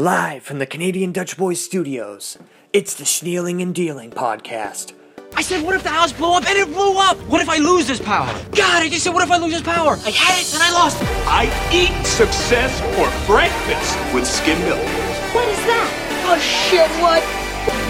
Live 0.00 0.44
from 0.44 0.60
the 0.60 0.66
Canadian 0.66 1.10
Dutch 1.10 1.36
Boys 1.36 1.58
Studios, 1.58 2.38
it's 2.72 2.94
the 2.94 3.04
Snealing 3.04 3.60
and 3.60 3.74
Dealing 3.74 4.12
podcast. 4.12 4.92
I 5.34 5.42
said, 5.42 5.66
what 5.66 5.74
if 5.74 5.82
the 5.82 5.90
house 5.90 6.12
blew 6.12 6.38
up 6.38 6.46
and 6.46 6.56
it 6.56 6.70
blew 6.70 6.94
up? 7.02 7.18
What 7.26 7.42
if 7.42 7.48
I 7.48 7.58
lose 7.58 7.88
this 7.88 7.98
power? 7.98 8.30
God, 8.54 8.78
I 8.78 8.88
just 8.88 9.02
said, 9.02 9.12
what 9.12 9.26
if 9.26 9.32
I 9.32 9.38
lose 9.38 9.54
this 9.54 9.66
power? 9.66 9.98
I 10.06 10.14
had 10.14 10.38
it 10.38 10.54
and 10.54 10.62
I 10.62 10.70
lost 10.70 11.02
it. 11.02 11.08
I 11.26 11.50
eat 11.74 11.90
success 12.06 12.78
for 12.94 13.10
breakfast 13.26 13.98
with 14.14 14.22
skim 14.22 14.62
milk. 14.70 14.78
What 15.34 15.50
is 15.50 15.58
that? 15.66 15.90
Oh 16.30 16.38
shit, 16.38 16.86
what? 17.02 17.18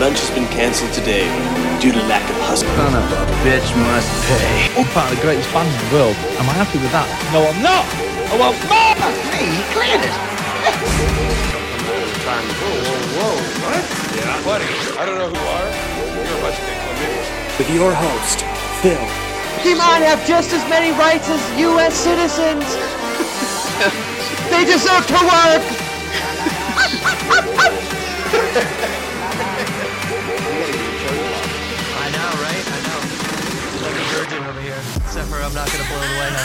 Lunch 0.00 0.16
has 0.16 0.32
been 0.32 0.48
cancelled 0.48 0.96
today 0.96 1.28
due 1.76 1.92
to 1.92 2.00
lack 2.08 2.24
of 2.24 2.40
hustle. 2.48 2.72
Son 2.72 2.96
of 2.96 3.04
a 3.04 3.20
bitch 3.44 3.68
must 3.84 4.08
pay. 4.32 4.80
I'm 4.80 4.88
part 4.96 5.12
of 5.12 5.20
the 5.20 5.24
greatest 5.28 5.52
band 5.52 5.68
in 5.68 5.76
the 5.76 5.92
world. 5.92 6.16
Am 6.40 6.48
I 6.48 6.56
happy 6.56 6.80
with 6.80 6.88
that? 6.96 7.04
No, 7.36 7.44
I'm 7.44 7.60
not. 7.60 7.84
I 8.32 8.34
want 8.40 8.56
more. 8.64 8.96
Hey, 9.36 9.52
he 9.52 9.60
cleared 9.76 10.08
it. 10.08 11.34
Yeah, 12.28 12.44
buddy. 14.44 14.68
I 15.00 15.06
don't 15.06 15.16
know 15.16 15.28
who 15.28 15.32
you 15.32 15.48
are. 15.48 15.68
You're 16.12 16.36
a 16.36 16.40
bunch 16.44 16.60
of 16.60 16.64
big. 17.00 17.24
With 17.56 17.70
your 17.72 17.88
host, 17.94 18.44
Phill, 18.84 19.00
He 19.64 19.72
might 19.72 20.04
have 20.04 20.20
just 20.28 20.52
as 20.52 20.60
many 20.68 20.92
rights 20.92 21.24
as 21.30 21.40
U.S. 21.58 21.94
citizens. 21.96 22.66
they 24.52 24.66
deserve 24.68 25.06
to 25.08 25.16
work. 25.24 25.64
I 31.96 32.12
know, 32.12 32.28
right? 32.44 32.64
I 32.68 32.78
know. 32.84 33.00
Like 33.88 33.96
a 33.96 34.04
virgin 34.12 34.44
over 34.44 34.60
here. 34.60 34.76
Except 35.00 35.28
for 35.28 35.40
I'm 35.40 35.54
not 35.54 35.72
gonna 35.72 35.88
blow 35.88 36.00
the 36.04 36.12
White 36.20 36.36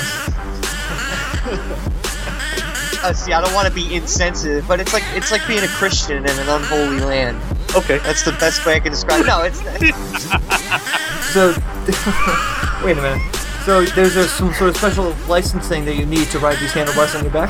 House. 1.84 2.70
Uh, 3.04 3.12
see, 3.14 3.34
I 3.34 3.42
don't 3.42 3.54
want 3.54 3.68
to 3.68 3.74
be 3.74 3.94
insensitive, 3.94 4.66
but 4.68 4.80
it's 4.80 4.94
like 4.94 5.04
it's 5.14 5.30
like 5.32 5.46
being 5.48 5.64
a 5.64 5.68
Christian 5.68 6.18
in 6.24 6.40
an 6.40 6.48
unholy 6.50 7.02
land. 7.02 7.38
Okay. 7.76 7.98
That's 8.00 8.24
the 8.24 8.32
best 8.34 8.66
way 8.66 8.76
I 8.76 8.80
can 8.80 8.92
describe. 8.92 9.22
it. 9.22 9.28
No, 9.28 9.42
it's 9.44 9.60
So, 11.34 11.50
wait 12.86 12.98
a 12.98 13.02
minute. 13.02 13.36
So 13.66 13.84
there's 13.84 14.16
a, 14.16 14.28
some 14.28 14.54
sort 14.54 14.70
of 14.70 14.78
special 14.78 15.16
licensing 15.28 15.84
that 15.86 15.96
you 15.96 16.06
need 16.06 16.28
to 16.28 16.40
ride 16.40 16.60
these 16.60 16.72
handlebars 16.74 17.16
on 17.16 17.24
your 17.24 17.34
back. 17.34 17.50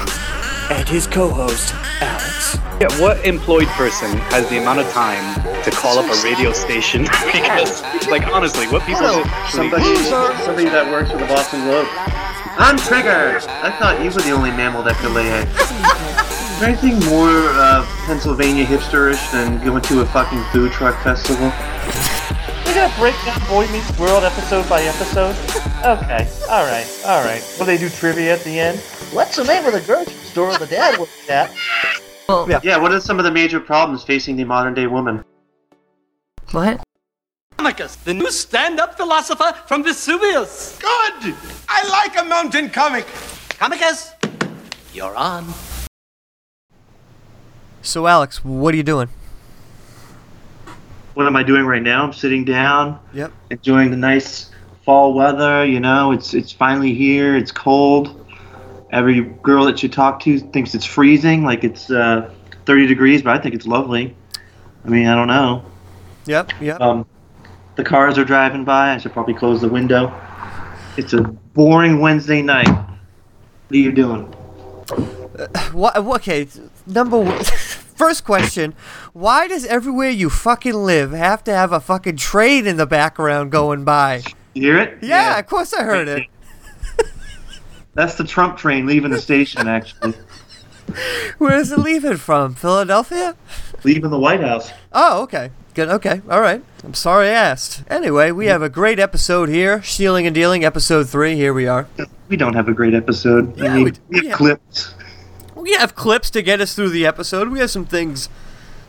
and 0.72 0.88
his 0.88 1.06
co 1.06 1.30
host, 1.30 1.74
Alex. 2.02 2.58
Yeah, 2.80 3.02
what 3.02 3.24
employed 3.26 3.68
person 3.70 4.18
has 4.32 4.50
the 4.50 4.58
amount 4.60 4.80
of 4.80 4.90
time 4.92 5.24
to 5.64 5.72
call 5.72 6.00
up 6.00 6.06
a 6.06 6.24
radio 6.24 6.52
station? 6.54 7.02
because, 7.34 7.82
like, 8.08 8.26
honestly, 8.28 8.68
what 8.68 8.84
people 8.84 9.04
actually 9.06 9.70
Somebody, 9.70 9.96
somebody 10.46 10.66
that 10.66 10.90
works 10.90 11.12
for 11.12 11.18
the 11.18 11.26
Boston 11.26 11.62
Globe. 11.66 11.88
I'm 12.56 12.78
Trigger! 12.78 13.40
I 13.48 13.72
thought 13.80 14.00
you 14.04 14.12
were 14.12 14.22
the 14.22 14.32
only 14.32 14.52
mammal 14.52 14.84
that 14.84 14.96
could 14.98 15.12
lay 15.12 15.28
eggs. 15.32 15.50
Is 15.60 16.60
there 16.60 16.70
anything 16.70 17.00
more 17.10 17.50
uh, 17.58 17.84
Pennsylvania 18.06 18.64
hipsterish 18.64 19.32
than 19.32 19.64
going 19.66 19.82
to 19.84 20.02
a 20.02 20.06
fucking 20.06 20.44
food 20.52 20.72
truck 20.72 21.02
festival? 21.04 21.48
We're 22.64 22.76
gonna 22.76 22.94
break 23.00 23.16
down 23.26 23.40
Boy 23.50 23.68
Meets 23.72 23.98
World 23.98 24.24
episode 24.24 24.70
by 24.70 24.84
episode? 24.84 25.36
Okay, 25.84 26.30
alright, 26.48 26.88
alright. 27.06 27.56
Will 27.58 27.66
they 27.66 27.78
do 27.78 27.90
trivia 27.90 28.34
at 28.34 28.44
the 28.44 28.60
end? 28.60 28.80
What's 29.12 29.36
the 29.36 29.44
name 29.46 29.66
of 29.66 29.74
the 29.74 29.82
grocery 29.82 30.14
store 30.14 30.56
the 30.58 30.68
dad 30.68 31.00
worked 31.00 31.30
at? 31.30 31.52
yeah. 32.30 32.60
Yeah, 32.64 32.78
what 32.78 32.92
are 32.92 33.00
some 33.00 33.18
of 33.18 33.26
the 33.26 33.32
major 33.32 33.60
problems 33.60 34.04
facing 34.04 34.36
the 34.36 34.44
modern 34.44 34.76
day 34.76 34.86
woman? 34.86 35.26
What? 36.52 36.84
Comicus, 37.58 38.02
the 38.04 38.14
new 38.14 38.32
stand-up 38.32 38.96
philosopher 38.98 39.54
from 39.68 39.84
Vesuvius. 39.84 40.78
Good! 40.80 41.36
I 41.70 41.88
like 41.90 42.20
a 42.20 42.24
mountain 42.26 42.70
comic. 42.70 43.06
Comicus, 43.50 44.12
you're 44.94 45.16
on. 45.16 45.46
So 47.82 48.08
Alex, 48.08 48.44
what 48.44 48.74
are 48.74 48.78
you 48.78 48.84
doing? 48.84 49.10
What 51.14 51.28
am 51.28 51.36
I 51.36 51.44
doing 51.44 51.66
right 51.66 51.82
now? 51.82 52.04
I'm 52.06 52.14
sitting 52.14 52.44
down, 52.44 53.00
Yep. 53.14 53.32
enjoying 53.52 53.92
the 53.92 53.98
nice 53.98 54.50
fall 54.84 55.14
weather. 55.14 55.64
You 55.66 55.80
know, 55.80 56.12
it's 56.12 56.34
it's 56.34 56.52
finally 56.52 56.94
here. 56.94 57.36
It's 57.38 57.52
cold. 57.52 58.20
Every 58.92 59.22
girl 59.22 59.66
that 59.66 59.84
you 59.84 59.90
talk 59.90 60.20
to 60.22 60.40
thinks 60.40 60.74
it's 60.76 60.86
freezing, 60.86 61.44
like 61.44 61.64
it's 61.64 61.90
uh, 61.92 62.30
30 62.66 62.88
degrees, 62.88 63.22
but 63.22 63.36
I 63.38 63.42
think 63.42 63.54
it's 63.56 63.66
lovely. 63.68 64.16
I 64.86 64.90
mean, 64.90 65.08
I 65.08 65.16
don't 65.16 65.28
know. 65.28 65.64
Yep. 66.26 66.52
Yep. 66.62 66.82
Um, 66.82 67.06
the 67.76 67.84
cars 67.84 68.18
are 68.18 68.26
driving 68.26 68.64
by. 68.64 68.94
I 68.94 68.98
should 68.98 69.14
probably 69.14 69.34
close 69.34 69.62
the 69.62 69.70
window. 69.70 70.14
It's 70.98 71.14
a 71.14 71.22
boring 71.22 72.00
Wednesday 72.00 72.42
night. 72.42 72.68
What 72.68 73.72
are 73.72 73.76
you 73.76 73.92
doing? 73.92 74.34
Uh, 74.90 75.48
what? 75.72 75.98
Okay. 75.98 76.48
Number 76.86 77.20
one. 77.20 77.44
First 77.96 78.24
question: 78.26 78.74
Why 79.14 79.48
does 79.48 79.66
everywhere 79.66 80.10
you 80.10 80.30
fucking 80.30 80.74
live 80.74 81.12
have 81.12 81.44
to 81.46 81.54
have 81.54 81.72
a 81.72 81.80
fucking 81.80 82.18
train 82.18 82.68
in 82.68 82.78
the 82.78 82.88
background 82.88 83.52
going 83.52 83.84
by? 83.84 84.24
You 84.54 84.62
hear 84.62 84.80
it? 84.80 84.98
Yeah, 85.02 85.40
of 85.40 85.48
course 85.48 85.74
I 85.74 85.84
heard 85.84 86.08
it. 86.08 86.28
That's 87.94 88.16
the 88.16 88.24
Trump 88.24 88.58
train 88.58 88.86
leaving 88.88 89.12
the 89.12 89.22
station, 89.22 89.68
actually. 89.68 90.14
Where 91.38 91.58
is 91.58 91.72
it 91.72 91.80
leaving 91.80 92.18
from? 92.18 92.56
Philadelphia? 92.56 93.36
leaving 93.84 94.10
the 94.10 94.20
White 94.20 94.42
House. 94.42 94.72
Oh, 94.92 95.24
okay. 95.24 95.52
Good. 95.74 95.90
Okay. 95.90 96.22
All 96.30 96.40
right. 96.42 96.64
I'm 96.84 96.94
sorry 96.94 97.28
I 97.30 97.32
asked. 97.32 97.84
Anyway, 97.88 98.32
we 98.32 98.46
have 98.48 98.62
a 98.62 98.70
great 98.70 99.00
episode 99.00 99.50
here. 99.50 99.82
Snealing 99.82 100.28
and 100.28 100.36
Dealing, 100.36 100.64
episode 100.64 101.10
three. 101.10 101.36
Here 101.36 101.54
we 101.54 101.66
are. 101.68 101.88
We 102.28 102.38
don't 102.38 102.54
have 102.54 102.68
a 102.68 102.74
great 102.74 102.94
episode. 102.94 103.58
Yeah, 103.58 103.72
I 103.72 103.76
mean, 103.76 103.84
we- 103.86 103.92
we 104.10 104.18
have 104.18 104.26
yeah. 104.26 104.36
clips. 104.36 104.94
We 105.56 105.72
have 105.74 105.96
clips 105.96 106.30
to 106.32 106.42
get 106.42 106.62
us 106.62 106.76
through 106.76 106.90
the 106.90 107.06
episode. 107.06 107.50
We 107.50 107.60
have 107.60 107.72
some 107.72 107.86
things 107.86 108.30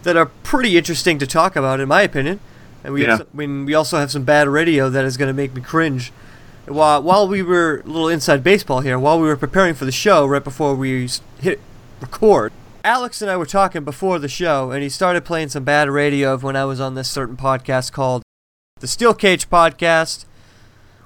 that 0.03 0.17
are 0.17 0.27
pretty 0.27 0.77
interesting 0.77 1.19
to 1.21 1.27
talk 1.27 1.57
about, 1.57 1.81
in 1.81 1.89
my 1.89 2.03
opinion. 2.03 2.41
And 2.83 2.93
we, 2.93 3.03
Yeah. 3.03 3.11
have 3.11 3.19
some, 3.21 3.27
I 3.33 3.37
mean, 3.37 3.65
we 3.65 3.75
also 3.75 3.99
have 3.99 4.11
some 4.11 4.25
bad 4.25 4.49
radio 4.49 4.91
that 4.91 5.05
is 5.07 5.17
going 5.17 5.29
to 5.29 5.35
make 5.35 5.55
me 5.55 5.63
cringe. 5.63 6.13
While, 6.67 7.03
while 7.03 7.29
we 7.29 7.43
were 7.43 7.83
a 7.85 7.89
little 7.89 8.09
inside 8.09 8.43
baseball 8.43 8.81
here, 8.81 8.99
while 8.99 9.19
we 9.21 9.27
were 9.29 9.37
preparing 9.37 9.75
for 9.75 9.85
the 9.85 9.93
show, 9.93 10.27
right 10.27 10.43
before 10.45 10.75
we 10.75 11.09
hit 11.41 11.61
record, 12.01 12.53
Alex 12.85 13.23
and 13.23 13.31
I 13.31 13.37
were 13.39 13.47
talking 13.47 13.83
before 13.83 14.19
the 14.19 14.29
show, 14.29 14.71
and 14.71 14.83
he 14.83 14.91
started 14.91 15.25
playing 15.25 15.49
some 15.49 15.65
bad 15.65 15.89
radio 15.89 16.35
of 16.35 16.43
when 16.43 16.55
I 16.55 16.67
was 16.67 16.81
on 16.81 16.95
this 16.95 17.09
certain 17.09 17.35
podcast 17.35 17.93
called 17.93 18.23
the 18.81 18.87
Steel 18.87 19.15
Cage 19.15 19.49
Podcast, 19.49 20.27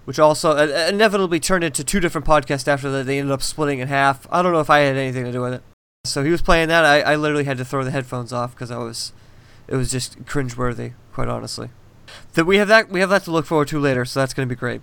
which 0.05 0.19
also 0.19 0.56
uh, 0.56 0.88
inevitably 0.88 1.38
turned 1.38 1.62
into 1.62 1.84
two 1.84 2.00
different 2.00 2.27
podcasts 2.27 2.67
after 2.67 2.91
that. 2.91 3.06
They 3.06 3.21
ended 3.21 3.31
up 3.31 3.43
splitting 3.43 3.78
in 3.78 3.87
half. 3.87 4.27
I 4.33 4.43
don't 4.43 4.53
know 4.53 4.59
if 4.59 4.71
I 4.71 4.81
had 4.81 4.97
anything 4.97 5.25
to 5.25 5.31
do 5.31 5.41
with 5.41 5.55
it. 5.55 5.62
So 6.05 6.25
he 6.25 6.33
was 6.33 6.43
playing 6.43 6.67
that. 6.67 6.84
I, 6.84 7.00
I 7.00 7.15
literally 7.15 7.44
had 7.44 7.59
to 7.59 7.65
throw 7.65 7.84
the 7.84 7.93
headphones 7.93 8.33
off 8.33 8.56
because 8.56 8.72
I 8.72 8.78
was, 8.78 9.12
it 9.69 9.77
was 9.77 9.93
just 9.93 10.25
cringeworthy, 10.25 10.94
quite 11.12 11.28
honestly. 11.28 11.71
That 12.34 12.44
we 12.44 12.56
have 12.56 12.67
that 12.69 12.91
we 12.91 12.99
have 12.99 13.11
that 13.11 13.22
to 13.25 13.31
look 13.31 13.47
forward 13.47 13.69
to 13.69 13.78
later, 13.78 14.05
so 14.05 14.19
that's 14.19 14.34
going 14.34 14.49
to 14.49 14.53
be 14.53 14.59
great. 14.59 14.81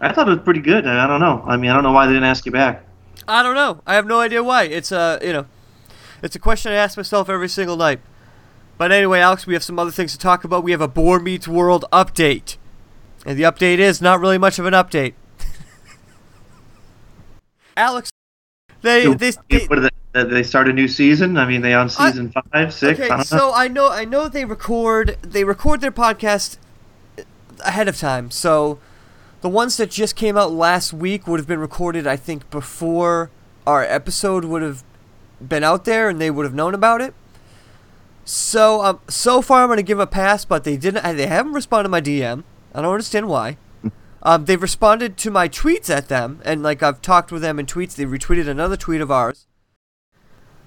I 0.00 0.12
thought 0.12 0.28
it 0.28 0.32
was 0.32 0.44
pretty 0.44 0.60
good. 0.60 0.86
I 0.86 1.08
don't 1.08 1.20
know. 1.20 1.42
I 1.44 1.56
mean, 1.56 1.70
I 1.70 1.74
don't 1.74 1.82
know 1.82 1.92
why 1.92 2.06
they 2.06 2.12
didn't 2.12 2.28
ask 2.28 2.46
you 2.46 2.52
back. 2.52 2.84
I 3.26 3.42
don't 3.42 3.54
know. 3.56 3.80
I 3.86 3.94
have 3.94 4.06
no 4.06 4.20
idea 4.20 4.42
why. 4.44 4.64
It's 4.64 4.92
uh, 4.92 5.18
you 5.22 5.32
know, 5.32 5.46
it's 6.24 6.34
a 6.34 6.38
question 6.38 6.72
I 6.72 6.76
ask 6.76 6.96
myself 6.96 7.28
every 7.28 7.50
single 7.50 7.76
night. 7.76 8.00
But 8.78 8.90
anyway, 8.90 9.20
Alex, 9.20 9.46
we 9.46 9.52
have 9.52 9.62
some 9.62 9.78
other 9.78 9.90
things 9.90 10.12
to 10.12 10.18
talk 10.18 10.42
about. 10.42 10.64
We 10.64 10.70
have 10.70 10.80
a 10.80 10.88
Bore 10.88 11.20
Meets 11.20 11.46
World 11.46 11.84
update, 11.92 12.56
and 13.26 13.38
the 13.38 13.42
update 13.42 13.78
is 13.78 14.00
not 14.00 14.20
really 14.20 14.38
much 14.38 14.58
of 14.58 14.64
an 14.64 14.72
update. 14.72 15.12
Alex, 17.76 18.10
they 18.80 19.04
So, 19.04 19.14
they, 19.14 19.32
they 19.50 19.66
they, 19.68 19.88
uh, 20.14 20.24
they 20.24 20.42
start 20.42 20.66
a 20.66 20.72
new 20.72 20.88
season? 20.88 21.36
I 21.36 21.46
mean, 21.46 21.60
they 21.60 21.74
on 21.74 21.90
season 21.90 22.32
five, 22.52 22.72
six? 22.72 22.98
Okay, 22.98 23.10
I 23.10 23.22
so 23.22 23.52
I 23.54 23.68
know 23.68 23.90
I 23.90 24.06
know 24.06 24.28
they 24.28 24.46
record 24.46 25.18
they 25.20 25.44
record 25.44 25.82
their 25.82 25.92
podcast 25.92 26.56
ahead 27.60 27.86
of 27.86 27.98
time. 27.98 28.30
So 28.30 28.78
the 29.42 29.50
ones 29.50 29.76
that 29.76 29.90
just 29.90 30.16
came 30.16 30.38
out 30.38 30.52
last 30.52 30.94
week 30.94 31.26
would 31.26 31.38
have 31.38 31.46
been 31.46 31.60
recorded 31.60 32.06
I 32.06 32.16
think 32.16 32.50
before 32.50 33.30
our 33.66 33.84
episode 33.84 34.46
would 34.46 34.62
have 34.62 34.82
been 35.48 35.64
out 35.64 35.84
there 35.84 36.08
and 36.08 36.20
they 36.20 36.30
would 36.30 36.44
have 36.44 36.54
known 36.54 36.74
about 36.74 37.00
it. 37.00 37.14
So 38.24 38.82
um, 38.82 39.00
so 39.08 39.42
far 39.42 39.62
I'm 39.62 39.68
going 39.68 39.76
to 39.76 39.82
give 39.82 40.00
a 40.00 40.06
pass, 40.06 40.44
but 40.44 40.64
they 40.64 40.76
didn't 40.76 41.16
they 41.16 41.26
haven't 41.26 41.52
responded 41.52 41.84
to 41.84 41.88
my 41.90 42.00
DM. 42.00 42.42
I 42.74 42.82
don't 42.82 42.92
understand 42.92 43.28
why. 43.28 43.56
Um, 44.26 44.46
they've 44.46 44.62
responded 44.62 45.18
to 45.18 45.30
my 45.30 45.50
tweets 45.50 45.94
at 45.94 46.08
them, 46.08 46.40
and 46.46 46.62
like 46.62 46.82
I've 46.82 47.02
talked 47.02 47.30
with 47.30 47.42
them 47.42 47.58
in 47.58 47.66
tweets. 47.66 47.94
They 47.94 48.06
retweeted 48.06 48.48
another 48.48 48.74
tweet 48.74 49.02
of 49.02 49.10
ours. 49.10 49.46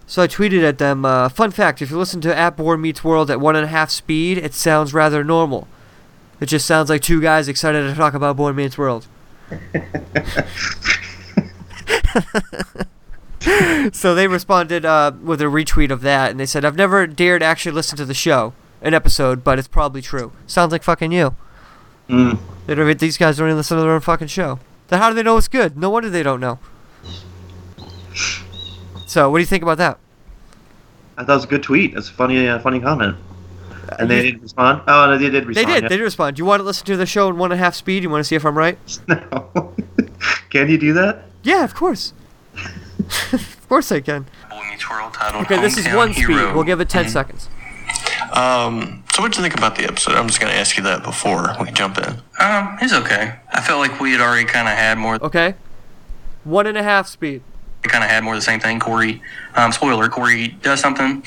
So 0.05 0.21
I 0.21 0.27
tweeted 0.27 0.61
at 0.61 0.77
them, 0.77 1.05
uh, 1.05 1.27
fun 1.29 1.49
fact, 1.49 1.81
if 1.81 1.89
you 1.89 1.97
listen 1.97 2.21
to 2.21 2.37
At 2.37 2.55
Board 2.55 2.79
Meets 2.79 3.03
World 3.03 3.31
at 3.31 3.39
one 3.39 3.55
and 3.55 3.65
a 3.65 3.69
half 3.69 3.89
speed, 3.89 4.37
it 4.37 4.53
sounds 4.53 4.93
rather 4.93 5.23
normal. 5.23 5.67
It 6.39 6.45
just 6.45 6.67
sounds 6.67 6.91
like 6.91 7.01
two 7.01 7.19
guys 7.19 7.47
excited 7.47 7.81
to 7.81 7.95
talk 7.95 8.13
about 8.13 8.37
Board 8.37 8.55
Meets 8.55 8.77
World. 8.77 9.07
so 13.93 14.15
they 14.15 14.27
responded 14.27 14.85
uh, 14.85 15.11
with 15.23 15.41
a 15.41 15.45
retweet 15.45 15.91
of 15.91 16.01
that, 16.01 16.31
and 16.31 16.39
they 16.39 16.45
said, 16.45 16.65
I've 16.65 16.75
never 16.75 17.07
dared 17.07 17.43
actually 17.43 17.73
listen 17.73 17.97
to 17.97 18.05
the 18.05 18.13
show, 18.13 18.53
an 18.81 18.93
episode, 18.93 19.43
but 19.43 19.59
it's 19.59 19.67
probably 19.67 20.01
true. 20.01 20.31
Sounds 20.45 20.71
like 20.71 20.83
fucking 20.83 21.11
you. 21.11 21.35
Mm. 22.09 22.39
They 22.65 22.75
don't, 22.75 22.99
these 22.99 23.17
guys 23.17 23.37
don't 23.37 23.47
even 23.47 23.57
listen 23.57 23.77
to 23.77 23.83
their 23.83 23.91
own 23.91 24.01
fucking 24.01 24.27
show. 24.27 24.59
Then 24.87 24.99
how 24.99 25.09
do 25.09 25.15
they 25.15 25.23
know 25.23 25.37
it's 25.37 25.47
good? 25.47 25.77
No 25.77 25.89
wonder 25.89 26.09
they 26.09 26.23
don't 26.23 26.39
know. 26.39 26.59
So, 29.05 29.29
what 29.29 29.37
do 29.37 29.41
you 29.41 29.47
think 29.47 29.63
about 29.63 29.77
that? 29.77 29.99
I 31.17 31.23
thought 31.23 31.33
it 31.33 31.35
was 31.35 31.43
a 31.45 31.47
good 31.47 31.63
tweet. 31.63 31.95
It's 31.95 32.09
a 32.09 32.13
funny, 32.13 32.47
uh, 32.47 32.59
funny 32.59 32.79
comment. 32.79 33.17
And 33.99 34.09
they 34.09 34.21
didn't 34.21 34.41
respond. 34.41 34.81
Oh, 34.87 35.05
no, 35.07 35.17
they 35.17 35.29
did 35.29 35.45
respond. 35.45 35.67
They 35.67 35.73
did. 35.73 35.83
yeah. 35.83 35.89
They 35.89 35.97
did 35.97 36.03
respond. 36.03 36.35
Do 36.35 36.41
you 36.41 36.45
want 36.45 36.59
to 36.59 36.63
listen 36.65 36.85
to 36.87 36.97
the 36.97 37.05
show 37.05 37.29
in 37.29 37.37
one 37.37 37.51
and 37.51 37.59
a 37.59 37.63
half 37.63 37.73
speed? 37.73 38.03
You 38.03 38.09
want 38.09 38.19
to 38.19 38.25
see 38.25 38.35
if 38.35 38.45
I'm 38.45 38.57
right? 38.57 38.77
No. 39.07 39.73
Can 40.49 40.69
you 40.69 40.77
do 40.77 40.93
that? 40.93 41.25
Yeah, 41.43 41.63
of 41.63 41.73
course. 41.75 42.13
of 43.33 43.65
course 43.69 43.91
I 43.91 43.99
can. 44.01 44.25
Okay, 45.41 45.59
this 45.61 45.77
is 45.77 45.85
Hometown 45.85 45.95
one 45.95 46.13
speed. 46.13 46.27
Hero. 46.29 46.53
We'll 46.53 46.63
give 46.63 46.79
it 46.81 46.89
10 46.89 47.05
Mhm. 47.05 47.09
seconds. 47.09 47.49
Um, 48.33 49.03
so 49.13 49.21
what 49.21 49.31
do 49.31 49.37
you 49.37 49.43
think 49.43 49.55
about 49.57 49.75
the 49.75 49.85
episode? 49.85 50.15
I'm 50.15 50.27
just 50.27 50.39
gonna 50.39 50.53
ask 50.53 50.77
you 50.77 50.83
that 50.83 51.03
before 51.03 51.55
we 51.61 51.71
jump 51.71 51.97
in. 51.97 52.21
Um, 52.39 52.77
it's 52.81 52.93
okay. 52.93 53.33
I 53.53 53.61
felt 53.61 53.79
like 53.79 53.99
we 53.99 54.11
had 54.11 54.21
already 54.21 54.45
kind 54.45 54.67
of 54.67 54.75
had 54.75 54.97
more. 54.97 55.15
Okay. 55.21 55.55
One 56.43 56.67
and 56.67 56.77
a 56.77 56.83
half 56.83 57.07
speed. 57.07 57.41
We 57.83 57.89
kind 57.89 58.03
of 58.03 58.09
had 58.09 58.23
more 58.23 58.33
of 58.33 58.39
the 58.39 58.45
same 58.45 58.59
thing. 58.59 58.79
Corey, 58.79 59.21
um, 59.55 59.71
spoiler: 59.71 60.09
Corey 60.09 60.49
does 60.61 60.79
something, 60.79 61.23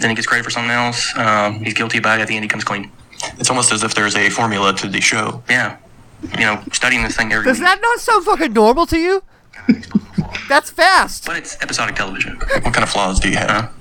then 0.00 0.10
he 0.10 0.16
gets 0.16 0.26
credit 0.26 0.44
for 0.44 0.50
something 0.50 0.70
else. 0.70 1.12
Um, 1.16 1.60
he's 1.62 1.74
guilty 1.74 1.98
about 1.98 2.18
it. 2.18 2.22
At 2.22 2.28
the 2.28 2.36
end, 2.36 2.44
he 2.44 2.48
comes 2.48 2.64
clean. 2.64 2.90
It's 3.38 3.50
almost 3.50 3.72
as 3.72 3.82
if 3.82 3.94
there's 3.94 4.16
a 4.16 4.30
formula 4.30 4.72
to 4.74 4.88
the 4.88 5.00
show. 5.00 5.42
Yeah. 5.50 5.76
You 6.38 6.44
know, 6.46 6.62
studying 6.72 7.02
this 7.02 7.16
thing 7.16 7.32
every 7.32 7.44
Does 7.46 7.58
that 7.60 7.80
not 7.80 7.98
sound 8.00 8.24
fucking 8.24 8.52
normal 8.52 8.86
to 8.86 8.98
you? 8.98 9.22
That's 10.52 10.70
fast. 10.70 11.24
But 11.24 11.36
it's 11.38 11.56
episodic 11.62 11.94
television. 11.96 12.36
What 12.36 12.74
kind 12.74 12.82
of 12.82 12.90
flaws 12.90 13.18
do 13.18 13.30
you 13.30 13.36
have? 13.36 13.72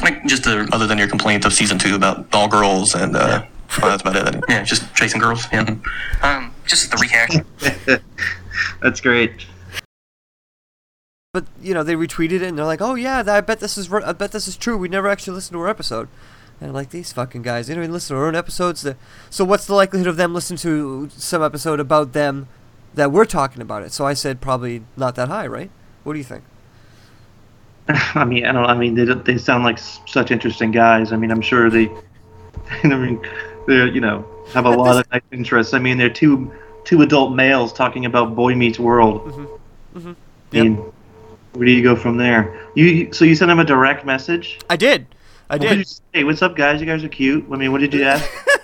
Like 0.00 0.24
just 0.26 0.44
the 0.44 0.68
other 0.72 0.86
than 0.86 0.96
your 0.96 1.08
complaint 1.08 1.44
of 1.44 1.52
season 1.52 1.76
two 1.78 1.96
about 1.96 2.26
all 2.32 2.46
girls 2.46 2.94
and 2.94 3.16
uh, 3.16 3.44
well, 3.82 3.90
that's 3.90 4.02
about 4.02 4.34
it. 4.34 4.44
Yeah, 4.48 4.62
just 4.62 4.94
chasing 4.94 5.20
girls. 5.20 5.46
Yeah. 5.52 5.74
Um, 6.22 6.54
just 6.66 6.90
the 6.92 6.96
rehash. 6.98 8.00
That's 8.82 9.00
great. 9.00 9.32
But 11.32 11.46
you 11.60 11.74
know, 11.74 11.82
they 11.82 11.94
retweeted 11.94 12.32
it 12.32 12.42
and 12.42 12.58
they're 12.58 12.64
like, 12.64 12.80
"Oh 12.80 12.94
yeah, 12.94 13.22
I 13.26 13.40
bet 13.40 13.60
this 13.60 13.76
is 13.78 13.88
ri- 13.90 14.02
I 14.04 14.12
bet 14.12 14.32
this 14.32 14.46
is 14.48 14.56
true. 14.56 14.76
We 14.76 14.88
never 14.88 15.08
actually 15.08 15.34
listened 15.34 15.54
to 15.54 15.60
our 15.60 15.68
episode." 15.68 16.08
And 16.60 16.68
I'm 16.68 16.74
like, 16.74 16.90
these 16.90 17.12
fucking 17.12 17.42
guys, 17.42 17.66
they 17.68 17.74
don't 17.74 17.84
even 17.84 17.92
listen 17.94 18.14
to 18.14 18.20
our 18.20 18.26
own 18.28 18.34
episodes. 18.36 18.82
The- 18.82 18.96
So 19.30 19.44
what's 19.44 19.66
the 19.66 19.74
likelihood 19.74 20.08
of 20.08 20.16
them 20.16 20.34
listening 20.34 20.58
to 20.58 21.08
some 21.16 21.42
episode 21.42 21.80
about 21.80 22.12
them 22.12 22.48
that 22.94 23.10
we're 23.12 23.24
talking 23.24 23.62
about 23.62 23.82
it? 23.82 23.92
So 23.92 24.04
I 24.06 24.12
said 24.14 24.40
probably 24.40 24.82
not 24.96 25.14
that 25.14 25.28
high, 25.28 25.46
right? 25.46 25.70
What 26.10 26.14
do 26.14 26.18
you 26.18 26.24
think? 26.24 26.42
I 28.16 28.24
mean, 28.24 28.44
I 28.44 28.50
don't. 28.50 28.64
I 28.64 28.74
mean, 28.76 28.96
they 28.96 29.04
they 29.04 29.38
sound 29.38 29.62
like 29.62 29.78
such 29.78 30.32
interesting 30.32 30.72
guys. 30.72 31.12
I 31.12 31.16
mean, 31.16 31.30
I'm 31.30 31.40
sure 31.40 31.70
they. 31.70 31.88
I 32.82 32.88
mean, 32.88 33.24
they're 33.68 33.86
you 33.86 34.00
know 34.00 34.26
have 34.52 34.66
a 34.66 34.70
lot 34.70 34.96
of 34.98 35.08
nice 35.12 35.22
interests. 35.30 35.72
I 35.72 35.78
mean, 35.78 35.98
they're 35.98 36.10
two 36.10 36.50
two 36.82 37.02
adult 37.02 37.32
males 37.36 37.72
talking 37.72 38.06
about 38.06 38.34
Boy 38.34 38.56
Meets 38.56 38.80
World. 38.80 39.22
Mm-hmm. 39.94 40.12
I 40.52 40.60
mean, 40.60 40.76
where 41.52 41.66
do 41.66 41.70
you 41.70 41.84
go 41.84 41.94
from 41.94 42.16
there? 42.16 42.60
You- 42.74 43.12
so 43.12 43.24
you 43.24 43.36
sent 43.36 43.48
them 43.50 43.60
a 43.60 43.64
direct 43.64 44.04
message? 44.04 44.58
I 44.68 44.74
did. 44.74 45.06
I 45.48 45.54
What 45.54 45.60
did. 45.62 45.68
did 45.68 45.78
you 45.78 45.84
say? 46.12 46.24
What's 46.24 46.42
up, 46.42 46.56
guys? 46.56 46.80
You 46.80 46.86
guys 46.88 47.04
are 47.04 47.08
cute. 47.08 47.44
I 47.52 47.54
mean, 47.54 47.70
what 47.70 47.82
did 47.82 47.94
you 47.94 48.02
ask? 48.02 48.28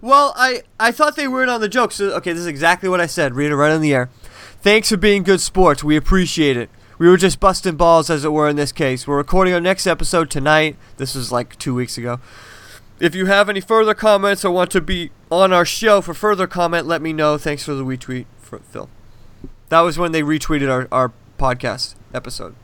Well, 0.00 0.32
I, 0.36 0.62
I 0.78 0.92
thought 0.92 1.16
they 1.16 1.26
weren't 1.26 1.50
on 1.50 1.60
the 1.60 1.68
joke. 1.68 1.90
So, 1.90 2.12
okay, 2.18 2.32
this 2.32 2.38
is 2.42 2.46
exactly 2.46 2.88
what 2.88 3.00
I 3.00 3.06
said. 3.06 3.34
Read 3.34 3.50
it 3.50 3.56
right 3.56 3.72
on 3.72 3.80
the 3.80 3.92
air. 3.92 4.10
Thanks 4.60 4.88
for 4.88 4.96
being 4.96 5.22
good 5.22 5.40
sports. 5.40 5.84
We 5.84 5.96
appreciate 5.96 6.56
it. 6.56 6.68
We 6.98 7.08
were 7.08 7.16
just 7.16 7.38
busting 7.38 7.76
balls, 7.76 8.10
as 8.10 8.24
it 8.24 8.32
were, 8.32 8.48
in 8.48 8.56
this 8.56 8.72
case. 8.72 9.06
We're 9.06 9.16
recording 9.16 9.54
our 9.54 9.60
next 9.60 9.86
episode 9.86 10.30
tonight. 10.30 10.76
This 10.96 11.14
was 11.14 11.30
like 11.30 11.56
two 11.60 11.76
weeks 11.76 11.96
ago. 11.96 12.18
If 12.98 13.14
you 13.14 13.26
have 13.26 13.48
any 13.48 13.60
further 13.60 13.94
comments 13.94 14.44
or 14.44 14.50
want 14.50 14.72
to 14.72 14.80
be 14.80 15.12
on 15.30 15.52
our 15.52 15.64
show 15.64 16.00
for 16.00 16.12
further 16.12 16.48
comment, 16.48 16.88
let 16.88 17.00
me 17.00 17.12
know. 17.12 17.38
Thanks 17.38 17.62
for 17.62 17.74
the 17.74 17.84
retweet, 17.84 18.26
Phill. 18.40 18.88
That 19.68 19.82
was 19.82 19.96
when 19.96 20.10
they 20.10 20.22
retweeted 20.22 20.68
our, 20.68 20.88
our 20.90 21.12
podcast 21.38 21.94
episode. 22.12 22.56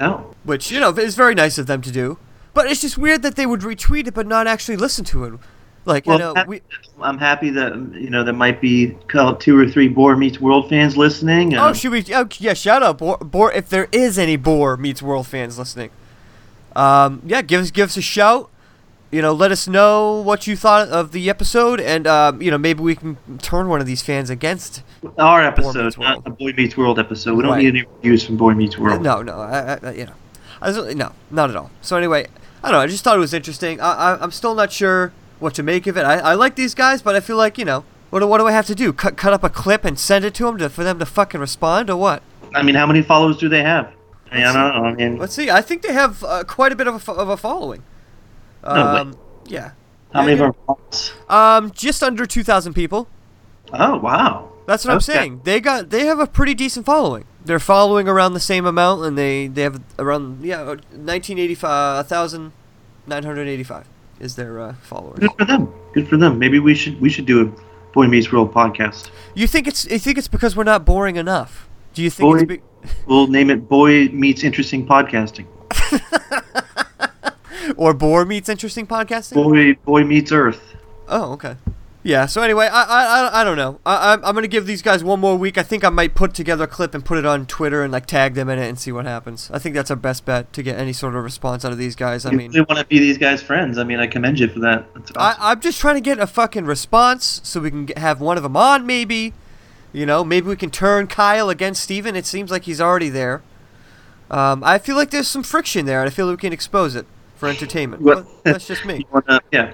Oh. 0.00 0.34
Which, 0.42 0.72
you 0.72 0.80
know, 0.80 0.90
is 0.90 1.14
very 1.14 1.36
nice 1.36 1.58
of 1.58 1.68
them 1.68 1.80
to 1.82 1.92
do. 1.92 2.18
But 2.54 2.66
it's 2.66 2.80
just 2.80 2.98
weird 2.98 3.22
that 3.22 3.36
they 3.36 3.46
would 3.46 3.60
retweet 3.60 4.08
it 4.08 4.14
but 4.14 4.26
not 4.26 4.48
actually 4.48 4.76
listen 4.78 5.04
to 5.06 5.24
it. 5.24 5.34
Like, 5.86 6.06
you 6.06 6.18
know, 6.18 6.34
I'm 6.36 6.46
we, 6.48 6.56
happy- 6.56 6.88
I'm 7.00 7.18
happy 7.18 7.50
that 7.50 7.74
you 7.94 8.10
know 8.10 8.24
there 8.24 8.34
might 8.34 8.60
be 8.60 8.96
two 9.38 9.56
or 9.58 9.68
three 9.68 9.88
Bore 9.88 10.16
Meets 10.16 10.40
World 10.40 10.68
fans 10.68 10.96
listening. 10.96 11.54
Oh, 11.56 11.68
um, 11.68 11.74
should 11.74 11.92
we? 11.92 12.04
Oh, 12.12 12.28
yeah, 12.38 12.54
shout 12.54 12.82
out, 12.82 12.98
Bore, 12.98 13.18
Bore. 13.18 13.52
If 13.52 13.68
there 13.68 13.88
is 13.92 14.18
any 14.18 14.36
Bore 14.36 14.76
meets 14.76 15.00
World 15.00 15.26
fans 15.28 15.58
listening, 15.58 15.90
um, 16.74 17.22
yeah, 17.24 17.40
give 17.42 17.60
us 17.62 17.70
give 17.70 17.88
us 17.90 17.96
a 17.96 18.02
shout. 18.02 18.50
You 19.12 19.22
know, 19.22 19.32
let 19.32 19.52
us 19.52 19.68
know 19.68 20.20
what 20.20 20.48
you 20.48 20.56
thought 20.56 20.88
of 20.88 21.12
the 21.12 21.30
episode, 21.30 21.80
and 21.80 22.06
um, 22.08 22.42
you 22.42 22.50
know, 22.50 22.58
maybe 22.58 22.82
we 22.82 22.96
can 22.96 23.16
turn 23.38 23.68
one 23.68 23.80
of 23.80 23.86
these 23.86 24.02
fans 24.02 24.28
against. 24.28 24.82
our 25.18 25.42
episode, 25.42 25.96
not 25.98 26.24
the 26.24 26.30
Boy 26.30 26.52
Meets 26.56 26.76
World 26.76 26.98
episode. 26.98 27.36
We 27.36 27.42
don't 27.44 27.52
Right. 27.52 27.62
need 27.62 27.68
any 27.76 27.84
reviews 27.86 28.26
from 28.26 28.36
Boy 28.36 28.54
Meets 28.54 28.76
World. 28.76 29.02
No, 29.02 29.22
no, 29.22 29.38
I, 29.38 29.78
I, 29.80 29.92
you 29.92 30.06
know, 30.06 30.12
I 30.60 30.70
was, 30.72 30.94
no, 30.96 31.12
not 31.30 31.50
at 31.50 31.56
all. 31.56 31.70
So 31.80 31.96
anyway, 31.96 32.26
I 32.64 32.70
don't 32.70 32.78
know. 32.80 32.82
I 32.82 32.88
just 32.88 33.04
thought 33.04 33.16
it 33.16 33.20
was 33.20 33.32
interesting. 33.32 33.80
I, 33.80 33.92
I, 34.14 34.22
I'm 34.22 34.32
still 34.32 34.56
not 34.56 34.72
sure 34.72 35.12
what 35.38 35.54
to 35.54 35.62
make 35.62 35.86
of 35.86 35.96
it. 35.96 36.04
I, 36.04 36.18
I 36.18 36.34
like 36.34 36.56
these 36.56 36.74
guys, 36.74 37.02
but 37.02 37.14
I 37.14 37.20
feel 37.20 37.36
like 37.36 37.58
you 37.58 37.64
know, 37.64 37.84
what, 38.10 38.26
what 38.28 38.38
do 38.38 38.46
I 38.46 38.52
have 38.52 38.66
to 38.66 38.74
do? 38.74 38.92
Cut 38.92 39.16
cut 39.16 39.32
up 39.32 39.44
a 39.44 39.50
clip 39.50 39.84
and 39.84 39.98
send 39.98 40.24
it 40.24 40.34
to 40.34 40.44
them 40.44 40.58
to, 40.58 40.68
for 40.68 40.84
them 40.84 40.98
to 40.98 41.06
fucking 41.06 41.40
respond 41.40 41.90
or 41.90 41.96
what? 41.96 42.22
I 42.54 42.62
mean, 42.62 42.74
how 42.74 42.86
many 42.86 43.02
followers 43.02 43.36
do 43.38 43.48
they 43.48 43.62
have? 43.62 43.92
I, 44.30 44.40
don't 44.40 44.54
know. 44.54 44.60
I 44.60 44.94
mean, 44.94 45.18
let's 45.18 45.34
see. 45.34 45.50
I 45.50 45.62
think 45.62 45.82
they 45.82 45.92
have 45.92 46.24
uh, 46.24 46.44
quite 46.44 46.72
a 46.72 46.76
bit 46.76 46.86
of 46.86 47.08
a, 47.08 47.12
of 47.12 47.28
a 47.28 47.36
following. 47.36 47.82
Um, 48.64 49.10
no 49.12 49.18
yeah. 49.46 49.72
How 50.12 50.20
yeah, 50.20 50.26
many 50.26 50.40
yeah. 50.40 50.50
followers? 50.66 51.12
Um, 51.28 51.70
just 51.70 52.02
under 52.02 52.26
two 52.26 52.42
thousand 52.42 52.74
people. 52.74 53.08
Oh 53.72 53.96
wow. 53.98 54.52
That's 54.66 54.84
what 54.84 54.90
okay. 54.90 54.94
I'm 54.94 55.00
saying. 55.00 55.40
They 55.44 55.60
got 55.60 55.90
they 55.90 56.06
have 56.06 56.18
a 56.18 56.26
pretty 56.26 56.54
decent 56.54 56.86
following. 56.86 57.24
They're 57.44 57.60
following 57.60 58.08
around 58.08 58.34
the 58.34 58.40
same 58.40 58.66
amount, 58.66 59.04
and 59.04 59.16
they 59.16 59.46
they 59.46 59.62
have 59.62 59.80
around 59.98 60.44
yeah 60.44 60.64
1985 60.64 62.10
1985 62.10 63.86
is 64.20 64.36
their 64.36 64.60
uh, 64.60 64.74
followers. 64.82 65.18
Good 65.18 65.32
for 65.38 65.44
them. 65.44 65.72
Good 65.92 66.08
for 66.08 66.16
them. 66.16 66.38
Maybe 66.38 66.58
we 66.58 66.74
should 66.74 67.00
we 67.00 67.10
should 67.10 67.26
do 67.26 67.42
a 67.42 67.92
Boy 67.92 68.06
Meets 68.06 68.32
World 68.32 68.52
podcast. 68.52 69.10
You 69.34 69.46
think 69.46 69.66
it's 69.66 69.84
you 69.86 69.98
think 69.98 70.18
it's 70.18 70.28
because 70.28 70.56
we're 70.56 70.64
not 70.64 70.84
boring 70.84 71.16
enough? 71.16 71.68
Do 71.94 72.02
you 72.02 72.10
think 72.10 72.30
Boy, 72.30 72.36
it's 72.36 72.44
be- 72.44 72.94
we'll 73.06 73.26
name 73.26 73.50
it 73.50 73.68
Boy 73.68 74.08
Meets 74.08 74.44
Interesting 74.44 74.86
Podcasting. 74.86 75.46
or 77.76 77.94
bore 77.94 78.24
meets 78.24 78.48
interesting 78.48 78.86
podcasting? 78.86 79.34
Boy 79.34 79.74
Boy 79.84 80.04
Meets 80.04 80.32
Earth. 80.32 80.74
Oh, 81.08 81.32
okay. 81.32 81.56
Yeah. 82.06 82.26
So 82.26 82.40
anyway, 82.40 82.68
I 82.70 82.82
I, 82.82 83.40
I, 83.40 83.44
don't 83.44 83.56
know. 83.56 83.80
I 83.84 84.12
I'm, 84.12 84.24
I'm 84.24 84.34
gonna 84.34 84.46
give 84.46 84.64
these 84.64 84.80
guys 84.80 85.02
one 85.02 85.18
more 85.18 85.36
week. 85.36 85.58
I 85.58 85.64
think 85.64 85.84
I 85.84 85.88
might 85.88 86.14
put 86.14 86.34
together 86.34 86.64
a 86.64 86.68
clip 86.68 86.94
and 86.94 87.04
put 87.04 87.18
it 87.18 87.26
on 87.26 87.46
Twitter 87.46 87.82
and 87.82 87.92
like 87.92 88.06
tag 88.06 88.34
them 88.34 88.48
in 88.48 88.60
it 88.60 88.68
and 88.68 88.78
see 88.78 88.92
what 88.92 89.06
happens. 89.06 89.50
I 89.52 89.58
think 89.58 89.74
that's 89.74 89.90
our 89.90 89.96
best 89.96 90.24
bet 90.24 90.52
to 90.52 90.62
get 90.62 90.78
any 90.78 90.92
sort 90.92 91.16
of 91.16 91.24
response 91.24 91.64
out 91.64 91.72
of 91.72 91.78
these 91.78 91.96
guys. 91.96 92.24
I 92.24 92.30
you 92.30 92.38
mean, 92.38 92.52
really 92.52 92.64
want 92.68 92.78
to 92.78 92.86
be 92.86 93.00
these 93.00 93.18
guys' 93.18 93.42
friends. 93.42 93.76
I 93.76 93.82
mean, 93.82 93.98
I 93.98 94.06
commend 94.06 94.38
you 94.38 94.46
for 94.46 94.60
that. 94.60 94.86
That's 94.94 95.10
awesome. 95.16 95.42
I 95.42 95.50
I'm 95.50 95.60
just 95.60 95.80
trying 95.80 95.96
to 95.96 96.00
get 96.00 96.20
a 96.20 96.28
fucking 96.28 96.64
response 96.64 97.40
so 97.42 97.60
we 97.60 97.70
can 97.70 97.86
get, 97.86 97.98
have 97.98 98.20
one 98.20 98.36
of 98.36 98.44
them 98.44 98.56
on. 98.56 98.86
Maybe, 98.86 99.32
you 99.92 100.06
know, 100.06 100.24
maybe 100.24 100.46
we 100.46 100.56
can 100.56 100.70
turn 100.70 101.08
Kyle 101.08 101.50
against 101.50 101.82
Steven. 101.82 102.14
It 102.14 102.24
seems 102.24 102.52
like 102.52 102.64
he's 102.64 102.80
already 102.80 103.08
there. 103.08 103.42
Um, 104.30 104.62
I 104.62 104.78
feel 104.78 104.94
like 104.94 105.10
there's 105.10 105.28
some 105.28 105.42
friction 105.42 105.86
there, 105.86 106.00
and 106.02 106.08
I 106.08 106.10
feel 106.10 106.26
like 106.26 106.36
we 106.36 106.40
can 106.40 106.52
expose 106.52 106.94
it 106.94 107.06
for 107.34 107.48
entertainment. 107.48 108.04
But 108.04 108.26
that's 108.44 108.68
just 108.68 108.84
me. 108.84 109.06
Wanna, 109.12 109.40
yeah, 109.50 109.72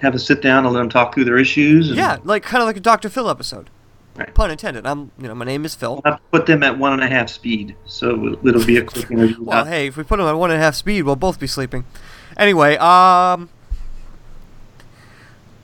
have 0.00 0.14
a 0.14 0.18
sit 0.18 0.42
down 0.42 0.64
and 0.64 0.74
let 0.74 0.80
them 0.80 0.88
talk 0.88 1.14
through 1.14 1.24
their 1.24 1.38
issues. 1.38 1.88
And 1.88 1.96
Yeah, 1.96 2.18
like 2.24 2.42
kind 2.42 2.62
of 2.62 2.66
like 2.66 2.76
a 2.76 2.80
Dr. 2.80 3.08
Phil 3.08 3.28
episode. 3.28 3.70
Right. 4.16 4.34
Pun 4.34 4.50
intended. 4.50 4.86
I'm, 4.86 5.12
you 5.18 5.28
know, 5.28 5.34
my 5.34 5.44
name 5.44 5.64
is 5.64 5.74
Phill. 5.74 6.02
I'll 6.04 6.20
put 6.32 6.46
them 6.46 6.62
at 6.62 6.78
one 6.78 6.92
and 6.92 7.02
a 7.02 7.08
half 7.08 7.30
speed, 7.30 7.76
so 7.86 8.36
it'll 8.44 8.66
be 8.66 8.76
a 8.76 8.84
quick 8.84 9.10
interview. 9.10 9.36
Well, 9.40 9.64
hey, 9.64 9.86
if 9.86 9.96
we 9.96 10.02
put 10.02 10.18
them 10.18 10.26
at 10.26 10.32
one 10.34 10.50
and 10.50 10.60
a 10.60 10.62
half 10.62 10.74
speed, 10.74 11.02
we'll 11.02 11.16
both 11.16 11.38
be 11.38 11.46
sleeping. 11.46 11.84
Anyway, 12.36 12.76
um, 12.76 13.48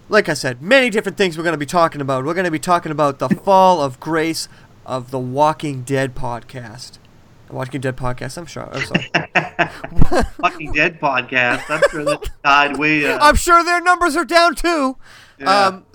like 0.09 0.29
I 0.29 0.35
said, 0.35 0.63
many 0.63 0.91
different 0.91 1.19
things 1.19 1.37
we're 1.37 1.45
going 1.45 1.55
to 1.55 1.59
be 1.59 1.67
talking 1.67 2.01
about. 2.01 2.25
We're 2.25 2.35
going 2.35 2.45
to 2.45 2.51
be 2.51 2.59
talking 2.59 2.93
about 2.93 3.19
the 3.19 3.29
fall 3.45 3.83
of 3.83 3.99
grace 4.01 4.49
of 4.85 5.11
the 5.11 5.19
Walking 5.19 5.83
Dead 5.83 6.15
podcast. 6.15 6.99
Walking 7.51 7.81
Dead 7.81 7.97
podcast. 7.97 8.39
I'm 8.39 8.47
sure. 8.47 8.69
I'm 8.73 8.83
sorry. 8.83 9.11
Fucking 10.41 10.73
Dead 10.73 11.01
podcast. 11.01 11.71
I'm 11.71 11.83
sure 11.91 12.05
that 12.05 12.31
died 12.43 12.77
way. 12.77 13.07
Uh, 13.07 13.19
I'm 13.21 13.37
sure 13.37 13.65
their 13.65 13.81
numbers 13.81 14.17
are 14.17 14.25
down 14.25 14.55
too. 14.55 14.97
Yeah. 15.39 15.67
Um, 15.67 15.87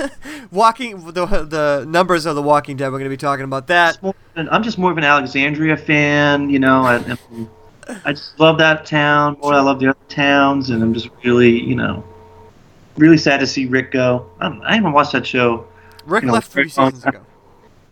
walking 0.50 1.12
the 1.12 1.26
the 1.26 1.86
numbers 1.88 2.26
of 2.26 2.36
the 2.36 2.42
Walking 2.42 2.76
Dead. 2.76 2.86
We're 2.86 2.98
going 2.98 3.04
to 3.04 3.10
be 3.10 3.16
talking 3.16 3.44
about 3.44 3.66
that. 3.68 3.98
I'm 4.36 4.62
just 4.62 4.78
more 4.78 4.90
of 4.90 4.98
an 4.98 5.04
Alexandria 5.04 5.76
fan, 5.76 6.50
you 6.50 6.58
know. 6.58 6.82
I, 6.82 7.18
I 8.04 8.12
just 8.12 8.38
love 8.38 8.58
that 8.58 8.86
town 8.86 9.36
more. 9.42 9.52
than 9.52 9.60
I 9.60 9.64
love 9.64 9.80
the 9.80 9.88
other 9.88 9.98
towns, 10.08 10.70
and 10.70 10.82
I'm 10.82 10.94
just 10.94 11.08
really, 11.24 11.60
you 11.60 11.74
know, 11.74 12.04
really 12.96 13.18
sad 13.18 13.40
to 13.40 13.46
see 13.46 13.66
Rick 13.66 13.92
go. 13.92 14.30
I'm, 14.38 14.60
I 14.62 14.76
haven't 14.76 14.92
watched 14.92 15.12
that 15.12 15.26
show. 15.26 15.66
Rick 16.06 16.22
you 16.22 16.28
know, 16.28 16.34
left 16.34 16.50
three 16.50 16.68
seasons 16.68 17.04
ago. 17.04 17.20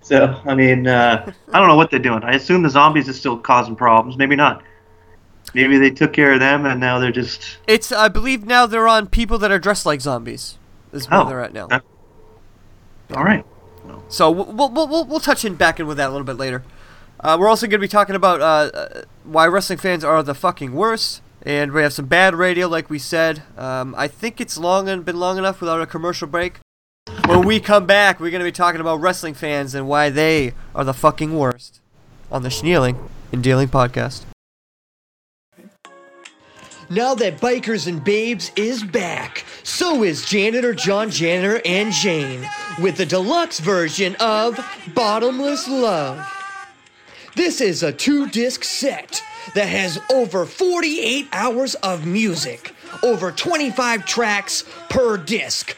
So 0.09 0.41
I 0.47 0.55
mean, 0.55 0.87
uh, 0.87 1.31
I 1.53 1.59
don't 1.59 1.69
know 1.69 1.77
what 1.77 1.91
they're 1.91 2.01
doing. 2.01 2.23
I 2.25 2.33
assume 2.33 2.63
the 2.63 2.71
zombies 2.71 3.11
are 3.11 3.13
still 3.13 3.37
causing 3.37 3.77
problems. 3.77 4.17
Maybe 4.17 4.37
not. 4.37 4.63
Maybe 5.53 5.77
they 5.77 5.91
took 5.91 6.15
care 6.15 6.33
of 6.33 6.41
them, 6.41 6.65
and 6.65 6.81
now 6.81 6.99
they're 6.99 7.13
just. 7.13 7.59
It's 7.67 7.93
I 7.93 8.09
believe 8.09 8.47
now 8.47 8.65
they're 8.65 8.89
on 8.89 9.09
people 9.09 9.37
that 9.39 9.51
are 9.51 9.59
dressed 9.59 9.85
like 9.85 10.01
zombies. 10.01 10.57
Is 10.93 11.11
where 11.11 11.21
Oh, 11.21 11.29
they're 11.29 11.43
at 11.43 11.53
now. 11.53 11.69
All 13.15 13.23
right. 13.23 13.45
So 14.09 14.31
we'll, 14.31 14.71
we'll, 14.71 14.89
we'll, 14.89 15.05
we'll 15.05 15.21
touch 15.21 15.45
in 15.45 15.55
back 15.55 15.79
in 15.79 15.87
with 15.87 15.99
that 15.99 16.09
a 16.09 16.13
little 16.13 16.25
bit 16.25 16.37
later. 16.37 16.63
Uh, 17.21 17.37
we're 17.39 17.49
also 17.49 17.67
going 17.67 17.79
to 17.81 17.85
be 17.85 17.89
talking 17.89 18.15
about 18.15 18.41
uh, 18.41 18.77
uh, 18.77 19.03
why 19.25 19.47
wrestling 19.47 19.79
fans 19.79 20.05
are 20.05 20.23
the 20.23 20.35
fucking 20.35 20.73
worst. 20.73 21.21
And 21.43 21.73
we 21.73 21.83
have 21.83 21.93
some 21.93 22.07
bad 22.07 22.35
radio, 22.35 22.67
like 22.67 22.89
we 22.89 22.99
said. 22.99 23.43
Um, 23.57 23.95
I 23.99 24.09
think 24.09 24.41
it's 24.41 24.57
long 24.57 24.89
and 24.89 25.05
been 25.05 25.19
long 25.19 25.37
enough 25.37 25.61
without 25.61 25.81
a 25.83 25.87
commercial 25.87 26.29
break. 26.29 26.61
When 27.27 27.47
we 27.47 27.61
come 27.61 27.87
back, 27.87 28.21
we're 28.21 28.31
going 28.31 28.41
to 28.41 28.45
be 28.45 28.53
talking 28.53 28.81
about 28.81 29.01
wrestling 29.01 29.35
fans 29.35 29.75
and 29.75 29.89
why 29.89 30.11
they 30.11 30.55
are 30.75 30.85
the 30.85 30.95
fucking 30.95 31.37
worst 31.37 31.81
on 32.31 32.43
the 32.43 32.51
Snealing 32.51 32.97
and 33.33 33.43
Dealing 33.43 33.69
podcast. 33.69 34.25
Now 36.91 37.15
that 37.17 37.39
Bikers 37.39 37.87
and 37.87 38.03
Babes 38.03 38.51
is 38.57 38.83
back, 38.83 39.45
so 39.63 40.03
is 40.03 40.25
Janitor 40.25 40.73
John 40.73 41.11
Janitor 41.11 41.61
and 41.67 41.93
Jane 41.93 42.49
with 42.81 42.97
the 42.97 43.05
deluxe 43.05 43.61
version 43.61 44.17
of 44.21 44.59
Bottomless 44.95 45.69
Love. 45.69 46.27
This 47.37 47.61
is 47.61 47.83
a 47.83 47.93
two 47.93 48.29
disc 48.31 48.65
set 48.65 49.23
that 49.55 49.69
has 49.69 50.01
over 50.11 50.47
48 50.47 51.29
hours 51.33 51.75
of 51.77 52.07
music, 52.07 52.75
over 53.03 53.33
25 53.33 54.07
tracks 54.07 54.65
per 54.89 55.19
disc. 55.19 55.77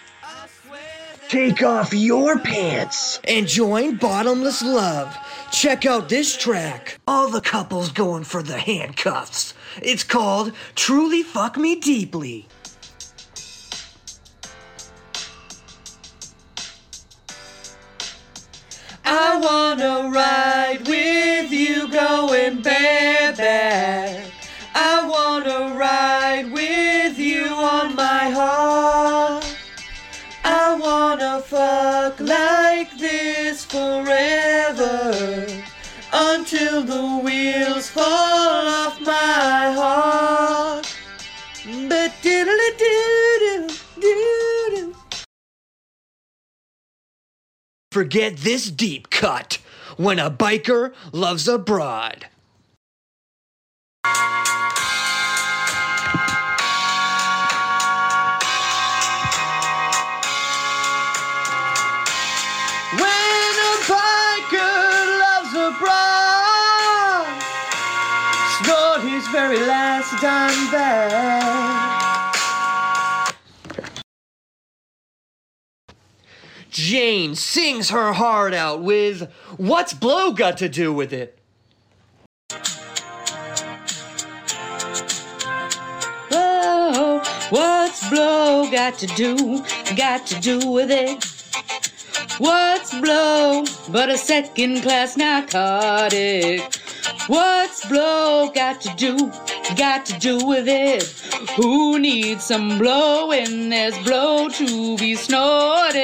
Take 1.31 1.63
off 1.63 1.95
your 1.95 2.41
pants 2.41 3.21
and 3.23 3.47
join 3.47 3.95
Bottomless 3.99 4.63
Love. 4.63 5.17
Check 5.53 5.87
out 5.87 6.09
this 6.09 6.37
track. 6.37 6.99
All 7.07 7.31
the 7.31 7.41
couples 7.41 7.93
going 7.93 8.25
for 8.25 8.43
the 8.43 8.59
handcuffs. 8.59 9.55
It's 9.81 10.03
called 10.03 10.53
Truly 10.75 11.23
Fuck 11.23 11.57
Me 11.57 11.77
Deeply. 11.77 12.49
I 19.05 19.39
wanna 19.41 20.11
ride 20.13 20.81
with 20.89 21.53
you 21.53 21.93
going 21.93 22.61
bareback. 22.61 24.33
I 24.75 25.07
wanna 25.07 25.79
ride 25.79 26.51
with 26.51 27.21
you 27.21 27.45
on 27.45 27.95
my 27.95 28.31
heart. 28.31 29.40
Fuck 31.39 32.19
like 32.19 32.99
this 32.99 33.65
forever 33.65 35.47
until 36.13 36.83
the 36.83 37.21
wheels 37.25 37.89
fall 37.89 38.05
off 38.05 39.01
my 39.01 39.73
heart. 39.73 40.97
But 41.89 42.13
diddly 42.23 42.79
doo 42.79 43.69
doo. 44.01 44.95
Forget 47.93 48.39
this 48.39 48.71
deep 48.71 49.11
cut 49.11 49.59
when 49.97 50.19
a 50.19 50.31
biker 50.31 50.93
loves 51.13 51.47
a 51.47 51.59
broad. 51.59 52.27
Jane 76.71 77.35
sings 77.35 77.91
her 77.91 78.13
heart 78.13 78.55
out 78.55 78.83
with 78.83 79.31
What's 79.57 79.93
Blow 79.93 80.33
Got 80.33 80.59
to 80.59 80.69
Do 80.69 80.93
with 80.93 81.13
It? 81.13 81.39
Oh, 86.33 87.23
what's 87.51 88.09
blow 88.09 88.71
got 88.71 88.99
to 88.99 89.07
do, 89.09 89.65
got 89.97 90.27
to 90.29 90.41
do 90.41 90.71
with 90.71 90.91
it? 90.91 91.25
What's 92.39 92.95
blow 92.99 93.65
but 93.91 94.09
a 94.09 94.17
second 94.17 94.83
class 94.83 95.17
narcotic? 95.17 96.63
What's 97.27 97.85
blow 97.87 98.51
got 98.55 98.81
to 98.81 98.95
do, 98.97 99.33
got 99.77 100.07
to 100.07 100.19
do 100.19 100.47
with 100.47 100.67
it? 100.69 101.03
Who 101.57 101.99
needs 101.99 102.45
some 102.45 102.79
blow 102.79 103.29
when 103.29 103.69
there's 103.69 103.97
blow 103.99 104.49
to 104.49 104.97
be 104.97 105.15
snorted? 105.15 106.01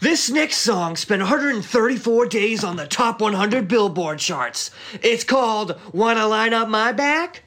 This 0.00 0.30
next 0.30 0.58
song 0.58 0.96
spent 0.96 1.22
134 1.22 2.26
days 2.26 2.62
on 2.62 2.76
the 2.76 2.86
top 2.86 3.20
100 3.20 3.66
Billboard 3.66 4.18
charts. 4.18 4.70
It's 5.02 5.24
called 5.24 5.78
Wanna 5.92 6.26
Line 6.26 6.54
Up 6.54 6.68
My 6.68 6.92
Back? 6.92 7.42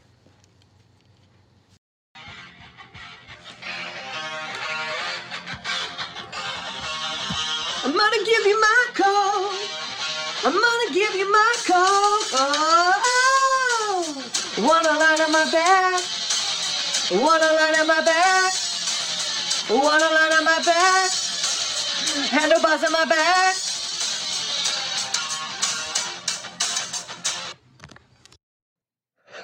I'm 7.83 7.97
gonna 7.97 8.25
give 8.25 8.45
you 8.45 8.61
my 8.61 8.87
call. 8.93 9.30
I'm 10.43 10.53
gonna 10.53 10.93
give 10.93 11.13
you 11.13 11.31
my 11.31 11.53
call. 11.67 11.77
Oh, 12.33 12.93
oh. 13.05 14.23
wanna 14.57 14.97
line 14.97 15.21
up 15.21 15.29
my 15.29 15.51
back. 15.51 16.01
Wanna 17.11 17.45
line 17.45 17.75
up 17.79 17.85
my 17.85 18.01
back. 18.03 18.53
Wanna 19.69 20.05
line 20.05 20.33
up 20.33 20.43
my 20.43 20.63
back. 20.65 21.11
Handlebars 22.31 22.83
on 22.83 22.91
my 22.91 23.05
back. 23.05 23.55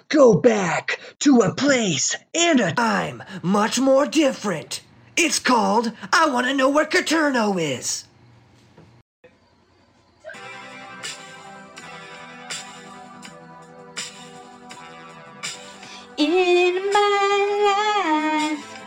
Go 0.10 0.34
back 0.34 1.00
to 1.20 1.42
a 1.42 1.54
place 1.54 2.16
and 2.34 2.60
a 2.60 2.72
time 2.72 3.22
much 3.44 3.80
more 3.80 4.08
different. 4.08 4.82
It's 5.16 5.38
called 5.38 5.92
I 6.12 6.27
Wanna 6.27 6.56
Know 6.56 6.70
Where 6.70 6.86
Caterno 6.86 7.62
Is. 7.62 8.07
In 16.17 16.91
my 16.91 18.50
life, 18.50 18.79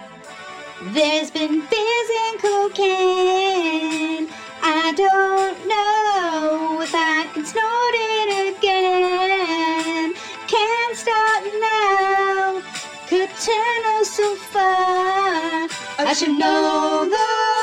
there's 0.92 1.30
been 1.30 1.60
beers 1.60 2.10
and 2.24 2.40
cocaine. 2.40 4.28
I 4.60 4.92
don't 4.96 5.68
know 5.68 6.80
if 6.82 6.92
I 6.92 7.28
can 7.32 7.46
snort 7.46 7.94
it 7.94 8.56
again. 8.56 10.14
Can't 10.48 10.96
start 10.96 11.44
now, 11.60 12.62
could 13.06 13.30
turn 13.38 13.84
us 14.00 14.10
so 14.10 14.34
far. 14.34 15.68
I 16.00 16.12
should 16.12 16.36
know 16.36 17.04
the 17.08 17.59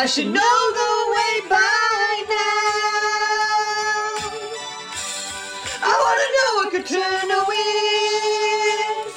I 0.00 0.06
should 0.06 0.28
know 0.28 0.56
the 0.80 0.90
way 1.10 1.40
by 1.48 2.22
now. 2.28 2.70
I 5.82 5.92
wanna 6.04 6.28
know 6.36 6.50
what 6.54 6.70
Katrina 6.70 7.40
is. 7.50 9.14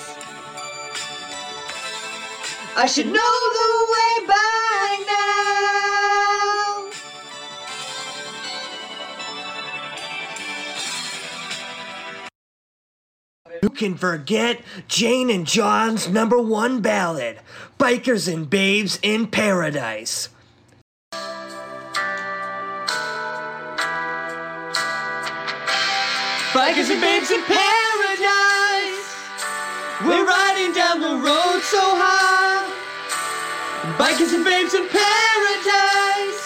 I 2.75 2.88
should 2.88 3.05
know 3.05 3.35
the 3.59 3.69
way 3.93 4.25
by 4.25 4.89
now. 5.05 5.29
Who 13.61 13.69
can 13.69 13.93
forget 13.97 14.63
Jane 14.88 15.29
and 15.29 15.45
John's 15.45 16.09
number 16.09 16.41
one 16.41 16.81
ballad, 16.81 17.39
Bikers 17.79 18.27
and 18.27 18.50
Babes 18.50 18.97
in 19.03 19.27
Paradise? 19.27 20.29
Bikers 26.53 26.91
and 26.91 27.00
babes 27.00 27.31
in 27.31 27.41
paradise. 27.43 29.08
We're 30.03 30.25
riding 30.25 30.74
down 30.74 31.00
the 31.00 31.15
road 31.15 31.62
so 31.63 31.79
high. 31.79 32.67
Bikers 33.98 34.34
and 34.36 34.43
babes 34.43 34.74
in 34.74 34.86
paradise. 34.89 36.43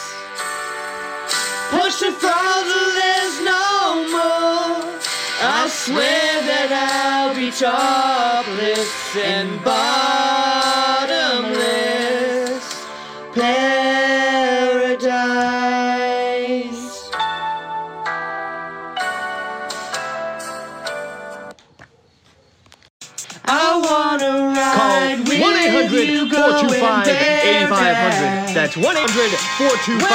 Push 1.72 2.02
the 2.02 2.12
throttle, 2.22 2.88
there's 3.02 3.42
no 3.42 4.06
more. 4.14 4.94
I 5.42 5.68
swear 5.74 6.42
that 6.50 6.70
I'll 6.72 7.34
be 7.34 7.50
topless 7.50 9.18
and 9.18 9.64
bottomless. 9.64 10.35
That's 28.66 28.78
1 28.78 28.98
800 28.98 29.30
425 29.62 30.10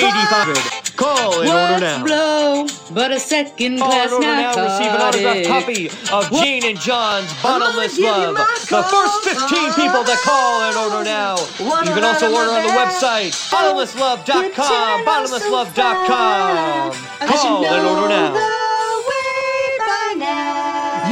8500. 0.00 0.96
Call 0.96 1.44
and 1.44 1.52
order 1.52 1.84
now. 1.84 2.00
blow, 2.08 2.64
but 2.96 3.12
a 3.12 3.20
second 3.20 3.76
Call 3.76 3.92
class 3.92 4.08
and 4.08 4.24
order 4.24 4.32
now. 4.32 4.56
Receive 4.64 4.92
an 4.96 5.00
autographed 5.04 5.44
copy 5.44 5.92
of 6.08 6.24
Jane 6.40 6.64
and 6.64 6.80
John's 6.80 7.28
Bottomless 7.42 8.00
Love. 8.00 8.40
The 8.72 8.80
first 8.80 9.28
15 9.28 9.76
people 9.76 10.08
that 10.08 10.24
call 10.24 10.64
and 10.64 10.72
order 10.72 11.04
now. 11.04 11.36
You 11.60 11.92
can 11.92 12.00
also 12.00 12.32
order 12.32 12.48
on 12.48 12.64
the 12.64 12.72
website 12.72 13.36
bottomlesslove.com. 13.52 15.04
Bottomlesslove.com. 15.04 16.96
Call 17.28 17.60
and 17.60 17.86
order 17.92 18.08
now. 18.08 18.32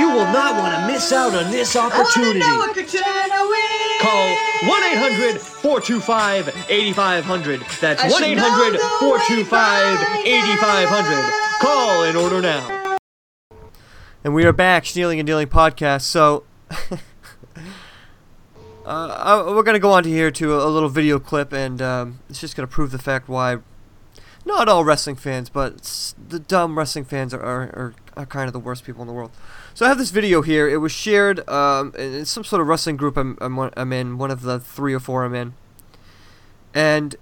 You 0.00 0.08
will 0.08 0.32
not 0.32 0.56
want 0.56 0.80
to 0.80 0.83
miss 0.94 1.12
out 1.12 1.34
on 1.34 1.50
this 1.50 1.74
opportunity. 1.74 2.38
Call 2.38 2.62
1 2.62 2.70
800 4.92 5.40
425 5.40 6.66
8500. 6.68 7.60
That's 7.80 8.12
1 8.12 8.22
800 8.22 8.78
425 8.78 10.24
8500. 10.24 11.32
Call 11.58 12.04
and 12.04 12.16
order 12.16 12.40
now. 12.40 12.96
And 14.22 14.34
we 14.34 14.44
are 14.44 14.52
back, 14.52 14.86
Snealing 14.86 15.18
and 15.18 15.26
Dealing 15.26 15.48
podcast. 15.48 16.02
So, 16.02 16.44
uh, 16.70 16.98
uh, 18.86 19.46
we're 19.48 19.64
going 19.64 19.74
to 19.74 19.80
go 19.80 19.90
on 19.90 20.04
to 20.04 20.08
here 20.08 20.30
to 20.30 20.54
a, 20.54 20.68
a 20.68 20.70
little 20.70 20.88
video 20.88 21.18
clip, 21.18 21.52
and 21.52 21.82
um, 21.82 22.20
it's 22.28 22.40
just 22.40 22.54
going 22.56 22.68
to 22.68 22.72
prove 22.72 22.92
the 22.92 23.00
fact 23.00 23.28
why 23.28 23.58
not 24.44 24.68
all 24.68 24.84
wrestling 24.84 25.16
fans, 25.16 25.48
but 25.48 26.14
the 26.28 26.38
dumb 26.38 26.78
wrestling 26.78 27.04
fans 27.04 27.34
are, 27.34 27.42
are, 27.42 27.62
are, 27.62 27.94
are 28.16 28.26
kind 28.26 28.46
of 28.46 28.52
the 28.52 28.60
worst 28.60 28.84
people 28.84 29.02
in 29.02 29.08
the 29.08 29.14
world. 29.14 29.32
So 29.74 29.84
I 29.84 29.88
have 29.88 29.98
this 29.98 30.10
video 30.10 30.40
here. 30.42 30.68
It 30.68 30.76
was 30.76 30.92
shared 30.92 31.46
um, 31.48 31.92
in 31.98 32.24
some 32.26 32.44
sort 32.44 32.62
of 32.62 32.68
wrestling 32.68 32.96
group 32.96 33.16
I'm, 33.16 33.36
I'm, 33.40 33.58
I'm 33.76 33.92
in, 33.92 34.18
one 34.18 34.30
of 34.30 34.42
the 34.42 34.60
three 34.60 34.94
or 34.94 35.00
four 35.00 35.24
I'm 35.24 35.34
in. 35.34 35.54
And 36.72 37.16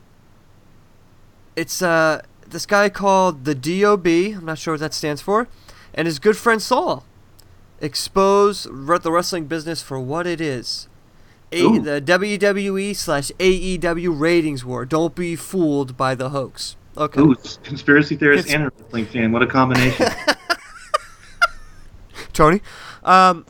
it's 1.57 1.81
uh, 1.81 2.21
this 2.47 2.67
guy 2.67 2.91
called 2.91 3.47
the 3.47 3.55
DOB, 3.55 4.07
I'm 4.07 4.45
not 4.45 4.59
sure 4.59 4.75
what 4.75 4.81
that 4.81 4.93
stands 4.93 5.23
for, 5.23 5.49
and 5.95 6.07
his 6.07 6.19
good 6.19 6.37
friend 6.37 6.61
Saul 6.61 7.05
expose 7.81 8.65
the 8.65 9.11
wrestling 9.11 9.47
business 9.47 9.83
for 9.83 9.99
what 9.99 10.27
it 10.27 10.41
is. 10.41 10.89
A- 11.53 11.79
the 11.79 12.01
WWE 12.01 12.95
slash 12.95 13.31
AEW 13.39 14.19
ratings 14.19 14.65
war. 14.65 14.85
Don't 14.85 15.15
be 15.15 15.37
fooled 15.37 15.97
by 15.97 16.15
the 16.15 16.31
hoax. 16.31 16.77
Okay. 16.97 17.21
Ooh, 17.21 17.35
conspiracy 17.63 18.17
theorist 18.17 18.45
It's- 18.47 18.55
and 18.55 18.65
a 18.65 18.73
wrestling 18.83 19.07
fan. 19.07 19.33
What 19.33 19.43
a 19.43 19.47
combination. 19.47 20.07
Tony. 22.33 22.61
Um, 23.05 23.47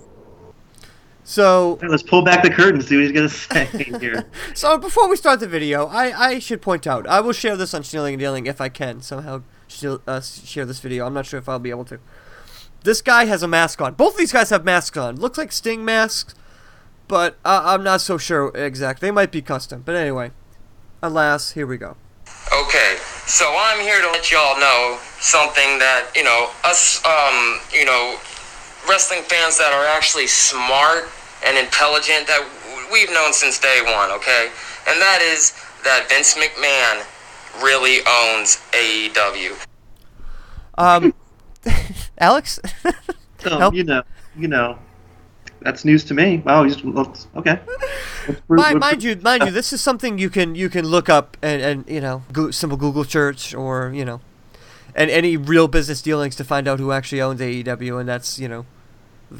so 1.24 1.78
Let's 1.82 2.02
pull 2.02 2.22
back 2.22 2.42
the 2.42 2.50
curtain, 2.50 2.80
see 2.82 2.96
what 2.96 3.04
he's 3.04 3.12
gonna 3.12 3.28
say 3.28 3.64
here. 4.00 4.26
So 4.54 4.76
before 4.76 5.08
we 5.08 5.16
start 5.16 5.40
the 5.40 5.46
video, 5.46 5.86
I, 5.86 6.30
I 6.30 6.38
should 6.38 6.60
point 6.60 6.86
out 6.86 7.06
I 7.06 7.20
will 7.20 7.32
share 7.32 7.56
this 7.56 7.72
on 7.74 7.84
Snealing 7.84 8.14
and 8.14 8.20
Dealing 8.20 8.46
if 8.46 8.60
I 8.60 8.68
can 8.68 9.00
somehow 9.00 9.42
steal, 9.68 10.02
uh, 10.06 10.20
share 10.20 10.66
this 10.66 10.80
video. 10.80 11.06
I'm 11.06 11.14
not 11.14 11.26
sure 11.26 11.38
if 11.38 11.48
I'll 11.48 11.58
be 11.58 11.70
able 11.70 11.84
to. 11.86 11.98
This 12.84 13.00
guy 13.00 13.26
has 13.26 13.42
a 13.42 13.48
mask 13.48 13.80
on. 13.80 13.94
Both 13.94 14.14
of 14.14 14.18
these 14.18 14.32
guys 14.32 14.50
have 14.50 14.64
masks 14.64 14.96
on. 14.96 15.16
Looks 15.16 15.38
like 15.38 15.52
Sting 15.52 15.84
masks, 15.84 16.34
but 17.06 17.38
uh, 17.44 17.62
I'm 17.64 17.84
not 17.84 18.00
so 18.00 18.18
sure 18.18 18.48
exact. 18.56 19.00
They 19.00 19.12
might 19.12 19.30
be 19.30 19.40
custom, 19.40 19.82
but 19.84 19.94
anyway. 19.94 20.32
Alas, 21.02 21.52
here 21.52 21.66
we 21.66 21.78
go. 21.78 21.96
Okay, 22.52 22.96
so 23.26 23.56
I'm 23.58 23.80
here 23.80 24.00
to 24.00 24.08
let 24.08 24.30
y'all 24.30 24.58
know 24.58 24.98
something 25.20 25.78
that, 25.78 26.10
you 26.14 26.22
know, 26.22 26.50
us, 26.64 27.04
um, 27.04 27.60
you 27.72 27.84
know, 27.84 28.18
wrestling 28.88 29.22
fans 29.22 29.58
that 29.58 29.72
are 29.72 29.86
actually 29.86 30.26
smart 30.26 31.08
and 31.46 31.56
intelligent 31.58 32.26
that 32.26 32.42
we've 32.92 33.10
known 33.10 33.32
since 33.32 33.58
day 33.58 33.80
one, 33.84 34.10
okay? 34.12 34.50
And 34.88 35.00
that 35.00 35.20
is 35.22 35.52
that 35.84 36.08
Vince 36.08 36.34
McMahon 36.34 37.04
really 37.62 38.00
owns 38.06 38.58
AEW. 38.72 39.66
Um, 40.78 41.14
Alex? 42.18 42.60
So, 43.38 43.58
Help. 43.58 43.74
you 43.74 43.84
know, 43.84 44.02
you 44.36 44.48
know, 44.48 44.78
that's 45.60 45.84
news 45.84 46.04
to 46.04 46.14
me. 46.14 46.38
Wow, 46.38 46.64
he's 46.64 46.82
well, 46.82 47.14
okay. 47.36 47.60
Mind, 48.48 48.80
mind 48.80 49.02
you, 49.02 49.16
mind 49.16 49.44
you, 49.44 49.50
this 49.50 49.72
is 49.72 49.80
something 49.80 50.18
you 50.18 50.30
can 50.30 50.54
you 50.54 50.68
can 50.68 50.86
look 50.86 51.08
up 51.08 51.36
and, 51.42 51.62
and 51.62 51.84
you 51.88 52.00
know 52.00 52.22
go, 52.32 52.50
simple 52.50 52.78
Google 52.78 53.04
search 53.04 53.54
or 53.54 53.92
you 53.92 54.04
know, 54.04 54.20
and 54.94 55.10
any 55.10 55.36
real 55.36 55.68
business 55.68 56.02
dealings 56.02 56.36
to 56.36 56.44
find 56.44 56.68
out 56.68 56.78
who 56.78 56.92
actually 56.92 57.20
owns 57.20 57.40
AEW, 57.40 58.00
and 58.00 58.08
that's 58.08 58.38
you 58.38 58.48
know, 58.48 58.66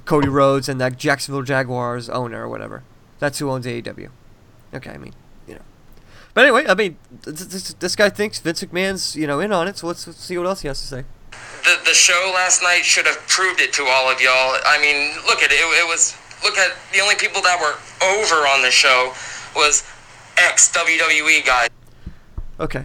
Cody 0.04 0.28
Rhodes 0.28 0.68
and 0.68 0.80
that 0.80 0.96
Jacksonville 0.96 1.42
Jaguars 1.42 2.08
owner 2.08 2.44
or 2.44 2.48
whatever. 2.48 2.82
That's 3.18 3.38
who 3.38 3.50
owns 3.50 3.66
AEW. 3.66 4.10
Okay, 4.74 4.90
I 4.90 4.98
mean, 4.98 5.12
you 5.46 5.54
know, 5.54 5.60
but 6.34 6.44
anyway, 6.44 6.66
I 6.66 6.74
mean, 6.74 6.96
th- 7.24 7.36
th- 7.36 7.50
this, 7.50 7.74
this 7.74 7.96
guy 7.96 8.08
thinks 8.08 8.38
Vince 8.38 8.64
McMahon's 8.64 9.16
you 9.16 9.26
know 9.26 9.40
in 9.40 9.52
on 9.52 9.68
it, 9.68 9.78
so 9.78 9.86
let's, 9.86 10.06
let's 10.06 10.24
see 10.24 10.38
what 10.38 10.46
else 10.46 10.62
he 10.62 10.68
has 10.68 10.80
to 10.80 10.86
say. 10.86 11.04
The, 11.64 11.78
the 11.84 11.94
show 11.94 12.32
last 12.34 12.62
night 12.62 12.84
should 12.84 13.06
have 13.06 13.18
proved 13.28 13.60
it 13.60 13.72
to 13.74 13.82
all 13.84 14.10
of 14.10 14.20
y'all. 14.20 14.56
I 14.66 14.78
mean, 14.80 15.14
look 15.26 15.42
at 15.42 15.52
it. 15.52 15.54
It, 15.54 15.84
it 15.84 15.88
was, 15.88 16.16
look 16.42 16.58
at 16.58 16.72
the 16.92 17.00
only 17.00 17.14
people 17.16 17.42
that 17.42 17.60
were 17.60 17.76
over 18.06 18.46
on 18.46 18.62
the 18.62 18.70
show 18.70 19.12
was 19.54 19.84
ex 20.38 20.72
WWE 20.72 21.44
guys. 21.46 21.68
Okay. 22.58 22.84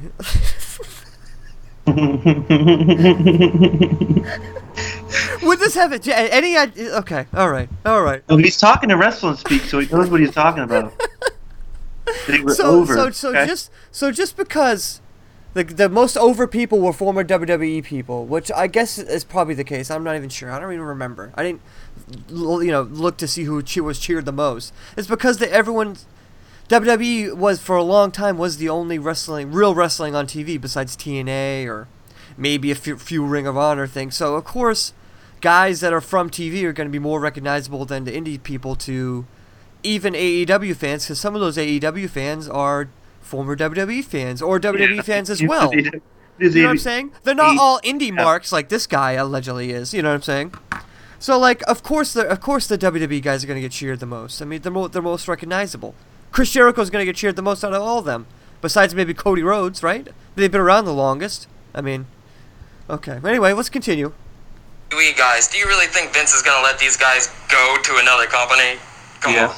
Would 5.44 5.60
this 5.60 5.76
have 5.76 5.94
it? 5.94 6.08
Any 6.08 6.58
idea? 6.58 6.92
Okay, 6.98 7.26
all 7.34 7.50
right, 7.50 7.70
all 7.86 8.02
right. 8.02 8.24
Oh, 8.30 8.38
he's 8.38 8.58
talking 8.58 8.90
to 8.90 8.98
wrestling 8.98 9.36
speak, 9.36 9.64
so 9.64 9.80
he 9.80 9.88
knows 9.94 10.10
what 10.10 10.20
he's 10.20 10.34
talking 10.34 10.64
about. 10.64 10.94
They 12.28 12.40
were 12.40 12.54
so, 12.54 12.80
over. 12.80 12.94
so, 12.94 13.10
so 13.12 13.30
okay? 13.30 13.46
just 13.46 13.72
so 13.92 14.12
just 14.12 14.38
because 14.38 15.02
the 15.54 15.64
the 15.64 15.90
most 15.90 16.18
over 16.18 16.48
people 16.48 16.80
were 16.80 16.94
former 16.94 17.24
WWE 17.24 17.84
people, 17.84 18.26
which 18.26 18.52
I 18.52 18.68
guess 18.68 18.98
is 18.98 19.24
probably 19.24 19.54
the 19.54 19.64
case. 19.64 19.92
I'm 19.92 20.04
not 20.04 20.16
even 20.16 20.30
sure. 20.30 20.52
I 20.52 20.60
don't 20.60 20.72
even 20.72 20.86
remember. 20.86 21.32
I 21.36 21.44
didn't, 21.44 21.62
you 22.30 22.72
know, 22.72 22.84
look 22.84 23.18
to 23.18 23.28
see 23.28 23.44
who 23.44 23.62
was 23.84 24.00
cheered 24.00 24.26
the 24.26 24.32
most. 24.32 24.74
It's 24.96 25.08
because 25.08 25.40
that 25.40 25.50
everyone. 25.52 25.98
WWE 26.70 27.34
was 27.34 27.62
for 27.62 27.78
a 27.78 27.84
long 27.84 28.12
time 28.12 28.38
was 28.38 28.58
the 28.58 28.68
only 28.68 29.00
wrestling, 29.00 29.54
real 29.54 29.74
wrestling 29.74 30.14
on 30.16 30.28
TV 30.28 30.60
besides 30.60 30.98
TNA 30.98 31.66
or 31.66 31.88
maybe 32.36 32.72
a 32.72 32.76
few, 32.76 32.98
few 32.98 33.24
Ring 33.26 33.48
of 33.48 33.56
Honor 33.56 33.88
things. 33.88 34.18
So 34.18 34.36
of 34.36 34.44
course, 34.44 34.92
guys 35.42 35.80
that 35.82 35.94
are 35.94 36.02
from 36.02 36.30
TV 36.30 36.64
are 36.64 36.74
going 36.74 36.88
to 36.88 36.92
be 36.92 37.00
more 37.00 37.20
recognizable 37.20 37.86
than 37.86 38.04
the 38.04 38.12
indie 38.12 38.42
people 38.42 38.76
to 38.78 39.26
even 39.84 40.14
AEW 40.14 40.76
fans, 40.76 41.06
because 41.06 41.20
some 41.20 41.36
of 41.36 41.42
those 41.42 41.58
AEW 41.58 42.10
fans 42.10 42.48
are 42.50 42.90
former 43.22 43.56
WWE 43.56 44.04
fans 44.04 44.42
or 44.42 44.60
WWE 44.60 45.04
fans 45.04 45.30
as 45.30 45.44
well. 45.44 45.74
You 45.74 46.02
is 46.40 46.56
know 46.56 46.64
what 46.64 46.70
I'm 46.72 46.78
saying? 46.78 47.12
They're 47.24 47.36
not 47.36 47.58
all 47.58 47.80
indie 47.82 48.14
marks 48.14 48.52
like 48.52 48.70
this 48.70 48.86
guy 48.86 49.14
allegedly 49.14 49.72
is. 49.72 49.94
You 49.94 50.02
know 50.02 50.10
what 50.10 50.16
I'm 50.16 50.22
saying? 50.22 50.54
So 51.20 51.38
like, 51.40 51.64
of 51.68 51.82
course, 51.82 52.14
the 52.14 52.28
of 52.28 52.42
course 52.42 52.68
the 52.68 52.78
WWE 52.78 53.22
guys 53.22 53.44
are 53.44 53.48
going 53.48 53.58
to 53.58 53.62
get 53.62 53.72
cheered 53.72 54.00
the 54.00 54.06
most. 54.06 54.42
I 54.42 54.46
mean, 54.46 54.62
they're 54.62 54.72
mo- 54.72 54.88
they're 54.88 55.02
most 55.02 55.28
recognizable. 55.28 55.96
Chris 56.32 56.52
Jericho's 56.52 56.90
going 56.90 57.02
to 57.02 57.06
get 57.06 57.16
cheered 57.16 57.36
the 57.36 57.42
most 57.42 57.64
out 57.64 57.74
of 57.74 57.82
all 57.82 58.00
of 58.00 58.06
them, 58.06 58.28
besides 58.62 58.94
maybe 58.94 59.14
Cody 59.14 59.42
Rhodes, 59.42 59.82
right? 59.82 60.08
They've 60.36 60.52
been 60.52 60.62
around 60.62 60.86
the 60.86 60.94
longest. 60.94 61.48
I 61.74 61.82
mean, 61.82 62.06
okay. 62.90 63.20
Anyway, 63.24 63.54
let's 63.54 63.70
continue. 63.70 64.14
WWE 64.90 65.18
guys. 65.18 65.48
Do 65.48 65.58
you 65.58 65.66
really 65.66 65.88
think 65.88 66.14
Vince 66.14 66.34
is 66.34 66.42
gonna 66.42 66.64
let 66.64 66.80
these 66.80 66.98
guys 66.98 67.30
go 67.50 67.78
to 67.84 67.98
another 67.98 68.26
company? 68.26 68.80
Come 69.22 69.36
on. 69.36 69.56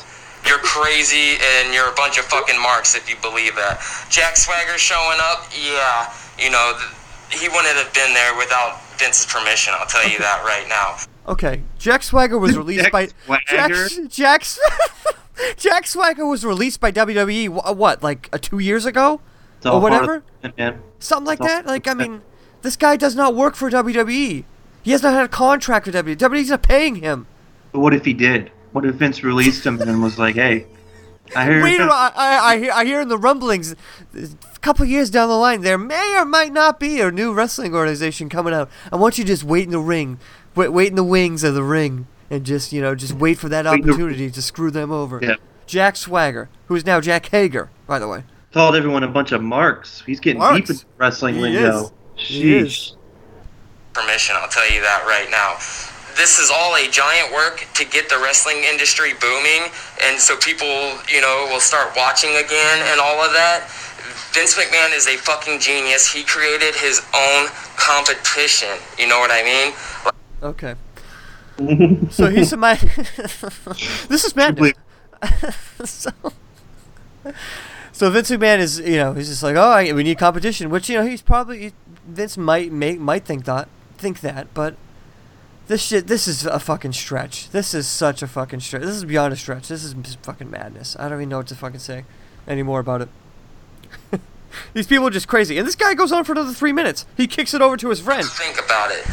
You're 0.47 0.59
crazy 0.59 1.37
and 1.41 1.73
you're 1.73 1.89
a 1.89 1.95
bunch 1.95 2.17
of 2.17 2.25
fucking 2.25 2.59
marks 2.61 2.95
if 2.95 3.09
you 3.09 3.15
believe 3.21 3.55
that. 3.55 3.81
Jack 4.09 4.37
Swagger 4.37 4.77
showing 4.77 5.19
up, 5.21 5.45
yeah, 5.53 6.13
you 6.39 6.49
know, 6.49 6.79
he 7.29 7.47
wouldn't 7.49 7.75
have 7.77 7.93
been 7.93 8.13
there 8.13 8.35
without 8.37 8.81
Vince's 8.97 9.25
permission, 9.25 9.73
I'll 9.77 9.85
tell 9.85 10.07
you 10.09 10.17
that 10.19 10.43
right 10.45 10.67
now. 10.69 10.97
Okay, 11.31 11.61
Jack 11.77 12.03
Swagger 12.03 12.39
was 12.39 12.57
released 12.57 12.89
by 12.91 13.07
Jack 13.47 13.73
Swagger? 13.73 14.07
Jack 14.07 14.43
Jack 15.57 15.87
Swagger 15.87 16.25
was 16.25 16.45
released 16.45 16.79
by 16.79 16.91
WWE. 16.91 17.75
What, 17.75 18.01
like 18.01 18.29
uh, 18.33 18.37
two 18.41 18.59
years 18.59 18.85
ago, 18.85 19.21
It's 19.57 19.65
or 19.65 19.79
whatever? 19.81 20.23
it, 20.41 20.57
man. 20.57 20.81
Something 20.99 21.27
like 21.27 21.39
It's 21.39 21.47
that. 21.47 21.65
Like, 21.65 21.87
I 21.87 21.93
mean, 21.93 22.21
this 22.61 22.75
guy 22.75 22.95
does 22.95 23.15
not 23.15 23.35
work 23.35 23.55
for 23.55 23.69
WWE. 23.69 24.43
He 24.89 24.93
has 24.93 25.03
not 25.03 25.13
had 25.13 25.25
a 25.25 25.27
contract 25.27 25.85
with 25.85 25.93
WWE. 25.93 26.15
WWE's 26.17 26.49
not 26.49 26.63
paying 26.63 26.95
him. 26.95 27.27
But 27.71 27.81
what 27.81 27.93
if 27.93 28.05
he 28.05 28.13
did? 28.13 28.51
What 28.71 28.85
if 28.85 28.95
Vince 28.95 29.23
released 29.23 29.63
him 29.63 29.79
and 29.79 30.01
was 30.01 30.17
like, 30.17 30.33
"Hey, 30.33 30.65
I 31.35 31.45
hear 31.45 31.61
Wait, 31.63 31.79
I, 31.79 32.11
I, 32.15 32.37
I, 32.53 32.57
hear, 32.57 32.71
I 32.71 32.85
hear 32.85 32.99
in 32.99 33.07
the 33.07 33.17
rumblings, 33.19 33.75
a 34.15 34.27
couple 34.61 34.83
years 34.87 35.11
down 35.11 35.29
the 35.29 35.35
line, 35.35 35.61
there 35.61 35.77
may 35.77 36.15
or 36.17 36.25
might 36.25 36.51
not 36.53 36.79
be 36.79 36.99
a 37.01 37.11
new 37.11 37.33
wrestling 37.33 37.75
organization 37.75 38.29
coming 38.29 38.51
out. 38.51 38.67
I 38.91 38.95
want 38.95 39.19
you 39.19 39.23
to 39.25 39.27
just 39.27 39.43
wait 39.43 39.65
in 39.65 39.69
the 39.69 39.79
ring, 39.79 40.19
wait, 40.55 40.69
wait 40.69 40.87
in 40.87 40.95
the 40.95 41.03
wings 41.03 41.43
of 41.43 41.53
the 41.53 41.61
ring, 41.61 42.07
and 42.31 42.43
just 42.43 42.73
you 42.73 42.81
know, 42.81 42.95
just 42.95 43.13
wait 43.13 43.37
for 43.37 43.47
that 43.49 43.65
Wait 43.65 43.75
in 43.81 43.81
the- 43.85 43.93
opportunity 43.93 44.31
to 44.31 44.41
screw 44.41 44.71
them 44.71 44.91
over. 44.91 45.19
Yeah. 45.21 45.35
Jack 45.67 45.97
Swagger, 45.97 46.49
who 46.65 46.73
is 46.75 46.83
now 46.83 46.99
Jack 46.99 47.27
Hager, 47.27 47.69
by 47.85 47.99
the 47.99 48.07
way. 48.07 48.23
called 48.53 48.75
everyone 48.75 49.03
a 49.03 49.07
bunch 49.07 49.31
of 49.33 49.43
marks"? 49.43 50.01
He's 50.03 50.19
getting 50.19 50.39
Marks. 50.39 50.61
deep 50.61 50.69
into 50.71 50.85
wrestling 50.97 51.35
He 51.35 51.41
lingo. 51.41 51.83
is. 51.85 51.91
He 52.15 52.43
Sheesh. 52.63 52.95
Is. 53.99 54.05
Permission, 54.05 54.35
I'll 54.39 54.49
tell 54.49 54.69
you 54.71 54.81
that 54.81 55.05
right 55.07 55.29
now. 55.29 55.55
this 56.17 56.39
is 56.39 56.51
all 56.51 56.75
a 56.75 56.89
giant 56.89 57.31
work 57.33 57.65
to 57.75 57.85
get 57.85 58.09
the 58.09 58.19
wrestling 58.19 58.63
industry 58.67 59.13
booming, 59.21 59.71
and 60.03 60.19
so 60.19 60.35
people, 60.37 60.97
you 61.07 61.21
know, 61.21 61.47
will 61.49 61.61
start 61.61 61.95
watching 61.95 62.31
again 62.31 62.79
and 62.91 62.99
all 62.99 63.23
of 63.23 63.31
that. 63.31 63.69
Vince 64.33 64.55
McMahon 64.55 64.95
is 64.95 65.07
a 65.07 65.17
fucking 65.17 65.59
genius. 65.59 66.11
He 66.11 66.23
created 66.23 66.75
his 66.75 67.01
own 67.15 67.47
competition. 67.77 68.69
You 68.97 69.07
know 69.07 69.19
what 69.19 69.31
I 69.31 69.43
mean? 69.43 69.73
Okay. 70.43 70.75
so 72.11 72.27
he's 72.29 72.55
my. 72.57 72.75
this 72.75 74.25
is 74.25 74.35
madness. 74.35 74.73
so, 75.83 76.11
so 77.91 78.09
Vince 78.09 78.31
McMahon 78.31 78.59
is, 78.59 78.79
you 78.79 78.97
know, 78.97 79.13
he's 79.13 79.29
just 79.29 79.43
like, 79.43 79.55
oh, 79.55 79.69
I, 79.69 79.91
we 79.93 80.03
need 80.03 80.17
competition, 80.17 80.69
which 80.69 80.89
you 80.89 80.97
know 80.97 81.05
he's 81.05 81.21
probably 81.21 81.73
Vince 82.07 82.37
might 82.37 82.71
make 82.71 82.99
might 82.99 83.25
think 83.25 83.45
that 83.45 83.67
think 83.99 84.21
that, 84.21 84.53
but 84.53 84.75
this 85.67 85.83
shit, 85.83 86.07
this 86.07 86.27
is 86.27 86.45
a 86.45 86.59
fucking 86.59 86.93
stretch. 86.93 87.49
This 87.51 87.73
is 87.73 87.87
such 87.87 88.23
a 88.23 88.27
fucking 88.27 88.59
stretch. 88.61 88.81
This 88.81 88.95
is 88.95 89.05
beyond 89.05 89.33
a 89.33 89.35
stretch. 89.35 89.67
This 89.67 89.83
is 89.83 89.93
fucking 90.23 90.49
madness. 90.49 90.95
I 90.97 91.07
don't 91.09 91.19
even 91.19 91.29
know 91.29 91.37
what 91.37 91.47
to 91.47 91.55
fucking 91.55 91.79
say 91.79 92.05
anymore 92.47 92.79
about 92.79 93.01
it. 93.01 93.09
These 94.73 94.87
people 94.87 95.07
are 95.07 95.11
just 95.11 95.27
crazy, 95.27 95.57
and 95.57 95.67
this 95.67 95.75
guy 95.75 95.93
goes 95.93 96.11
on 96.11 96.23
for 96.23 96.31
another 96.31 96.53
three 96.53 96.73
minutes. 96.73 97.05
He 97.15 97.27
kicks 97.27 97.53
it 97.53 97.61
over 97.61 97.77
to 97.77 97.89
his 97.89 97.99
friend. 97.99 98.25
Think 98.25 98.63
about 98.63 98.91
it. 98.91 99.05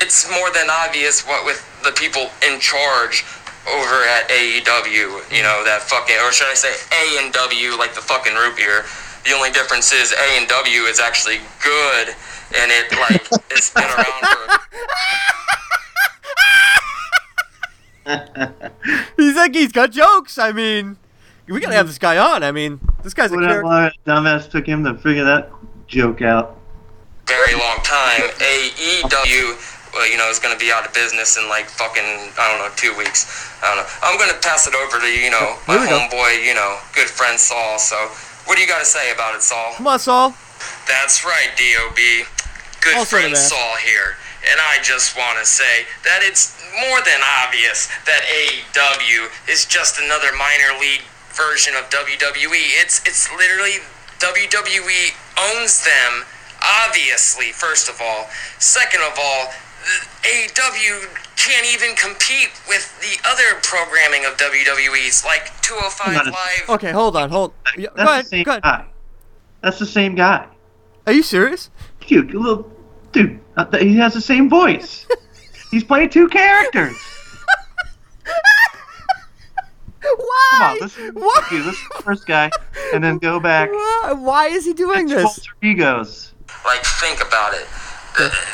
It's 0.00 0.30
more 0.30 0.50
than 0.52 0.68
obvious 0.70 1.26
what 1.26 1.44
with 1.44 1.66
the 1.82 1.92
people 1.92 2.30
in 2.46 2.60
charge 2.60 3.24
over 3.66 4.06
at 4.06 4.28
AEW, 4.30 5.18
you 5.34 5.42
know, 5.42 5.66
that 5.66 5.82
fucking, 5.82 6.16
or 6.22 6.30
should 6.30 6.46
I 6.46 6.54
say 6.54 6.70
A 6.70 7.24
and 7.24 7.32
W, 7.34 7.76
like 7.76 7.94
the 7.94 8.00
fucking 8.00 8.34
root 8.34 8.56
beer. 8.56 8.84
The 9.24 9.34
only 9.34 9.50
difference 9.50 9.92
is 9.92 10.12
A 10.12 10.38
and 10.38 10.46
W 10.46 10.82
is 10.86 11.00
actually 11.00 11.42
good, 11.58 12.14
and 12.54 12.70
it 12.70 12.92
like 12.92 13.26
it's 13.50 13.70
been 13.72 13.84
around 13.84 14.22
for. 14.22 14.56
He's 19.16 19.34
like 19.34 19.54
he's 19.54 19.72
got 19.72 19.90
jokes. 19.90 20.38
I 20.38 20.52
mean, 20.52 20.96
we 21.48 21.58
gotta 21.60 21.74
have 21.74 21.88
this 21.88 21.98
guy 21.98 22.18
on. 22.18 22.42
I 22.44 22.52
mean, 22.52 22.78
this 23.02 23.14
guy's 23.14 23.32
a 23.32 23.34
Whatever 23.34 23.62
character. 23.62 23.98
dumbass 24.06 24.48
took 24.50 24.66
him 24.66 24.84
to 24.84 24.94
figure 24.94 25.24
that 25.24 25.50
joke 25.88 26.22
out. 26.22 26.56
very 27.26 27.54
long 27.54 27.78
time. 27.82 28.20
AEW, 28.38 29.92
well, 29.94 30.08
you 30.08 30.16
know, 30.18 30.28
is 30.30 30.38
going 30.38 30.54
to 30.54 30.60
be 30.60 30.70
out 30.70 30.86
of 30.86 30.94
business 30.94 31.36
in 31.36 31.48
like 31.48 31.66
fucking, 31.66 32.04
I 32.38 32.46
don't 32.50 32.58
know, 32.62 32.70
two 32.76 32.94
weeks. 32.96 33.50
I 33.62 33.74
don't 33.74 33.78
know. 33.82 33.88
I'm 34.02 34.18
going 34.18 34.30
to 34.30 34.38
pass 34.46 34.66
it 34.68 34.74
over 34.74 35.00
to, 35.00 35.06
you 35.06 35.30
know, 35.30 35.56
my 35.66 35.78
Here 35.78 35.86
go. 35.88 35.98
homeboy, 36.06 36.44
you 36.46 36.54
know, 36.54 36.78
good 36.94 37.08
friend 37.08 37.38
Saul. 37.40 37.78
So, 37.80 37.96
what 38.46 38.54
do 38.56 38.60
you 38.62 38.68
got 38.68 38.78
to 38.78 38.84
say 38.84 39.10
about 39.12 39.34
it, 39.34 39.42
Saul? 39.42 39.74
Come 39.76 39.86
on, 39.88 39.98
Saul. 39.98 40.30
That's 40.86 41.24
right, 41.24 41.50
DOB. 41.58 41.98
Good 42.86 42.96
Also 42.96 43.16
friend. 43.18 43.36
Saul 43.36 43.76
here. 43.84 44.16
And 44.50 44.60
I 44.60 44.78
just 44.82 45.16
want 45.16 45.38
to 45.40 45.44
say 45.46 45.86
that 46.04 46.20
it's 46.22 46.54
more 46.86 47.00
than 47.02 47.18
obvious 47.42 47.88
that 48.06 48.22
AEW 48.30 49.26
is 49.50 49.64
just 49.66 49.98
another 50.00 50.30
minor 50.38 50.78
league 50.78 51.02
version 51.34 51.74
of 51.74 51.90
WWE. 51.90 52.78
It's 52.78 53.02
it's 53.06 53.26
literally 53.34 53.82
WWE 54.22 55.12
owns 55.50 55.84
them, 55.84 56.24
obviously, 56.62 57.50
first 57.52 57.88
of 57.88 58.00
all. 58.00 58.26
Second 58.58 59.00
of 59.02 59.18
all, 59.18 59.50
the 59.82 60.28
AEW 60.28 61.06
can't 61.36 61.66
even 61.72 61.94
compete 61.96 62.50
with 62.68 62.86
the 63.00 63.18
other 63.28 63.58
programming 63.62 64.24
of 64.24 64.36
WWE's 64.36 65.24
like 65.24 65.50
205 65.62 66.06
Hang 66.06 66.20
on 66.20 66.28
a- 66.28 66.30
Live. 66.30 66.70
Okay, 66.70 66.92
hold 66.92 67.16
on, 67.16 67.30
hold. 67.30 67.52
Yeah, 67.76 67.88
That's 67.94 68.06
go 68.06 68.12
ahead. 68.12 68.24
the 68.24 68.28
same 68.28 68.44
Go 68.44 68.50
ahead. 68.52 68.62
guy. 68.62 68.84
That's 69.62 69.78
the 69.78 69.86
same 69.86 70.14
guy. 70.14 70.46
Are 71.06 71.12
you 71.12 71.22
serious? 71.22 71.70
Dude, 72.06 72.32
little 72.34 72.70
dude, 73.16 73.40
uh, 73.56 73.78
he 73.78 73.96
has 73.96 74.14
the 74.14 74.20
same 74.20 74.48
voice. 74.48 75.06
He's 75.70 75.84
playing 75.84 76.10
two 76.10 76.28
characters. 76.28 76.96
Why? 80.02 80.48
Come 80.52 80.62
on, 80.62 80.78
listen, 80.80 81.14
Why? 81.14 81.46
dude, 81.50 81.66
listen 81.66 81.88
to 81.90 81.96
the 81.96 82.02
first 82.02 82.26
guy, 82.26 82.50
and 82.94 83.02
then 83.02 83.18
go 83.18 83.40
back. 83.40 83.70
Why, 83.70 84.12
why 84.16 84.46
is 84.46 84.64
he 84.64 84.72
doing 84.72 85.08
this? 85.08 85.48
Egos. 85.62 86.32
Like, 86.64 86.84
think 86.84 87.20
about 87.26 87.54
it. 87.54 87.66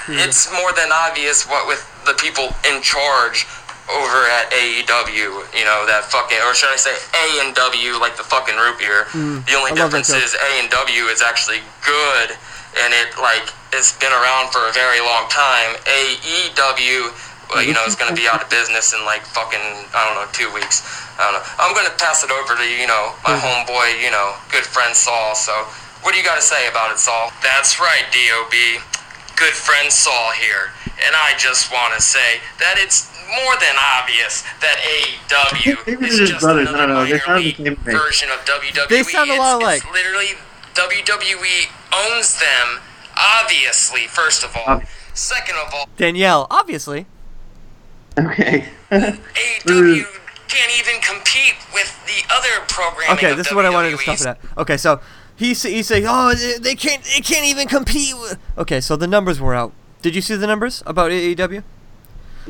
It's 0.08 0.50
more 0.50 0.72
than 0.72 0.88
obvious 0.92 1.46
what 1.46 1.68
with 1.68 1.86
the 2.04 2.14
people 2.14 2.48
in 2.66 2.82
charge 2.82 3.46
over 3.90 4.26
at 4.40 4.50
AEW, 4.50 5.44
you 5.54 5.64
know, 5.68 5.84
that 5.86 6.08
fucking, 6.08 6.38
or 6.48 6.54
should 6.54 6.72
I 6.72 6.76
say 6.76 6.90
A 6.90 7.46
and 7.46 7.54
W, 7.54 8.00
like 8.00 8.16
the 8.16 8.24
fucking 8.24 8.56
root 8.56 8.78
beer. 8.78 9.04
Mm, 9.12 9.46
the 9.46 9.54
only 9.54 9.72
I 9.72 9.74
difference 9.74 10.08
is 10.08 10.34
A 10.34 10.50
and 10.58 10.70
W 10.70 11.02
is 11.12 11.20
actually 11.22 11.60
good, 11.84 12.34
and 12.80 12.90
it 12.90 13.14
like 13.20 13.52
it's 13.72 13.96
been 13.98 14.12
around 14.12 14.52
for 14.52 14.68
a 14.68 14.72
very 14.72 15.00
long 15.00 15.28
time. 15.28 15.76
AEW, 15.88 17.12
well, 17.50 17.62
you 17.64 17.72
know, 17.72 17.84
is 17.84 17.96
going 17.96 18.08
to 18.12 18.16
be 18.18 18.28
out 18.28 18.42
of 18.42 18.48
business 18.50 18.92
in 18.94 19.04
like 19.04 19.22
fucking, 19.24 19.60
I 19.92 20.00
don't 20.08 20.16
know, 20.16 20.28
two 20.32 20.52
weeks. 20.54 20.82
I 21.18 21.28
don't 21.30 21.40
know. 21.40 21.44
I'm 21.60 21.74
going 21.74 21.86
to 21.86 21.96
pass 22.00 22.24
it 22.24 22.30
over 22.32 22.56
to 22.56 22.64
you 22.64 22.86
know 22.86 23.12
my 23.24 23.36
Mm-hmm. 23.36 23.68
homeboy, 23.68 24.02
you 24.02 24.10
know, 24.10 24.34
good 24.50 24.64
friend 24.64 24.94
Saul. 24.96 25.34
So, 25.34 25.52
what 26.02 26.12
do 26.12 26.18
you 26.18 26.24
got 26.24 26.36
to 26.36 26.44
say 26.44 26.68
about 26.68 26.90
it, 26.92 26.98
Saul? 26.98 27.30
That's 27.42 27.78
right, 27.80 28.04
Dob. 28.12 28.50
Good 29.36 29.54
friend 29.56 29.90
Saul 29.90 30.30
here, 30.38 30.70
and 31.04 31.16
I 31.16 31.34
just 31.38 31.72
want 31.72 31.94
to 31.94 32.00
say 32.02 32.38
that 32.60 32.76
it's 32.78 33.08
more 33.32 33.56
than 33.58 33.74
obvious 33.98 34.44
that 34.60 34.76
AEW 34.84 36.04
is 36.04 36.18
they're 36.18 36.26
just 36.28 36.40
brothers. 36.44 36.68
I 36.68 36.84
another 36.84 36.86
don't 36.86 36.94
know. 36.94 37.04
They 37.04 37.12
minor 37.12 37.24
sound 37.24 37.44
the 37.44 37.52
same 37.64 37.76
to 37.76 37.90
version 37.96 38.28
of 38.30 38.38
WWE. 38.44 38.88
They 38.88 39.02
sound 39.02 39.30
a 39.30 39.36
lot 39.40 39.56
It's- 39.56 39.62
alike. 39.62 39.82
It's 39.84 39.92
literally 39.92 40.32
WWE 40.76 41.58
owns 41.92 42.38
them. 42.38 42.80
Obviously, 43.16 44.06
first 44.06 44.44
of 44.44 44.56
all. 44.56 44.82
Second 45.14 45.56
of 45.66 45.74
all, 45.74 45.88
Danielle, 45.96 46.46
obviously. 46.50 47.06
Okay. 48.18 48.66
AEW 48.90 50.04
can't 50.48 50.72
even 50.78 51.00
compete 51.02 51.54
with 51.74 51.98
the 52.06 52.22
other 52.34 52.64
programming. 52.68 53.16
Okay, 53.16 53.30
of 53.32 53.36
this 53.36 53.46
is 53.48 53.54
what 53.54 53.64
I 53.66 53.70
wanted 53.70 53.90
to 53.90 53.96
WWE's. 53.96 54.20
stop 54.20 54.36
it 54.36 54.40
at. 54.52 54.58
Okay, 54.58 54.76
so 54.76 55.00
he's 55.36 55.62
he's 55.62 55.86
saying, 55.86 56.04
oh, 56.08 56.34
they- 56.34 56.58
they 56.58 56.74
can't 56.74 57.02
they 57.04 57.20
can't 57.20 57.44
even 57.46 57.68
compete. 57.68 58.14
With... 58.14 58.38
Okay, 58.58 58.80
so 58.80 58.96
the 58.96 59.06
numbers 59.06 59.40
were 59.40 59.54
out. 59.54 59.72
Did 60.02 60.14
you 60.14 60.20
see 60.22 60.34
the 60.36 60.46
numbers 60.46 60.82
about 60.86 61.10
AEW? 61.10 61.62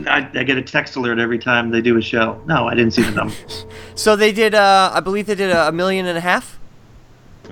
I, 0.07 0.27
I 0.35 0.43
get 0.45 0.57
a 0.57 0.63
text 0.63 0.97
alert 0.97 1.19
every 1.19 1.39
time 1.39 1.71
they 1.71 1.83
do 1.83 1.99
a 1.99 2.03
show. 2.03 2.41
No, 2.47 2.67
I 2.67 2.75
didn't 2.75 2.93
see 2.93 3.03
the 3.03 3.11
numbers. 3.11 3.67
So 3.95 4.17
they 4.17 4.33
did. 4.33 4.55
Uh, 4.55 4.91
I 4.95 5.01
believe 5.01 5.27
they 5.27 5.35
did 5.35 5.51
a, 5.51 5.69
a 5.69 5.73
million 5.73 6.07
and 6.07 6.17
a 6.17 6.21
half. 6.23 6.59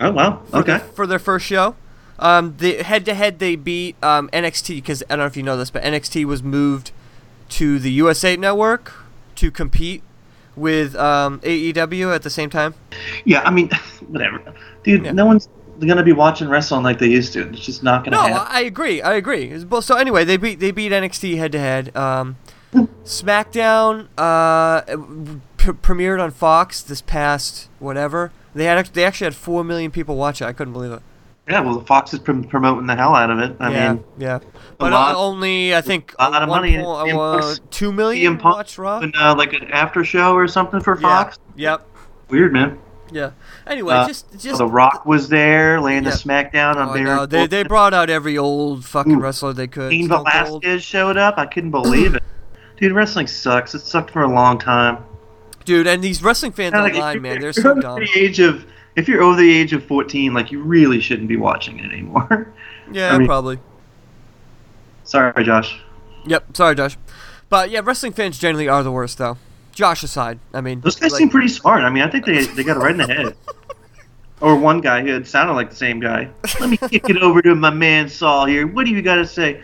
oh 0.00 0.10
wow. 0.10 0.40
for 0.50 0.56
Okay. 0.60 0.78
for 0.94 1.06
their 1.06 1.18
first 1.18 1.44
show. 1.46 1.76
Um, 2.20 2.54
the 2.58 2.82
head 2.82 3.04
to 3.06 3.14
head 3.14 3.38
they 3.40 3.56
beat 3.56 3.96
um, 4.04 4.28
NXT 4.32 4.76
because 4.76 5.02
I 5.08 5.16
don't 5.16 5.20
know 5.20 5.26
if 5.26 5.36
you 5.36 5.42
know 5.42 5.56
this, 5.56 5.70
but 5.70 5.82
NXT 5.82 6.24
was 6.26 6.42
moved 6.42 6.92
to 7.50 7.78
the 7.78 7.90
USA 7.90 8.36
Network 8.36 8.92
to 9.36 9.50
compete 9.50 10.02
with 10.54 10.94
um, 10.96 11.40
AEW 11.40 12.14
at 12.14 12.22
the 12.22 12.30
same 12.30 12.50
time. 12.50 12.74
Yeah, 13.24 13.40
I 13.42 13.50
mean, 13.50 13.70
whatever, 14.08 14.42
dude. 14.84 15.14
No 15.14 15.24
one's 15.26 15.48
gonna 15.80 16.02
be 16.02 16.12
watching 16.12 16.48
wrestling 16.48 16.82
like 16.82 16.98
they 16.98 17.08
used 17.08 17.32
to. 17.32 17.48
It's 17.48 17.60
just 17.64 17.82
not 17.82 18.04
gonna 18.04 18.16
No, 18.18 18.22
happen. 18.24 18.46
I 18.50 18.60
agree. 18.60 19.00
I 19.00 19.14
agree. 19.14 19.64
Both- 19.64 19.86
So 19.86 19.96
anyway, 19.96 20.24
they 20.24 20.36
beat 20.36 20.60
they 20.60 20.70
beat 20.72 20.92
NXT 20.92 21.38
head 21.38 21.52
to 21.52 21.58
head. 21.58 21.96
Um, 21.96 22.36
SmackDown 23.04 24.08
uh, 24.18 24.82
p- 25.56 25.72
premiered 25.72 26.22
on 26.22 26.30
Fox 26.30 26.82
this 26.82 27.00
past 27.02 27.68
whatever. 27.78 28.30
They 28.54 28.64
had 28.64 28.84
they 28.88 29.04
actually 29.04 29.24
had 29.26 29.34
four 29.34 29.64
million 29.64 29.90
people 29.90 30.16
watch 30.16 30.42
it. 30.42 30.44
I 30.44 30.52
couldn't 30.52 30.72
believe 30.74 30.92
it. 30.92 31.02
Yeah, 31.50 31.60
well, 31.60 31.80
Fox 31.84 32.12
is 32.14 32.20
prom- 32.20 32.44
promoting 32.44 32.86
the 32.86 32.94
hell 32.94 33.14
out 33.14 33.30
of 33.30 33.38
it. 33.40 33.56
I 33.58 33.70
yeah, 33.72 33.92
mean, 33.94 34.04
yeah. 34.18 34.38
But 34.78 34.92
lot- 34.92 35.14
uh, 35.16 35.18
only 35.18 35.74
I 35.74 35.80
think 35.80 36.14
a 36.18 36.30
lot 36.30 36.42
of 36.42 36.48
money. 36.48 36.74
CM 36.76 37.42
uh, 37.42 37.56
two 37.70 37.92
million 37.92 38.38
CM 38.38 38.42
watch 38.44 38.78
Raw. 38.78 39.00
doing, 39.00 39.12
uh, 39.18 39.34
like 39.36 39.52
an 39.52 39.70
after 39.72 40.04
show 40.04 40.34
or 40.34 40.46
something 40.48 40.80
for 40.80 40.96
Fox. 40.96 41.38
Yeah. 41.56 41.72
Yep. 41.72 41.86
Weird, 42.28 42.52
man. 42.52 42.78
Yeah. 43.12 43.32
Anyway, 43.66 43.92
Uh, 43.92 44.06
just 44.06 44.30
just 44.38 44.58
The 44.58 44.66
Rock 44.66 45.04
was 45.04 45.28
there, 45.28 45.80
laying 45.80 46.04
Yeah. 46.04 46.10
the 46.10 46.16
smackdown 46.16 46.76
on 46.76 46.90
Oh, 46.90 46.92
Baron. 46.92 47.04
no, 47.04 47.26
they 47.26 47.46
they 47.48 47.64
brought 47.64 47.92
out 47.92 48.08
every 48.08 48.38
old 48.38 48.84
fucking 48.84 49.18
wrestler 49.18 49.52
they 49.52 49.66
could. 49.66 49.90
Cold. 49.90 50.08
Velasquez 50.08 50.82
showed 50.84 51.16
up. 51.16 51.34
I 51.36 51.46
couldn't 51.46 51.72
believe 51.72 52.14
it. 52.14 52.22
Dude, 52.78 52.92
wrestling 52.92 53.26
sucks. 53.26 53.74
It 53.74 53.80
sucked 53.80 54.12
for 54.12 54.22
a 54.22 54.28
long 54.32 54.58
time. 54.58 54.98
Dude, 55.64 55.86
and 55.88 56.02
these 56.02 56.22
wrestling 56.22 56.52
fans 56.52 56.72
Kinda 56.72 56.84
like, 56.84 56.94
online, 56.94 57.20
man, 57.22 57.40
they're 57.40 57.52
so 57.52 57.74
dumb. 57.74 57.98
The 58.00 58.08
age 58.16 58.38
of 58.40 58.64
if 59.00 59.08
you're 59.08 59.22
over 59.22 59.36
the 59.36 59.52
age 59.52 59.72
of 59.72 59.84
14, 59.84 60.32
like 60.34 60.52
you 60.52 60.62
really 60.62 61.00
shouldn't 61.00 61.28
be 61.28 61.36
watching 61.36 61.78
it 61.78 61.92
anymore. 61.92 62.52
Yeah, 62.92 63.14
I 63.14 63.18
mean- 63.18 63.28
probably. 63.28 63.60
Sorry, 65.04 65.44
Josh. 65.44 65.80
Yep. 66.26 66.56
Sorry, 66.56 66.74
Josh. 66.74 66.96
But 67.48 67.70
yeah, 67.70 67.80
wrestling 67.84 68.12
fans 68.12 68.36
generally 68.38 68.68
are 68.68 68.82
the 68.82 68.90
worst, 68.90 69.18
though. 69.18 69.38
Josh 69.72 70.02
aside, 70.02 70.40
I 70.52 70.60
mean, 70.60 70.80
Those 70.80 70.96
guys 70.96 71.12
like- 71.12 71.18
seem 71.20 71.30
pretty 71.30 71.48
smart. 71.48 71.82
I 71.84 71.90
mean, 71.90 72.02
I 72.02 72.10
think 72.10 72.26
they 72.26 72.44
they 72.46 72.64
got 72.64 72.76
it 72.76 72.80
right 72.80 72.90
in 72.92 72.96
the 72.98 73.06
head. 73.06 73.36
Or 74.42 74.56
one 74.56 74.80
guy 74.80 75.02
who 75.02 75.08
had 75.12 75.28
sounded 75.28 75.52
like 75.52 75.68
the 75.68 75.76
same 75.76 76.00
guy. 76.00 76.30
Let 76.58 76.70
me 76.70 76.78
kick 76.78 77.10
it 77.10 77.18
over 77.18 77.42
to 77.42 77.54
my 77.54 77.68
man 77.68 78.08
Saul 78.08 78.46
here. 78.46 78.66
What 78.66 78.86
do 78.86 78.90
you 78.92 79.02
got 79.02 79.16
to 79.16 79.26
say? 79.26 79.60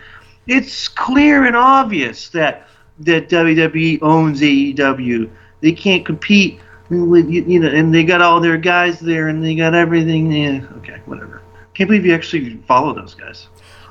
It's 0.46 0.86
clear 0.86 1.46
and 1.46 1.56
obvious 1.56 2.28
that 2.28 2.68
that 2.98 3.30
WWE 3.30 4.00
owns 4.02 4.42
AEW. 4.42 5.30
They 5.62 5.72
can't 5.72 6.04
compete 6.04 6.60
you, 6.90 7.16
you 7.16 7.60
know, 7.60 7.68
and 7.68 7.94
they 7.94 8.04
got 8.04 8.22
all 8.22 8.40
their 8.40 8.58
guys 8.58 9.00
there, 9.00 9.28
and 9.28 9.42
they 9.42 9.54
got 9.54 9.74
everything. 9.74 10.30
Yeah, 10.30 10.66
okay, 10.78 11.00
whatever. 11.06 11.42
Can't 11.74 11.88
believe 11.88 12.06
you 12.06 12.14
actually 12.14 12.56
follow 12.68 12.94
those 12.94 13.14
guys. 13.14 13.48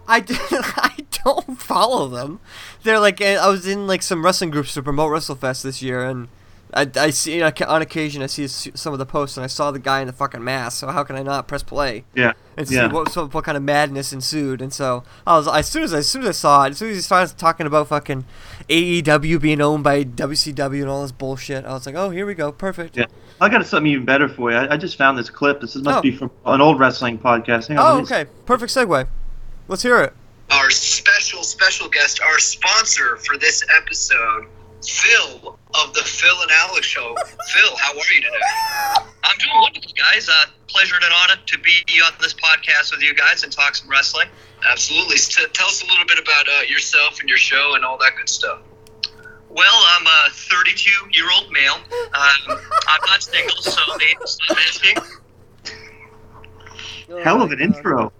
I, 0.08 0.20
don't 1.26 1.60
follow 1.60 2.08
them. 2.08 2.40
They're 2.84 3.00
like 3.00 3.22
uh, 3.22 3.40
I 3.42 3.50
was 3.50 3.68
in 3.68 3.88
like 3.88 4.04
some 4.04 4.24
wrestling 4.24 4.52
groups 4.52 4.74
to 4.76 4.84
promote 4.84 5.12
WrestleFest 5.12 5.64
this 5.64 5.82
year, 5.82 6.06
and 6.06 6.28
I, 6.76 6.90
I 6.98 7.10
see 7.12 7.42
on 7.42 7.82
occasion 7.82 8.22
I 8.22 8.26
see 8.26 8.48
some 8.48 8.92
of 8.92 9.00
the 9.00 9.06
posts, 9.06 9.38
and 9.38 9.44
I 9.44 9.48
saw 9.48 9.72
the 9.72 9.80
guy 9.80 10.02
in 10.02 10.08
the 10.08 10.14
fucking 10.14 10.44
mask. 10.44 10.80
So 10.80 10.88
how 10.88 11.04
can 11.04 11.16
I 11.16 11.24
not 11.24 11.48
press 11.48 11.64
play? 11.64 12.04
Yeah, 12.14 12.34
And 12.58 12.68
see 12.68 12.76
yeah. 12.76 12.92
what 12.92 13.10
so, 13.12 13.28
what 13.28 13.46
kind 13.46 13.56
of 13.56 13.64
madness 13.64 14.12
ensued. 14.12 14.62
And 14.62 14.74
so 14.74 15.04
I 15.26 15.38
was 15.38 15.48
as 15.48 15.68
soon 15.70 15.84
as 15.84 15.94
as 15.94 16.10
soon 16.10 16.24
as 16.24 16.28
I 16.28 16.32
saw 16.34 16.64
it, 16.66 16.72
as 16.72 16.78
soon 16.80 16.90
as 16.90 16.98
he 16.98 17.02
started 17.02 17.38
talking 17.38 17.66
about 17.66 17.88
fucking 17.88 18.26
AEW 18.70 19.40
being 19.40 19.62
owned 19.62 19.84
by 19.84 20.04
WCW 20.04 20.82
and 20.82 20.90
all 20.90 21.02
this 21.04 21.12
bullshit, 21.12 21.66
I 21.66 21.74
was 21.74 21.86
like, 21.86 21.96
oh, 21.96 22.10
here 22.10 22.26
we 22.26 22.34
go, 22.34 22.52
perfect. 22.52 22.98
Yeah. 22.98 23.06
I 23.40 23.50
got 23.50 23.66
something 23.66 23.92
even 23.92 24.06
better 24.06 24.28
for 24.28 24.52
you. 24.52 24.58
I, 24.58 24.74
I 24.74 24.78
just 24.78 24.98
found 24.98 25.18
this 25.18 25.30
clip. 25.30 25.62
This 25.62 25.76
must 25.76 26.00
Oh. 26.00 26.02
be 26.02 26.12
from 26.12 26.32
an 26.46 26.62
old 26.62 26.80
wrestling 26.80 27.18
podcast. 27.20 27.68
Hang 27.68 27.78
on, 27.78 27.86
Oh, 27.86 27.96
let 28.00 28.10
me- 28.10 28.16
okay, 28.18 28.30
perfect 28.46 28.74
segue. 28.74 29.08
Let's 29.68 29.82
hear 29.84 30.00
it. 30.02 30.14
our 30.52 30.70
special, 30.70 31.44
special 31.44 31.90
guest, 31.90 32.20
our 32.22 32.38
sponsor 32.40 33.18
for 33.18 33.38
this 33.38 33.64
episode, 33.82 34.46
Phill 34.88 35.58
of 35.74 35.94
the 35.94 36.02
Phill 36.02 36.42
and 36.42 36.52
Alex 36.52 36.86
Show. 36.86 37.16
Phill, 37.50 37.76
how 37.78 37.92
are 37.92 38.14
you 38.14 38.22
today? 38.22 39.06
I'm 39.24 39.38
doing 39.38 39.54
wonderful, 39.62 39.92
guys. 39.98 40.30
Uh, 40.30 40.46
pleasure 40.68 40.96
and 40.96 41.04
an 41.06 41.12
honor 41.24 41.42
to 41.46 41.60
be 41.60 41.84
on 42.04 42.14
this 42.22 42.34
podcast 42.34 42.92
with 42.92 43.02
you 43.02 43.14
guys 43.14 43.44
and 43.44 43.52
talk 43.52 43.76
some 43.76 43.90
wrestling. 43.90 44.28
Absolutely. 44.70 45.18
So 45.18 45.48
tell 45.48 45.68
us 45.68 45.84
a 45.84 45.88
little 45.88 46.06
bit 46.06 46.20
about 46.20 46.48
uh, 46.48 46.62
yourself 46.68 47.20
and 47.20 47.30
your 47.30 47.38
show 47.38 47.76
and 47.76 47.86
all 47.86 47.98
that 48.00 48.16
good 48.18 48.30
stuff. 48.30 48.60
Well, 49.50 49.84
I'm 49.88 50.06
a 50.06 50.30
32 50.32 51.10
year 51.14 51.30
old 51.32 51.52
male. 51.52 51.76
Um, 51.76 52.60
I'm 52.88 53.02
not 53.08 53.24
single, 53.24 53.56
so 53.58 53.80
they 54.00 54.14
stop 54.26 54.58
asking. 54.68 54.98
Hell 57.24 57.42
of 57.42 57.52
an 57.52 57.62
intro. 57.62 58.12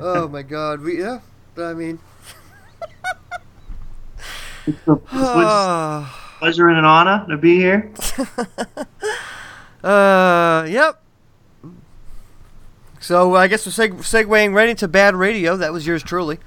Oh 0.00 0.28
my 0.28 0.42
god, 0.42 0.80
we 0.80 1.00
yeah. 1.00 1.20
I 1.56 1.74
mean, 1.74 1.98
It's 4.68 4.86
a 4.86 4.92
it's 4.92 6.38
pleasure 6.38 6.68
and 6.68 6.78
an 6.78 6.84
honor 6.84 7.24
to 7.28 7.36
be 7.36 7.56
here. 7.56 7.90
uh, 9.84 10.66
yep. 10.68 11.02
So 13.00 13.34
I 13.36 13.48
guess 13.48 13.64
we're 13.64 13.72
seg- 13.72 14.00
segueing 14.00 14.52
right 14.52 14.68
into 14.68 14.88
bad 14.88 15.14
radio. 15.14 15.56
That 15.56 15.72
was 15.72 15.86
yours 15.86 16.02
truly. 16.02 16.38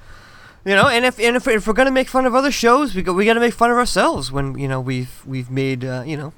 You 0.64 0.76
know, 0.76 0.86
and 0.86 1.04
if 1.04 1.18
and 1.18 1.34
if, 1.34 1.48
if 1.48 1.66
we're 1.66 1.72
gonna 1.72 1.90
make 1.90 2.08
fun 2.08 2.24
of 2.24 2.34
other 2.34 2.52
shows, 2.52 2.94
we 2.94 3.02
go, 3.02 3.12
we 3.12 3.24
gotta 3.24 3.40
make 3.40 3.54
fun 3.54 3.70
of 3.70 3.76
ourselves 3.76 4.30
when 4.30 4.56
you 4.56 4.68
know 4.68 4.80
we've 4.80 5.24
we've 5.26 5.50
made 5.50 5.84
uh, 5.84 6.04
you 6.06 6.16
know 6.16 6.32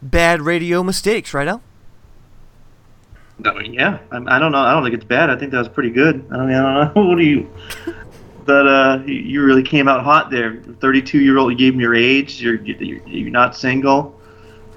bad 0.00 0.40
radio 0.40 0.82
mistakes, 0.82 1.34
right? 1.34 1.46
Al? 1.46 1.60
I 3.44 3.52
mean, 3.52 3.74
yeah, 3.74 3.98
I, 4.10 4.36
I 4.36 4.38
don't 4.38 4.52
know. 4.52 4.58
I 4.60 4.72
don't 4.72 4.82
think 4.84 4.94
it's 4.94 5.04
bad. 5.04 5.28
I 5.28 5.36
think 5.36 5.50
that 5.52 5.58
was 5.58 5.68
pretty 5.68 5.90
good. 5.90 6.26
I 6.30 6.46
mean, 6.46 6.56
I 6.56 6.84
don't 6.84 6.94
know. 6.94 7.02
What 7.08 7.18
do 7.18 7.24
you? 7.24 7.50
But 8.46 8.66
uh, 8.68 9.02
you- 9.06 9.42
really 9.42 9.62
came 9.64 9.88
out 9.88 10.02
hot 10.04 10.30
there. 10.30 10.56
Thirty-two 10.80 11.18
year 11.20 11.36
old. 11.38 11.50
You 11.52 11.58
gave 11.58 11.74
him 11.74 11.80
your 11.80 11.94
age. 11.94 12.40
You're 12.40 12.56
you're, 12.62 13.06
you're 13.06 13.30
not 13.30 13.56
single. 13.56 14.18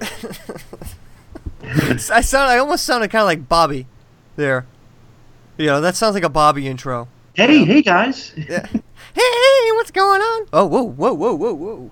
I 1.62 2.20
sound 2.22 2.50
I 2.50 2.58
almost 2.58 2.84
sounded 2.84 3.10
kind 3.10 3.22
of 3.22 3.26
like 3.26 3.48
Bobby 3.48 3.86
there. 4.36 4.66
You 5.58 5.66
know, 5.66 5.80
that 5.80 5.94
sounds 5.96 6.14
like 6.14 6.24
a 6.24 6.28
Bobby 6.28 6.66
intro. 6.66 7.08
Hey, 7.34 7.64
hey 7.64 7.82
guys. 7.82 8.32
Yeah. 8.36 8.66
Hey, 9.12 9.72
what's 9.72 9.90
going 9.90 10.20
on? 10.20 10.46
Oh, 10.52 10.64
whoa, 10.66 10.82
whoa, 10.82 11.12
whoa, 11.12 11.34
whoa, 11.34 11.52
whoa. 11.52 11.90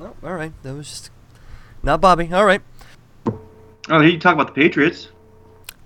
Oh, 0.00 0.14
all 0.22 0.34
right. 0.34 0.52
That 0.62 0.74
was 0.74 0.88
just 0.88 1.10
not 1.82 2.00
Bobby. 2.00 2.32
All 2.32 2.44
right. 2.44 2.62
Oh, 3.90 4.00
you 4.00 4.18
talk 4.18 4.34
about 4.34 4.46
the 4.48 4.52
Patriots. 4.52 5.08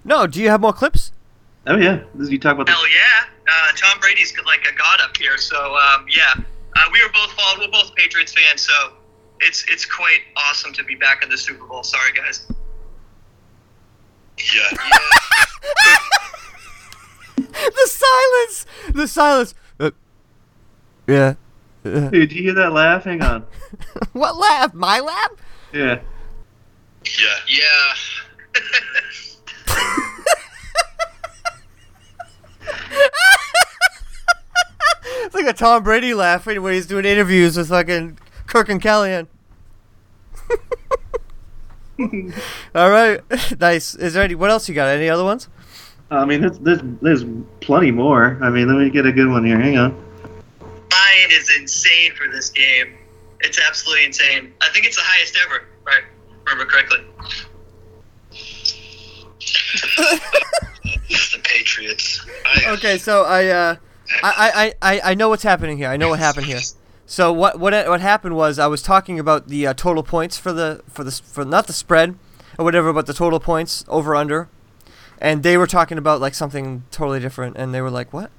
No, 0.05 0.27
do 0.27 0.41
you 0.41 0.49
have 0.51 0.61
more 0.61 0.73
clips? 0.73 1.13
Oh 1.69 1.77
yeah, 1.77 2.03
this 2.15 2.27
is 2.27 2.33
you 2.33 2.39
talk 2.39 2.55
about 2.55 2.67
the. 2.67 2.73
Hell 2.73 2.89
yeah. 2.89 3.29
Uh, 3.47 3.77
Tom 3.77 4.01
Brady's 4.01 4.35
like 4.47 4.67
a 4.67 4.75
god 4.77 5.01
up 5.03 5.17
here, 5.17 5.37
so 5.37 5.77
um, 5.77 6.07
yeah. 6.09 6.35
Uh, 6.35 6.89
we 6.93 7.03
were 7.03 7.13
both 7.13 7.31
followed, 7.33 7.61
we're 7.61 7.71
both 7.71 7.95
Patriots 7.95 8.33
fans, 8.33 8.63
so 8.63 8.93
it's 9.41 9.65
it's 9.69 9.85
quite 9.85 10.21
awesome 10.37 10.73
to 10.73 10.85
be 10.85 10.95
back 10.95 11.23
in 11.23 11.29
the 11.29 11.37
Super 11.37 11.67
Bowl. 11.67 11.83
Sorry, 11.83 12.13
guys. 12.13 12.51
Yeah. 14.39 14.71
the 17.37 17.87
silence. 17.87 18.67
The 18.95 19.07
silence. 19.07 19.55
Uh, 19.79 19.91
yeah. 21.07 21.35
Uh, 21.85 22.09
Dude, 22.09 22.31
did 22.31 22.33
you 22.33 22.43
hear 22.45 22.55
that 22.55 22.73
laugh? 22.73 23.05
Hang 23.05 23.23
on. 23.23 23.47
what 24.13 24.37
laugh? 24.37 24.73
My 24.75 25.01
laugh? 25.01 25.33
Yeah. 25.73 26.01
Yeah. 27.05 27.37
Yeah. 27.49 27.95
It's 35.25 35.35
like 35.35 35.47
a 35.47 35.53
Tom 35.53 35.83
Brady 35.83 36.15
laugh 36.15 36.47
when 36.47 36.73
he's 36.73 36.87
doing 36.87 37.05
interviews 37.05 37.57
with 37.57 37.69
fucking 37.69 38.19
Kirk 38.47 38.71
and 38.71 38.81
Callahan. 38.81 39.29
All 42.75 42.91
right, 42.91 43.21
nice. 43.61 43.95
Is 43.95 44.15
there 44.15 44.23
any? 44.23 44.35
What 44.35 44.51
else 44.51 44.69
you 44.69 44.75
got? 44.75 44.89
Any 44.89 45.09
other 45.09 45.25
ones? 45.25 45.49
I 46.11 46.25
mean, 46.25 46.41
there's, 46.41 46.59
there's 46.61 46.81
there's 47.03 47.25
plenty 47.61 47.91
more. 47.91 48.39
I 48.41 48.49
mean, 48.49 48.69
let 48.69 48.79
me 48.79 48.89
get 48.89 49.05
a 49.05 49.13
good 49.13 49.29
one 49.29 49.45
here. 49.45 49.61
Hang 49.61 49.77
on. 49.77 49.93
Mine 50.61 51.31
is 51.31 51.51
insane 51.59 52.15
for 52.15 52.29
this 52.29 52.49
game. 52.49 52.95
It's 53.41 53.59
absolutely 53.69 54.07
insane. 54.07 54.55
I 54.63 54.71
think 54.71 54.87
it's 54.87 54.97
the 54.97 55.03
highest 55.05 55.39
ever, 55.47 55.67
right? 55.85 56.05
Remember 56.47 56.65
correctly. 56.65 57.05
the 61.33 61.41
Patriots. 61.43 62.25
Okay, 62.67 62.99
so 62.99 63.25
I, 63.25 63.47
uh, 63.47 63.77
I, 64.23 64.75
I, 64.83 64.93
I, 64.95 65.01
I 65.11 65.15
know 65.15 65.29
what's 65.29 65.43
happening 65.43 65.79
here. 65.79 65.89
I 65.89 65.97
know 65.97 66.09
what 66.09 66.19
happened 66.19 66.47
here. 66.47 66.61
So 67.07 67.33
what 67.33 67.59
what 67.59 67.73
what 67.89 68.03
happened 68.03 68.37
was 68.37 68.59
I 68.59 68.67
was 68.67 68.83
talking 68.83 69.19
about 69.19 69.49
the 69.49 69.67
uh, 69.67 69.73
total 69.73 70.03
points 70.03 70.37
for 70.37 70.53
the 70.53 70.83
for 70.91 71.05
the 71.05 71.11
for 71.11 71.43
not 71.43 71.67
the 71.67 71.73
spread 71.73 72.19
or 72.59 72.67
whatever, 72.67 72.93
but 72.93 73.07
the 73.07 73.15
total 73.15 73.41
points 73.41 73.83
over 73.89 74.15
under, 74.15 74.51
and 75.19 75.43
they 75.43 75.57
were 75.57 75.67
talking 75.67 75.97
about 75.97 76.21
like 76.21 76.35
something 76.35 76.85
totally 76.91 77.19
different, 77.19 77.57
and 77.57 77.73
they 77.73 77.81
were 77.81 77.91
like, 77.91 78.13
"What?" 78.13 78.31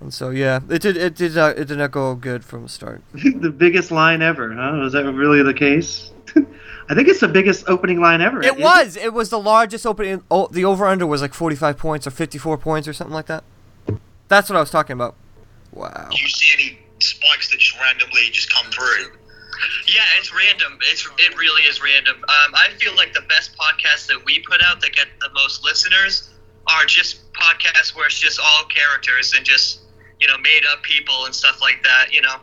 And 0.00 0.14
so 0.14 0.30
yeah, 0.30 0.60
it 0.70 0.82
did 0.82 0.96
it 0.96 1.16
did 1.16 1.34
not 1.34 1.58
it 1.58 1.66
did 1.66 1.78
not 1.78 1.90
go 1.90 2.14
good 2.14 2.44
from 2.44 2.62
the 2.62 2.68
start. 2.68 3.02
the 3.12 3.50
biggest 3.50 3.90
line 3.90 4.22
ever, 4.22 4.52
huh? 4.52 4.78
Was 4.80 4.92
that 4.92 5.10
really 5.12 5.42
the 5.42 5.54
case? 5.54 6.12
I 6.88 6.94
think 6.94 7.08
it's 7.08 7.20
the 7.20 7.28
biggest 7.28 7.68
opening 7.68 8.00
line 8.00 8.20
ever. 8.20 8.42
It 8.42 8.58
was 8.58 8.96
it 8.96 9.12
was 9.12 9.30
the 9.30 9.40
largest 9.40 9.86
opening. 9.86 10.22
Oh, 10.30 10.48
the 10.48 10.64
over 10.64 10.86
under 10.86 11.06
was 11.06 11.22
like 11.22 11.34
forty 11.34 11.56
five 11.56 11.78
points 11.78 12.06
or 12.06 12.10
fifty 12.10 12.38
four 12.38 12.58
points 12.58 12.86
or 12.86 12.92
something 12.92 13.14
like 13.14 13.26
that. 13.26 13.44
That's 14.28 14.50
what 14.50 14.56
I 14.56 14.60
was 14.60 14.70
talking 14.70 14.94
about. 14.94 15.16
Wow. 15.72 16.08
Do 16.10 16.18
you 16.18 16.28
see 16.28 16.48
any 16.54 16.78
spikes 16.98 17.50
that 17.50 17.58
just 17.58 17.78
randomly 17.80 18.28
just 18.30 18.52
come 18.52 18.70
through? 18.70 19.16
Yeah, 19.86 20.02
it's 20.18 20.34
random. 20.34 20.78
It's 20.82 21.08
it 21.18 21.36
really 21.38 21.62
is 21.62 21.82
random. 21.82 22.16
Um, 22.16 22.54
I 22.54 22.70
feel 22.78 22.94
like 22.96 23.12
the 23.12 23.22
best 23.22 23.56
podcasts 23.56 24.06
that 24.08 24.24
we 24.24 24.40
put 24.40 24.60
out 24.62 24.80
that 24.80 24.92
get 24.92 25.08
the 25.20 25.30
most 25.34 25.64
listeners 25.64 26.30
are 26.66 26.84
just 26.86 27.32
podcasts 27.32 27.94
where 27.94 28.06
it's 28.06 28.18
just 28.18 28.40
all 28.40 28.64
characters 28.64 29.32
and 29.34 29.44
just 29.44 29.80
you 30.20 30.26
know 30.28 30.38
made 30.38 30.62
up 30.72 30.82
people 30.82 31.24
and 31.26 31.34
stuff 31.34 31.60
like 31.60 31.82
that. 31.82 32.12
You 32.12 32.22
know. 32.22 32.36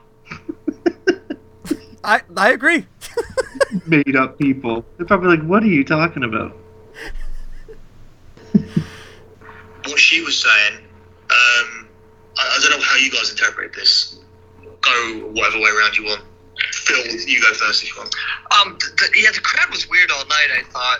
I 2.03 2.21
I 2.35 2.51
agree. 2.51 2.87
Made 3.87 4.15
up 4.15 4.37
people. 4.37 4.85
They're 4.97 5.05
probably 5.05 5.37
like, 5.37 5.45
"What 5.47 5.63
are 5.63 5.67
you 5.67 5.83
talking 5.83 6.23
about?" 6.23 6.55
What 9.85 9.97
she 9.97 10.21
was 10.21 10.37
saying, 10.37 10.77
um, 10.77 11.87
I, 12.37 12.43
I 12.43 12.59
don't 12.61 12.77
know 12.77 12.85
how 12.85 12.97
you 12.97 13.09
guys 13.09 13.31
interpret 13.31 13.73
this. 13.73 14.19
Go 14.81 15.31
whatever 15.33 15.57
way 15.57 15.71
around 15.71 15.97
you 15.97 16.05
want. 16.05 16.21
Phill, 16.71 17.03
you 17.27 17.41
go 17.41 17.51
first 17.53 17.81
if 17.81 17.89
you 17.89 17.99
want. 17.99 18.13
Um, 18.51 18.77
th- 18.77 18.95
th- 18.97 19.25
yeah, 19.25 19.31
the 19.31 19.41
crowd 19.41 19.71
was 19.71 19.89
weird 19.89 20.11
all 20.11 20.25
night. 20.27 20.49
I 20.53 20.63
thought. 20.69 20.99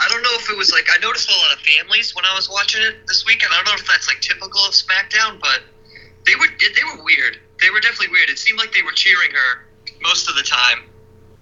I 0.00 0.08
don't 0.08 0.22
know 0.22 0.32
if 0.34 0.50
it 0.50 0.56
was 0.56 0.72
like 0.72 0.88
I 0.90 0.98
noticed 0.98 1.30
a 1.30 1.36
lot 1.36 1.52
of 1.52 1.60
families 1.60 2.14
when 2.16 2.24
I 2.24 2.34
was 2.34 2.48
watching 2.48 2.82
it 2.82 3.06
this 3.06 3.24
weekend. 3.26 3.52
I 3.52 3.56
don't 3.56 3.66
know 3.66 3.74
if 3.74 3.86
that's 3.86 4.08
like 4.08 4.20
typical 4.20 4.60
of 4.64 4.72
SmackDown, 4.72 5.40
but 5.40 5.60
they 6.26 6.34
were 6.36 6.48
they 6.58 6.84
were 6.84 7.04
weird. 7.04 7.38
They 7.60 7.70
were 7.70 7.80
definitely 7.80 8.08
weird. 8.08 8.30
It 8.30 8.38
seemed 8.38 8.58
like 8.58 8.72
they 8.72 8.82
were 8.82 8.92
cheering 8.92 9.30
her 9.30 9.66
most 10.02 10.28
of 10.28 10.36
the 10.36 10.42
time. 10.42 10.88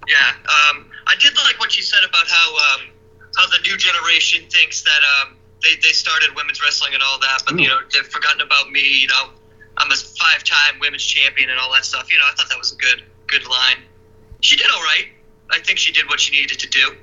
Yeah. 0.09 0.33
Um, 0.49 0.87
I 1.07 1.15
did 1.21 1.37
like 1.37 1.59
what 1.61 1.71
she 1.73 1.83
said 1.83 2.01
about 2.09 2.27
how 2.27 2.49
um, 2.75 2.89
how 3.37 3.47
the 3.49 3.59
new 3.63 3.77
generation 3.77 4.49
thinks 4.49 4.83
that 4.83 5.01
um, 5.21 5.37
they 5.63 5.77
they 5.83 5.93
started 5.93 6.35
women's 6.35 6.63
wrestling 6.63 6.95
and 6.95 7.03
all 7.03 7.19
that, 7.21 7.43
but 7.47 7.59
you 7.59 7.69
know 7.69 7.79
they've 7.93 8.07
forgotten 8.07 8.41
about 8.41 8.71
me. 8.71 8.81
You 8.81 9.09
know, 9.09 9.31
I'm 9.77 9.91
a 9.91 9.95
five-time 9.97 10.81
women's 10.81 11.05
champion 11.05 11.51
and 11.51 11.59
all 11.59 11.73
that 11.75 11.85
stuff. 11.85 12.11
You 12.11 12.19
know, 12.19 12.25
I 12.31 12.35
thought 12.35 12.49
that 12.49 12.59
was 12.59 12.73
a 12.73 12.77
good 12.77 13.05
good 13.27 13.47
line. 13.47 13.85
She 14.41 14.57
did 14.57 14.67
all 14.75 14.83
right. 14.83 15.09
I 15.51 15.61
think 15.61 15.79
she 15.79 15.93
did 15.93 16.07
what 16.09 16.21
she 16.21 16.33
needed 16.33 16.59
to 16.59 16.69
do. 16.69 16.97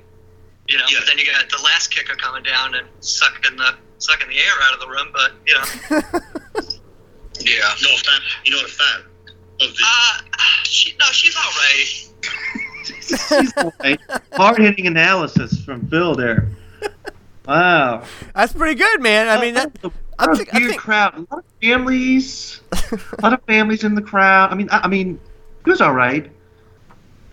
You 0.68 0.78
know, 0.78 0.84
but 0.98 1.06
then 1.06 1.18
you 1.18 1.26
got 1.26 1.48
the 1.48 1.62
last 1.62 1.94
kicker 1.94 2.16
coming 2.16 2.42
down 2.42 2.74
and 2.74 2.86
sucking 3.00 3.56
the 3.56 3.74
sucking 3.98 4.28
the 4.28 4.38
air 4.38 4.54
out 4.64 4.74
of 4.74 4.80
the 4.80 4.88
room. 4.88 5.08
But 5.12 5.32
you 5.46 5.54
know, 5.54 6.00
Yeah, 7.40 7.68
not 7.82 8.00
a 8.00 8.04
fan. 8.04 8.20
You're 8.44 8.56
not 8.56 8.64
a 8.64 8.72
fan 8.72 9.00
of 9.60 9.76
the. 9.76 9.84
uh, 9.84 10.20
Hard 14.32 14.58
hitting 14.58 14.86
analysis 14.86 15.62
from 15.64 15.86
Phill 15.88 16.14
there. 16.14 16.48
Wow. 17.46 18.04
That's 18.34 18.52
pretty 18.52 18.74
good, 18.74 19.00
man. 19.00 19.28
I 19.28 19.40
mean, 19.40 19.54
that, 19.54 19.72
A 19.84 19.90
lot 20.26 20.40
of 20.40 20.48
weird 20.52 20.76
crowd. 20.76 21.14
A 21.14 21.20
lot 21.34 21.38
of 21.38 21.44
families. 21.62 22.60
a 22.72 23.22
lot 23.22 23.32
of 23.32 23.42
families 23.44 23.84
in 23.84 23.94
the 23.94 24.02
crowd. 24.02 24.50
I 24.50 24.54
mean, 24.56 24.68
I, 24.70 24.80
I 24.84 24.88
mean, 24.88 25.20
it 25.60 25.68
was 25.68 25.80
all 25.80 25.92
right. 25.92 26.30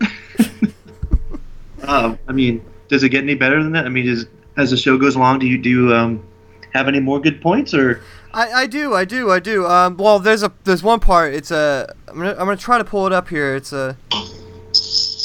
uh, 1.82 2.16
I 2.28 2.32
mean, 2.32 2.64
does 2.88 3.02
it 3.02 3.08
get 3.08 3.24
any 3.24 3.34
better 3.34 3.62
than 3.62 3.72
that? 3.72 3.86
I 3.86 3.88
mean, 3.88 4.06
is, 4.06 4.26
as 4.56 4.70
the 4.70 4.76
show 4.76 4.96
goes 4.98 5.16
along, 5.16 5.40
do 5.40 5.46
you 5.46 5.58
do 5.58 5.68
you, 5.68 5.94
um, 5.94 6.24
have 6.74 6.88
any 6.88 7.00
more 7.00 7.20
good 7.20 7.40
points 7.40 7.72
or? 7.74 8.02
I, 8.32 8.50
I 8.52 8.66
do, 8.66 8.94
I 8.94 9.04
do, 9.04 9.30
I 9.30 9.38
do. 9.38 9.64
Um, 9.66 9.96
well, 9.96 10.18
there's 10.18 10.42
a 10.42 10.52
there's 10.64 10.82
one 10.82 11.00
part. 11.00 11.34
It's 11.34 11.50
a 11.52 11.94
I'm 12.08 12.16
gonna 12.16 12.32
I'm 12.32 12.38
gonna 12.38 12.56
try 12.56 12.78
to 12.78 12.84
pull 12.84 13.06
it 13.06 13.12
up 13.12 13.28
here. 13.28 13.54
It's 13.54 13.72
a 13.72 13.96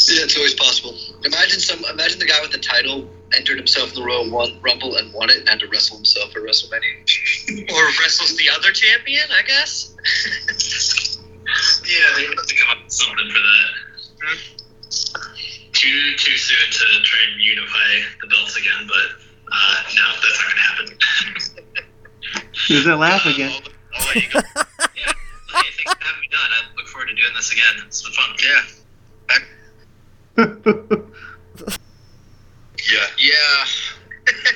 Yeah, 0.10 0.24
it's 0.24 0.36
always 0.36 0.56
possible. 0.56 0.95
Imagine 1.24 1.60
some. 1.60 1.84
Imagine 1.86 2.19
the 2.19 2.26
guy 2.26 2.41
with 2.41 2.52
the 2.52 2.58
title 2.58 3.08
entered 3.36 3.58
himself 3.58 3.89
in 3.89 3.95
the 3.95 4.04
Royal 4.04 4.30
one, 4.32 4.60
Rumble 4.62 4.95
and 4.95 5.13
won 5.13 5.30
it, 5.30 5.38
and 5.38 5.50
had 5.50 5.60
to 5.60 5.67
wrestle 5.67 5.98
himself 5.98 6.36
at 6.36 6.41
WrestleMania, 6.41 7.72
or 7.74 7.84
wrestles 8.02 8.36
the 8.38 8.50
other 8.50 8.72
champion, 8.72 9.26
I 9.32 9.43
guess. 9.43 9.95
Yeah, 11.89 12.13
they 12.15 12.26
have 12.26 12.45
to 12.45 12.56
come 12.56 12.78
up 12.78 12.84
with 12.84 12.93
something 12.93 13.30
for 13.32 13.39
that. 13.39 14.38
Too 15.74 16.15
too 16.17 16.38
soon 16.38 16.72
to 16.72 17.04
try 17.04 17.19
and 17.32 17.41
unify 17.41 18.06
the 18.22 18.28
belts 18.28 18.56
again, 18.56 18.88
but 18.88 19.17
uh, 19.52 19.76
no, 19.95 20.13
that's 20.22 20.38
not 20.38 20.50
gonna 20.52 20.62
happen. 20.62 20.88
There's 22.69 22.86
that 22.86 22.98
laugh 22.98 23.26
again. 23.26 23.52
I'll 23.95 24.06
let 24.06 24.15
you 24.15 24.30
go. 24.32 24.39
yeah, 24.39 25.13
hey, 25.15 25.69
thanks 25.74 25.93
for 25.93 26.04
having 26.04 26.22
me 26.22 26.30
on. 26.38 26.52
I 26.52 26.76
look 26.78 26.88
forward 26.88 27.08
to 27.08 27.15
doing 27.15 27.34
this 27.36 27.52
again. 27.52 27.82
It's 27.88 28.04
been 28.04 28.13
fun. 28.13 28.36
Yeah. 28.43 28.62
Yeah. 32.91 33.06
Yeah. 33.17 33.65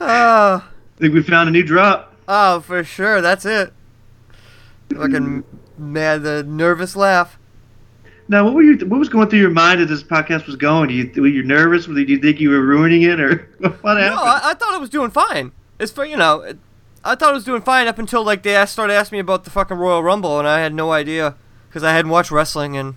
I 0.00 0.62
think 1.00 1.14
we 1.14 1.22
found 1.22 1.48
a 1.48 1.52
new 1.52 1.62
drop. 1.62 2.14
oh 2.28 2.60
for 2.60 2.82
sure. 2.84 3.20
That's 3.20 3.44
it. 3.44 3.72
Fucking 4.94 5.44
mad, 5.78 6.22
the 6.22 6.42
nervous 6.44 6.96
laugh. 6.96 7.38
Now, 8.28 8.44
what 8.44 8.54
were 8.54 8.62
you? 8.62 8.76
What 8.86 8.98
was 8.98 9.08
going 9.08 9.28
through 9.28 9.38
your 9.40 9.50
mind 9.50 9.80
as 9.80 9.88
this 9.88 10.02
podcast 10.02 10.46
was 10.46 10.56
going? 10.56 10.88
Do 10.88 10.94
you, 10.94 11.22
were 11.22 11.28
you 11.28 11.42
nervous? 11.44 11.86
Did 11.86 12.08
you 12.08 12.18
think 12.18 12.40
you 12.40 12.50
were 12.50 12.60
ruining 12.62 13.02
it, 13.02 13.20
or 13.20 13.48
what 13.58 13.84
No, 13.84 13.94
happened? 14.00 14.18
I, 14.20 14.40
I 14.50 14.54
thought 14.54 14.74
it 14.74 14.80
was 14.80 14.90
doing 14.90 15.10
fine. 15.10 15.52
It's 15.78 15.92
for 15.92 16.04
you 16.04 16.16
know, 16.16 16.40
it, 16.40 16.58
I 17.06 17.14
thought 17.14 17.30
it 17.30 17.34
was 17.34 17.44
doing 17.44 17.62
fine 17.62 17.86
up 17.86 17.98
until 17.98 18.24
like 18.24 18.42
they 18.42 18.64
started 18.66 18.94
asking 18.94 19.16
me 19.16 19.20
about 19.20 19.44
the 19.44 19.50
fucking 19.50 19.76
Royal 19.76 20.02
Rumble, 20.02 20.40
and 20.40 20.48
I 20.48 20.58
had 20.60 20.74
no 20.74 20.90
idea 20.90 21.36
because 21.68 21.84
I 21.84 21.92
hadn't 21.92 22.10
watched 22.10 22.32
wrestling 22.32 22.74
in 22.74 22.96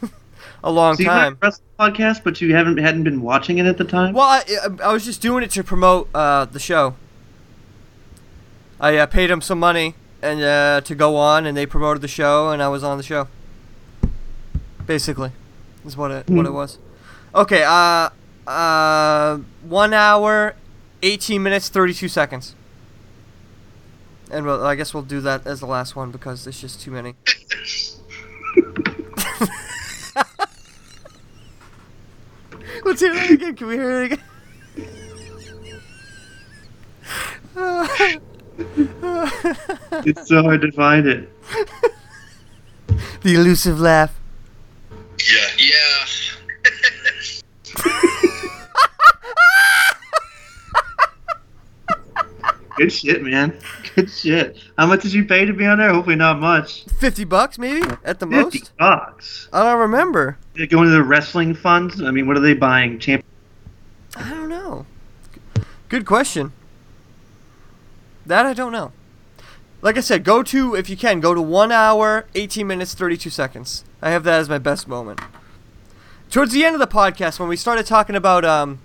a 0.62 0.70
long 0.70 0.94
so 0.94 1.02
you 1.02 1.08
time. 1.08 1.38
wrestling 1.42 1.66
podcast, 1.80 2.22
but 2.22 2.40
you 2.40 2.54
haven't 2.54 2.78
hadn't 2.78 3.02
been 3.02 3.20
watching 3.20 3.58
it 3.58 3.66
at 3.66 3.76
the 3.76 3.84
time. 3.84 4.14
Well, 4.14 4.26
I, 4.28 4.44
I 4.84 4.92
was 4.92 5.04
just 5.04 5.20
doing 5.20 5.42
it 5.42 5.50
to 5.52 5.64
promote 5.64 6.08
uh, 6.14 6.44
the 6.44 6.60
show. 6.60 6.94
I 8.80 8.96
uh, 8.96 9.06
paid 9.06 9.30
them 9.30 9.40
some 9.40 9.58
money 9.58 9.96
and 10.22 10.40
uh, 10.40 10.80
to 10.82 10.94
go 10.94 11.16
on, 11.16 11.44
and 11.44 11.56
they 11.56 11.66
promoted 11.66 12.02
the 12.02 12.08
show, 12.08 12.50
and 12.50 12.62
I 12.62 12.68
was 12.68 12.84
on 12.84 12.98
the 12.98 13.04
show. 13.04 13.26
Basically, 14.86 15.32
is 15.84 15.96
what 15.96 16.12
it 16.12 16.30
what 16.30 16.46
it 16.46 16.52
was. 16.52 16.78
Okay, 17.34 17.64
uh, 17.66 18.10
uh, 18.46 19.38
one 19.62 19.92
hour, 19.92 20.54
eighteen 21.02 21.42
minutes, 21.42 21.68
thirty-two 21.68 22.08
seconds. 22.08 22.54
And 24.30 24.44
we'll, 24.44 24.64
I 24.64 24.74
guess 24.74 24.92
we'll 24.92 25.02
do 25.02 25.20
that 25.22 25.46
as 25.46 25.60
the 25.60 25.66
last 25.66 25.96
one 25.96 26.10
because 26.10 26.44
there's 26.44 26.60
just 26.60 26.80
too 26.80 26.90
many. 26.90 27.14
Let's 32.84 33.00
hear 33.00 33.14
that 33.14 33.30
again. 33.30 33.56
Can 33.56 33.66
we 33.66 33.74
hear 33.74 34.02
it 34.02 34.12
again? 34.12 34.24
it's 40.06 40.28
so 40.28 40.42
hard 40.42 40.60
to 40.62 40.72
find 40.72 41.06
it. 41.06 41.28
the 43.22 43.34
elusive 43.34 43.80
laugh. 43.80 44.14
Yeah. 45.30 45.48
Yeah. 45.58 46.04
Good 52.78 52.92
shit, 52.92 53.22
man. 53.22 53.58
Good 53.94 54.08
shit. 54.10 54.56
How 54.78 54.86
much 54.86 55.02
did 55.02 55.12
you 55.12 55.24
pay 55.24 55.44
to 55.44 55.52
be 55.52 55.66
on 55.66 55.78
there? 55.78 55.92
Hopefully 55.92 56.16
not 56.16 56.38
much. 56.38 56.84
Fifty 56.98 57.24
bucks, 57.24 57.58
maybe 57.58 57.82
at 58.04 58.20
the 58.20 58.26
Fifty 58.26 58.58
most. 58.60 58.76
bucks. 58.78 59.48
I 59.52 59.64
don't 59.64 59.80
remember. 59.80 60.38
They 60.54 60.66
go 60.66 60.78
into 60.82 60.92
the 60.92 61.02
wrestling 61.02 61.54
funds. 61.54 62.00
I 62.00 62.10
mean, 62.10 62.26
what 62.26 62.36
are 62.36 62.40
they 62.40 62.54
buying? 62.54 62.98
Champ. 62.98 63.24
I 64.16 64.30
don't 64.30 64.48
know. 64.48 64.86
Good 65.88 66.06
question. 66.06 66.52
That 68.24 68.46
I 68.46 68.52
don't 68.54 68.72
know. 68.72 68.92
Like 69.80 69.96
I 69.96 70.00
said, 70.00 70.24
go 70.24 70.42
to 70.42 70.74
if 70.74 70.90
you 70.90 70.96
can 70.96 71.20
go 71.20 71.34
to 71.34 71.40
one 71.40 71.72
hour, 71.72 72.26
eighteen 72.34 72.66
minutes, 72.66 72.94
thirty-two 72.94 73.30
seconds. 73.30 73.84
I 74.02 74.10
have 74.10 74.24
that 74.24 74.40
as 74.40 74.48
my 74.48 74.58
best 74.58 74.86
moment. 74.88 75.20
Towards 76.30 76.52
the 76.52 76.64
end 76.64 76.74
of 76.74 76.80
the 76.80 76.86
podcast, 76.86 77.40
when 77.40 77.48
we 77.48 77.56
started 77.56 77.86
talking 77.86 78.14
about, 78.14 78.44
um, 78.44 78.80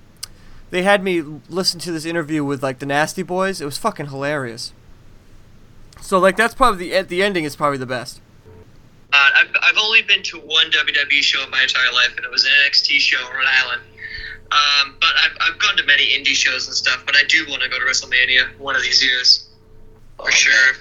they 0.73 0.81
had 0.81 1.03
me 1.03 1.21
listen 1.49 1.79
to 1.81 1.91
this 1.91 2.03
interview 2.03 2.43
with 2.43 2.63
like 2.63 2.79
the 2.79 2.87
Nasty 2.87 3.21
Boys. 3.21 3.61
It 3.61 3.65
was 3.65 3.77
fucking 3.77 4.07
hilarious. 4.07 4.73
So 6.01 6.17
like 6.17 6.35
that's 6.35 6.55
probably 6.55 6.89
the 6.89 7.03
the 7.03 7.21
ending 7.21 7.43
is 7.43 7.55
probably 7.55 7.77
the 7.77 7.85
best. 7.85 8.19
Uh, 9.13 9.29
I've, 9.35 9.55
I've 9.61 9.77
only 9.77 10.01
been 10.01 10.23
to 10.23 10.39
one 10.39 10.71
WWE 10.71 11.21
show 11.21 11.43
in 11.43 11.51
my 11.51 11.61
entire 11.61 11.93
life, 11.93 12.15
and 12.17 12.25
it 12.25 12.31
was 12.31 12.45
an 12.45 12.51
NXT 12.65 12.97
show 12.97 13.19
in 13.19 13.35
Rhode 13.35 13.45
Island. 13.45 13.83
Um, 14.51 14.95
but 14.99 15.11
I've, 15.23 15.37
I've 15.41 15.59
gone 15.59 15.77
to 15.77 15.85
many 15.85 16.07
indie 16.07 16.33
shows 16.33 16.65
and 16.65 16.75
stuff, 16.75 17.03
but 17.05 17.15
I 17.15 17.23
do 17.25 17.45
want 17.47 17.61
to 17.61 17.69
go 17.69 17.77
to 17.77 17.85
WrestleMania 17.85 18.57
one 18.57 18.75
of 18.75 18.81
these 18.81 19.03
years. 19.03 19.49
For 20.17 20.31
sure. 20.31 20.73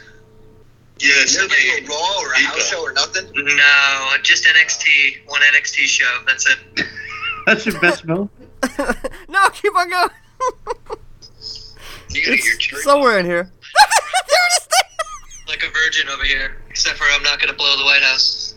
Yeah, 1.01 1.27
so 1.27 1.47
they 1.47 1.85
a 1.85 1.87
Raw 1.87 2.21
or 2.23 2.33
a 2.33 2.39
house 2.39 2.71
show 2.71 2.81
or 2.81 2.95
nothing? 2.95 3.31
No, 3.35 4.09
just 4.23 4.47
NXT. 4.47 5.27
One 5.27 5.43
NXT 5.43 5.85
show. 5.85 6.23
That's 6.27 6.47
it. 6.49 6.87
That's 7.47 7.67
your 7.67 7.79
best 7.79 8.07
moment. 8.07 8.31
No, 9.29 9.49
keep 9.51 9.75
on 9.75 9.89
going. 9.89 10.11
You 12.11 12.21
gotta 12.27 12.37
your 12.37 12.37
It's 12.37 12.57
cherry 12.59 12.83
somewhere 12.83 13.19
in 13.19 13.25
here. 13.25 13.51
like 15.49 15.63
a 15.63 15.71
virgin 15.71 16.09
over 16.09 16.25
here, 16.25 16.63
except 16.69 16.99
for 16.99 17.05
I'm 17.05 17.23
not 17.23 17.41
gonna 17.41 17.55
blow 17.55 17.77
the 17.79 17.85
White 17.85 18.03
House. 18.03 18.55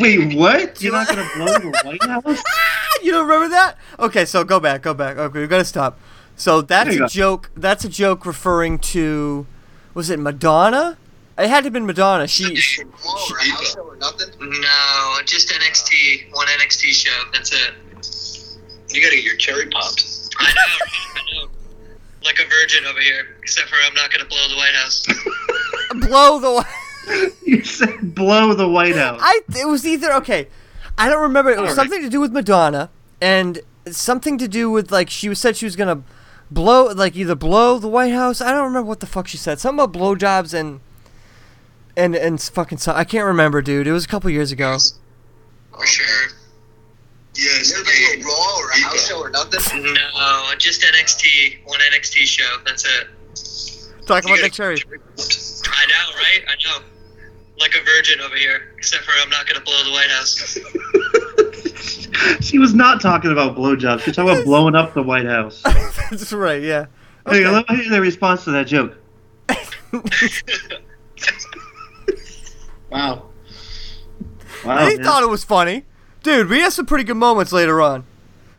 Wait, 0.00 0.36
what? 0.36 0.80
You're 0.82 0.92
not 0.92 1.08
gonna 1.08 1.28
blow 1.34 1.58
the 1.58 1.80
White 1.84 2.02
House? 2.04 2.42
you 3.02 3.10
don't 3.12 3.26
remember 3.26 3.48
that? 3.50 3.76
Okay, 3.98 4.24
so 4.24 4.44
go 4.44 4.60
back, 4.60 4.82
go 4.82 4.94
back. 4.94 5.16
Okay, 5.16 5.40
we 5.40 5.46
gotta 5.46 5.64
stop. 5.64 5.98
So 6.36 6.62
that's 6.62 6.94
a 6.94 6.98
go. 6.98 7.06
joke. 7.08 7.50
That's 7.56 7.84
a 7.84 7.88
joke 7.88 8.24
referring 8.24 8.78
to, 8.78 9.46
was 9.94 10.10
it 10.10 10.18
Madonna? 10.18 10.96
It 11.42 11.50
had 11.50 11.60
to 11.62 11.66
have 11.66 11.72
been 11.72 11.86
Madonna. 11.86 12.28
She, 12.28 12.54
she 12.54 12.84
house 12.84 13.74
show 13.74 13.82
or 13.82 13.96
nothing? 13.96 14.28
No, 14.38 15.18
just 15.24 15.48
NXT. 15.48 16.32
One 16.32 16.46
NXT 16.46 16.92
show. 16.92 17.24
That's 17.32 17.52
it. 17.52 18.94
You 18.94 19.02
gotta 19.02 19.16
get 19.16 19.24
your 19.24 19.36
cherry 19.36 19.68
popped. 19.68 20.30
I 20.38 20.44
know. 20.44 20.60
I 21.16 21.34
know. 21.34 21.50
Like 22.24 22.38
a 22.38 22.44
virgin 22.44 22.86
over 22.86 23.00
here, 23.00 23.36
except 23.42 23.68
for 23.68 23.74
I'm 23.84 23.94
not 23.94 24.12
gonna 24.12 24.26
blow 24.26 24.48
the 24.48 24.56
White 24.56 24.74
House. 24.74 25.04
blow 26.08 26.38
the. 26.38 26.52
White 26.52 27.32
You 27.44 27.64
said 27.64 28.14
blow 28.14 28.54
the 28.54 28.68
White 28.68 28.94
House. 28.94 29.18
I 29.20 29.40
it 29.58 29.66
was 29.66 29.84
either 29.84 30.12
okay. 30.14 30.46
I 30.96 31.08
don't 31.08 31.22
remember. 31.22 31.50
It 31.50 31.60
was 31.60 31.70
Alright. 31.70 31.76
something 31.76 32.02
to 32.02 32.08
do 32.08 32.20
with 32.20 32.30
Madonna 32.30 32.88
and 33.20 33.60
something 33.90 34.38
to 34.38 34.46
do 34.46 34.70
with 34.70 34.92
like 34.92 35.10
she 35.10 35.28
was 35.28 35.40
said 35.40 35.56
she 35.56 35.64
was 35.64 35.74
gonna 35.74 36.04
blow 36.52 36.92
like 36.92 37.16
either 37.16 37.34
blow 37.34 37.78
the 37.80 37.88
White 37.88 38.12
House. 38.12 38.40
I 38.40 38.52
don't 38.52 38.64
remember 38.64 38.86
what 38.86 39.00
the 39.00 39.06
fuck 39.06 39.26
she 39.26 39.36
said. 39.36 39.58
Something 39.58 39.82
about 39.82 39.98
blowjobs 39.98 40.54
and 40.54 40.78
and 41.96 42.14
and 42.14 42.40
fucking. 42.40 42.78
So, 42.78 42.92
I 42.92 43.04
can't 43.04 43.26
remember, 43.26 43.62
dude. 43.62 43.86
It 43.86 43.92
was 43.92 44.04
a 44.04 44.08
couple 44.08 44.30
years 44.30 44.52
ago. 44.52 44.78
For 45.76 45.86
sure. 45.86 46.28
Yeah, 47.34 47.50
Never 47.70 47.84
been 47.84 48.20
to 48.20 48.20
a 48.20 48.24
Raw 48.24 48.58
or 48.58 48.70
a 48.70 48.76
house 48.76 49.08
show 49.08 49.18
or 49.20 49.30
nothing? 49.30 49.82
No, 49.82 50.52
just 50.58 50.82
NXT. 50.82 51.64
One 51.64 51.80
NXT 51.80 52.26
show. 52.26 52.58
That's 52.66 52.84
it. 52.84 54.06
Talk 54.06 54.24
about 54.24 54.40
Nick 54.40 54.52
Cherry. 54.52 54.76
I 54.76 55.86
know, 55.86 56.16
right? 56.16 56.42
I 56.46 56.54
know. 56.64 56.84
Like 57.58 57.74
a 57.74 57.84
virgin 57.84 58.20
over 58.20 58.36
here, 58.36 58.74
except 58.76 59.04
for 59.04 59.12
I'm 59.22 59.30
not 59.30 59.46
gonna 59.46 59.60
blow 59.60 59.84
the 59.84 59.92
White 59.92 60.10
House. 60.10 60.58
She 62.40 62.58
was 62.58 62.74
not 62.74 63.00
talking 63.00 63.32
about 63.32 63.56
blowjobs. 63.56 64.00
She 64.00 64.10
was 64.10 64.16
talking 64.16 64.30
about 64.32 64.44
blowing 64.44 64.74
up 64.74 64.94
the 64.94 65.02
White 65.02 65.26
House. 65.26 65.62
That's 66.10 66.32
right. 66.32 66.62
Yeah. 66.62 66.86
Hey, 67.28 67.46
let 67.46 67.68
me 67.68 67.76
hear 67.76 67.90
the 67.90 68.00
response 68.00 68.44
to 68.44 68.50
that 68.52 68.66
joke. 68.66 68.96
wow. 72.92 73.22
Wow. 74.64 74.88
he 74.88 74.96
man. 74.96 75.04
thought 75.04 75.22
it 75.22 75.28
was 75.28 75.44
funny, 75.44 75.84
dude. 76.22 76.48
We 76.48 76.60
had 76.60 76.72
some 76.72 76.86
pretty 76.86 77.04
good 77.04 77.16
moments 77.16 77.52
later 77.52 77.80
on. 77.80 78.04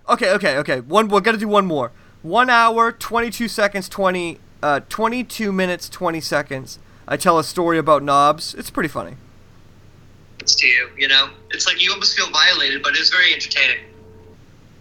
Okay, 0.10 0.32
okay, 0.32 0.58
okay. 0.58 0.82
One, 0.82 1.08
we're 1.08 1.22
gonna 1.22 1.38
do 1.38 1.48
one 1.48 1.66
more. 1.66 1.92
One 2.22 2.50
hour, 2.50 2.92
twenty-two 2.92 3.48
seconds, 3.48 3.88
twenty, 3.88 4.40
uh, 4.62 4.82
twenty-two 4.90 5.52
minutes, 5.52 5.88
twenty 5.88 6.20
seconds. 6.20 6.80
I 7.08 7.18
tell 7.18 7.38
a 7.38 7.44
story 7.44 7.78
about 7.78 8.04
Knobbs. 8.04 8.54
It's 8.54 8.70
pretty 8.70 8.90
funny. 8.90 9.16
It's 10.40 10.56
to 10.56 10.68
you. 10.68 10.90
You 10.98 11.08
know, 11.08 11.30
it's 11.52 11.68
like 11.68 11.82
you 11.82 11.92
almost 11.92 12.18
feel 12.18 12.30
violated, 12.32 12.84
but 12.84 12.98
it's 12.98 13.10
very 13.10 13.34
entertaining. 13.34 13.84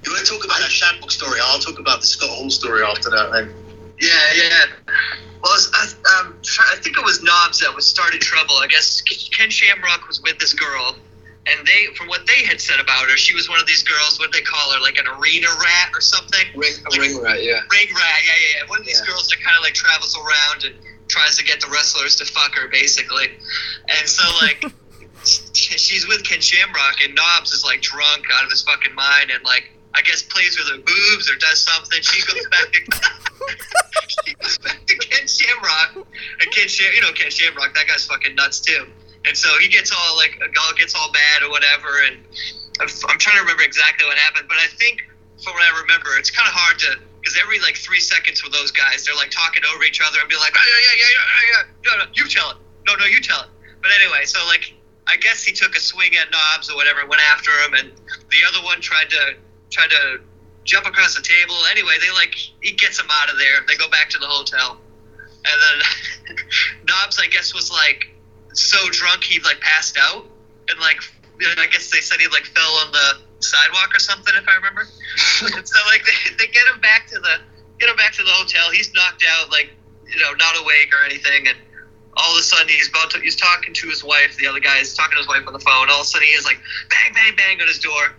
You 0.04 0.12
want 0.12 0.26
to 0.26 0.32
talk 0.32 0.44
about 0.44 0.58
that 0.58 0.70
Shamrock 0.70 1.12
story? 1.12 1.38
I'll 1.42 1.60
talk 1.60 1.78
about 1.78 2.00
the 2.00 2.06
Scott 2.06 2.30
Hall 2.30 2.50
story 2.50 2.82
after 2.84 3.10
that. 3.10 3.30
Then. 3.32 3.54
Yeah, 4.02 4.10
yeah. 4.34 4.64
Well, 5.42 5.52
I, 5.52 5.54
was, 5.54 5.96
I, 6.04 6.20
um, 6.20 6.34
I 6.70 6.76
think 6.82 6.98
it 6.98 7.04
was 7.04 7.22
Knobbs 7.22 7.60
that 7.60 7.74
was 7.74 7.86
started 7.86 8.20
trouble. 8.20 8.56
I 8.56 8.66
guess 8.66 9.00
Ken 9.00 9.48
Shamrock 9.48 10.08
was 10.08 10.20
with 10.22 10.38
this 10.38 10.52
girl, 10.52 10.96
and 11.46 11.66
they, 11.66 11.94
from 11.94 12.08
what 12.08 12.26
they 12.26 12.44
had 12.44 12.60
said 12.60 12.80
about 12.80 13.08
her, 13.08 13.16
she 13.16 13.34
was 13.34 13.48
one 13.48 13.60
of 13.60 13.66
these 13.66 13.82
girls. 13.82 14.18
What 14.18 14.32
they 14.32 14.40
call 14.40 14.72
her, 14.72 14.80
like 14.80 14.98
an 14.98 15.06
arena 15.06 15.46
rat 15.46 15.90
or 15.94 16.00
something. 16.00 16.46
Ring, 16.54 16.72
a 16.82 16.98
ring 16.98 17.22
rat, 17.22 17.42
yeah. 17.44 17.62
Ring 17.70 17.88
rat, 17.94 18.20
yeah, 18.26 18.32
yeah, 18.34 18.58
yeah. 18.58 18.70
One 18.70 18.80
of 18.80 18.86
these 18.86 19.00
girls 19.02 19.28
that 19.28 19.38
kind 19.42 19.56
of 19.56 19.62
like 19.62 19.74
travels 19.74 20.16
around 20.18 20.64
and 20.64 20.74
tries 21.06 21.38
to 21.38 21.44
get 21.44 21.60
the 21.60 21.68
wrestlers 21.68 22.16
to 22.16 22.24
fuck 22.24 22.54
her, 22.54 22.68
basically. 22.68 23.30
And 23.88 24.08
so, 24.08 24.24
like, 24.40 24.64
she's 25.24 26.08
with 26.08 26.24
Ken 26.24 26.40
Shamrock, 26.40 27.02
and 27.04 27.14
Knobbs 27.14 27.52
is 27.52 27.64
like 27.64 27.82
drunk 27.82 28.24
out 28.34 28.44
of 28.44 28.50
his 28.50 28.62
fucking 28.62 28.94
mind, 28.94 29.30
and 29.30 29.44
like, 29.44 29.70
I 29.94 30.02
guess 30.02 30.22
plays 30.22 30.56
with 30.58 30.68
her 30.68 30.78
boobs 30.78 31.30
or 31.30 31.36
does 31.36 31.60
something. 31.60 32.00
She 32.00 32.24
goes 32.26 32.46
back 32.48 32.72
to 32.72 32.80
she 34.24 34.34
goes 34.34 34.58
back 34.58 34.86
to 34.86 34.96
Ken 34.96 35.26
Shamrock, 35.26 35.96
and 35.96 36.50
Ken 36.52 36.68
Sham, 36.68 36.92
you 36.94 37.02
know 37.02 37.12
Ken 37.12 37.30
Shamrock, 37.30 37.74
that 37.74 37.86
guy's 37.86 38.06
fucking 38.06 38.34
nuts 38.34 38.60
too. 38.60 38.86
And 39.24 39.36
so 39.36 39.48
he 39.58 39.68
gets 39.68 39.92
all 39.92 40.16
like, 40.16 40.40
all 40.40 40.74
gets 40.74 40.94
all 40.94 41.10
mad 41.12 41.42
or 41.42 41.50
whatever, 41.50 41.88
and 42.06 42.16
I'm, 42.80 42.88
I'm 43.08 43.18
trying 43.18 43.36
to 43.36 43.42
remember 43.42 43.62
exactly 43.62 44.06
what 44.06 44.18
happened, 44.18 44.46
but 44.48 44.58
I 44.58 44.66
think 44.78 45.02
from 45.42 45.54
what 45.54 45.62
I 45.62 45.80
remember, 45.82 46.10
it's 46.18 46.30
kind 46.30 46.46
of 46.46 46.54
hard 46.54 46.78
to 46.80 46.98
because 47.20 47.38
every 47.40 47.60
like 47.60 47.76
three 47.76 48.00
seconds 48.00 48.42
with 48.42 48.52
those 48.52 48.72
guys, 48.72 49.04
they're 49.04 49.14
like 49.14 49.30
talking 49.30 49.62
over 49.74 49.84
each 49.84 50.00
other 50.02 50.18
and 50.18 50.28
be 50.28 50.36
like, 50.36 50.54
oh, 50.56 50.66
yeah, 50.66 50.80
yeah, 50.90 50.98
yeah, 50.98 51.14
yeah, 51.14 51.52
yeah, 51.52 51.62
no, 51.86 52.04
no, 52.04 52.10
you 52.14 52.26
tell 52.26 52.50
it, 52.50 52.56
no, 52.86 52.96
no, 52.96 53.06
you 53.06 53.20
tell 53.20 53.42
it. 53.42 53.50
But 53.80 53.90
anyway, 53.94 54.24
so 54.24 54.44
like, 54.46 54.74
I 55.06 55.16
guess 55.16 55.42
he 55.42 55.52
took 55.52 55.76
a 55.76 55.80
swing 55.80 56.16
at 56.16 56.30
Knobbs 56.30 56.70
or 56.70 56.76
whatever, 56.76 57.06
went 57.06 57.22
after 57.30 57.50
him, 57.62 57.74
and 57.74 57.92
the 58.30 58.42
other 58.48 58.64
one 58.64 58.80
tried 58.80 59.10
to 59.10 59.36
tried 59.72 59.90
to 59.90 60.20
jump 60.64 60.86
across 60.86 61.16
the 61.16 61.22
table. 61.22 61.56
Anyway, 61.70 61.94
they 62.00 62.10
like 62.12 62.34
he 62.34 62.72
gets 62.72 63.00
him 63.00 63.08
out 63.10 63.30
of 63.30 63.38
there. 63.38 63.64
They 63.66 63.76
go 63.76 63.88
back 63.90 64.10
to 64.10 64.18
the 64.18 64.26
hotel, 64.26 64.78
and 65.44 65.56
then 65.62 66.36
Knobbs, 66.86 67.18
I 67.18 67.26
guess, 67.26 67.54
was 67.54 67.70
like 67.70 68.08
so 68.52 68.78
drunk 68.90 69.24
he 69.24 69.40
like 69.40 69.60
passed 69.60 69.98
out, 70.00 70.26
and 70.68 70.78
like 70.78 71.00
I 71.58 71.66
guess 71.66 71.90
they 71.90 72.00
said 72.00 72.20
he 72.20 72.28
like 72.28 72.44
fell 72.44 72.72
on 72.86 72.92
the 72.92 73.08
sidewalk 73.40 73.94
or 73.94 73.98
something, 73.98 74.34
if 74.36 74.46
I 74.46 74.54
remember. 74.56 74.82
and 75.56 75.66
so 75.66 75.78
like 75.86 76.04
they, 76.04 76.36
they 76.36 76.46
get 76.52 76.66
him 76.68 76.80
back 76.80 77.08
to 77.08 77.18
the 77.18 77.40
get 77.80 77.88
him 77.88 77.96
back 77.96 78.12
to 78.14 78.22
the 78.22 78.30
hotel. 78.30 78.70
He's 78.70 78.92
knocked 78.94 79.24
out, 79.28 79.50
like 79.50 79.70
you 80.06 80.20
know, 80.20 80.32
not 80.34 80.54
awake 80.60 80.92
or 80.92 81.04
anything, 81.04 81.48
and 81.48 81.56
all 82.14 82.32
of 82.32 82.38
a 82.38 82.42
sudden 82.42 82.68
he's 82.68 82.88
about 82.88 83.10
to 83.10 83.20
he's 83.20 83.36
talking 83.36 83.74
to 83.74 83.88
his 83.88 84.04
wife. 84.04 84.36
The 84.36 84.46
other 84.46 84.60
guy 84.60 84.78
is 84.78 84.94
talking 84.94 85.16
to 85.16 85.18
his 85.18 85.28
wife 85.28 85.46
on 85.46 85.52
the 85.52 85.60
phone. 85.60 85.88
All 85.90 86.00
of 86.00 86.02
a 86.02 86.04
sudden 86.04 86.28
he 86.28 86.34
is 86.34 86.44
like 86.44 86.60
bang 86.90 87.12
bang 87.14 87.34
bang 87.36 87.60
on 87.60 87.66
his 87.66 87.78
door. 87.78 88.14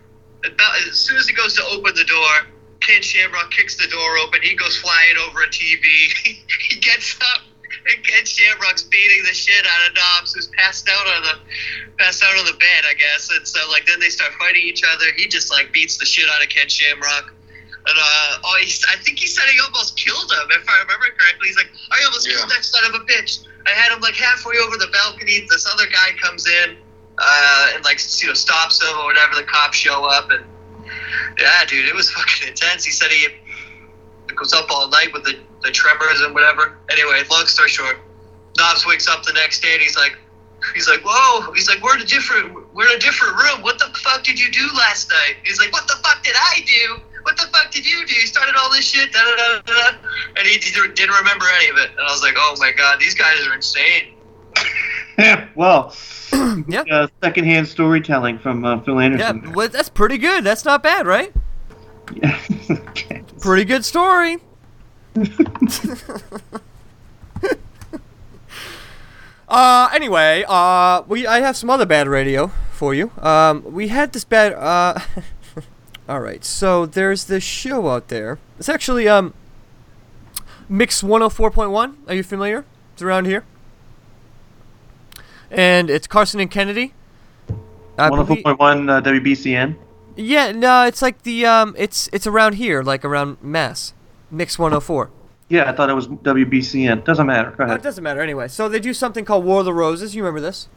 About, 0.46 0.76
as 0.88 1.00
soon 1.00 1.18
as 1.18 1.28
he 1.28 1.34
goes 1.34 1.54
to 1.56 1.64
open 1.66 1.96
the 1.96 2.04
door, 2.04 2.54
Ken 2.82 3.02
Shamrock 3.02 3.52
kicks 3.52 3.78
the 3.78 3.88
door 3.88 4.18
open. 4.18 4.42
He 4.42 4.56
goes 4.56 4.76
flying 4.78 5.16
over 5.18 5.42
a 5.44 5.48
TV. 5.48 5.80
he 6.70 6.80
gets 6.80 7.16
up, 7.22 7.42
and 7.88 8.04
Ken 8.04 8.26
Shamrock's 8.26 8.84
beating 8.84 9.24
the 9.24 9.34
shit 9.34 9.66
out 9.66 9.90
of 9.90 9.96
Knobbs, 9.96 10.34
who's 10.34 10.48
passed 10.48 10.90
out 10.90 11.08
on 11.08 11.22
the 11.24 11.36
passed 11.98 12.24
out 12.24 12.38
on 12.38 12.46
the 12.46 12.58
bed, 12.60 12.84
I 12.90 12.94
guess. 12.96 13.30
And 13.32 13.48
so 13.48 13.60
like 13.70 13.86
then 13.86 14.00
they 14.00 14.10
start 14.10 14.34
fighting 14.34 14.64
each 14.64 14.84
other. 14.84 15.06
He 15.16 15.28
just 15.28 15.52
like 15.52 15.72
beats 15.72 15.98
the 15.98 16.06
shit 16.06 16.28
out 16.30 16.44
of 16.44 16.50
Ken 16.50 16.68
Shamrock. 16.68 17.34
And 17.86 17.98
uh, 18.00 18.40
oh, 18.44 18.58
he, 18.62 18.72
I 18.92 18.98
think 19.04 19.20
he 19.20 19.28
said 19.28 19.44
he 19.52 19.60
almost 19.60 19.98
killed 19.98 20.32
him, 20.32 20.48
if 20.52 20.68
I 20.70 20.80
remember 20.80 21.06
correctly. 21.20 21.50
He's 21.50 21.58
like, 21.58 21.72
I 21.92 22.04
almost 22.06 22.28
killed 22.28 22.50
that 22.50 22.64
son 22.64 22.84
of 22.86 22.96
a 22.96 23.04
bitch. 23.04 23.46
I 23.66 23.72
had 23.72 23.94
him 23.94 24.00
like 24.00 24.16
halfway 24.16 24.56
over 24.58 24.78
the 24.78 24.88
balcony. 24.88 25.46
This 25.50 25.68
other 25.68 25.88
guy 25.88 26.16
comes 26.22 26.48
in 26.48 26.78
uh, 27.18 27.72
and 27.76 27.84
like 27.84 28.00
you 28.22 28.28
know 28.28 28.34
stops 28.34 28.82
him 28.82 28.98
or 28.98 29.06
whatever. 29.06 29.36
The 29.36 29.44
cops 29.44 29.78
show 29.78 30.06
up 30.06 30.32
and 30.32 30.44
yeah, 31.40 31.66
dude, 31.66 31.88
it 31.88 31.96
was 31.96 32.12
fucking 32.16 32.48
intense. 32.48 32.86
He 32.86 32.92
said 32.92 33.10
he 33.12 33.28
goes 34.36 34.54
up 34.54 34.70
all 34.72 34.90
night 34.90 35.14
with 35.14 35.24
the, 35.24 35.40
the 35.62 35.72
tremors 35.72 36.22
and 36.22 36.34
whatever. 36.34 36.78
Anyway, 36.90 37.22
long 37.30 37.46
story 37.46 37.70
short, 37.70 38.00
Knobbs 38.58 38.86
wakes 38.86 39.08
up 39.08 39.24
the 39.24 39.34
next 39.34 39.62
day 39.62 39.74
and 39.74 39.82
he's 39.82 39.98
like, 39.98 40.18
he's 40.74 40.88
like, 40.88 41.02
whoa, 41.04 41.52
he's 41.54 41.68
like, 41.68 41.82
we're 41.84 41.96
in 41.96 42.02
a 42.02 42.06
different, 42.06 42.54
we're 42.74 42.90
in 42.90 42.98
a 42.98 43.00
different 43.00 43.36
room. 43.36 43.62
What 43.62 43.80
the 43.80 43.86
fuck 43.98 44.24
did 44.24 44.40
you 44.40 44.52
do 44.52 44.66
last 44.76 45.10
night? 45.10 45.38
He's 45.44 45.60
like, 45.60 45.72
what 45.72 45.88
the 45.88 45.96
fuck 46.04 46.24
did 46.24 46.36
I 46.38 46.60
do? 46.66 47.02
What 47.24 47.38
the 47.38 47.48
fuck 47.48 47.72
did 47.72 47.90
you 47.90 48.06
do? 48.06 48.14
You 48.14 48.28
started 48.28 48.56
all 48.58 48.70
this 48.72 48.86
shit, 48.86 49.12
da 49.14 49.20
da 49.24 49.36
da 49.36 49.92
da. 49.92 49.98
And 50.36 50.46
he 50.46 50.58
didn't 50.60 50.96
didn't 50.96 51.16
remember 51.16 51.46
any 51.56 51.70
of 51.70 51.78
it. 51.78 51.92
And 51.92 52.02
I 52.02 52.12
was 52.12 52.22
like, 52.22 52.34
oh 52.38 52.56
my 52.60 52.72
god, 52.74 53.00
these 53.00 53.14
guys 53.14 53.48
are 53.48 53.54
insane. 53.54 54.14
Yeah, 55.18 55.48
well, 55.56 55.96
Yep. 56.68 56.88
uh, 56.92 57.08
secondhand 57.22 57.68
storytelling 57.68 58.40
from 58.40 58.66
uh, 58.66 58.80
Phil 58.82 58.96
Yeah, 58.96 59.06
Anderson. 59.06 59.54
well, 59.54 59.70
that's 59.70 59.90
pretty 59.90 60.18
good. 60.18 60.44
That's 60.44 60.66
not 60.66 60.82
bad, 60.84 61.06
right? 61.06 61.34
Yeah. 62.14 62.40
Pretty 63.42 63.66
good 63.66 63.86
story. 63.86 64.38
uh, 69.48 69.90
anyway, 69.94 70.44
uh, 70.48 71.04
we 71.08 71.28
I 71.28 71.40
have 71.42 71.56
some 71.58 71.70
other 71.70 71.86
bad 71.86 72.08
radio 72.08 72.52
for 72.72 72.94
you. 72.94 73.12
Um, 73.22 73.64
we 73.74 73.90
had 73.90 74.14
this 74.14 74.24
bad. 74.24 74.54
Uh, 74.54 75.00
all 76.10 76.20
right, 76.20 76.44
so 76.44 76.86
there's 76.86 77.26
this 77.26 77.44
show 77.44 77.90
out 77.90 78.08
there. 78.08 78.40
It's 78.60 78.70
actually 78.70 79.08
um, 79.08 79.34
Mix 80.70 81.02
104.1. 81.02 81.96
Are 82.08 82.14
you 82.16 82.24
familiar? 82.24 82.66
It's 82.94 83.02
around 83.02 83.26
here. 83.26 83.44
And 85.54 85.90
it's 85.90 86.08
Karson 86.08 86.42
and 86.42 86.50
Kennedy. 86.50 86.94
I 87.98 88.10
believe- 88.10 88.44
104.1 88.44 88.90
uh, 88.90 89.02
WBCN. 89.02 89.76
yeah, 90.16 90.52
no, 90.52 90.86
it's 90.86 91.02
like 91.02 91.22
the 91.24 91.46
um, 91.46 91.76
it's 91.78 92.10
it's 92.12 92.26
around 92.26 92.54
here, 92.54 92.82
like 92.82 93.06
around 93.06 93.38
Mass, 93.42 93.94
Mix 94.32 94.58
104. 94.58 95.12
Yeah, 95.50 95.70
I 95.70 95.74
thought 95.74 95.90
it 95.90 95.94
was 95.94 96.08
WBCN. 96.08 97.04
Doesn't 97.04 97.28
matter. 97.28 97.52
Go 97.52 97.64
Oh, 97.64 97.68
ahead. 97.68 97.80
it 97.80 97.84
doesn't 97.84 98.04
matter 98.04 98.22
anyway. 98.22 98.48
So 98.48 98.68
they 98.68 98.80
do 98.80 98.94
something 98.96 99.26
called 99.26 99.46
War 99.46 99.60
of 99.60 99.66
the 99.66 99.74
Roses. 99.74 100.16
You 100.16 100.24
remember 100.24 100.42
this? 100.42 100.68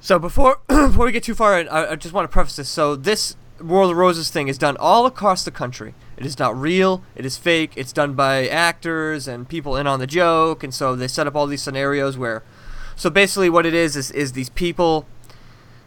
So 0.00 0.18
before 0.18 0.60
before 0.68 1.06
we 1.06 1.12
get 1.12 1.22
too 1.22 1.34
far, 1.34 1.54
I, 1.54 1.92
I 1.92 1.96
just 1.96 2.12
want 2.12 2.28
to 2.28 2.32
preface 2.32 2.56
this. 2.56 2.68
So 2.68 2.94
this 2.96 3.36
War 3.62 3.82
of 3.82 3.88
the 3.88 3.94
Roses 3.94 4.30
thing 4.30 4.48
is 4.48 4.58
done 4.58 4.76
all 4.78 5.06
across 5.06 5.42
the 5.44 5.50
country. 5.50 5.94
It 6.18 6.26
is 6.26 6.38
not 6.38 6.54
real. 6.58 7.02
It 7.14 7.24
is 7.24 7.38
fake. 7.38 7.72
It's 7.76 7.92
done 7.94 8.12
by 8.12 8.46
actors 8.46 9.26
and 9.26 9.48
people 9.48 9.76
in 9.76 9.86
on 9.86 10.00
the 10.00 10.06
joke, 10.06 10.62
and 10.62 10.74
so 10.74 10.94
they 10.94 11.08
set 11.08 11.26
up 11.26 11.34
all 11.34 11.46
these 11.46 11.62
scenarios 11.62 12.18
where. 12.18 12.42
So 13.00 13.08
basically, 13.08 13.48
what 13.48 13.64
it 13.64 13.72
is 13.72 13.96
is 13.96 14.10
is 14.10 14.32
these 14.32 14.50
people 14.50 15.06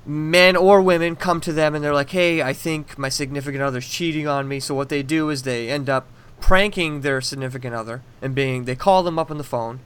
men 0.03 0.55
or 0.55 0.81
women 0.81 1.15
come 1.15 1.39
to 1.41 1.53
them 1.53 1.75
and 1.75 1.83
they're 1.83 1.93
like, 1.93 2.09
"Hey, 2.09 2.41
I 2.41 2.53
think 2.53 2.97
my 2.97 3.09
significant 3.09 3.61
other's 3.61 3.87
cheating 3.87 4.27
on 4.27 4.47
me." 4.47 4.59
So 4.59 4.73
what 4.73 4.89
they 4.89 5.03
do 5.03 5.29
is 5.29 5.43
they 5.43 5.69
end 5.69 5.91
up 5.91 6.07
pranking 6.41 7.01
their 7.01 7.21
significant 7.21 7.75
other 7.75 8.01
and 8.19 8.33
being 8.33 8.65
they 8.65 8.75
call 8.75 9.03
them 9.03 9.19
up 9.19 9.29
on 9.29 9.37
the 9.37 9.43
phone. 9.43 9.81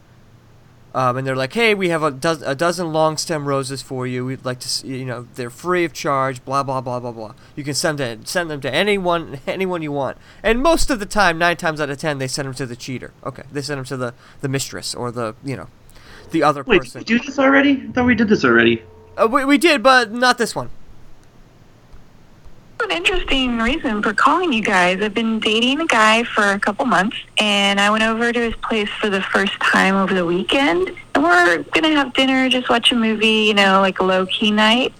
Um, 0.95 1.17
and 1.17 1.28
they're 1.28 1.36
like, 1.36 1.51
"Hey, 1.51 1.75
we 1.75 1.89
have 1.89 2.01
a, 2.01 2.11
doz- 2.11 2.43
a 2.43 2.55
dozen 2.55 2.93
long 2.93 3.17
stem 3.17 3.45
roses 3.45 3.82
for 3.82 4.07
you. 4.07 4.25
We'd 4.25 4.45
like 4.45 4.61
to, 4.61 4.88
you 4.88 5.03
know, 5.03 5.28
they're 5.36 5.49
free 5.49 5.84
of 5.84 5.91
charge. 5.91 6.45
Blah 6.45 6.63
blah 6.63 6.80
blah 6.80 7.01
blah 7.01 7.11
blah. 7.11 7.34
You 7.57 7.65
can 7.65 7.73
send 7.73 7.97
to, 7.97 8.19
send 8.23 8.49
them 8.49 8.61
to 8.61 8.73
anyone 8.73 9.41
anyone 9.47 9.82
you 9.82 9.91
want. 9.91 10.17
And 10.43 10.63
most 10.63 10.89
of 10.89 11.01
the 11.01 11.05
time, 11.05 11.38
nine 11.38 11.57
times 11.57 11.82
out 11.82 11.89
of 11.89 11.97
ten, 11.97 12.19
they 12.19 12.30
send 12.30 12.47
them 12.47 12.55
to 12.55 12.65
the 12.65 12.78
cheater. 12.78 13.11
Okay, 13.25 13.43
they 13.51 13.61
send 13.61 13.80
them 13.80 13.86
to 13.86 13.97
the 13.97 14.13
the 14.39 14.47
mistress 14.47 14.95
or 14.95 15.11
the 15.11 15.36
you 15.43 15.57
know, 15.57 15.67
the 16.32 16.43
other 16.43 16.63
Wait, 16.63 16.82
person. 16.82 17.03
did 17.03 17.13
we 17.13 17.19
do 17.19 17.25
this 17.25 17.39
already? 17.39 17.84
I 17.88 17.91
thought 17.91 18.05
we 18.05 18.15
did 18.15 18.30
this 18.30 18.43
already. 18.45 18.82
Uh, 19.17 19.28
we, 19.28 19.45
we 19.45 19.57
did, 19.57 19.82
but 19.82 20.11
not 20.11 20.38
this 20.38 20.55
one. 20.55 20.69
An 22.84 22.91
interesting 22.91 23.57
reason 23.57 24.03
for 24.03 24.13
calling 24.13 24.53
you 24.53 24.61
guys. 24.61 25.01
I've 25.01 25.13
been 25.13 25.39
dating 25.39 25.82
a 25.82 25.88
guy 25.88 26.23
for 26.23 26.43
a 26.43 26.59
couple 26.59 26.86
months, 26.86 27.17
and 27.39 27.80
I 27.80 27.89
went 27.89 28.03
over 28.03 28.32
to 28.32 28.39
his 28.39 28.55
place 28.57 28.89
for 29.01 29.09
the 29.09 29.21
first 29.21 29.59
time 29.59 29.95
over 29.95 30.13
the 30.13 30.25
weekend. 30.25 30.91
And 31.15 31.23
we're 31.23 31.63
gonna 31.63 31.95
have 31.95 32.13
dinner, 32.13 32.47
just 32.49 32.69
watch 32.69 32.91
a 32.91 32.95
movie, 32.95 33.45
you 33.47 33.55
know, 33.55 33.82
like 33.82 33.99
a 33.99 34.03
low 34.03 34.28
key 34.28 34.51
night. 34.51 34.93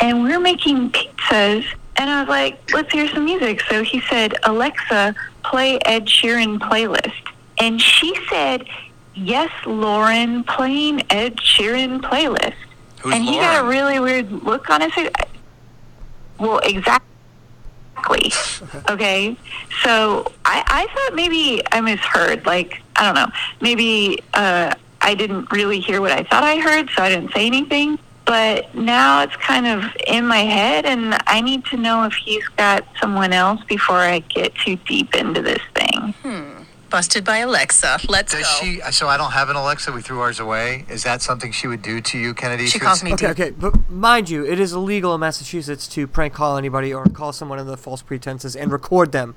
And 0.00 0.22
we're 0.22 0.38
making 0.38 0.90
pizzas, 0.90 1.64
and 1.96 2.10
I 2.10 2.20
was 2.20 2.28
like, 2.28 2.72
"Let's 2.72 2.92
hear 2.92 3.08
some 3.08 3.24
music." 3.24 3.62
So 3.62 3.82
he 3.82 4.00
said, 4.02 4.34
"Alexa, 4.44 5.14
play 5.42 5.78
Ed 5.86 6.06
Sheeran 6.06 6.58
playlist," 6.58 7.32
and 7.58 7.80
she 7.80 8.14
said, 8.28 8.66
"Yes, 9.18 9.50
Lauren, 9.66 10.44
playing 10.44 11.02
Ed 11.10 11.36
Sheeran 11.36 12.00
playlist." 12.00 12.54
Who's 13.00 13.14
and 13.14 13.24
he 13.24 13.36
got 13.36 13.64
a 13.64 13.68
really 13.68 14.00
weird 14.00 14.30
look 14.30 14.70
on 14.70 14.80
his 14.80 14.92
face. 14.92 15.10
Well, 16.38 16.58
exactly. 16.58 17.04
okay. 18.90 19.36
So 19.82 20.32
I, 20.44 20.62
I 20.66 20.86
thought 20.94 21.14
maybe 21.14 21.62
I 21.72 21.80
misheard. 21.80 22.46
Like, 22.46 22.82
I 22.96 23.04
don't 23.04 23.14
know. 23.14 23.32
Maybe 23.60 24.22
uh, 24.34 24.74
I 25.00 25.14
didn't 25.14 25.50
really 25.52 25.80
hear 25.80 26.00
what 26.00 26.12
I 26.12 26.22
thought 26.24 26.42
I 26.44 26.58
heard, 26.58 26.90
so 26.90 27.02
I 27.02 27.08
didn't 27.08 27.32
say 27.32 27.46
anything. 27.46 27.98
But 28.24 28.74
now 28.74 29.22
it's 29.22 29.36
kind 29.36 29.66
of 29.66 29.84
in 30.06 30.26
my 30.26 30.40
head, 30.40 30.84
and 30.84 31.16
I 31.26 31.40
need 31.40 31.64
to 31.66 31.78
know 31.78 32.04
if 32.04 32.12
he's 32.12 32.46
got 32.48 32.84
someone 33.00 33.32
else 33.32 33.62
before 33.64 33.96
I 33.96 34.18
get 34.18 34.54
too 34.54 34.76
deep 34.86 35.14
into 35.14 35.40
this 35.40 35.62
thing. 35.74 36.14
Hmm. 36.22 36.47
Busted 36.90 37.22
by 37.24 37.38
Alexa. 37.38 37.98
Let's 38.08 38.32
Does 38.32 38.42
go. 38.44 38.64
she? 38.64 38.80
So 38.92 39.08
I 39.08 39.16
don't 39.18 39.32
have 39.32 39.50
an 39.50 39.56
Alexa. 39.56 39.92
We 39.92 40.00
threw 40.00 40.20
ours 40.20 40.40
away. 40.40 40.86
Is 40.88 41.02
that 41.04 41.20
something 41.20 41.52
she 41.52 41.66
would 41.66 41.82
do 41.82 42.00
to 42.00 42.18
you, 42.18 42.32
Kennedy? 42.32 42.66
She 42.66 42.78
would 42.78 42.84
calls 42.86 42.98
s- 42.98 43.04
me 43.04 43.12
Okay, 43.12 43.28
okay, 43.28 43.50
but 43.50 43.90
mind 43.90 44.30
you, 44.30 44.46
it 44.46 44.58
is 44.58 44.72
illegal 44.72 45.14
in 45.14 45.20
Massachusetts 45.20 45.86
to 45.88 46.06
prank 46.06 46.32
call 46.32 46.56
anybody 46.56 46.94
or 46.94 47.04
call 47.04 47.32
someone 47.32 47.58
under 47.58 47.76
false 47.76 48.00
pretenses 48.00 48.56
and 48.56 48.72
record 48.72 49.12
them. 49.12 49.34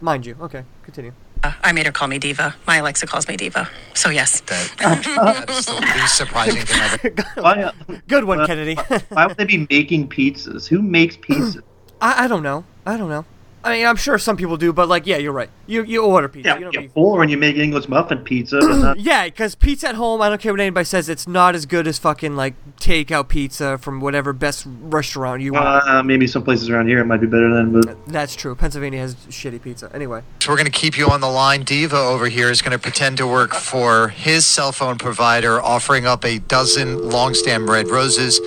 Mind 0.00 0.26
you. 0.26 0.36
Okay, 0.40 0.62
continue. 0.84 1.12
Uh, 1.42 1.52
I 1.64 1.72
made 1.72 1.86
her 1.86 1.92
call 1.92 2.06
me 2.06 2.20
Diva. 2.20 2.54
My 2.68 2.76
Alexa 2.76 3.06
calls 3.08 3.26
me 3.26 3.36
Diva. 3.36 3.68
So 3.94 4.10
yes. 4.10 4.40
that 4.42 5.46
is 5.50 5.66
the 5.66 5.72
least 5.74 6.16
surprising 6.16 6.62
thing 6.64 6.80
I've 6.80 7.36
Why, 7.42 7.62
uh, 7.64 7.72
Good 8.06 8.24
one, 8.24 8.46
Kennedy. 8.46 8.76
why 9.08 9.26
would 9.26 9.36
they 9.36 9.44
be 9.44 9.66
making 9.68 10.08
pizzas? 10.08 10.68
Who 10.68 10.80
makes 10.82 11.16
pizzas? 11.16 11.62
I, 12.00 12.24
I 12.24 12.28
don't 12.28 12.44
know. 12.44 12.64
I 12.86 12.96
don't 12.96 13.08
know. 13.08 13.24
I 13.64 13.76
mean, 13.76 13.86
I'm 13.86 13.96
sure 13.96 14.18
some 14.18 14.36
people 14.36 14.56
do, 14.56 14.72
but 14.72 14.88
like, 14.88 15.06
yeah, 15.06 15.16
you're 15.18 15.32
right. 15.32 15.50
You 15.66 15.84
you 15.84 16.02
order 16.04 16.28
pizza. 16.28 16.50
Yeah, 16.50 16.54
you 16.56 16.64
don't 16.64 16.74
you 16.74 16.80
be- 16.82 16.88
fool 16.88 17.16
when 17.18 17.28
you 17.28 17.36
make 17.36 17.56
English 17.56 17.88
muffin 17.88 18.18
pizza. 18.18 18.58
But 18.60 18.76
not, 18.76 18.98
yeah, 19.00 19.24
because 19.26 19.54
pizza 19.54 19.88
at 19.88 19.94
home, 19.94 20.20
I 20.20 20.28
don't 20.28 20.40
care 20.40 20.52
what 20.52 20.60
anybody 20.60 20.84
says, 20.84 21.08
it's 21.08 21.28
not 21.28 21.54
as 21.54 21.66
good 21.66 21.86
as 21.86 21.98
fucking 21.98 22.34
like 22.34 22.54
takeout 22.76 23.28
pizza 23.28 23.78
from 23.78 24.00
whatever 24.00 24.32
best 24.32 24.66
restaurant 24.66 25.42
you 25.42 25.52
want. 25.52 25.86
uh, 25.86 26.02
maybe 26.02 26.26
some 26.26 26.42
places 26.42 26.68
around 26.68 26.88
here 26.88 26.98
it 27.00 27.04
might 27.04 27.20
be 27.20 27.26
better 27.26 27.54
than, 27.54 27.80
but 27.80 28.06
That's 28.06 28.34
true. 28.34 28.54
Pennsylvania 28.54 28.98
has 29.00 29.14
shitty 29.14 29.62
pizza. 29.62 29.90
Anyway. 29.94 30.22
So 30.40 30.50
we're 30.50 30.56
going 30.56 30.66
to 30.66 30.72
keep 30.72 30.98
you 30.98 31.08
on 31.08 31.20
the 31.20 31.30
line. 31.30 31.62
Diva 31.62 31.96
over 31.96 32.28
here 32.28 32.50
is 32.50 32.62
going 32.62 32.72
to 32.72 32.78
pretend 32.78 33.18
to 33.18 33.26
work 33.26 33.54
for 33.54 34.08
his 34.08 34.44
cell 34.46 34.72
phone 34.72 34.98
provider, 34.98 35.60
offering 35.62 36.06
up 36.06 36.24
a 36.24 36.38
dozen 36.40 37.10
long 37.10 37.34
stem 37.34 37.70
red 37.70 37.88
roses. 37.88 38.40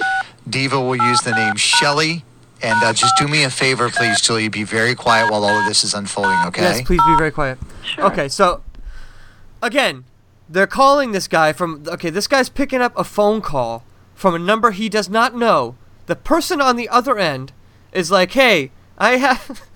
Diva 0.50 0.80
will 0.80 0.96
use 0.98 1.22
the 1.22 1.32
name 1.32 1.56
Shelly. 1.56 2.24
And 2.62 2.82
uh, 2.84 2.94
just 2.94 3.16
do 3.18 3.28
me 3.28 3.44
a 3.44 3.50
favor, 3.50 3.90
please, 3.90 4.22
Julie. 4.22 4.48
Be 4.48 4.64
very 4.64 4.96
quiet 4.96 5.30
while 5.30 5.44
all 5.44 5.60
of 5.60 5.66
this 5.68 5.84
is 5.84 5.94
unfolding, 5.94 6.38
okay? 6.48 6.62
Yes, 6.62 6.82
please 6.82 7.02
be 7.06 7.16
very 7.18 7.32
quiet. 7.32 7.58
Sure. 7.84 8.06
Okay, 8.06 8.28
so 8.28 8.64
again, 9.62 10.06
they're 10.50 10.68
calling 10.68 11.12
this 11.12 11.28
guy 11.28 11.54
from. 11.54 11.84
Okay, 11.88 12.10
this 12.10 12.28
guy's 12.28 12.50
picking 12.50 12.82
up 12.82 12.98
a 12.98 13.04
phone 13.04 13.42
call 13.42 13.84
from 14.14 14.34
a 14.34 14.40
number 14.40 14.72
he 14.72 14.90
does 14.90 15.10
not 15.10 15.36
know. 15.36 15.76
The 16.06 16.16
person 16.16 16.62
on 16.62 16.76
the 16.76 16.88
other 16.90 17.18
end 17.18 17.52
is 17.92 18.10
like, 18.12 18.32
"Hey, 18.32 18.72
I 18.98 19.18
have." 19.18 19.62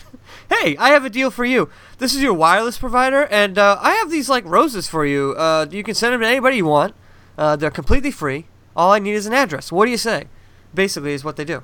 Hey, 0.49 0.75
I 0.77 0.89
have 0.89 1.05
a 1.05 1.11
deal 1.11 1.29
for 1.29 1.45
you. 1.45 1.69
This 1.99 2.15
is 2.15 2.23
your 2.23 2.33
wireless 2.33 2.79
provider, 2.79 3.27
and 3.27 3.59
uh, 3.59 3.77
I 3.81 3.91
have 3.91 4.09
these 4.09 4.29
like 4.29 4.43
roses 4.45 4.87
for 4.87 5.05
you. 5.05 5.35
Uh, 5.37 5.67
you 5.69 5.83
can 5.83 5.93
send 5.93 6.11
them 6.11 6.21
to 6.21 6.27
anybody 6.27 6.57
you 6.57 6.65
want. 6.65 6.95
Uh, 7.37 7.55
they're 7.55 7.69
completely 7.69 8.09
free. 8.09 8.47
All 8.75 8.91
I 8.91 8.97
need 8.97 9.13
is 9.13 9.27
an 9.27 9.33
address. 9.33 9.71
What 9.71 9.85
do 9.85 9.91
you 9.91 9.97
say? 9.97 10.25
Basically, 10.73 11.13
is 11.13 11.23
what 11.23 11.35
they 11.35 11.45
do. 11.45 11.61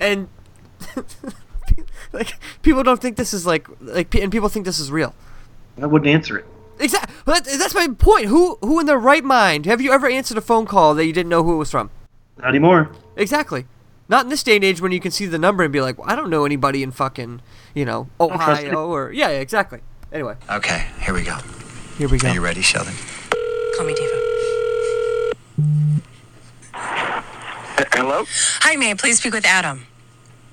And 0.00 0.28
like 2.12 2.38
people 2.62 2.82
don't 2.82 3.00
think 3.00 3.16
this 3.16 3.34
is 3.34 3.46
like 3.46 3.66
like 3.80 4.14
and 4.14 4.30
people 4.32 4.48
think 4.48 4.64
this 4.64 4.78
is 4.78 4.90
real. 4.90 5.14
I 5.80 5.86
wouldn't 5.86 6.08
answer 6.08 6.38
it. 6.38 6.46
Exactly. 6.80 7.14
That's 7.26 7.74
my 7.74 7.88
point. 7.88 8.26
Who 8.26 8.56
who 8.60 8.78
in 8.80 8.86
their 8.86 8.98
right 8.98 9.24
mind 9.24 9.66
have 9.66 9.80
you 9.80 9.92
ever 9.92 10.08
answered 10.08 10.38
a 10.38 10.40
phone 10.40 10.66
call 10.66 10.94
that 10.94 11.04
you 11.06 11.12
didn't 11.12 11.28
know 11.30 11.42
who 11.42 11.54
it 11.54 11.58
was 11.58 11.70
from? 11.70 11.90
Not 12.38 12.48
anymore. 12.48 12.90
Exactly. 13.16 13.66
Not 14.08 14.24
in 14.24 14.30
this 14.30 14.42
day 14.42 14.56
and 14.56 14.64
age 14.64 14.80
when 14.80 14.92
you 14.92 15.00
can 15.00 15.10
see 15.10 15.26
the 15.26 15.38
number 15.38 15.62
and 15.64 15.72
be 15.72 15.80
like, 15.82 15.98
well, 15.98 16.08
I 16.08 16.16
don't 16.16 16.30
know 16.30 16.44
anybody 16.44 16.82
in 16.82 16.92
fucking 16.92 17.42
you 17.74 17.84
know. 17.84 18.08
Ohio 18.20 18.86
or 18.88 19.12
yeah, 19.12 19.28
yeah, 19.30 19.38
exactly. 19.40 19.80
Anyway, 20.12 20.36
Okay, 20.48 20.86
here 21.00 21.12
we 21.12 21.22
go. 21.22 21.36
here 21.98 22.08
we 22.08 22.16
go. 22.18 22.28
Are 22.28 22.34
you 22.34 22.40
ready, 22.40 22.62
Sheldon? 22.62 22.94
Call 23.76 23.86
me 23.86 23.94
Diva. 23.94 24.14
Hello? 27.92 28.24
Hi, 28.60 28.76
may 28.76 28.90
I 28.92 28.94
please 28.94 29.18
speak 29.18 29.34
with 29.34 29.44
Adam? 29.44 29.86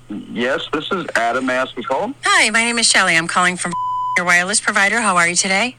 Yes, 0.08 0.68
this 0.72 0.90
is 0.92 1.06
Adam. 1.16 1.46
May 1.46 1.54
I 1.54 1.62
ask 1.62 1.74
who's 1.74 1.86
calling? 1.86 2.14
Hi, 2.24 2.50
my 2.50 2.62
name 2.62 2.78
is 2.78 2.86
Shelly. 2.86 3.16
I'm 3.16 3.26
calling 3.26 3.56
from 3.56 3.72
your 4.16 4.26
wireless 4.26 4.60
provider. 4.60 5.00
How 5.00 5.16
are 5.16 5.28
you 5.28 5.34
today? 5.34 5.76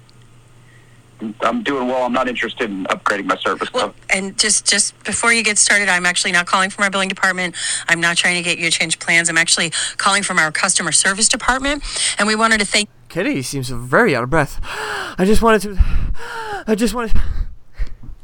I'm 1.41 1.63
doing 1.63 1.87
well. 1.87 2.03
I'm 2.03 2.13
not 2.13 2.27
interested 2.27 2.69
in 2.69 2.83
upgrading 2.85 3.25
my 3.25 3.37
service. 3.37 3.69
though. 3.73 3.93
And 4.09 4.37
just 4.37 4.67
just 4.67 5.01
before 5.03 5.33
you 5.33 5.43
get 5.43 5.57
started, 5.57 5.89
I'm 5.89 6.05
actually 6.05 6.31
not 6.31 6.45
calling 6.45 6.69
from 6.69 6.83
our 6.83 6.91
billing 6.91 7.09
department. 7.09 7.55
I'm 7.87 7.99
not 7.99 8.17
trying 8.17 8.35
to 8.35 8.43
get 8.43 8.59
you 8.59 8.69
to 8.69 8.77
change 8.77 8.99
plans. 8.99 9.27
I'm 9.27 9.37
actually 9.37 9.71
calling 9.97 10.21
from 10.21 10.37
our 10.37 10.51
customer 10.51 10.91
service 10.91 11.27
department, 11.27 11.83
and 12.19 12.27
we 12.27 12.35
wanted 12.35 12.59
to 12.59 12.65
thank 12.65 12.89
Kitty 13.09 13.41
seems 13.41 13.69
very 13.69 14.15
out 14.15 14.23
of 14.23 14.29
breath. 14.29 14.59
I 14.63 15.23
just 15.25 15.41
wanted 15.41 15.61
to. 15.63 15.83
I 16.67 16.75
just 16.75 16.93
wanted. 16.93 17.19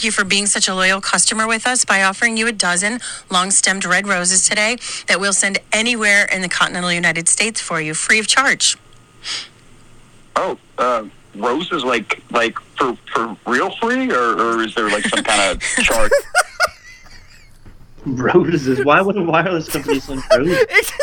You 0.04 0.12
for 0.12 0.24
being 0.24 0.46
such 0.46 0.68
a 0.68 0.76
loyal 0.76 1.02
customer 1.02 1.48
with 1.48 1.66
us 1.66 1.86
by 1.86 2.04
offering 2.04 2.38
you 2.38 2.48
a 2.48 2.52
dozen 2.52 3.00
long-stemmed 3.32 3.86
red 3.86 4.08
roses 4.08 4.48
today 4.48 4.78
that 5.08 5.20
we'll 5.20 5.34
send 5.34 5.60
anywhere 5.72 6.26
in 6.26 6.42
the 6.42 6.50
continental 6.50 6.92
United 6.92 7.28
States 7.28 7.62
for 7.62 7.80
you, 7.82 7.94
free 7.94 8.20
of 8.20 8.28
charge. 8.28 8.78
Oh, 10.36 10.58
uh, 10.78 11.06
roses 11.36 11.84
like 11.84 12.22
like 12.32 12.60
for 12.78 12.96
for 13.14 13.38
real 13.46 13.72
free, 13.78 14.12
or, 14.12 14.40
or 14.40 14.62
is 14.64 14.74
there 14.76 14.90
like 14.90 15.06
some 15.06 15.24
kind 15.24 15.52
of 15.56 15.62
charge? 15.62 16.12
Roses. 18.06 18.84
Why 18.84 19.02
would 19.02 19.16
a 19.16 19.24
wireless 19.24 19.70
company 19.70 20.00
send 20.00 20.22
roses? 20.36 20.92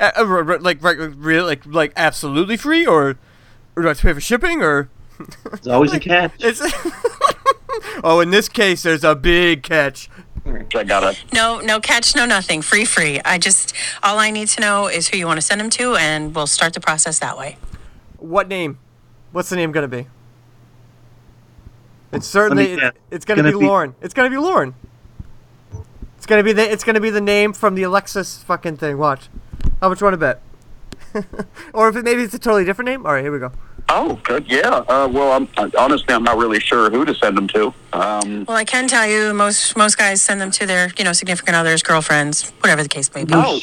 Uh, 0.00 0.12
uh, 0.16 0.24
r- 0.24 0.52
r- 0.52 0.58
like 0.60 0.82
right, 0.82 0.96
real 1.16 1.44
like 1.44 1.66
like 1.66 1.92
absolutely 1.96 2.56
free 2.56 2.86
or, 2.86 3.18
or 3.74 3.82
do 3.82 3.84
I 3.84 3.88
have 3.88 3.98
to 3.98 4.02
pay 4.04 4.12
for 4.12 4.20
shipping 4.20 4.62
or? 4.62 4.88
There's 5.44 5.66
always 5.66 5.92
a 5.92 6.00
catch. 6.08 6.32
It's 6.38 6.60
oh, 8.04 8.20
in 8.20 8.30
this 8.30 8.48
case, 8.48 8.82
there's 8.82 9.04
a 9.04 9.14
big 9.14 9.62
catch. 9.62 10.08
I 10.74 10.84
got 10.84 11.04
it. 11.04 11.22
No, 11.32 11.60
no 11.60 11.80
catch, 11.80 12.16
no 12.16 12.24
nothing, 12.26 12.62
free, 12.62 12.84
free. 12.84 13.20
I 13.24 13.38
just 13.38 13.74
all 14.02 14.18
I 14.18 14.30
need 14.30 14.48
to 14.48 14.60
know 14.60 14.88
is 14.88 15.08
who 15.08 15.18
you 15.18 15.26
want 15.26 15.36
to 15.38 15.42
send 15.42 15.60
them 15.60 15.70
to, 15.70 15.94
and 15.96 16.34
we'll 16.34 16.46
start 16.46 16.72
the 16.72 16.80
process 16.80 17.18
that 17.18 17.36
way. 17.36 17.56
What 18.18 18.48
name? 18.48 18.78
What's 19.32 19.50
the 19.50 19.56
name 19.56 19.70
gonna 19.72 19.88
be? 19.88 20.06
It's 22.12 22.26
certainly 22.26 22.64
Let 22.64 22.70
me 22.70 22.80
guess. 22.80 22.88
it's, 22.88 23.16
it's 23.16 23.24
gonna, 23.24 23.42
Gonna 23.42 23.52
be, 23.52 23.60
be- 23.60 23.66
Lauren. 23.66 23.94
It's 24.00 24.14
gonna 24.14 24.30
be 24.30 24.38
Lauren. 24.38 24.74
It's 26.16 26.26
gonna 26.26 26.42
be 26.42 26.52
the 26.52 26.70
it's 26.70 26.84
gonna 26.84 27.00
be 27.00 27.10
the 27.10 27.20
name 27.20 27.52
from 27.52 27.74
the 27.74 27.82
Alexa's 27.84 28.38
fucking 28.42 28.78
thing. 28.78 28.98
Watch. 28.98 29.28
How 29.80 29.88
much 29.88 30.00
you 30.00 30.06
want 30.06 30.14
to 30.14 30.18
bet? 30.18 30.42
or 31.74 31.88
if 31.88 31.96
it, 31.96 32.04
maybe 32.04 32.22
it's 32.22 32.34
a 32.34 32.38
totally 32.38 32.64
different 32.64 32.88
name. 32.88 33.06
All 33.06 33.12
right, 33.12 33.22
here 33.22 33.32
we 33.32 33.38
go. 33.38 33.52
Oh, 33.92 34.18
good. 34.22 34.46
Yeah. 34.48 34.84
Uh, 34.88 35.08
well, 35.10 35.32
I'm 35.32 35.48
I- 35.56 35.70
honestly 35.76 36.14
I'm 36.14 36.22
not 36.22 36.38
really 36.38 36.60
sure 36.60 36.90
who 36.90 37.04
to 37.04 37.14
send 37.14 37.36
them 37.36 37.48
to. 37.48 37.74
Um, 37.92 38.44
Well, 38.46 38.56
I 38.56 38.64
can 38.64 38.86
tell 38.86 39.06
you, 39.06 39.34
most 39.34 39.76
most 39.76 39.98
guys 39.98 40.22
send 40.22 40.40
them 40.40 40.50
to 40.52 40.66
their 40.66 40.92
you 40.96 41.04
know 41.04 41.12
significant 41.12 41.56
others, 41.56 41.82
girlfriends, 41.82 42.50
whatever 42.60 42.82
the 42.84 42.88
case 42.88 43.12
may 43.14 43.24
be. 43.24 43.32
oh, 43.34 43.58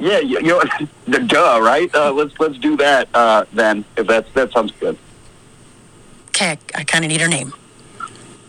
Yeah, 0.00 0.18
you, 0.20 0.38
you 0.40 0.42
know, 0.48 0.62
the 1.06 1.18
duh, 1.32 1.60
right? 1.62 1.94
Uh, 1.94 2.12
let's 2.12 2.32
let's 2.40 2.56
do 2.58 2.76
that 2.78 3.08
uh, 3.14 3.44
then. 3.52 3.84
If 3.96 4.06
that's 4.06 4.30
that 4.32 4.52
sounds 4.52 4.72
good. 4.80 4.96
Okay, 6.28 6.58
I, 6.74 6.80
I 6.80 6.84
kind 6.84 7.04
of 7.04 7.10
need 7.10 7.20
her 7.20 7.28
name. 7.28 7.52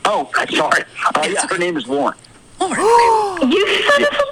Oh, 0.05 0.29
sorry. 0.55 0.83
Uh, 1.15 1.27
yeah, 1.29 1.45
her 1.49 1.57
name 1.57 1.75
is 1.77 1.85
Lauren. 1.87 2.17
You 2.61 3.67
son 3.89 4.03
of 4.03 4.13
a. 4.13 4.23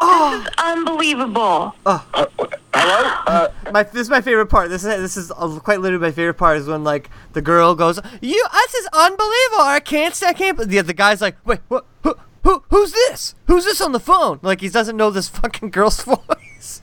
This 0.00 0.42
is 0.42 0.48
unbelievable. 0.58 1.74
Hello. 1.84 3.10
Uh, 3.26 3.48
my 3.72 3.82
this 3.82 4.02
is 4.02 4.10
my 4.10 4.20
favorite 4.20 4.46
part. 4.46 4.70
This 4.70 4.84
is 4.84 4.88
this 5.00 5.16
is 5.16 5.30
uh, 5.32 5.58
quite 5.60 5.80
literally 5.80 6.02
my 6.06 6.12
favorite 6.12 6.34
part 6.34 6.58
is 6.58 6.66
when 6.68 6.84
like 6.84 7.10
the 7.32 7.42
girl 7.42 7.74
goes, 7.74 7.98
"You, 8.20 8.46
this 8.52 8.74
is 8.74 8.86
unbelievable. 8.92 9.60
I 9.62 9.80
can't, 9.84 10.14
st- 10.14 10.30
I 10.30 10.32
can't." 10.34 10.56
But 10.56 10.68
the 10.68 10.80
the 10.82 10.92
guy's 10.94 11.20
like, 11.20 11.36
"Wait, 11.44 11.60
what? 11.68 11.84
Who, 12.04 12.14
who, 12.44 12.62
who's 12.70 12.92
this? 12.92 13.34
Who's 13.46 13.64
this 13.64 13.80
on 13.80 13.92
the 13.92 14.00
phone?" 14.00 14.38
Like 14.42 14.60
he 14.60 14.68
doesn't 14.68 14.96
know 14.96 15.10
this 15.10 15.28
fucking 15.28 15.70
girl's 15.70 16.00
voice. 16.04 16.82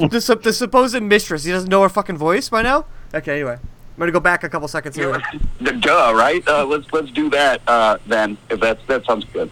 the, 0.00 0.20
sup- 0.20 0.42
the 0.42 0.52
supposed 0.52 1.00
mistress. 1.02 1.44
He 1.44 1.52
doesn't 1.52 1.70
know 1.70 1.82
her 1.82 1.88
fucking 1.88 2.16
voice 2.16 2.48
by 2.48 2.62
now. 2.62 2.86
Okay, 3.14 3.36
anyway, 3.36 3.54
I'm 3.54 3.98
gonna 3.98 4.10
go 4.12 4.20
back 4.20 4.42
a 4.42 4.48
couple 4.48 4.66
seconds 4.68 4.96
here. 4.96 5.20
the 5.60 5.72
duh, 5.72 6.12
right? 6.16 6.46
Uh, 6.48 6.64
let's 6.66 6.92
let's 6.92 7.10
do 7.12 7.30
that 7.30 7.60
uh, 7.68 7.98
then. 8.06 8.36
If 8.50 8.58
that's 8.60 8.84
that 8.86 9.04
sounds 9.06 9.24
good. 9.26 9.50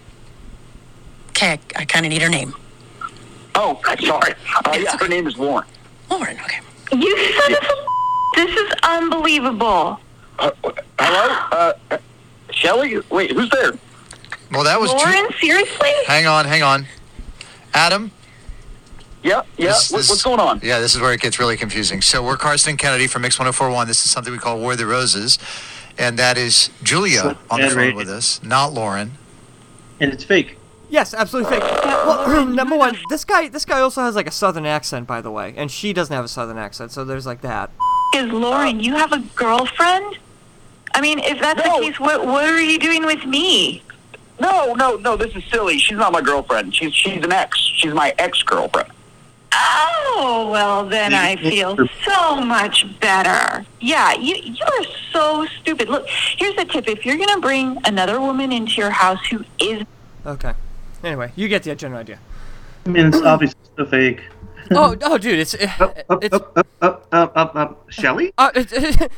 Okay, 1.37 1.53
I, 1.77 1.83
I 1.83 1.85
kind 1.85 2.07
of 2.07 2.11
need 2.11 2.23
her 2.23 2.31
name. 2.31 2.55
Oh, 3.55 3.79
I'm 3.85 3.99
sorry. 4.01 4.33
Uh, 4.65 4.79
yeah, 4.79 4.97
her 4.97 5.07
name 5.07 5.27
is 5.27 5.37
Lauren. 5.37 5.67
Lauren. 6.11 6.39
Okay. 6.41 6.61
You 6.93 7.33
son 7.35 7.53
of 7.53 7.59
a. 7.63 7.87
This 8.37 8.57
is 8.57 8.73
unbelievable. 8.83 10.01
Uh, 10.39 10.51
hello. 10.99 11.73
Uh, 11.91 11.99
Shelly. 12.53 12.99
Wait, 13.11 13.33
who's 13.33 13.51
there? 13.51 13.73
Well, 14.51 14.65
that 14.65 14.81
was. 14.81 14.91
Ju- 14.93 14.97
Lauren, 14.97 15.31
seriously? 15.39 15.91
hang 16.07 16.27
on, 16.27 16.47
hang 16.47 16.63
on. 16.63 16.87
Adam. 17.75 18.11
Yeah, 19.23 19.43
yeah. 19.59 19.69
This- 19.69 19.91
What- 19.91 19.99
this- 19.99 20.09
what's 20.09 20.23
going 20.23 20.41
on? 20.41 20.61
Yeah, 20.63 20.81
this 20.81 20.95
is 20.95 21.01
where 21.03 21.13
it 21.13 21.21
gets 21.21 21.39
really 21.39 21.59
confusing. 21.59 22.01
So 22.01 22.23
we're 22.23 22.37
Karson 22.39 22.69
and 22.69 22.79
Kennedy 22.79 23.09
from 23.09 23.23
Mix 23.23 23.39
1041. 23.39 23.87
This 23.89 24.05
is 24.07 24.11
something 24.11 24.33
we 24.33 24.39
call 24.39 24.59
War 24.59 24.73
of 24.73 24.79
the 24.79 24.87
Roses. 24.87 25.39
And 25.99 26.19
that 26.19 26.39
is 26.39 26.71
Julia 26.83 27.37
on 27.51 27.61
the 27.61 27.67
bad 27.67 27.75
phone 27.75 27.95
with 27.95 28.09
us, 28.09 28.41
not 28.43 28.73
Lauren. 28.73 29.13
And 30.01 30.13
it's 30.13 30.25
fake. 30.25 30.57
Yes, 30.89 31.15
absolutely 31.15 31.59
fake. 31.59 31.63
Well, 31.85 32.47
number 32.61 32.77
one, 32.77 32.97
this 33.11 33.25
guy 33.25 33.49
this 33.49 33.65
guy 33.65 33.81
also 33.81 34.03
has 34.03 34.15
like 34.15 34.27
a 34.27 34.33
southern 34.33 34.67
accent, 34.67 35.07
by 35.07 35.21
the 35.21 35.31
way, 35.31 35.55
and 35.57 35.71
she 35.71 35.93
doesn't 35.93 36.15
have 36.15 36.25
a 36.25 36.29
southern 36.29 36.59
accent, 36.59 36.93
so 36.93 37.05
there's 37.05 37.27
like 37.27 37.41
that. 37.43 37.71
Is 38.15 38.27
Lauren, 38.27 38.81
you 38.81 38.95
have 38.95 39.13
a 39.13 39.19
girlfriend? 39.35 40.19
I 40.95 41.01
mean, 41.01 41.19
if 41.19 41.41
that's 41.41 41.63
the 41.63 41.81
case, 41.81 41.99
what 41.99 42.25
what 42.27 42.45
are 42.45 42.61
you 42.61 42.79
doing 42.79 43.05
with 43.05 43.25
me? 43.27 43.83
No, 44.41 44.75
no, 44.75 44.97
no. 44.97 45.17
This 45.17 45.35
is 45.35 45.45
silly. 45.51 45.79
She's 45.79 45.97
not 45.97 46.13
my 46.13 46.21
girlfriend. 46.21 46.75
She's 46.75 46.95
she's 46.95 47.23
an 47.23 47.33
ex. 47.33 47.59
She's 47.59 47.93
my 47.93 48.15
ex 48.19 48.43
girlfriend. 48.43 48.91
Oh, 49.59 50.49
well, 50.51 50.87
then 50.87 51.15
I 51.15 51.37
feel 51.37 51.77
so 52.05 52.41
much 52.41 52.85
better. 53.01 53.65
Yeah, 53.81 54.13
you, 54.15 54.37
you're 54.37 54.85
so 55.13 55.47
stupid. 55.61 55.89
Look, 55.89 56.07
here's 56.09 56.57
a 56.59 56.65
tip. 56.67 56.89
If 56.89 57.07
you're 57.07 57.17
going 57.17 57.35
to 57.35 57.41
bring 57.41 57.79
another 57.87 58.21
woman 58.21 58.53
into 58.53 58.73
your 58.73 58.91
house 58.91 59.25
who 59.27 59.45
is. 59.59 59.85
Okay. 60.27 60.53
Anyway, 61.07 61.31
you 61.37 61.47
get 61.47 61.63
the 61.63 61.73
general 61.77 62.01
idea. 62.01 62.19
I 62.85 62.89
mean, 62.89 63.07
it's 63.07 63.23
obviously 63.23 63.61
still 63.73 63.87
fake. 63.87 64.23
Oh, 64.73 64.97
oh, 65.03 65.17
dude, 65.19 65.39
it's 65.39 65.55
uh, 65.55 65.93
it's 66.21 66.35
Up, 66.35 66.59
up, 66.83 67.07
up, 67.13 67.33
up, 67.37 67.55
up. 67.55 67.87
Shelly? 67.93 68.33
Uh, 68.37 68.51
uh 68.53 69.09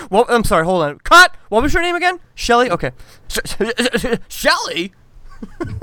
well, 0.10 0.24
I'm 0.30 0.44
sorry. 0.44 0.64
Hold 0.64 0.84
on. 0.84 0.98
Cut. 1.00 1.36
What 1.50 1.62
was 1.62 1.74
your 1.74 1.82
name 1.82 1.94
again? 1.94 2.20
Shelly. 2.34 2.70
Okay. 2.70 2.92
Shelly. 4.28 4.94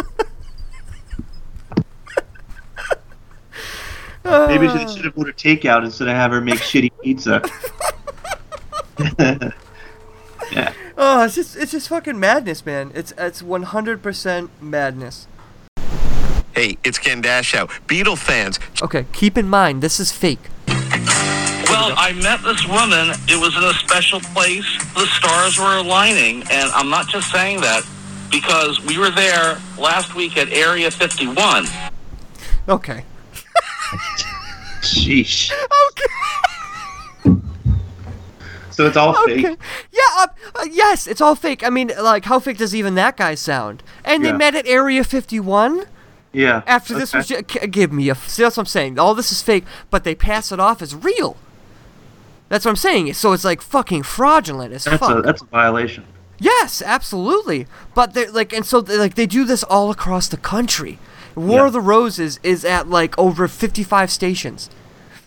Maybe 4.25 4.67
she 4.67 4.73
uh. 4.73 4.89
should 4.91 5.05
have 5.05 5.15
ordered 5.15 5.37
takeout 5.37 5.85
instead 5.85 6.07
of 6.07 6.15
have 6.15 6.31
her 6.31 6.41
make 6.41 6.55
shitty 6.55 6.89
pizza. 7.03 7.43
Yeah. 10.51 10.73
Oh, 10.97 11.25
it's 11.25 11.35
just 11.35 11.57
it's 11.57 11.73
just 11.73 11.89
fucking 11.89 12.17
madness, 12.17 12.65
man. 12.65 12.91
It's 12.95 13.13
it's 13.17 13.41
100% 13.41 14.49
madness. 14.61 15.27
Hey, 16.53 16.77
it's 16.85 16.97
Ken 16.97 17.21
Dashow. 17.21 17.67
Beatle 17.85 18.17
fans. 18.17 18.61
Okay, 18.81 19.05
keep 19.11 19.37
in 19.37 19.49
mind 19.49 19.81
this 19.81 19.99
is 19.99 20.13
fake. 20.13 20.39
Well, 20.67 21.93
I 21.97 22.13
met 22.23 22.41
this 22.43 22.65
woman. 22.65 23.09
It 23.27 23.41
was 23.41 23.57
in 23.57 23.63
a 23.63 23.73
special 23.73 24.21
place. 24.21 24.65
The 24.93 25.05
stars 25.07 25.59
were 25.59 25.75
aligning, 25.75 26.43
and 26.49 26.71
I'm 26.71 26.89
not 26.89 27.09
just 27.09 27.29
saying 27.29 27.59
that 27.59 27.83
because 28.31 28.79
we 28.85 28.97
were 28.97 29.11
there 29.11 29.59
last 29.77 30.15
week 30.15 30.37
at 30.37 30.49
Area 30.53 30.89
51. 30.89 31.65
Okay. 32.69 33.03
Sheesh. 34.81 35.51
Okay. 35.51 36.05
So 38.75 38.85
it's 38.87 38.97
all 38.97 39.15
Okay. 39.23 39.41
fake. 39.43 39.57
Yeah. 39.91 40.01
Uh, 40.17 40.27
uh, 40.55 40.65
yes, 40.71 41.07
it's 41.07 41.21
all 41.21 41.35
fake. 41.35 41.63
I 41.65 41.69
mean, 41.69 41.91
like, 42.01 42.25
how 42.25 42.39
fake 42.39 42.57
does 42.57 42.75
even 42.75 42.95
that 42.95 43.17
guy 43.17 43.35
sound? 43.35 43.83
And 44.03 44.23
they 44.25 44.31
met 44.31 44.53
at 44.55 44.67
Area 44.67 45.03
51. 45.03 45.85
Yeah. 46.33 46.61
After 46.67 46.93
this 46.93 47.13
was, 47.13 47.31
okay. 47.31 47.59
ju- 47.61 47.67
give 47.67 47.93
me 47.93 48.09
a. 48.09 48.15
See, 48.15 48.43
that's 48.43 48.57
what 48.57 48.63
I'm 48.63 48.67
saying. 48.67 48.99
All 48.99 49.15
this 49.15 49.31
is 49.31 49.41
fake, 49.41 49.63
but 49.89 50.03
they 50.03 50.13
pass 50.15 50.51
it 50.51 50.59
off 50.59 50.81
as 50.81 50.93
real. 50.93 51.37
That's 52.49 52.65
what 52.65 52.71
I'm 52.71 52.75
saying. 52.75 53.13
So 53.13 53.31
it's 53.31 53.45
like 53.45 53.61
fucking 53.61 54.03
fraudulent 54.03 54.73
as 54.73 54.83
That's 54.83 54.97
fuck. 54.99 55.19
a 55.19 55.21
that's 55.21 55.41
a 55.41 55.45
violation. 55.45 56.03
Yes, 56.37 56.81
absolutely. 56.85 57.65
But 57.95 58.13
they're 58.13 58.29
like, 58.29 58.51
and 58.53 58.65
so 58.65 58.81
they, 58.81 58.97
like 58.97 59.15
they 59.15 59.25
do 59.25 59.45
this 59.45 59.63
all 59.63 59.89
across 59.89 60.27
the 60.27 60.37
country. 60.37 60.99
War 61.35 61.61
Yeah. 61.61 61.65
of 61.67 61.73
the 61.73 61.81
Roses 61.81 62.39
is 62.43 62.63
at 62.65 62.89
like 62.89 63.17
over 63.17 63.47
55 63.47 64.11
stations. 64.11 64.69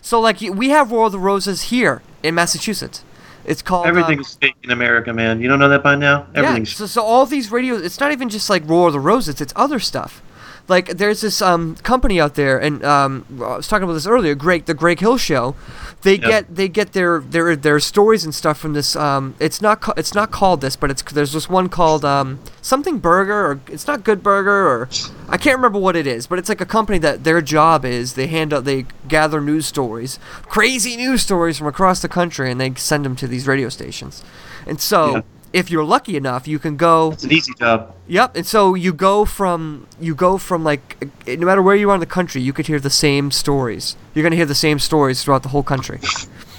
So 0.03 0.21
like 0.21 0.41
we 0.41 0.69
have 0.69 0.91
War 0.91 1.07
of 1.07 1.13
the 1.13 1.19
Roses 1.19 1.63
here 1.65 2.03
in 2.23 2.35
Massachusetts. 2.35 3.03
It's 3.49 3.63
called 3.63 3.87
uh, 3.87 3.89
Everything's 3.89 4.35
fake 4.35 4.57
in 4.63 4.71
America, 4.71 5.13
man. 5.13 5.41
You 5.41 5.49
don't 5.49 5.59
know 5.59 5.71
that 5.71 5.83
by 5.83 5.95
now? 5.97 6.27
Everything's 6.35 6.73
yeah, 6.73 6.79
so, 6.79 6.87
so 6.87 7.03
all 7.03 7.25
these 7.25 7.51
radios, 7.51 7.83
it's 7.83 7.99
not 7.99 8.13
even 8.13 8.29
just 8.29 8.51
like 8.51 8.63
Roar 8.69 8.89
of 8.89 8.93
the 8.93 9.01
Roses, 9.01 9.41
it's 9.41 9.55
other 9.57 9.81
stuff. 9.81 10.23
Like 10.69 10.89
there's 10.99 11.23
this 11.23 11.41
um, 11.41 11.77
company 11.77 12.21
out 12.21 12.35
there, 12.35 12.59
and 12.59 12.85
um, 12.85 13.25
I 13.41 13.57
was 13.57 13.69
talking 13.69 13.85
about 13.85 13.95
this 13.95 14.07
earlier. 14.07 14.35
Greg, 14.35 14.67
the 14.67 14.75
Greg 14.75 15.01
Hill 15.01 15.17
Show, 15.17 15.57
they 16.03 16.17
Yep. 16.17 16.21
get 16.29 16.55
they 16.57 16.69
get 16.69 16.93
their 16.93 17.21
their 17.21 17.57
their 17.57 17.81
stories 17.81 18.23
and 18.23 18.35
stuff 18.35 18.59
from 18.59 18.75
this. 18.75 18.95
Um, 18.95 19.35
it's 19.41 19.63
not 19.63 19.81
ca- 19.81 19.95
it's 19.97 20.15
not 20.15 20.31
called 20.31 20.61
this, 20.61 20.77
but 20.77 20.91
it's 20.91 21.01
there's 21.03 21.33
this 21.33 21.49
one 21.49 21.71
called 21.71 22.05
um, 22.05 22.39
something 22.61 22.99
Burger, 22.99 23.47
or 23.47 23.61
it's 23.69 23.87
not 23.87 24.05
Good 24.05 24.23
Burger, 24.23 24.69
or 24.69 24.89
I 25.31 25.39
can't 25.39 25.57
remember 25.57 25.79
what 25.79 25.97
it 25.97 26.07
is, 26.07 26.27
but 26.27 26.39
it's 26.39 26.51
like 26.51 26.61
a 26.61 26.67
company 26.67 26.99
that 26.99 27.25
their 27.25 27.41
job 27.41 27.87
is 27.87 28.13
they 28.13 28.27
hand 28.27 28.53
out 28.53 28.65
they 28.65 28.85
gather 29.09 29.41
news 29.41 29.65
stories, 29.65 30.19
crazy 30.43 30.97
news 30.99 31.23
stories 31.23 31.57
from 31.57 31.67
across 31.67 32.03
the 32.03 32.09
country, 32.09 32.51
and 32.51 32.61
they 32.61 32.75
send 32.75 33.07
them 33.07 33.17
to 33.17 33.27
these 33.27 33.47
radio 33.47 33.71
stations. 33.71 34.23
And 34.67 34.79
so 34.83 35.15
Yeah. 35.17 35.23
If 35.53 35.71
you're 35.71 35.85
lucky 35.85 36.17
enough, 36.17 36.47
you 36.47 36.59
can 36.59 36.77
go. 36.77 37.13
it's 37.13 37.25
an 37.25 37.33
easy 37.33 37.53
job. 37.55 37.95
Yep, 38.07 38.37
and 38.37 38.47
so 38.47 38.75
you 38.75 38.93
go 38.93 39.25
from 39.25 39.87
you 40.01 40.15
go 40.15 40.39
from 40.39 40.65
like 40.65 40.97
no 41.27 41.47
matter 41.47 41.63
where 41.63 41.77
you 41.77 41.91
are 41.91 41.95
in 41.95 42.01
the 42.01 42.07
country, 42.07 42.41
you 42.41 42.53
could 42.53 42.67
hear 42.67 42.79
the 42.81 42.91
same 42.91 43.31
stories. 43.31 43.97
You're 44.15 44.23
gonna 44.23 44.37
hear 44.37 44.47
the 44.47 44.55
same 44.55 44.79
stories 44.79 45.23
throughout 45.23 45.43
the 45.43 45.51
whole 45.51 45.63
country. 45.63 46.01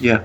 Yeah. 0.02 0.24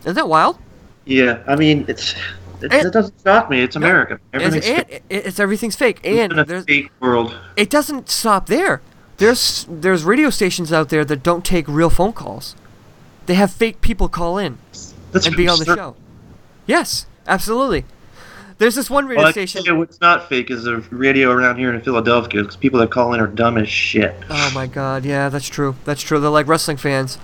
Isn't 0.00 0.14
that 0.16 0.28
wild? 0.28 0.58
Yeah. 1.06 1.42
I 1.48 1.56
mean, 1.56 1.86
it's 1.88 2.14
it, 2.60 2.70
it 2.70 2.92
doesn't 2.92 3.14
shock 3.24 3.48
me. 3.48 3.62
It's 3.62 3.76
America. 3.76 4.20
It's, 4.34 4.44
Everything's 4.44 4.66
and, 4.66 4.86
fake. 4.86 5.02
it- 5.08 5.26
it's 5.26 5.40
everything's 5.40 5.76
fake, 5.76 6.00
and 6.04 6.32
there's 6.46 6.64
fake 6.66 6.90
world. 7.00 7.34
it 7.56 7.70
doesn't 7.70 8.10
stop 8.10 8.46
there. 8.48 8.82
There's 9.16 9.64
there's 9.70 10.04
radio 10.04 10.28
stations 10.28 10.70
out 10.70 10.90
there 10.90 11.02
that 11.06 11.22
don't 11.22 11.46
take 11.46 11.66
real 11.66 11.88
phone 11.88 12.12
calls. 12.12 12.54
They 13.24 13.34
have 13.34 13.50
fake 13.50 13.80
people 13.80 14.08
call 14.10 14.36
in 14.36 14.58
That's 15.12 15.26
and 15.26 15.34
be 15.34 15.48
on 15.48 15.58
the 15.58 15.64
show. 15.64 15.96
Yes, 16.66 17.06
absolutely. 17.26 17.86
There's 18.58 18.74
this 18.74 18.88
one 18.88 19.06
radio 19.06 19.24
Well, 19.24 19.32
station. 19.32 19.64
you 19.64 19.76
what's 19.76 20.00
not 20.00 20.28
fake 20.28 20.50
is 20.50 20.64
the 20.64 20.78
radio 20.90 21.30
around 21.30 21.58
here 21.58 21.72
in 21.74 21.80
Philadelphia. 21.82 22.40
Because 22.42 22.56
people 22.56 22.80
that 22.80 22.90
call 22.90 23.12
in 23.12 23.20
are 23.20 23.26
dumb 23.26 23.58
as 23.58 23.68
shit. 23.68 24.14
Oh 24.30 24.50
my 24.54 24.66
god, 24.66 25.04
yeah, 25.04 25.28
that's 25.28 25.48
true. 25.48 25.76
That's 25.84 26.02
true. 26.02 26.18
They're 26.20 26.30
like 26.30 26.46
wrestling 26.48 26.78
fans. 26.78 27.18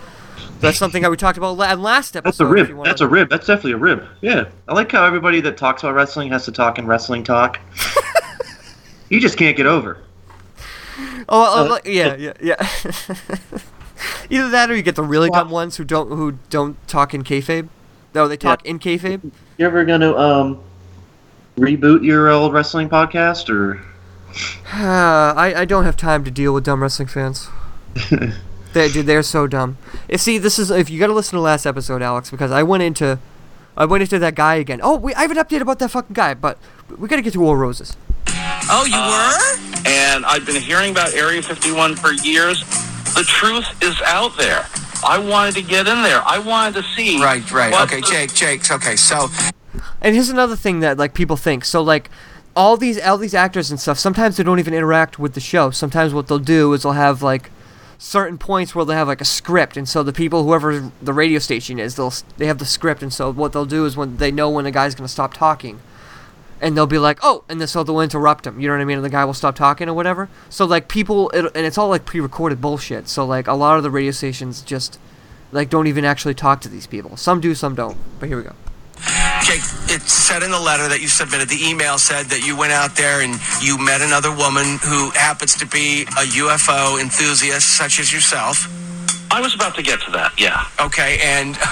That's 0.60 0.76
something 0.78 1.02
that 1.02 1.10
we 1.10 1.16
talked 1.16 1.38
about 1.38 1.56
last 1.56 2.14
episode. 2.16 2.24
That's 2.24 2.40
a 2.40 2.46
rib. 2.46 2.68
you 2.68 2.76
wanna- 2.76 2.90
That's 2.90 3.00
a 3.00 3.08
rib. 3.08 3.30
That's 3.30 3.46
definitely 3.46 3.72
a 3.72 3.76
rib. 3.78 4.04
Yeah. 4.20 4.44
I 4.68 4.74
like 4.74 4.92
how 4.92 5.04
everybody 5.04 5.40
that 5.40 5.56
talks 5.56 5.82
about 5.82 5.94
wrestling 5.94 6.30
has 6.30 6.44
to 6.44 6.52
talk 6.52 6.78
in 6.78 6.86
wrestling 6.86 7.24
talk. 7.24 7.58
you 9.08 9.18
just 9.20 9.36
can't 9.38 9.56
get 9.56 9.66
over. 9.66 9.98
Oh, 11.28 11.42
uh, 11.60 11.64
Uh, 11.64 11.70
like- 11.70 11.86
yeah, 11.86 12.14
yeah, 12.16 12.32
yeah. 12.40 12.68
Either 14.30 14.50
that, 14.50 14.70
or 14.70 14.76
you 14.76 14.82
get 14.82 14.96
the 14.96 15.02
really 15.02 15.30
dumb 15.30 15.50
ones 15.50 15.76
who 15.76 15.84
don't 15.84 16.08
who 16.10 16.32
don't 16.50 16.76
talk 16.88 17.14
in 17.14 17.22
kayfabe. 17.24 17.68
No, 18.14 18.28
they 18.28 18.36
talk 18.36 18.64
in 18.66 18.78
kayfabe. 18.78 19.30
You're 19.58 19.68
ever 19.68 19.84
gonna 19.84 20.14
um 20.16 20.58
reboot 21.56 22.04
your 22.04 22.28
old 22.28 22.52
wrestling 22.52 22.88
podcast 22.88 23.48
or? 23.48 23.80
I 24.72 25.54
I 25.56 25.64
don't 25.64 25.84
have 25.84 25.96
time 25.96 26.24
to 26.24 26.30
deal 26.30 26.54
with 26.54 26.64
dumb 26.64 26.82
wrestling 26.82 27.08
fans. 27.08 27.48
they 28.72 28.90
dude, 28.90 29.06
they're 29.06 29.22
so 29.22 29.46
dumb. 29.46 29.76
You 30.08 30.18
see, 30.18 30.38
this 30.38 30.58
is 30.58 30.70
if 30.70 30.88
you 30.90 30.98
got 30.98 31.08
to 31.08 31.12
listen 31.12 31.36
to 31.36 31.40
last 31.40 31.66
episode, 31.66 32.02
Alex, 32.02 32.30
because 32.30 32.50
I 32.50 32.62
went 32.62 32.82
into, 32.82 33.18
I 33.76 33.84
went 33.84 34.02
into 34.02 34.18
that 34.18 34.34
guy 34.34 34.54
again. 34.54 34.80
Oh, 34.82 34.96
we, 34.96 35.14
I 35.14 35.22
have 35.22 35.30
an 35.30 35.36
update 35.36 35.60
about 35.60 35.78
that 35.80 35.90
fucking 35.90 36.14
guy, 36.14 36.34
but 36.34 36.58
we 36.98 37.08
got 37.08 37.16
to 37.16 37.22
get 37.22 37.34
to 37.34 37.40
War 37.40 37.56
Roses. 37.58 37.96
Oh, 38.70 38.84
you 38.86 38.96
were? 38.96 39.90
And 39.90 40.24
I've 40.24 40.46
been 40.46 40.60
hearing 40.60 40.92
about 40.92 41.12
Area 41.14 41.42
51 41.42 41.96
for 41.96 42.12
years. 42.12 42.60
The 43.14 43.24
truth 43.26 43.66
is 43.82 44.00
out 44.06 44.36
there. 44.38 44.64
I 45.04 45.18
wanted 45.18 45.54
to 45.56 45.62
get 45.62 45.88
in 45.88 46.02
there. 46.02 46.22
I 46.24 46.38
wanted 46.38 46.80
to 46.80 46.82
see. 46.94 47.20
Right, 47.20 47.48
right. 47.50 47.74
Okay, 47.82 48.00
the- 48.00 48.06
Jake, 48.06 48.32
Jake. 48.32 48.70
Okay, 48.70 48.96
so 48.96 49.28
And 50.00 50.14
here's 50.14 50.30
another 50.30 50.56
thing 50.56 50.80
that 50.80 50.98
like 50.98 51.14
people 51.14 51.36
think. 51.36 51.64
So 51.64 51.82
like 51.82 52.10
all 52.54 52.76
these 52.76 53.00
all 53.00 53.18
these 53.18 53.34
actors 53.34 53.70
and 53.70 53.80
stuff, 53.80 53.98
sometimes 53.98 54.36
they 54.36 54.42
don't 54.42 54.58
even 54.58 54.74
interact 54.74 55.18
with 55.18 55.34
the 55.34 55.40
show. 55.40 55.70
Sometimes 55.70 56.12
what 56.12 56.28
they'll 56.28 56.38
do 56.38 56.72
is 56.72 56.82
they'll 56.82 56.92
have 56.92 57.22
like 57.22 57.50
certain 57.98 58.36
points 58.36 58.74
where 58.74 58.84
they 58.84 58.94
have 58.94 59.08
like 59.08 59.20
a 59.20 59.26
script, 59.26 59.76
and 59.76 59.88
so 59.88 60.02
the 60.02 60.12
people, 60.12 60.44
whoever 60.44 60.90
the 61.00 61.12
radio 61.12 61.38
station 61.38 61.78
is, 61.78 61.94
they'll 61.96 62.12
they 62.36 62.46
have 62.46 62.58
the 62.58 62.66
script, 62.66 63.02
and 63.02 63.12
so 63.12 63.32
what 63.32 63.52
they'll 63.52 63.64
do 63.64 63.86
is 63.86 63.96
when 63.96 64.16
they 64.16 64.30
know 64.30 64.50
when 64.50 64.66
a 64.66 64.70
guy's 64.70 64.94
gonna 64.94 65.08
stop 65.08 65.34
talking, 65.34 65.80
and 66.60 66.76
they'll 66.76 66.86
be 66.86 66.98
like, 66.98 67.18
oh, 67.22 67.44
and 67.48 67.68
so 67.68 67.82
they'll 67.82 68.00
interrupt 68.00 68.46
him. 68.46 68.60
You 68.60 68.68
know 68.68 68.74
what 68.74 68.80
I 68.80 68.84
mean? 68.84 68.98
And 68.98 69.04
the 69.04 69.10
guy 69.10 69.24
will 69.24 69.34
stop 69.34 69.56
talking 69.56 69.88
or 69.88 69.94
whatever. 69.94 70.28
So 70.50 70.64
like 70.64 70.88
people, 70.88 71.30
it, 71.30 71.44
and 71.54 71.66
it's 71.66 71.78
all 71.78 71.88
like 71.88 72.04
pre-recorded 72.04 72.60
bullshit. 72.60 73.08
So 73.08 73.24
like 73.24 73.46
a 73.46 73.54
lot 73.54 73.76
of 73.76 73.82
the 73.82 73.90
radio 73.90 74.10
stations 74.10 74.62
just 74.62 74.98
like 75.52 75.70
don't 75.70 75.86
even 75.86 76.04
actually 76.04 76.34
talk 76.34 76.60
to 76.62 76.68
these 76.68 76.86
people. 76.86 77.16
Some 77.16 77.40
do, 77.40 77.54
some 77.54 77.74
don't. 77.74 77.96
But 78.18 78.28
here 78.28 78.36
we 78.36 78.44
go. 78.44 78.54
Jake, 79.42 79.62
it 79.90 80.02
said 80.02 80.42
in 80.42 80.50
the 80.50 80.60
letter 80.60 80.88
that 80.88 81.00
you 81.00 81.08
submitted, 81.08 81.48
the 81.48 81.58
email 81.64 81.98
said 81.98 82.26
that 82.26 82.46
you 82.46 82.56
went 82.56 82.72
out 82.72 82.94
there 82.96 83.20
and 83.22 83.38
you 83.60 83.76
met 83.78 84.00
another 84.00 84.30
woman 84.34 84.78
who 84.82 85.10
happens 85.10 85.54
to 85.56 85.66
be 85.66 86.02
a 86.02 86.24
UFO 86.38 87.00
enthusiast, 87.00 87.76
such 87.76 87.98
as 87.98 88.12
yourself. 88.12 88.68
I 89.30 89.40
was 89.40 89.54
about 89.54 89.74
to 89.76 89.82
get 89.82 90.00
to 90.02 90.10
that, 90.12 90.38
yeah. 90.38 90.64
Okay, 90.80 91.18
and 91.22 91.56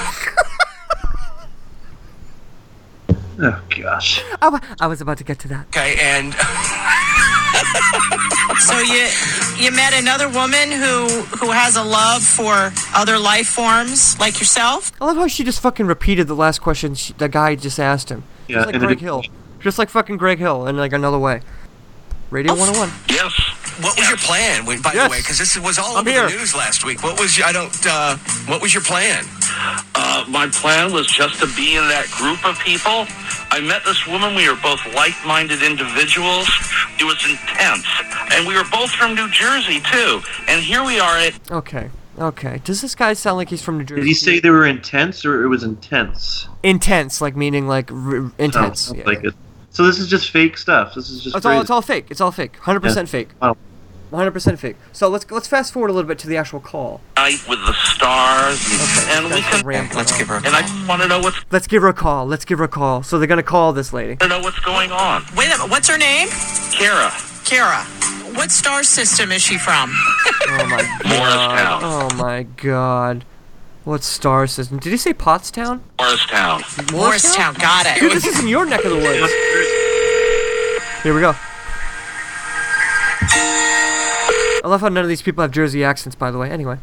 Oh 3.42 3.58
gosh. 3.70 4.22
I, 4.42 4.48
wa- 4.50 4.60
I 4.80 4.86
was 4.86 5.00
about 5.00 5.16
to 5.18 5.24
get 5.24 5.38
to 5.40 5.48
that. 5.48 5.66
okay, 5.68 5.96
and 5.98 6.34
So 8.60 8.78
you 8.78 9.08
you 9.58 9.70
met 9.72 9.92
another 9.94 10.28
woman 10.28 10.70
who 10.70 11.06
who 11.38 11.50
has 11.50 11.76
a 11.76 11.82
love 11.82 12.22
for 12.22 12.72
other 12.94 13.18
life 13.18 13.48
forms 13.48 14.18
like 14.20 14.38
yourself? 14.38 14.92
I 15.00 15.06
love 15.06 15.16
how 15.16 15.26
she 15.28 15.44
just 15.44 15.60
fucking 15.60 15.86
repeated 15.86 16.26
the 16.28 16.34
last 16.34 16.60
question 16.60 16.94
she, 16.94 17.12
the 17.14 17.28
guy 17.28 17.54
just 17.56 17.80
asked 17.80 18.10
him. 18.10 18.24
Yeah, 18.48 18.56
just 18.56 18.66
like 18.66 18.74
and 18.76 18.84
it- 18.84 18.86
Greg 18.86 19.00
Hill. 19.00 19.22
Just 19.60 19.78
like 19.78 19.90
fucking 19.90 20.16
Greg 20.16 20.38
Hill 20.38 20.66
in 20.66 20.76
like 20.76 20.92
another 20.92 21.18
way. 21.18 21.42
Radio 22.30 22.54
101. 22.54 22.90
Yes. 23.08 23.32
what 23.82 23.96
was 23.98 24.08
your 24.08 24.18
plan? 24.18 24.64
By 24.64 24.92
Yes. 24.92 25.04
the 25.06 25.10
way, 25.10 25.18
because 25.18 25.38
this 25.38 25.58
was 25.58 25.78
all 25.78 25.96
I'm 25.96 26.00
over 26.06 26.10
here. 26.10 26.28
the 26.28 26.36
news 26.36 26.54
last 26.54 26.84
week. 26.84 27.02
What 27.02 27.18
was 27.18 27.36
your, 27.36 27.46
I 27.46 27.52
don't. 27.52 27.74
Uh, 27.86 28.16
what 28.46 28.60
was 28.62 28.72
your 28.72 28.82
plan? 28.84 29.24
Uh, 29.94 30.24
my 30.28 30.46
plan 30.48 30.92
was 30.92 31.06
just 31.08 31.40
to 31.40 31.46
be 31.56 31.74
in 31.76 31.88
that 31.88 32.06
group 32.10 32.44
of 32.46 32.58
people. 32.60 33.06
I 33.50 33.60
met 33.60 33.82
this 33.84 34.06
woman. 34.06 34.34
We 34.36 34.48
were 34.48 34.56
both 34.62 34.80
like-minded 34.94 35.62
individuals. 35.62 36.46
It 37.00 37.04
was 37.04 37.18
intense. 37.28 37.84
and 38.32 38.46
we 38.46 38.54
were 38.54 38.64
both 38.70 38.90
from 38.92 39.14
New 39.14 39.28
Jersey 39.30 39.80
too. 39.80 40.20
And 40.46 40.62
here 40.62 40.84
we 40.84 41.00
are 41.00 41.16
at 41.18 41.50
Okay. 41.50 41.90
Okay. 42.18 42.60
Does 42.64 42.80
this 42.80 42.94
guy 42.94 43.14
sound 43.14 43.38
like 43.38 43.48
he's 43.48 43.62
from 43.62 43.78
New 43.78 43.84
Jersey? 43.84 44.02
Did 44.02 44.06
he 44.08 44.14
say 44.14 44.38
they 44.40 44.50
were 44.50 44.66
intense 44.66 45.24
or 45.24 45.42
it 45.42 45.48
was 45.48 45.62
intense? 45.64 46.46
intense, 46.62 47.20
like 47.20 47.34
meaning 47.34 47.66
like 47.66 47.90
r- 47.90 48.30
intense? 48.38 48.90
Oh, 48.92 48.94
Yeah, 48.94 49.04
like 49.06 49.24
it. 49.24 49.34
So 49.70 49.86
this 49.86 49.98
is 49.98 50.08
just 50.08 50.30
fake 50.30 50.58
stuff. 50.58 50.94
This 50.94 51.10
is 51.10 51.22
just. 51.22 51.36
It's 51.36 51.46
all, 51.46 51.52
crazy. 51.52 51.62
it's 51.62 51.70
all 51.70 51.82
fake. 51.82 52.06
It's 52.10 52.20
all 52.20 52.32
fake. 52.32 52.58
100% 52.58 53.08
fake. 53.08 53.28
Wow. 53.40 53.56
100% 54.12 54.58
fake. 54.58 54.76
So 54.92 55.08
let's 55.08 55.30
let's 55.30 55.46
fast 55.46 55.72
forward 55.72 55.90
a 55.90 55.92
little 55.92 56.08
bit 56.08 56.18
to 56.20 56.26
the 56.26 56.36
actual 56.36 56.58
call. 56.58 57.00
night 57.16 57.40
with 57.48 57.60
the 57.64 57.72
stars, 57.72 58.60
and, 59.08 59.26
and 59.26 59.34
we 59.34 59.40
can. 59.40 59.88
Let's 59.94 60.16
give 60.18 60.28
her. 60.28 60.36
And 60.36 60.48
I 60.48 60.86
want 60.88 61.02
to 61.02 61.08
know 61.08 61.20
what's 61.20 61.38
Let's 61.52 61.68
give 61.68 61.82
her 61.82 61.88
a 61.88 61.94
call. 61.94 62.26
Let's 62.26 62.44
give 62.44 62.58
her 62.58 62.64
a 62.64 62.68
call. 62.68 63.04
So 63.04 63.18
they're 63.18 63.28
gonna 63.28 63.42
call 63.42 63.72
this 63.72 63.92
lady. 63.92 64.16
to 64.16 64.28
know 64.28 64.40
what's 64.40 64.58
going 64.60 64.90
on. 64.90 65.22
Wait 65.36 65.46
a 65.46 65.50
minute. 65.50 65.70
What's 65.70 65.88
her 65.88 65.98
name? 65.98 66.28
Kara. 66.72 67.12
Kara. 67.44 67.84
What 68.34 68.50
star 68.50 68.82
system 68.82 69.32
is 69.32 69.42
she 69.42 69.58
from? 69.58 69.92
Oh 70.48 70.66
my 70.68 70.98
god. 71.02 71.80
Oh 71.82 72.16
my 72.16 72.42
god. 72.42 73.24
What 73.84 74.04
star 74.04 74.46
system? 74.46 74.78
Did 74.78 74.90
he 74.90 74.98
say 74.98 75.14
Pottstown? 75.14 75.80
Morristown. 75.98 76.62
Morristown. 76.92 77.54
Got 77.54 77.86
it. 77.86 77.98
Dude, 77.98 78.12
this 78.12 78.26
is 78.26 78.38
in 78.40 78.48
your 78.48 78.66
neck 78.66 78.84
of 78.84 78.90
the 78.90 78.96
woods. 78.96 79.32
Here 81.02 81.14
we 81.14 81.20
go. 81.20 81.34
I 84.62 84.68
love 84.68 84.82
how 84.82 84.88
none 84.88 85.02
of 85.02 85.08
these 85.08 85.22
people 85.22 85.40
have 85.40 85.50
Jersey 85.50 85.82
accents, 85.82 86.14
by 86.14 86.30
the 86.30 86.36
way. 86.36 86.50
Anyway. 86.50 86.78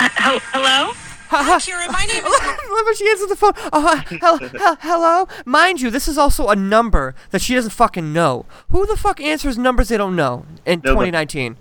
Uh, 0.00 0.40
hello? 0.52 0.92
Kira, 1.30 1.90
my 1.92 2.04
name 2.06 2.24
is. 2.24 2.32
Love 2.70 2.84
how 2.86 2.94
she 2.94 3.08
answers 3.08 3.28
the 3.28 3.36
phone. 3.36 3.52
Oh, 3.72 4.02
hel- 4.20 4.38
hel- 4.38 4.76
hello? 4.80 5.28
Mind 5.44 5.80
you, 5.80 5.90
this 5.90 6.08
is 6.08 6.16
also 6.18 6.48
a 6.48 6.56
number 6.56 7.14
that 7.30 7.40
she 7.42 7.54
doesn't 7.54 7.70
fucking 7.70 8.12
know. 8.12 8.46
Who 8.70 8.86
the 8.86 8.96
fuck 8.96 9.20
answers 9.20 9.58
numbers 9.58 9.88
they 9.88 9.96
don't 9.96 10.16
know 10.16 10.46
in 10.64 10.80
Nobody. 10.84 11.10
2019? 11.10 11.56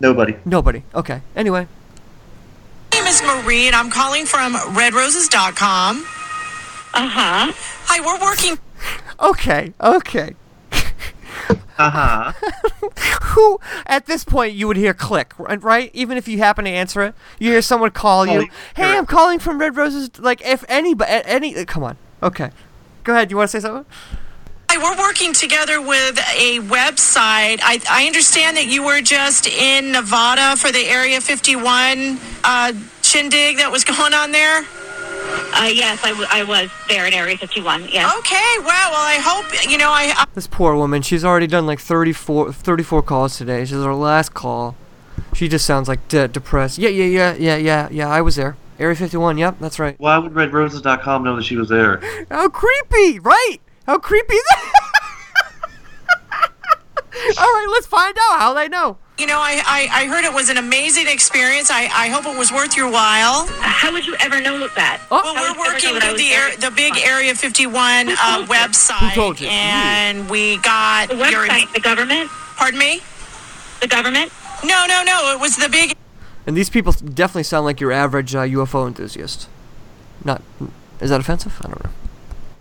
Nobody. 0.00 0.36
Nobody. 0.44 0.82
Okay. 0.94 1.22
Anyway. 1.36 1.66
My 2.92 2.98
name 3.00 3.06
is 3.08 3.22
Marie, 3.22 3.66
and 3.66 3.76
I'm 3.76 3.90
calling 3.90 4.26
from 4.26 4.54
redroses.com. 4.54 5.98
Uh 5.98 7.08
huh. 7.08 7.52
Hi, 7.86 8.00
we're 8.04 8.20
working. 8.24 8.58
Okay. 9.20 9.72
Okay. 9.80 10.36
Uh 11.78 11.90
huh. 11.90 12.32
Who 13.22 13.60
at 13.86 14.06
this 14.06 14.24
point 14.24 14.54
you 14.54 14.66
would 14.66 14.76
hear 14.76 14.92
click, 14.94 15.32
right? 15.38 15.62
right? 15.62 15.90
Even 15.94 16.16
if 16.18 16.26
you 16.26 16.38
happen 16.38 16.64
to 16.64 16.70
answer 16.70 17.02
it, 17.02 17.14
you 17.38 17.50
hear 17.52 17.62
someone 17.62 17.90
call 17.92 18.26
you. 18.26 18.32
Calling- 18.32 18.50
Hey, 18.74 18.96
I'm 18.98 19.06
calling 19.06 19.38
from 19.38 19.58
Red 19.60 19.76
Roses. 19.76 20.10
Like 20.18 20.42
if 20.44 20.64
anybody, 20.68 21.10
any, 21.24 21.56
uh, 21.56 21.64
come 21.64 21.84
on. 21.84 21.96
Okay. 22.22 22.50
Go 23.04 23.12
ahead. 23.14 23.30
You 23.30 23.36
want 23.36 23.50
to 23.50 23.60
say 23.60 23.66
something? 23.66 23.86
We're 24.76 24.98
working 24.98 25.32
together 25.32 25.80
with 25.80 26.18
a 26.36 26.58
website. 26.60 27.58
I, 27.62 27.80
I 27.90 28.06
understand 28.06 28.56
that 28.58 28.66
you 28.66 28.84
were 28.84 29.00
just 29.00 29.46
in 29.46 29.92
Nevada 29.92 30.56
for 30.56 30.70
the 30.70 30.84
Area 30.86 31.20
51 31.20 32.18
uh, 32.44 32.72
shindig 33.02 33.56
that 33.56 33.72
was 33.72 33.82
going 33.84 34.14
on 34.14 34.30
there. 34.32 34.64
Uh, 35.60 35.64
yes, 35.72 36.02
I, 36.04 36.10
w- 36.10 36.28
I 36.30 36.44
was 36.44 36.70
there 36.88 37.06
in 37.06 37.12
Area 37.12 37.36
51. 37.36 37.88
Yes. 37.88 38.14
Okay, 38.18 38.58
wow. 38.60 38.90
Well, 38.92 38.94
I 38.96 39.18
hope, 39.20 39.68
you 39.68 39.76
know, 39.76 39.90
I, 39.90 40.12
I 40.16 40.24
This 40.34 40.46
poor 40.46 40.76
woman. 40.76 41.02
She's 41.02 41.24
already 41.24 41.46
done 41.48 41.66
like 41.66 41.80
34, 41.80 42.52
34 42.52 43.02
calls 43.02 43.36
today. 43.36 43.64
She's 43.64 43.72
her 43.82 43.94
last 43.94 44.34
call. 44.34 44.76
She 45.34 45.48
just 45.48 45.66
sounds 45.66 45.88
like 45.88 46.06
de- 46.08 46.28
depressed. 46.28 46.78
Yeah, 46.78 46.90
yeah, 46.90 47.04
yeah, 47.04 47.34
yeah, 47.34 47.56
yeah, 47.56 47.88
yeah. 47.90 48.08
I 48.08 48.20
was 48.20 48.36
there. 48.36 48.56
Area 48.78 48.94
51. 48.94 49.36
Yep, 49.38 49.56
that's 49.60 49.78
right. 49.80 49.96
Why 49.98 50.16
would 50.18 50.32
RedRoses.com 50.32 51.24
know 51.24 51.34
that 51.36 51.42
she 51.44 51.56
was 51.56 51.68
there? 51.68 52.00
How 52.30 52.48
creepy, 52.48 53.18
right? 53.18 53.56
How 53.86 53.98
creepy 53.98 54.34
is 54.34 54.44
that? 54.50 54.72
All 57.38 57.44
right, 57.44 57.66
let's 57.72 57.86
find 57.86 58.16
out 58.30 58.38
how 58.38 58.54
they 58.54 58.68
know. 58.68 58.96
You 59.18 59.26
know, 59.26 59.40
I, 59.40 59.60
I, 59.66 60.04
I 60.04 60.06
heard 60.06 60.24
it 60.24 60.32
was 60.32 60.48
an 60.48 60.58
amazing 60.58 61.08
experience. 61.08 61.72
I, 61.72 61.86
I 61.92 62.08
hope 62.08 62.24
it 62.24 62.38
was 62.38 62.52
worth 62.52 62.76
your 62.76 62.88
while. 62.88 63.48
How 63.58 63.90
would 63.92 64.06
you 64.06 64.14
ever 64.20 64.40
know 64.40 64.68
that? 64.76 65.02
Well, 65.10 65.22
How 65.24 65.34
we're 65.34 65.40
you 65.40 65.46
ever 65.46 65.54
know 65.54 65.60
working 65.60 65.94
with 65.94 66.16
the 66.16 66.30
air, 66.30 66.56
the 66.56 66.70
big 66.70 66.96
Area 66.96 67.34
51 67.34 68.10
uh, 68.10 68.46
website, 68.46 69.14
told 69.14 69.40
you? 69.40 69.48
and 69.50 70.30
we 70.30 70.58
got 70.58 71.08
The 71.08 71.16
your 71.16 71.48
the 71.48 71.80
government? 71.82 72.30
Pardon 72.56 72.78
me? 72.78 73.00
The 73.80 73.88
government? 73.88 74.30
No, 74.64 74.84
no, 74.86 75.02
no. 75.04 75.32
It 75.34 75.40
was 75.40 75.56
the 75.56 75.68
big. 75.68 75.96
And 76.46 76.56
these 76.56 76.70
people 76.70 76.92
definitely 76.92 77.42
sound 77.42 77.64
like 77.64 77.80
your 77.80 77.90
average 77.90 78.36
uh, 78.36 78.42
UFO 78.42 78.86
enthusiast. 78.86 79.48
Not. 80.24 80.42
Is 81.00 81.10
that 81.10 81.18
offensive? 81.20 81.60
I 81.60 81.68
don't 81.68 81.84
know. 81.84 81.90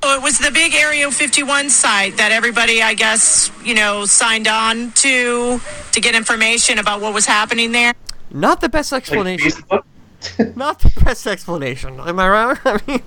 Oh, 0.09 0.15
it 0.15 0.21
was 0.23 0.39
the 0.39 0.51
big 0.51 0.73
Area 0.73 1.11
51 1.11 1.69
site 1.69 2.15
that 2.15 2.31
everybody, 2.31 2.81
I 2.81 2.93
guess, 2.93 3.51
you 3.61 3.75
know, 3.75 4.05
signed 4.05 4.47
on 4.47 4.93
to 4.93 5.59
to 5.91 5.99
get 5.99 6.15
information 6.15 6.79
about 6.79 7.01
what 7.01 7.13
was 7.13 7.25
happening 7.25 7.73
there. 7.73 7.93
Not 8.31 8.61
the 8.61 8.69
best 8.69 8.93
explanation. 8.93 9.51
not 10.55 10.79
the 10.79 10.93
best 11.03 11.27
explanation. 11.27 11.99
Am 11.99 12.17
I 12.21 12.29
right? 12.29 12.57
I 12.65 12.79
mean, 12.87 13.01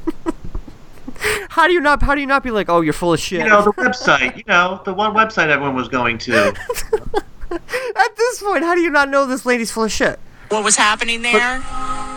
how 1.48 1.66
do 1.66 1.72
you 1.72 1.80
not? 1.80 2.02
How 2.02 2.14
do 2.14 2.20
you 2.20 2.26
not 2.26 2.42
be 2.42 2.50
like, 2.50 2.68
oh, 2.68 2.82
you're 2.82 2.92
full 2.92 3.14
of 3.14 3.20
shit? 3.20 3.40
You 3.40 3.48
know, 3.48 3.62
the 3.62 3.72
website. 3.72 4.36
You 4.36 4.44
know, 4.46 4.82
the 4.84 4.92
one 4.92 5.14
website 5.14 5.48
everyone 5.48 5.74
was 5.74 5.88
going 5.88 6.18
to. 6.18 6.54
At 7.50 8.16
this 8.18 8.42
point, 8.42 8.62
how 8.62 8.74
do 8.74 8.82
you 8.82 8.90
not 8.90 9.08
know 9.08 9.24
this 9.24 9.46
lady's 9.46 9.70
full 9.70 9.84
of 9.84 9.92
shit? 9.92 10.20
What 10.50 10.64
was 10.64 10.76
happening 10.76 11.22
there? 11.22 11.62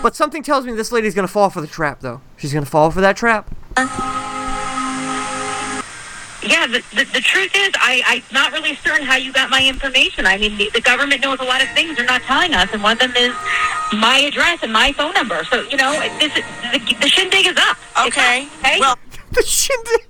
But 0.03 0.17
something 0.17 0.43
tells 0.43 0.65
me 0.65 0.73
this 0.73 0.91
lady's 0.91 1.15
gonna 1.15 1.29
fall 1.29 1.49
for 1.49 1.61
the 1.61 1.67
trap, 1.67 2.01
though. 2.01 2.19
She's 2.35 2.51
gonna 2.51 2.65
fall 2.65 2.91
for 2.91 2.99
that 2.99 3.15
trap. 3.15 3.49
Yeah, 6.45 6.67
the, 6.67 6.83
the, 6.95 7.05
the 7.13 7.21
truth 7.21 7.51
is, 7.55 7.71
I, 7.75 8.01
I'm 8.05 8.23
not 8.33 8.51
really 8.51 8.75
certain 8.75 9.05
how 9.05 9.15
you 9.15 9.31
got 9.31 9.49
my 9.49 9.65
information. 9.65 10.25
I 10.25 10.37
mean, 10.37 10.57
the, 10.57 10.69
the 10.73 10.81
government 10.81 11.21
knows 11.21 11.39
a 11.39 11.43
lot 11.43 11.61
of 11.63 11.69
things 11.69 11.95
they're 11.97 12.05
not 12.05 12.21
telling 12.23 12.53
us, 12.53 12.69
and 12.73 12.83
one 12.83 12.93
of 12.93 12.99
them 12.99 13.13
is 13.15 13.33
my 13.93 14.19
address 14.19 14.59
and 14.63 14.73
my 14.73 14.91
phone 14.91 15.13
number. 15.13 15.43
So, 15.45 15.61
you 15.63 15.77
know, 15.77 15.91
this, 16.19 16.33
the, 16.33 16.95
the 16.99 17.07
shindig 17.07 17.47
is 17.47 17.55
up. 17.57 17.77
Okay. 18.07 18.43
up, 18.45 18.59
okay? 18.59 18.79
Well, 18.79 18.97
the 19.31 19.43
shindig. 19.43 20.01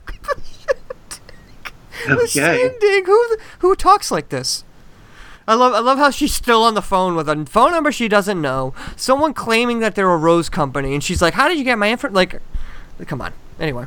The 2.08 2.14
Okay. 2.16 2.28
shindig. 2.28 3.06
Who 3.06 3.38
who 3.60 3.76
talks 3.76 4.12
like 4.12 4.30
this? 4.30 4.64
I 5.48 5.54
love 5.56 5.74
I 5.74 5.80
love 5.80 5.98
how 5.98 6.10
she's 6.10 6.34
still 6.34 6.64
on 6.64 6.74
the 6.74 6.82
phone 6.82 7.16
with 7.16 7.30
a 7.30 7.46
phone 7.46 7.72
number 7.72 7.92
she 7.92 8.08
doesn't 8.10 8.42
know. 8.42 8.74
Someone 8.98 9.34
claiming 9.34 9.80
that 9.80 9.96
they're 9.96 10.10
a 10.12 10.18
rose 10.18 10.50
company, 10.50 10.94
and 10.94 11.04
she's 11.04 11.22
like, 11.22 11.34
"How 11.34 11.48
did 11.48 11.58
you 11.58 11.64
get 11.64 11.78
my 11.78 11.90
info?" 11.90 12.10
Like, 12.10 12.42
come 13.08 13.22
on. 13.22 13.32
Anyway, 13.60 13.86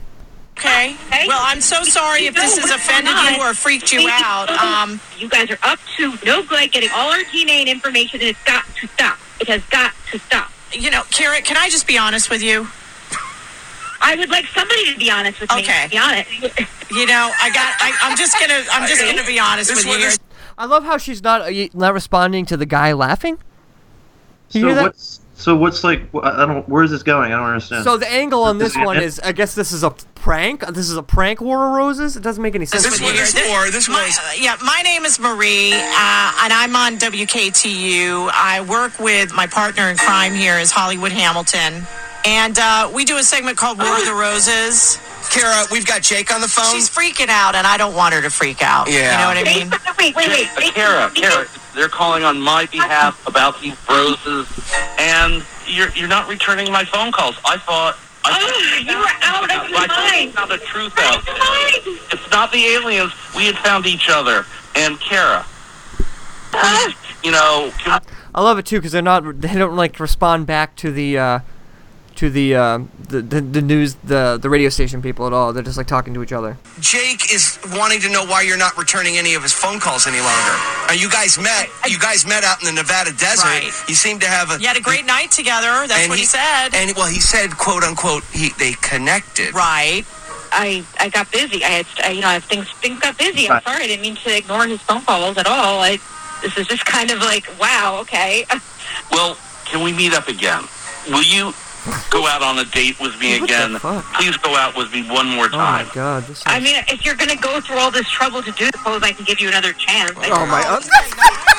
okay. 0.59 0.96
Well, 1.26 1.40
I'm 1.42 1.61
so 1.61 1.82
sorry 1.84 2.26
if 2.26 2.34
this 2.34 2.59
has 2.59 2.70
offended 2.70 3.12
you 3.12 3.42
or 3.42 3.54
freaked 3.54 3.92
you 3.92 4.09
out. 4.11 4.48
Um, 4.50 5.00
you 5.18 5.28
guys 5.28 5.50
are 5.50 5.59
up 5.62 5.78
to 5.96 6.14
no 6.24 6.42
good 6.44 6.72
getting 6.72 6.90
all 6.94 7.11
our 7.11 7.18
DNA 7.32 7.61
and 7.61 7.68
information, 7.68 8.20
and 8.20 8.30
it's 8.30 8.42
got 8.44 8.64
to 8.80 8.86
stop. 8.88 9.18
It 9.40 9.48
has 9.48 9.62
got 9.66 9.92
to 10.12 10.18
stop. 10.18 10.50
you 10.72 10.90
know, 10.90 11.02
Kara, 11.11 11.40
can 11.42 11.57
I 11.57 11.68
just 11.68 11.86
be 11.86 11.98
honest 11.98 12.30
with 12.30 12.42
you? 12.42 12.66
I 14.00 14.14
would 14.16 14.28
like 14.30 14.44
somebody 14.46 14.92
to 14.92 14.98
be 14.98 15.11
honest 15.11 15.40
with 15.40 15.50
me. 15.52 15.62
Okay. 15.62 15.84
To 15.84 15.90
be 15.90 15.98
honest. 15.98 16.30
You 16.90 17.07
know, 17.07 17.32
I 17.40 17.50
got. 17.50 17.74
I, 17.80 17.92
I'm 18.02 18.16
just 18.16 18.38
gonna. 18.38 18.62
I'm 18.70 18.86
just 18.88 19.02
gonna 19.02 19.26
be 19.26 19.38
honest 19.40 19.74
with 19.74 19.86
you. 19.86 19.96
here. 19.98 20.11
I 20.59 20.66
love 20.66 20.84
how 20.84 20.96
she's 20.98 21.22
not 21.22 21.42
uh, 21.42 21.68
not 21.74 21.94
responding 21.94 22.46
to 22.46 22.57
the 22.57 22.66
guy 22.66 22.92
laughing. 22.92 23.38
You 24.50 24.61
so 24.61 24.66
hear 24.68 24.74
that? 24.76 25.18
What's 25.37 25.45
so 25.45 25.57
what's 25.57 25.84
like? 25.84 26.03
I 26.22 26.47
don't. 26.47 26.68
Where 26.68 26.82
is 26.82 26.91
this 26.91 27.03
going? 27.03 27.32
I 27.32 27.37
don't 27.37 27.47
understand. 27.47 27.84
So 27.84 27.97
the 27.97 28.11
angle 28.11 28.43
on 28.43 28.59
this 28.59 28.74
This 28.74 28.84
one 28.84 28.97
is, 28.97 29.20
I 29.20 29.32
guess 29.32 29.55
this 29.55 29.72
is 29.72 29.82
a 29.82 29.91
prank. 30.14 30.66
This 30.68 30.89
is 30.89 30.97
a 30.97 31.03
prank 31.03 31.41
war 31.41 31.68
of 31.68 31.72
roses. 31.74 32.16
It 32.16 32.22
doesn't 32.22 32.43
make 32.43 32.55
any 32.55 32.66
sense. 32.66 32.84
This 32.84 32.99
to 32.99 33.03
me. 33.03 33.12
was 33.12 33.32
for. 33.32 33.70
This 33.70 33.89
was. 33.89 34.18
yeah, 34.41 34.57
my 34.64 34.80
name 34.82 35.05
is 35.05 35.18
Marie, 35.18 35.72
uh, 35.72 36.32
and 36.43 36.53
I'm 36.53 36.74
on 36.74 36.97
WKTU. 36.97 38.30
I 38.32 38.64
work 38.68 38.99
with 38.99 39.34
my 39.34 39.47
partner 39.47 39.84
in 39.89 39.97
crime 39.97 40.34
here 40.34 40.59
is 40.59 40.70
Hollywood 40.70 41.12
Hamilton, 41.12 41.87
and 42.24 42.59
uh, 42.59 42.91
we 42.95 43.05
do 43.05 43.18
a 43.18 43.22
segment 43.22 43.59
called 43.59 43.78
War 43.78 43.99
of 43.99 44.05
the 44.05 44.14
Roses. 44.14 44.99
Kara, 45.31 45.64
we've 45.70 45.87
got 45.87 46.03
Jake 46.03 46.33
on 46.35 46.41
the 46.41 46.49
phone. 46.49 46.72
She's 46.74 46.89
freaking 46.89 47.29
out, 47.29 47.55
and 47.55 47.66
I 47.66 47.77
don't 47.77 47.95
want 47.95 48.14
her 48.14 48.22
to 48.22 48.31
freak 48.31 48.62
out. 48.62 48.89
Yeah. 48.89 49.12
You 49.12 49.18
know 49.18 49.29
what 49.29 49.49
I 49.49 49.59
mean? 49.59 49.70
Wait, 49.99 50.16
wait, 50.16 50.49
wait. 50.57 50.74
Kara, 50.74 51.11
Kara, 51.14 51.47
they're 51.74 51.89
calling 51.89 52.24
on 52.24 52.41
my 52.41 52.66
behalf 52.66 53.27
about 53.27 53.61
these 53.61 53.77
roses, 53.89 54.47
and 54.99 55.45
you're 55.66 55.91
you're 55.91 56.09
not 56.09 56.29
returning 56.29 56.70
my 56.72 56.85
phone 56.85 57.12
calls. 57.12 57.37
I 57.45 57.57
thought. 57.59 57.97
I 58.24 58.39
Oh, 58.39 58.79
you 58.81 58.99
were 58.99 59.05
out 59.22 59.45
of 59.45 59.70
your 59.70 59.79
I 59.79 59.87
thought 59.87 60.11
we 60.12 60.24
mind. 60.24 60.35
found 60.35 60.51
the 60.51 60.59
truth 60.59 60.93
out. 60.99 61.22
It's 62.12 62.31
not 62.31 62.51
the 62.51 62.64
aliens. 62.64 63.12
We 63.37 63.47
had 63.47 63.55
found 63.57 63.87
each 63.87 64.09
other. 64.11 64.45
And 64.74 64.99
Kara, 64.99 65.47
you 67.22 67.31
know, 67.31 67.70
I 67.87 68.43
love 68.43 68.59
it 68.59 68.66
too 68.66 68.77
because 68.79 68.93
they're 68.93 69.01
not. 69.03 69.41
They 69.41 69.55
don't 69.55 69.77
like 69.77 70.01
respond 70.01 70.47
back 70.47 70.74
to 70.77 70.91
the 70.91 71.18
uh, 71.18 71.39
to 72.17 72.31
the, 72.31 72.55
uh, 72.55 72.79
the 73.09 73.23
the 73.23 73.41
the 73.41 73.62
news 73.62 73.95
the 74.05 74.39
the 74.41 74.49
radio 74.49 74.69
station 74.69 75.03
people 75.03 75.27
at 75.27 75.33
all. 75.33 75.53
They're 75.53 75.62
just 75.62 75.77
like 75.77 75.87
talking 75.87 76.14
to 76.14 76.23
each 76.23 76.33
other. 76.33 76.57
Jake 76.81 77.33
is 77.33 77.59
wanting 77.73 78.01
to 78.01 78.11
know 78.11 78.25
why 78.25 78.43
you're 78.43 78.59
not 78.59 78.77
returning 78.77 79.17
any 79.17 79.35
of 79.35 79.43
his 79.43 79.53
phone 79.53 79.79
calls 79.79 80.07
any 80.07 80.21
longer. 80.21 80.55
Uh, 80.89 80.93
you 80.97 81.11
guys 81.11 81.39
met. 81.39 81.69
You 81.89 81.99
guys 81.99 82.27
met 82.27 82.45
out 82.45 82.61
in 82.61 82.67
the 82.67 82.81
Nevada 82.81 83.12
desert. 83.12 83.45
Right. 83.45 83.71
You 83.89 83.95
seem 83.95 84.19
to 84.21 84.27
have 84.27 84.51
a. 84.51 84.61
You 84.61 84.67
had 84.67 84.77
a 84.77 84.83
great 84.83 85.07
night 85.07 85.31
together. 85.31 85.87
That's 85.87 86.09
what 86.09 86.19
he, 86.19 86.25
said. 86.25 86.75
And 86.75 86.97
well, 86.97 87.09
he 87.09 87.21
said, 87.21 87.57
"quote 87.57 87.85
unquote," 87.85 88.25
he 88.33 88.51
they 88.59 88.73
connected. 88.81 89.55
Right. 89.55 90.05
I 90.53 90.85
I 90.99 91.09
got 91.11 91.31
busy. 91.31 91.64
I 91.64 91.69
had 91.69 91.87
I, 92.03 92.11
you 92.11 92.21
know 92.23 92.29
I, 92.29 92.41
things 92.41 92.71
things 92.81 92.99
got 93.01 93.19
busy. 93.19 93.49
I'm 93.49 93.62
sorry. 93.62 93.85
I 93.85 93.87
didn't 93.87 94.03
mean 94.03 94.17
to 94.17 94.37
ignore 94.37 94.67
his 94.67 94.81
phone 94.81 95.03
calls 95.03 95.37
at 95.39 95.47
all. 95.47 95.81
I 95.81 95.99
this 96.43 96.57
is 96.57 96.67
just 96.67 96.85
kind 96.85 97.11
of 97.11 97.21
like 97.21 97.47
wow. 97.61 97.99
Okay. 98.03 98.47
Well, 99.11 99.37
can 99.67 99.83
we 99.83 99.93
meet 99.93 100.14
up 100.14 100.29
again? 100.29 100.62
Will 101.09 101.23
you 101.23 101.53
go 102.11 102.26
out 102.26 102.43
on 102.43 102.59
a 102.59 102.64
date 102.64 102.99
with 103.01 103.18
me 103.20 103.39
What 103.41 103.51
again? 103.51 103.78
Please 104.14 104.37
go 104.39 104.57
out 104.57 104.76
with 104.76 104.93
me 104.93 105.09
one 105.11 105.28
more 105.28 105.49
time. 105.49 105.55
Oh 105.55 105.59
my 105.59 105.82
time. 105.84 105.91
god, 105.95 106.22
this 106.24 106.39
is... 106.39 106.43
I 106.47 106.61
mean, 106.61 106.76
if 106.89 107.05
you're 107.05 107.14
gonna 107.14 107.37
go 107.37 107.61
through 107.61 107.78
all 107.78 107.91
this 107.91 108.09
trouble 108.11 108.43
to 108.43 108.53
do, 108.53 108.66
suppose 108.76 109.03
I 109.03 109.12
can 109.12 109.24
give 109.24 109.41
you 109.41 109.49
another 109.49 109.72
chance. 109.72 110.12
I 110.16 110.30
Oh 110.30 110.47
my 110.47 110.62
god. 110.62 110.82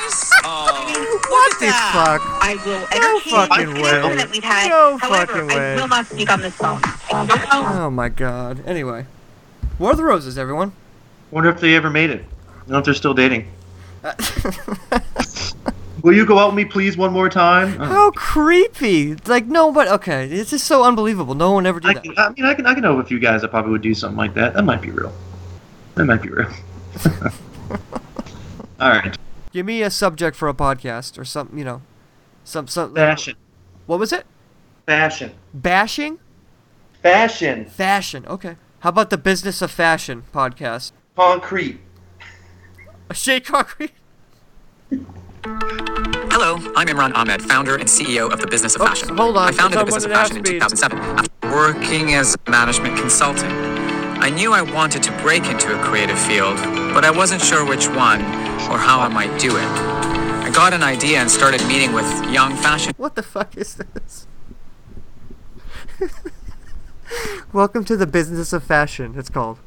Oh. 0.44 1.20
what 1.30 1.60
the 1.60 1.68
fuck? 1.68 2.22
I 2.42 2.56
will 2.66 2.86
entertain 2.96 3.48
fucking 3.50 3.74
way. 3.84 4.16
that 4.16 4.30
we've 4.32 4.44
had. 4.44 4.70
No 4.70 4.98
However, 4.98 5.34
fucking 5.46 5.52
I 5.52 5.76
will 5.76 5.88
not 5.90 6.06
speak 6.06 6.32
on 6.32 6.40
this 6.42 6.56
phone. 6.56 6.80
I 7.12 7.26
don't 7.26 7.30
know. 7.30 7.84
Oh 7.84 7.90
my 7.90 8.08
god. 8.08 8.66
Anyway, 8.66 9.06
War 9.80 9.92
of 9.92 9.98
the 9.98 10.04
Roses, 10.04 10.38
everyone. 10.38 10.72
Wonder 11.32 11.50
if 11.50 11.60
they 11.60 11.76
ever 11.76 11.90
made 11.90 12.10
it. 12.12 12.24
I 12.24 12.60
don't 12.60 12.70
know 12.70 12.78
if 12.78 12.86
they're 12.86 12.94
still 12.94 13.14
dating. 13.14 13.48
Will 16.04 16.14
you 16.14 16.26
go 16.26 16.38
out 16.38 16.48
with 16.48 16.56
me, 16.56 16.66
please, 16.66 16.96
one 16.96 17.12
more 17.12 17.30
time? 17.30 17.76
How 17.78 18.12
creepy! 18.12 19.16
Like 19.26 19.46
no, 19.48 19.72
but 19.72 19.88
okay, 19.88 20.28
it's 20.28 20.52
just 20.52 20.66
so 20.66 20.84
unbelievable. 20.84 21.34
No 21.34 21.52
one 21.52 21.66
ever 21.66 21.80
I, 21.84 21.94
did 21.94 22.16
that. 22.16 22.20
I 22.20 22.30
mean, 22.30 22.46
I 22.46 22.54
can, 22.54 22.66
I 22.66 22.74
can 22.74 22.84
know 22.84 22.94
of 22.94 23.00
a 23.00 23.04
few 23.08 23.20
guys 23.20 23.42
that 23.42 23.50
probably 23.50 23.72
would 23.72 23.82
do 23.82 23.94
something 23.94 24.18
like 24.18 24.34
that. 24.36 24.54
That 24.54 24.64
might 24.64 24.82
be 24.82 24.92
real. 24.92 25.12
That 25.96 26.06
might 26.06 26.22
be 26.22 26.30
real. 26.30 26.52
All 28.80 28.90
right. 28.90 29.18
Give 29.52 29.66
me 29.66 29.82
a 29.82 29.90
subject 29.90 30.36
for 30.36 30.48
a 30.48 30.54
podcast 30.54 31.18
or 31.18 31.26
something, 31.26 31.58
you 31.58 31.66
know, 31.66 31.82
some 32.44 32.68
some 32.68 32.94
Fashion. 32.94 33.36
What 33.88 34.00
was 34.00 34.14
it? 34.14 34.26
Fashion. 34.86 35.34
Bashing? 35.54 36.20
Fashion. 37.02 37.66
Fashion. 37.66 38.26
Okay. 38.28 38.56
How 38.82 38.90
about 38.90 39.10
the 39.10 39.18
Business 39.18 39.62
of 39.62 39.72
Fashion 39.72 40.24
podcast? 40.32 40.92
Concrete. 41.16 41.80
A 43.10 43.14
shake 43.16 43.46
concrete. 43.46 43.94
Hello, 45.48 46.56
I'm 46.76 46.88
Imran 46.88 47.14
Amed, 47.14 47.42
founder 47.42 47.76
and 47.76 47.88
CEO 47.88 48.30
of 48.30 48.42
the 48.42 48.48
Business 48.48 48.76
of 48.76 48.82
oh, 48.82 48.86
Fashion. 48.88 49.16
hold 49.16 49.38
on, 49.38 49.48
I 49.48 49.52
founded 49.54 49.80
the 49.80 49.86
Business 49.86 50.04
of 50.04 50.12
one 50.12 50.20
and 50.20 50.20
a 50.20 50.20
half 50.20 50.28
Fashion 50.28 50.38
in 50.38 50.44
2007 50.44 51.00
after 51.00 51.56
working 51.56 52.14
as 52.16 52.36
a 52.46 52.52
management 52.52 52.98
consultant. 53.00 53.54
I 54.22 54.30
knew 54.30 54.52
I 54.52 54.62
wanted 54.62 55.04
to 55.04 55.12
break 55.22 55.46
into 55.46 55.74
a 55.74 55.82
creative 55.86 56.20
field, 56.20 56.58
but 56.94 57.06
I 57.06 57.12
wasn't 57.12 57.42
sure 57.42 57.66
which 57.66 57.88
one 57.88 58.20
or 58.70 58.78
how 58.78 59.00
I 59.00 59.08
might 59.08 59.40
do 59.40 59.56
it. 59.56 59.64
I 60.44 60.52
got 60.54 60.74
an 60.74 60.84
idea 60.84 61.20
and 61.20 61.32
started 61.32 61.66
meeting 61.66 61.94
with 61.94 62.06
young 62.30 62.58
fashion 62.58 62.94
What 62.98 63.16
the 63.16 63.24
fuck 63.24 63.56
is 63.56 63.76
this? 63.76 64.28
Welcome 67.54 67.86
to 67.86 67.96
the 67.96 68.06
Business 68.06 68.52
of 68.52 68.66
Fashion. 68.66 69.14
It's 69.18 69.30
called. 69.30 69.60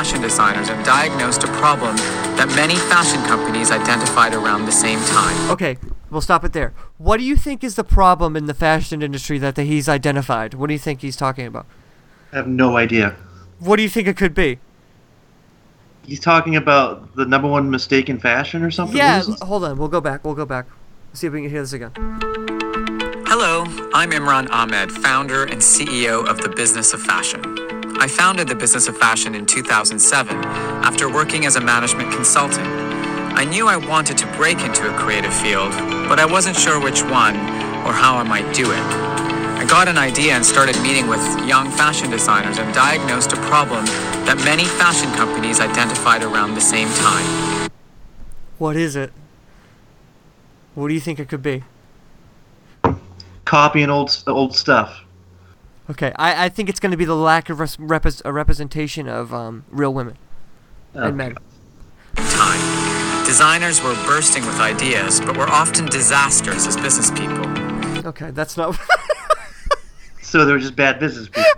Fashion 0.00 0.22
designers 0.22 0.70
and 0.70 0.82
diagnosed 0.82 1.44
a 1.44 1.46
problem 1.48 1.94
that 2.38 2.50
many 2.56 2.74
fashion 2.74 3.22
companies 3.24 3.70
identified 3.70 4.32
around 4.32 4.64
the 4.64 4.72
same 4.72 4.98
time. 5.00 5.50
Okay, 5.50 5.76
we'll 6.08 6.22
stop 6.22 6.42
it 6.42 6.54
there. 6.54 6.72
What 6.96 7.18
do 7.18 7.22
you 7.22 7.36
think 7.36 7.62
is 7.62 7.74
the 7.74 7.84
problem 7.84 8.34
in 8.34 8.46
the 8.46 8.54
fashion 8.54 9.02
industry 9.02 9.36
that 9.40 9.56
the, 9.56 9.62
he's 9.64 9.90
identified? 9.90 10.54
What 10.54 10.68
do 10.68 10.72
you 10.72 10.78
think 10.78 11.02
he's 11.02 11.16
talking 11.16 11.44
about? 11.46 11.66
I 12.32 12.36
have 12.36 12.48
no 12.48 12.78
idea. 12.78 13.14
What 13.58 13.76
do 13.76 13.82
you 13.82 13.90
think 13.90 14.08
it 14.08 14.16
could 14.16 14.32
be? 14.32 14.58
He's 16.06 16.18
talking 16.20 16.56
about 16.56 17.14
the 17.14 17.26
number 17.26 17.48
one 17.48 17.70
mistake 17.70 18.08
in 18.08 18.18
fashion 18.18 18.62
or 18.62 18.70
something? 18.70 18.96
Yeah, 18.96 19.18
What 19.18 19.28
is 19.28 19.34
it? 19.34 19.42
hold 19.42 19.64
on. 19.64 19.76
We'll 19.76 19.88
go 19.88 20.00
back. 20.00 20.24
We'll 20.24 20.34
go 20.34 20.46
back. 20.46 20.64
See 21.12 21.26
if 21.26 21.34
we 21.34 21.42
can 21.42 21.50
hear 21.50 21.60
this 21.60 21.74
again. 21.74 21.92
Hello, 23.26 23.64
I'm 23.92 24.12
Imran 24.12 24.46
Amed, 24.46 24.92
founder 24.92 25.42
and 25.42 25.60
CEO 25.60 26.26
of 26.26 26.40
the 26.40 26.48
Business 26.48 26.94
of 26.94 27.02
Fashion. 27.02 27.79
I 28.00 28.08
founded 28.08 28.48
the 28.48 28.54
Business 28.54 28.88
of 28.88 28.96
Fashion 28.96 29.34
in 29.34 29.44
2007 29.44 30.34
after 30.34 31.12
working 31.12 31.44
as 31.44 31.56
a 31.56 31.60
management 31.60 32.10
consultant. 32.10 32.66
I 32.66 33.44
knew 33.44 33.68
I 33.68 33.76
wanted 33.76 34.16
to 34.16 34.26
break 34.38 34.58
into 34.60 34.88
a 34.88 34.98
creative 34.98 35.34
field, 35.34 35.72
but 36.08 36.18
I 36.18 36.24
wasn't 36.24 36.56
sure 36.56 36.82
which 36.82 37.02
one 37.02 37.36
or 37.84 37.92
how 37.92 38.16
I 38.16 38.22
might 38.22 38.54
do 38.54 38.72
it. 38.72 38.78
I 39.60 39.66
got 39.68 39.86
an 39.86 39.98
idea 39.98 40.32
and 40.32 40.46
started 40.46 40.80
meeting 40.80 41.08
with 41.08 41.20
young 41.46 41.70
fashion 41.72 42.10
designers 42.10 42.56
and 42.56 42.74
diagnosed 42.74 43.34
a 43.34 43.36
problem 43.52 43.84
that 44.24 44.40
many 44.46 44.64
fashion 44.64 45.12
companies 45.12 45.60
identified 45.60 46.22
around 46.22 46.54
the 46.54 46.62
same 46.62 46.88
time. 46.94 47.68
What 48.56 48.76
is 48.76 48.96
it? 48.96 49.12
What 50.74 50.88
do 50.88 50.94
you 50.94 51.00
think 51.00 51.18
it 51.18 51.28
could 51.28 51.42
be? 51.42 51.64
Copying 53.44 53.90
old 53.90 54.24
old 54.26 54.56
stuff. 54.56 55.04
Okay, 55.90 56.12
I, 56.16 56.46
I 56.46 56.48
think 56.48 56.68
it's 56.68 56.78
going 56.78 56.92
to 56.92 56.96
be 56.96 57.04
the 57.04 57.16
lack 57.16 57.50
of 57.50 57.58
res- 57.58 57.76
repres- 57.76 58.22
a 58.24 58.32
representation 58.32 59.08
of 59.08 59.34
um, 59.34 59.64
real 59.70 59.92
women 59.92 60.16
and 60.94 61.16
men. 61.16 61.36
time. 62.14 63.24
Designers 63.26 63.82
were 63.82 63.94
bursting 64.06 64.46
with 64.46 64.60
ideas, 64.60 65.20
but 65.20 65.36
were 65.36 65.48
often 65.48 65.86
disasters 65.86 66.66
as 66.66 66.76
business 66.76 67.10
people. 67.10 67.46
Okay, 68.06 68.30
that's 68.30 68.56
not. 68.56 68.78
So 70.22 70.44
they 70.44 70.52
were 70.52 70.60
just 70.60 70.76
bad 70.76 71.00
business 71.00 71.26
people. 71.28 71.50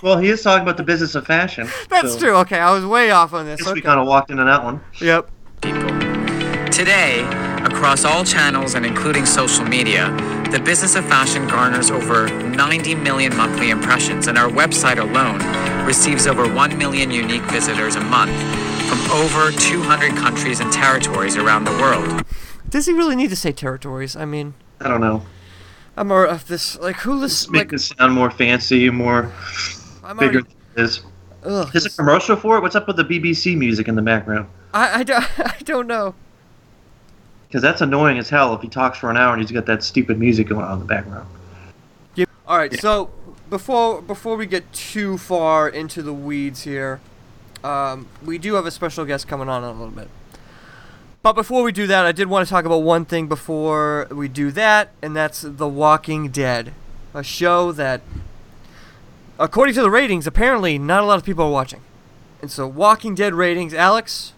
well, 0.00 0.16
he 0.16 0.28
is 0.28 0.40
talking 0.40 0.62
about 0.62 0.76
the 0.76 0.84
business 0.84 1.16
of 1.16 1.26
fashion. 1.26 1.68
That's 1.88 2.12
so 2.12 2.18
true. 2.20 2.36
Okay, 2.36 2.60
I 2.60 2.70
was 2.72 2.86
way 2.86 3.10
off 3.10 3.32
on 3.32 3.46
this. 3.46 3.60
I 3.62 3.64
guess 3.64 3.74
we 3.74 3.80
kind 3.82 3.98
of 3.98 4.06
walked 4.06 4.30
into 4.30 4.44
that 4.44 4.62
one. 4.62 4.80
Yep. 5.00 5.28
Today, 6.70 7.22
across 7.66 8.04
all 8.04 8.24
channels 8.24 8.74
and 8.74 8.84
including 8.86 9.26
social 9.26 9.64
media, 9.64 10.10
the 10.50 10.60
business 10.60 10.94
of 10.94 11.04
fashion 11.06 11.46
garners 11.48 11.90
over 11.90 12.28
90 12.28 12.94
million 12.96 13.36
monthly 13.36 13.70
impressions, 13.70 14.26
and 14.26 14.38
our 14.38 14.48
website 14.48 14.98
alone 14.98 15.38
receives 15.86 16.26
over 16.26 16.52
1 16.52 16.78
million 16.78 17.10
unique 17.10 17.42
visitors 17.44 17.96
a 17.96 18.00
month 18.00 18.32
from 18.88 18.98
over 19.12 19.50
200 19.52 20.12
countries 20.16 20.60
and 20.60 20.72
territories 20.72 21.36
around 21.36 21.64
the 21.64 21.72
world. 21.72 22.24
Does 22.68 22.86
he 22.86 22.92
really 22.92 23.16
need 23.16 23.30
to 23.30 23.36
say 23.36 23.52
territories? 23.52 24.16
I 24.16 24.24
mean, 24.24 24.54
I 24.80 24.88
don't 24.88 25.00
know. 25.00 25.22
I'm 25.96 26.08
more 26.08 26.26
of 26.26 26.46
this 26.48 26.78
like 26.78 26.96
who 26.96 27.14
listens 27.14 27.50
make 27.50 27.60
like 27.62 27.70
this 27.70 27.86
sound 27.86 28.12
more 28.12 28.30
fancy, 28.30 28.90
more 28.90 29.32
I'm 30.04 30.18
bigger 30.18 30.38
already- 30.40 30.54
than 30.74 30.84
it 30.84 30.88
is. 30.88 31.00
Ugh, 31.44 31.70
Is 31.76 31.86
a 31.86 31.90
commercial 31.90 32.34
for 32.36 32.58
it? 32.58 32.60
What's 32.60 32.74
up 32.74 32.88
with 32.88 32.96
the 32.96 33.04
BBC 33.04 33.56
music 33.56 33.86
in 33.88 33.94
the 33.94 34.02
background? 34.02 34.48
I 34.74 35.00
I 35.00 35.02
don't, 35.04 35.24
I 35.38 35.56
don't 35.64 35.86
know. 35.86 36.14
Because 37.56 37.70
that's 37.70 37.80
annoying 37.80 38.18
as 38.18 38.28
hell 38.28 38.54
if 38.54 38.60
he 38.60 38.68
talks 38.68 38.98
for 38.98 39.08
an 39.08 39.16
hour 39.16 39.32
and 39.32 39.40
he's 39.40 39.50
got 39.50 39.64
that 39.64 39.82
stupid 39.82 40.18
music 40.18 40.48
going 40.48 40.62
on 40.62 40.74
in 40.74 40.78
the 40.80 40.84
background. 40.84 41.26
Yep. 42.14 42.28
All 42.46 42.58
right. 42.58 42.78
So 42.78 43.10
before 43.48 44.02
before 44.02 44.36
we 44.36 44.44
get 44.44 44.70
too 44.74 45.16
far 45.16 45.66
into 45.66 46.02
the 46.02 46.12
weeds 46.12 46.64
here, 46.64 47.00
um, 47.64 48.08
we 48.22 48.36
do 48.36 48.56
have 48.56 48.66
a 48.66 48.70
special 48.70 49.06
guest 49.06 49.26
coming 49.26 49.48
on 49.48 49.64
in 49.64 49.70
a 49.70 49.72
little 49.72 49.88
bit. 49.88 50.10
But 51.22 51.32
before 51.32 51.62
we 51.62 51.72
do 51.72 51.86
that, 51.86 52.04
I 52.04 52.12
did 52.12 52.28
want 52.28 52.46
to 52.46 52.50
talk 52.50 52.66
about 52.66 52.82
one 52.82 53.06
thing 53.06 53.26
before 53.26 54.06
we 54.10 54.28
do 54.28 54.50
that, 54.50 54.90
and 55.00 55.16
that's 55.16 55.40
The 55.40 55.66
Walking 55.66 56.28
Dead, 56.28 56.74
a 57.14 57.22
show 57.22 57.72
that, 57.72 58.02
according 59.38 59.74
to 59.76 59.80
the 59.80 59.90
ratings, 59.90 60.26
apparently 60.26 60.78
not 60.78 61.02
a 61.02 61.06
lot 61.06 61.16
of 61.16 61.24
people 61.24 61.46
are 61.46 61.50
watching. 61.50 61.80
And 62.42 62.50
so, 62.50 62.66
Walking 62.66 63.14
Dead 63.14 63.32
ratings, 63.32 63.72
Alex, 63.72 64.34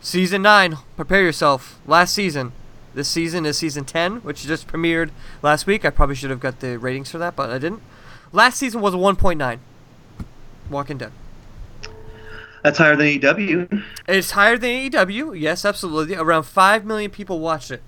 season 0.00 0.42
nine. 0.42 0.78
Prepare 0.96 1.22
yourself. 1.22 1.78
Last 1.86 2.14
season. 2.14 2.52
This 2.94 3.08
season 3.08 3.46
is 3.46 3.56
season 3.56 3.84
10, 3.84 4.16
which 4.16 4.42
just 4.42 4.66
premiered 4.66 5.10
last 5.42 5.66
week. 5.66 5.84
I 5.84 5.90
probably 5.90 6.16
should 6.16 6.30
have 6.30 6.40
got 6.40 6.60
the 6.60 6.76
ratings 6.78 7.10
for 7.10 7.18
that, 7.18 7.36
but 7.36 7.50
I 7.50 7.58
didn't. 7.58 7.82
Last 8.32 8.58
season 8.58 8.80
was 8.80 8.94
a 8.94 8.96
1.9. 8.96 9.58
Walking 10.68 10.98
Dead. 10.98 11.12
That's 12.62 12.78
higher 12.78 12.96
than 12.96 13.06
AEW. 13.06 13.82
It's 14.08 14.32
higher 14.32 14.58
than 14.58 14.70
AEW. 14.70 15.38
Yes, 15.38 15.64
absolutely. 15.64 16.16
Around 16.16 16.42
5 16.44 16.84
million 16.84 17.10
people 17.10 17.38
watched 17.40 17.70
it. 17.70 17.82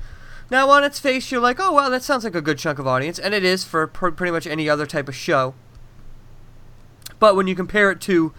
Now, 0.50 0.70
on 0.70 0.84
its 0.84 0.98
face, 0.98 1.30
you're 1.30 1.40
like, 1.40 1.58
oh, 1.60 1.72
well, 1.72 1.90
that 1.90 2.02
sounds 2.02 2.24
like 2.24 2.34
a 2.34 2.40
good 2.40 2.58
chunk 2.58 2.78
of 2.78 2.86
audience. 2.86 3.18
And 3.18 3.34
it 3.34 3.44
is 3.44 3.64
for 3.64 3.86
pr- 3.86 4.10
pretty 4.10 4.30
much 4.30 4.46
any 4.46 4.68
other 4.68 4.86
type 4.86 5.08
of 5.08 5.14
show. 5.14 5.54
But 7.18 7.36
when 7.36 7.46
you 7.46 7.54
compare 7.54 7.90
it 7.90 8.00
to 8.02 8.32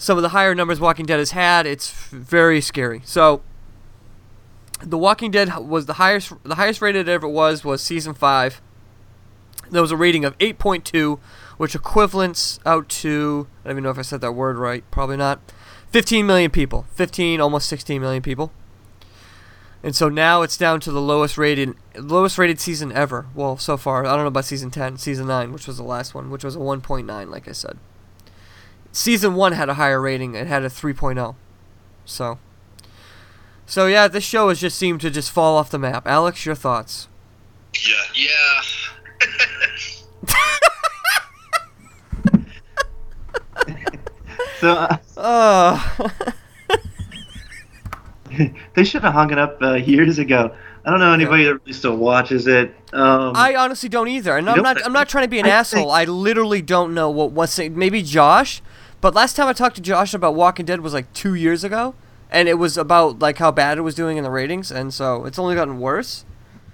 some 0.00 0.16
of 0.16 0.22
the 0.22 0.30
higher 0.30 0.54
numbers 0.54 0.80
Walking 0.80 1.04
Dead 1.04 1.18
has 1.18 1.32
had, 1.32 1.66
it's 1.66 1.90
very 2.08 2.62
scary. 2.62 3.02
So, 3.04 3.42
The 4.80 4.96
Walking 4.96 5.30
Dead 5.30 5.54
was 5.58 5.84
the 5.84 5.94
highest, 5.94 6.32
the 6.42 6.54
highest 6.54 6.80
rated 6.80 7.06
it 7.06 7.12
ever 7.12 7.28
was, 7.28 7.64
was 7.64 7.82
season 7.82 8.14
5. 8.14 8.62
There 9.70 9.82
was 9.82 9.90
a 9.90 9.98
rating 9.98 10.24
of 10.24 10.36
8.2, 10.38 11.18
which 11.58 11.74
equivalents 11.74 12.60
out 12.64 12.88
to, 12.88 13.46
I 13.62 13.68
don't 13.68 13.74
even 13.74 13.84
know 13.84 13.90
if 13.90 13.98
I 13.98 14.02
said 14.02 14.22
that 14.22 14.32
word 14.32 14.56
right, 14.56 14.82
probably 14.90 15.18
not. 15.18 15.38
15 15.90 16.26
million 16.26 16.50
people. 16.50 16.86
15, 16.94 17.38
almost 17.38 17.68
16 17.68 18.00
million 18.00 18.22
people. 18.22 18.52
And 19.82 19.94
so 19.94 20.08
now 20.08 20.40
it's 20.40 20.56
down 20.56 20.80
to 20.80 20.92
the 20.92 21.00
lowest 21.00 21.36
rated 21.36 21.74
lowest 21.94 22.38
rated 22.38 22.58
season 22.58 22.90
ever. 22.92 23.26
Well, 23.34 23.58
so 23.58 23.76
far, 23.76 24.06
I 24.06 24.12
don't 24.12 24.20
know 24.20 24.28
about 24.28 24.46
season 24.46 24.70
10, 24.70 24.96
season 24.96 25.26
9, 25.26 25.52
which 25.52 25.66
was 25.66 25.76
the 25.76 25.82
last 25.82 26.14
one, 26.14 26.30
which 26.30 26.44
was 26.44 26.56
a 26.56 26.58
1.9 26.58 27.30
like 27.30 27.48
I 27.48 27.52
said. 27.52 27.78
Season 28.92 29.34
1 29.34 29.52
had 29.52 29.68
a 29.68 29.74
higher 29.74 30.00
rating. 30.00 30.34
It 30.34 30.46
had 30.46 30.62
a 30.64 30.68
3.0. 30.68 31.34
So 32.04 32.38
So 33.66 33.86
yeah, 33.86 34.08
this 34.08 34.24
show 34.24 34.48
has 34.48 34.60
just 34.60 34.76
seemed 34.78 35.00
to 35.02 35.10
just 35.10 35.30
fall 35.30 35.56
off 35.56 35.70
the 35.70 35.78
map. 35.78 36.06
Alex, 36.06 36.44
your 36.44 36.54
thoughts? 36.54 37.08
Yeah. 37.86 38.02
Yeah. 38.14 38.62
So 44.60 44.72
uh, 44.72 44.96
Uh, 45.16 46.08
they 48.74 48.84
should 48.84 49.02
have 49.02 49.14
hung 49.14 49.30
it 49.32 49.38
up 49.38 49.60
uh, 49.62 49.74
years 49.74 50.18
ago. 50.18 50.54
I 50.84 50.90
don't 50.90 51.00
know 51.00 51.12
anybody 51.12 51.44
that 51.44 51.54
really 51.54 51.72
still 51.72 51.96
watches 51.96 52.46
it. 52.46 52.74
Um, 52.92 53.32
I 53.36 53.54
honestly 53.56 53.88
don't 53.88 54.08
either, 54.08 54.36
and 54.36 54.48
I'm 54.48 54.62
not. 54.62 54.84
I'm 54.84 54.92
not 54.94 55.08
trying 55.10 55.24
to 55.24 55.28
be 55.28 55.38
an 55.38 55.46
I 55.46 55.50
asshole. 55.50 55.82
think- 55.84 55.92
I 55.92 56.04
literally 56.10 56.62
don't 56.62 56.94
know 56.94 57.10
what 57.10 57.32
what's. 57.32 57.58
Maybe 57.58 58.02
Josh, 58.02 58.62
but 59.00 59.14
last 59.14 59.36
time 59.36 59.46
I 59.48 59.52
talked 59.52 59.76
to 59.76 59.82
Josh 59.82 60.14
about 60.14 60.34
Walking 60.34 60.66
Dead 60.66 60.80
was 60.80 60.92
like 60.92 61.12
two 61.12 61.34
years 61.34 61.64
ago, 61.64 61.94
and 62.30 62.48
it 62.48 62.54
was 62.54 62.76
about 62.76 63.18
like 63.18 63.38
how 63.38 63.50
bad 63.50 63.78
it 63.78 63.82
was 63.82 63.94
doing 63.94 64.16
in 64.16 64.24
the 64.24 64.30
ratings, 64.30 64.70
and 64.70 64.92
so 64.92 65.24
it's 65.24 65.38
only 65.38 65.54
gotten 65.54 65.78
worse. 65.80 66.24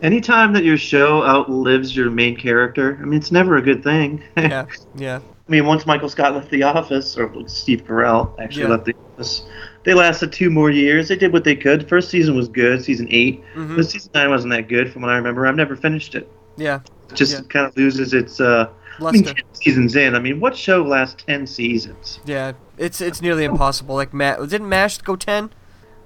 anytime 0.03 0.53
that 0.53 0.63
your 0.65 0.77
show 0.77 1.25
outlives 1.25 1.97
your 1.97 2.11
main 2.11 2.37
character, 2.37 2.99
I 3.01 3.05
mean, 3.07 3.19
it's 3.19 3.33
never 3.33 3.57
a 3.57 3.63
good 3.63 3.83
thing. 3.83 4.23
Yeah, 4.37 4.67
yeah. 4.95 5.21
I 5.49 5.53
mean, 5.53 5.65
once 5.65 5.87
Michael 5.87 6.09
Scott 6.09 6.35
left 6.35 6.51
The 6.51 6.65
Office, 6.65 7.17
or 7.17 7.31
Steve 7.49 7.85
Carell 7.87 8.39
actually 8.41 8.65
Yeah. 8.65 8.69
left 8.71 8.85
The 8.87 8.95
Office, 9.15 9.45
they 9.85 9.95
lasted 9.95 10.33
two 10.33 10.51
more 10.51 10.71
years. 10.71 11.07
They 11.09 11.17
did 11.17 11.33
what 11.33 11.45
they 11.45 11.55
could. 11.57 11.89
First 11.89 12.11
season 12.11 12.35
was 12.37 12.49
good, 12.49 12.83
season 12.85 13.07
8 13.11 13.43
Mhm. 13.55 13.77
but 13.77 13.89
season 13.89 14.11
nine 14.13 14.29
wasn't 14.29 14.53
that 14.53 14.69
good 14.69 14.93
from 14.93 15.03
what 15.03 15.11
I 15.13 15.17
remember. 15.17 15.47
I've 15.47 15.55
never 15.55 15.77
finished 15.77 16.15
it. 16.17 16.29
Yeah. 16.57 16.81
It 17.11 17.15
just 17.15 17.33
Yeah. 17.35 17.41
kind 17.49 17.65
of 17.67 17.77
loses 17.77 18.13
its. 18.13 18.41
Uh, 18.41 18.67
I 19.01 19.11
mean, 19.13 19.25
10 19.25 19.35
seasons 19.53 19.97
in. 19.97 20.15
I 20.15 20.19
mean, 20.19 20.41
what 20.41 20.57
show 20.57 20.83
lasts 20.83 21.23
ten 21.27 21.47
seasons? 21.47 22.21
Yeah, 22.25 22.53
it's 22.79 23.01
it's 23.01 23.21
nearly 23.21 23.45
impossible. 23.45 23.95
Like 23.95 24.13
Ma- 24.15 24.37
didn't 24.37 24.69
Mash 24.69 24.99
go 24.99 25.17
ten? 25.17 25.51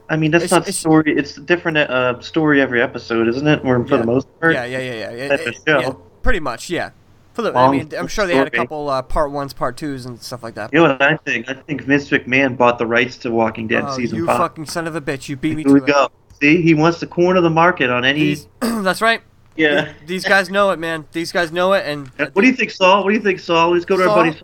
I 0.08 0.16
mean, 0.16 0.30
that's 0.32 0.44
It's- 0.44 0.50
not 0.50 0.62
it's- 0.62 0.76
story. 0.76 1.14
It's 1.16 1.36
a 1.36 1.40
different 1.40 1.76
uh, 1.78 2.20
story 2.20 2.60
every 2.60 2.82
episode, 2.82 3.28
isn't 3.28 3.46
it? 3.46 3.60
Or 3.64 3.84
for 3.86 3.94
Yeah. 3.94 4.00
the 4.00 4.06
most 4.06 4.26
part. 4.40 4.54
Yeah, 4.54 4.64
yeah, 4.64 4.78
yeah, 4.78 4.92
yeah. 4.92 5.34
it- 5.34 5.54
show. 5.66 5.78
yeah, 5.80 5.92
pretty 6.22 6.40
much, 6.40 6.68
yeah. 6.70 6.90
For 7.32 7.42
the, 7.42 7.56
I 7.56 7.70
mean, 7.70 7.90
I'm 7.96 8.08
sure 8.08 8.26
they 8.26 8.34
had 8.34 8.48
a 8.48 8.50
couple 8.50 8.88
uh, 8.90 9.02
part 9.02 9.30
ones, 9.30 9.52
part 9.52 9.76
twos, 9.76 10.04
and 10.04 10.20
stuff 10.20 10.42
like 10.42 10.56
that. 10.56 10.72
You 10.72 10.80
know 10.80 10.88
what 10.88 11.00
I 11.00 11.16
think? 11.18 11.48
I 11.48 11.54
think 11.54 11.82
Vince 11.82 12.10
McMahon 12.10 12.56
bought 12.56 12.78
the 12.78 12.86
rights 12.86 13.16
to 13.18 13.30
Walking 13.30 13.68
Dead 13.68 13.84
Oh, 13.86 13.96
season 13.96 14.18
you 14.18 14.26
five. 14.26 14.38
fucking 14.38 14.66
son 14.66 14.88
of 14.88 14.96
a 14.96 15.00
bitch! 15.00 15.28
You 15.28 15.36
beat 15.36 15.56
me 15.56 15.62
to 15.62 15.68
Here 15.70 15.80
we 15.80 15.86
go. 15.86 16.08
See, 16.42 16.60
he 16.60 16.74
wants 16.74 16.98
to 17.00 17.06
corner 17.06 17.40
the 17.40 17.48
market 17.50 17.88
on 17.88 18.04
any. 18.04 18.32
it. 18.32 18.48
That's 18.60 19.00
right. 19.00 19.22
Yeah. 19.60 19.92
These 20.06 20.24
guys 20.24 20.48
know 20.48 20.70
it, 20.70 20.78
man. 20.78 21.06
These 21.12 21.32
guys 21.32 21.52
know 21.52 21.74
it, 21.74 21.84
and 21.86 22.08
What 22.08 22.34
do 22.34 22.46
you 22.46 22.54
think, 22.54 22.70
Saul? 22.70 23.04
What 23.04 23.10
do 23.10 23.16
you 23.16 23.22
think, 23.22 23.40
Saul? 23.40 23.72
Let's 23.72 23.84
go 23.84 23.96
to 23.96 24.04
Saul? 24.04 24.18
our 24.18 24.24
buddy. 24.24 24.40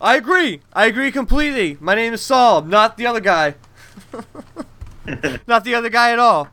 I 0.00 0.16
agree. 0.16 0.60
I 0.72 0.86
agree 0.86 1.10
completely. 1.10 1.76
My 1.80 1.94
name 1.94 2.12
is 2.12 2.20
Saul, 2.20 2.62
not 2.62 2.96
the 2.96 3.06
other 3.06 3.20
guy. 3.20 3.54
not 5.46 5.64
the 5.64 5.74
other 5.74 5.88
guy 5.88 6.12
at 6.12 6.18
all. 6.18 6.48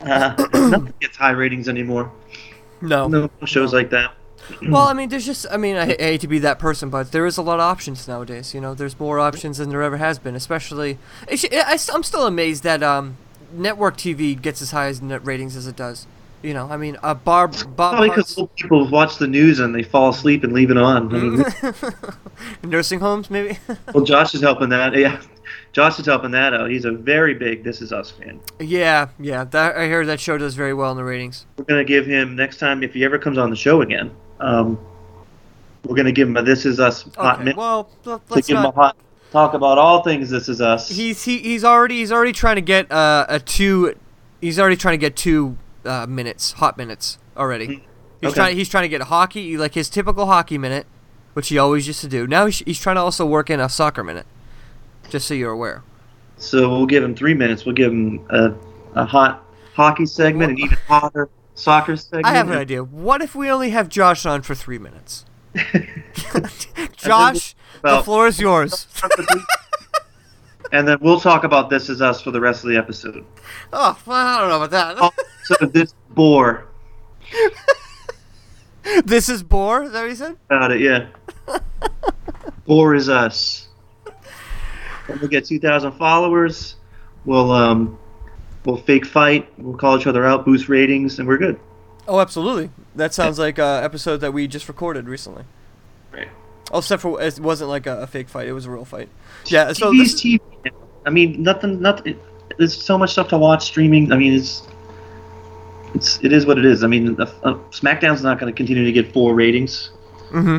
Uh, 0.00 0.34
nothing 0.54 0.94
gets 1.00 1.16
high 1.16 1.30
ratings 1.30 1.68
anymore. 1.68 2.12
No. 2.80 3.08
No 3.08 3.30
shows 3.44 3.72
like 3.72 3.90
that. 3.90 4.12
Well, 4.62 4.86
I 4.86 4.92
mean, 4.92 5.08
there's 5.08 5.26
just, 5.26 5.44
I 5.50 5.56
mean, 5.56 5.74
I, 5.74 5.82
I 5.82 5.96
hate 5.96 6.20
to 6.20 6.28
be 6.28 6.38
that 6.38 6.60
person, 6.60 6.88
but 6.88 7.10
there 7.10 7.26
is 7.26 7.36
a 7.36 7.42
lot 7.42 7.54
of 7.54 7.62
options 7.62 8.06
nowadays. 8.06 8.54
You 8.54 8.60
know, 8.60 8.74
there's 8.74 8.98
more 9.00 9.18
options 9.18 9.58
than 9.58 9.70
there 9.70 9.82
ever 9.82 9.96
has 9.96 10.20
been. 10.20 10.36
Especially, 10.36 10.98
it's, 11.26 11.44
I, 11.44 11.94
am 11.94 12.04
still 12.04 12.26
amazed 12.26 12.62
that 12.62 12.80
um, 12.80 13.16
network 13.52 13.96
TV 13.96 14.40
gets 14.40 14.60
as 14.62 14.70
high 14.70 14.86
as 14.86 15.00
net 15.02 15.24
ratings 15.24 15.56
as 15.56 15.66
it 15.66 15.76
does. 15.76 16.06
You 16.42 16.54
know, 16.54 16.68
I 16.70 16.76
mean, 16.76 16.96
uh, 17.02 17.14
Barb, 17.14 17.52
Bob, 17.74 17.92
Probably 17.94 18.10
because 18.10 18.38
people 18.56 18.88
watch 18.88 19.16
the 19.16 19.26
news 19.26 19.58
and 19.58 19.74
they 19.74 19.82
fall 19.82 20.10
asleep 20.10 20.44
and 20.44 20.52
leave 20.52 20.70
it 20.70 20.76
on. 20.76 21.14
I 21.14 21.18
mean, 21.18 21.44
nursing 22.70 23.00
homes, 23.00 23.30
maybe. 23.30 23.58
well, 23.94 24.04
Josh 24.04 24.34
is 24.34 24.42
helping 24.42 24.68
that. 24.68 24.94
Yeah, 24.94 25.20
Josh 25.72 25.98
is 25.98 26.06
helping 26.06 26.30
that 26.32 26.54
out. 26.54 26.70
He's 26.70 26.84
a 26.84 26.92
very 26.92 27.34
big 27.34 27.64
This 27.64 27.80
Is 27.80 27.92
Us 27.92 28.10
fan. 28.10 28.38
yeah, 28.60 29.08
yeah. 29.18 29.44
That 29.44 29.76
I 29.76 29.88
heard 29.88 30.06
that 30.08 30.20
show 30.20 30.38
does 30.38 30.54
very 30.54 30.74
well 30.74 30.90
in 30.92 30.96
the 30.98 31.04
ratings. 31.04 31.46
We're 31.56 31.64
gonna 31.64 31.84
give 31.84 32.06
him 32.06 32.36
next 32.36 32.58
time 32.58 32.82
if 32.82 32.92
he 32.94 33.04
ever 33.04 33.18
comes 33.18 33.38
on 33.38 33.50
the 33.50 33.56
show 33.56 33.80
again. 33.82 34.10
Um, 34.38 34.78
we're 35.84 35.96
gonna 35.96 36.12
give 36.12 36.28
him 36.28 36.36
a 36.36 36.42
This 36.42 36.66
Is 36.66 36.78
Us 36.78 37.02
hot 37.16 37.36
Okay, 37.36 37.44
minute 37.44 37.56
well, 37.56 37.88
let- 38.04 38.26
to 38.28 38.34
let's 38.34 38.46
give 38.46 38.56
him 38.56 38.62
a 38.64 38.66
not. 38.66 38.74
hot 38.74 38.96
talk 39.30 39.54
about 39.54 39.78
all 39.78 40.02
things 40.02 40.30
This 40.30 40.48
Is 40.48 40.60
Us. 40.60 40.88
He's 40.88 41.24
he, 41.24 41.38
he's 41.38 41.64
already 41.64 41.96
he's 41.98 42.12
already 42.12 42.32
trying 42.32 42.56
to 42.56 42.62
get 42.62 42.90
uh, 42.90 43.26
a 43.28 43.40
two. 43.40 43.94
He's 44.40 44.58
already 44.58 44.76
trying 44.76 44.94
to 44.94 44.98
get 44.98 45.16
two 45.16 45.56
uh, 45.84 46.06
minutes, 46.06 46.52
hot 46.52 46.76
minutes 46.76 47.18
already. 47.36 47.66
He's 47.66 48.30
Okay. 48.30 48.34
trying 48.34 48.56
he's 48.56 48.68
trying 48.68 48.84
to 48.84 48.88
get 48.88 49.02
hockey 49.02 49.56
like 49.56 49.74
his 49.74 49.88
typical 49.88 50.26
hockey 50.26 50.58
minute, 50.58 50.86
which 51.34 51.48
he 51.48 51.58
always 51.58 51.86
used 51.86 52.00
to 52.00 52.08
do. 52.08 52.26
Now 52.26 52.46
he's, 52.46 52.58
he's 52.60 52.80
trying 52.80 52.96
to 52.96 53.02
also 53.02 53.26
work 53.26 53.50
in 53.50 53.60
a 53.60 53.68
soccer 53.68 54.02
minute. 54.02 54.26
Just 55.10 55.28
so 55.28 55.34
you're 55.34 55.52
aware. 55.52 55.82
So 56.38 56.68
we'll 56.68 56.86
give 56.86 57.02
him 57.04 57.14
three 57.14 57.34
minutes. 57.34 57.64
We'll 57.64 57.74
give 57.74 57.92
him 57.92 58.26
a, 58.30 58.54
a 58.94 59.04
hot 59.04 59.44
hockey 59.74 60.06
segment 60.06 60.50
and 60.50 60.58
even 60.58 60.78
hotter 60.86 61.28
soccer 61.54 61.96
segment. 61.96 62.26
I 62.26 62.32
have 62.34 62.50
an 62.50 62.58
idea. 62.58 62.82
What 62.84 63.22
if 63.22 63.34
we 63.34 63.50
only 63.50 63.70
have 63.70 63.88
Josh 63.88 64.26
on 64.26 64.42
for 64.42 64.54
three 64.54 64.78
minutes? 64.78 65.24
Josh, 66.96 67.54
the 67.82 68.02
floor 68.02 68.26
is 68.26 68.40
yours. 68.40 68.86
And 70.72 70.86
then 70.86 70.98
we'll 71.00 71.20
talk 71.20 71.44
about 71.44 71.70
This 71.70 71.88
Is 71.88 72.02
Us 72.02 72.20
for 72.20 72.32
the 72.32 72.40
rest 72.40 72.64
of 72.64 72.70
the 72.70 72.76
episode. 72.76 73.24
Oh, 73.72 73.96
well, 74.04 74.16
I 74.26 74.40
don't 74.40 74.48
know 74.48 74.62
about 74.64 74.96
that. 74.98 75.12
So 75.44 75.66
this 75.72 75.94
bore 76.10 76.66
this 79.04 79.28
is 79.28 79.42
bore. 79.42 79.84
Is 79.84 79.92
that 79.92 80.02
what 80.02 80.08
you 80.08 80.14
said? 80.14 80.36
about 80.46 80.72
it, 80.72 80.80
yeah. 80.80 81.06
Bore 82.66 82.94
is 82.94 83.08
us. 83.08 83.68
When 85.06 85.20
we 85.20 85.28
get 85.28 85.44
2,000 85.44 85.92
followers, 85.92 86.76
we'll 87.24 87.52
um, 87.52 87.98
we'll 88.64 88.76
fake 88.76 89.06
fight. 89.06 89.48
We'll 89.58 89.76
call 89.76 89.98
each 89.98 90.06
other 90.06 90.24
out, 90.24 90.44
boost 90.44 90.68
ratings, 90.68 91.18
and 91.18 91.28
we're 91.28 91.38
good. 91.38 91.60
Oh, 92.08 92.18
absolutely. 92.20 92.70
That 92.94 93.14
sounds 93.14 93.38
like 93.38 93.58
an 93.58 93.84
episode 93.84 94.18
that 94.18 94.32
we 94.32 94.48
just 94.48 94.68
recorded 94.68 95.08
recently. 95.08 95.44
Oh, 96.72 96.78
except 96.78 97.02
for 97.02 97.20
it 97.22 97.38
wasn't 97.38 97.70
like 97.70 97.86
a, 97.86 98.02
a 98.02 98.06
fake 98.06 98.28
fight; 98.28 98.48
it 98.48 98.52
was 98.52 98.66
a 98.66 98.70
real 98.70 98.84
fight. 98.84 99.08
Yeah. 99.46 99.72
So 99.72 99.92
TV's 99.92 100.12
this, 100.12 100.22
TV. 100.22 100.40
I 101.06 101.10
mean, 101.10 101.42
nothing. 101.42 101.80
Nothing. 101.80 102.18
There's 102.58 102.74
so 102.80 102.98
much 102.98 103.10
stuff 103.12 103.28
to 103.28 103.38
watch 103.38 103.64
streaming. 103.64 104.12
I 104.12 104.16
mean, 104.16 104.34
it's 104.34 104.62
it's 105.94 106.18
it 106.22 106.32
is 106.32 106.46
what 106.46 106.58
it 106.58 106.64
is. 106.64 106.82
I 106.82 106.86
mean, 106.88 107.20
uh, 107.20 107.24
uh, 107.42 107.54
SmackDown's 107.70 108.22
not 108.22 108.38
going 108.38 108.52
to 108.52 108.56
continue 108.56 108.84
to 108.84 108.92
get 108.92 109.12
four 109.12 109.34
ratings. 109.34 109.90
hmm 110.30 110.58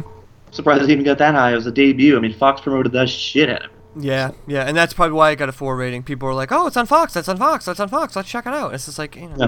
Surprised 0.52 0.84
it 0.84 0.90
even 0.90 1.04
got 1.04 1.18
that 1.18 1.36
high. 1.36 1.52
It 1.52 1.56
was 1.56 1.68
a 1.68 1.72
debut. 1.72 2.16
I 2.16 2.22
mean, 2.22 2.34
Fox 2.34 2.62
promoted 2.62 2.94
that 2.94 3.10
shit 3.10 3.50
out 3.50 3.66
of 3.66 3.72
it. 3.72 3.78
Yeah, 4.00 4.32
yeah, 4.48 4.64
and 4.64 4.78
that's 4.78 4.94
probably 4.94 5.16
why 5.16 5.32
it 5.32 5.36
got 5.38 5.50
a 5.50 5.52
four 5.52 5.76
rating. 5.76 6.04
People 6.04 6.28
were 6.28 6.34
like, 6.34 6.52
"Oh, 6.52 6.68
it's 6.68 6.78
on 6.78 6.86
Fox. 6.86 7.14
That's 7.14 7.28
on 7.28 7.38
Fox. 7.38 7.66
That's 7.66 7.80
on 7.80 7.90
Fox. 7.90 8.16
Let's 8.16 8.30
check 8.30 8.46
it 8.46 8.54
out." 8.54 8.74
It's 8.74 8.86
just 8.86 8.98
like, 9.00 9.16
you 9.16 9.28
know, 9.28 9.36
Yeah. 9.38 9.48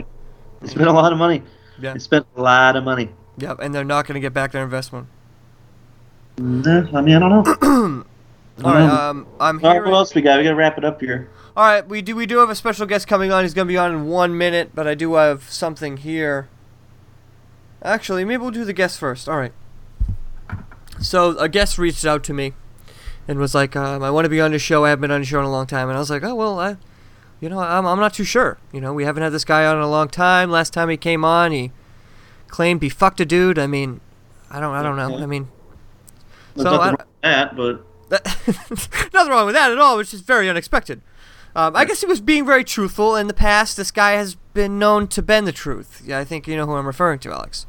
They 0.61 0.67
spent 0.67 0.87
a 0.87 0.91
lot 0.91 1.13
of 1.13 1.17
money. 1.17 1.41
Yeah. 1.79 1.93
They 1.93 1.99
spent 1.99 2.25
a 2.35 2.41
lot 2.41 2.75
of 2.75 2.83
money. 2.83 3.09
yeah, 3.37 3.55
and 3.59 3.73
they're 3.73 3.85
not 3.85 4.05
going 4.07 4.15
to 4.15 4.19
get 4.19 4.33
back 4.33 4.51
their 4.51 4.63
investment. 4.63 5.07
Nah, 6.39 6.87
I 6.97 7.01
mean, 7.01 7.15
I 7.15 7.19
don't 7.19 7.61
know. 7.61 8.05
All 8.63 8.73
right, 8.73 8.83
um, 8.83 9.27
I'm 9.39 9.57
All 9.57 9.69
right, 9.69 9.75
hearing. 9.75 9.91
what 9.91 9.97
else 9.97 10.15
we 10.15 10.21
got? 10.21 10.37
We 10.37 10.43
got 10.43 10.51
to 10.51 10.55
wrap 10.55 10.77
it 10.77 10.85
up 10.85 10.99
here. 11.01 11.29
All 11.55 11.65
right, 11.65 11.87
we 11.87 12.01
do 12.01 12.15
we 12.15 12.25
do 12.25 12.37
have 12.39 12.49
a 12.49 12.55
special 12.55 12.85
guest 12.85 13.07
coming 13.07 13.31
on. 13.31 13.43
He's 13.43 13.53
going 13.53 13.67
to 13.67 13.71
be 13.71 13.77
on 13.77 13.91
in 13.91 14.07
one 14.07 14.37
minute, 14.37 14.71
but 14.73 14.87
I 14.87 14.95
do 14.95 15.15
have 15.15 15.43
something 15.43 15.97
here. 15.97 16.47
Actually, 17.81 18.23
maybe 18.25 18.41
we'll 18.41 18.51
do 18.51 18.65
the 18.65 18.73
guest 18.73 18.99
first. 18.99 19.27
All 19.27 19.37
right. 19.37 19.53
So 21.01 21.37
a 21.37 21.47
guest 21.49 21.77
reached 21.77 22.05
out 22.05 22.23
to 22.25 22.33
me, 22.33 22.53
and 23.27 23.39
was 23.39 23.55
like, 23.55 23.75
um, 23.75 24.03
"I 24.03 24.09
want 24.09 24.25
to 24.25 24.29
be 24.29 24.39
on 24.41 24.51
the 24.51 24.59
show. 24.59 24.85
I 24.85 24.89
haven't 24.89 25.01
been 25.01 25.11
on 25.11 25.21
the 25.21 25.25
show 25.25 25.39
in 25.39 25.45
a 25.45 25.51
long 25.51 25.67
time." 25.67 25.89
And 25.89 25.97
I 25.97 25.99
was 25.99 26.09
like, 26.09 26.23
"Oh 26.23 26.35
well, 26.35 26.59
I, 26.59 26.77
you 27.41 27.49
know, 27.49 27.59
I'm 27.59 27.85
I'm 27.85 27.99
not 27.99 28.13
too 28.13 28.25
sure. 28.25 28.57
You 28.71 28.79
know, 28.81 28.93
we 28.93 29.03
haven't 29.03 29.23
had 29.23 29.31
this 29.31 29.45
guy 29.45 29.65
on 29.65 29.75
in 29.77 29.81
a 29.81 29.89
long 29.89 30.07
time. 30.09 30.51
Last 30.51 30.73
time 30.73 30.89
he 30.89 30.97
came 30.97 31.23
on, 31.25 31.51
he 31.51 31.71
claimed 32.47 32.81
he 32.81 32.89
fucked 32.89 33.19
a 33.21 33.25
dude. 33.25 33.57
I 33.57 33.67
mean, 33.67 34.01
I 34.51 34.59
don't 34.59 34.75
I 34.75 34.83
don't 34.83 34.97
know. 34.97 35.17
I 35.17 35.25
mean, 35.25 35.47
There's 36.59 36.69
so 36.69 36.77
nothing 36.77 36.81
I, 36.81 36.89
wrong 36.89 36.97
with 36.97 37.21
that, 37.21 37.55
but 37.55 37.85
Nothing 39.13 39.31
wrong 39.31 39.45
with 39.45 39.55
that 39.55 39.71
at 39.71 39.77
all. 39.77 39.99
It's 39.99 40.11
just 40.11 40.25
very 40.25 40.49
unexpected. 40.49 41.01
Um, 41.55 41.75
I 41.75 41.85
guess 41.85 42.01
he 42.01 42.07
was 42.07 42.21
being 42.21 42.45
very 42.45 42.63
truthful. 42.63 43.15
In 43.15 43.27
the 43.27 43.33
past, 43.33 43.77
this 43.77 43.91
guy 43.91 44.11
has 44.13 44.35
been 44.53 44.79
known 44.79 45.07
to 45.09 45.21
bend 45.21 45.47
the 45.47 45.51
truth. 45.51 46.01
Yeah, 46.05 46.19
I 46.19 46.23
think 46.23 46.47
you 46.47 46.55
know 46.55 46.65
who 46.65 46.73
I'm 46.73 46.87
referring 46.87 47.19
to, 47.19 47.31
Alex. 47.31 47.65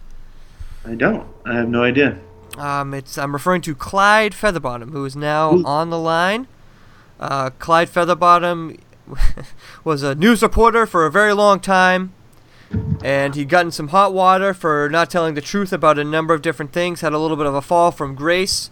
I 0.85 0.95
don't. 0.95 1.27
I 1.45 1.55
have 1.55 1.69
no 1.69 1.83
idea. 1.83 2.19
Um, 2.57 2.95
it's 2.95 3.19
I'm 3.19 3.33
referring 3.33 3.63
to 3.63 3.75
Clyde 3.75 4.33
Featherbottom, 4.33 4.93
who 4.93 5.05
is 5.05 5.15
now 5.15 5.63
on 5.65 5.91
the 5.91 5.99
line. 5.99 6.49
Uh, 7.19 7.51
Clyde 7.59 7.89
Featherbottom 7.89 8.81
was 9.85 10.03
a 10.03 10.15
news 10.15 10.43
reporter 10.43 10.87
for 10.87 11.05
a 11.05 11.11
very 11.11 11.35
long 11.35 11.61
time, 11.61 12.15
and 13.03 13.35
he 13.35 13.45
got 13.45 13.67
in 13.67 13.71
some 13.71 13.89
hot 13.89 14.15
water 14.15 14.55
for 14.55 14.89
not 14.91 15.11
telling 15.11 15.35
the 15.35 15.41
truth 15.43 15.73
about 15.73 15.99
a 15.99 16.05
number 16.05 16.33
of 16.33 16.41
different 16.41 16.73
things. 16.73 17.03
Had 17.03 17.13
a 17.13 17.19
little 17.19 17.37
bit 17.37 17.47
of 17.47 17.55
a 17.55 17.63
fall 17.63 17.91
from 17.91 18.15
grace, 18.15 18.71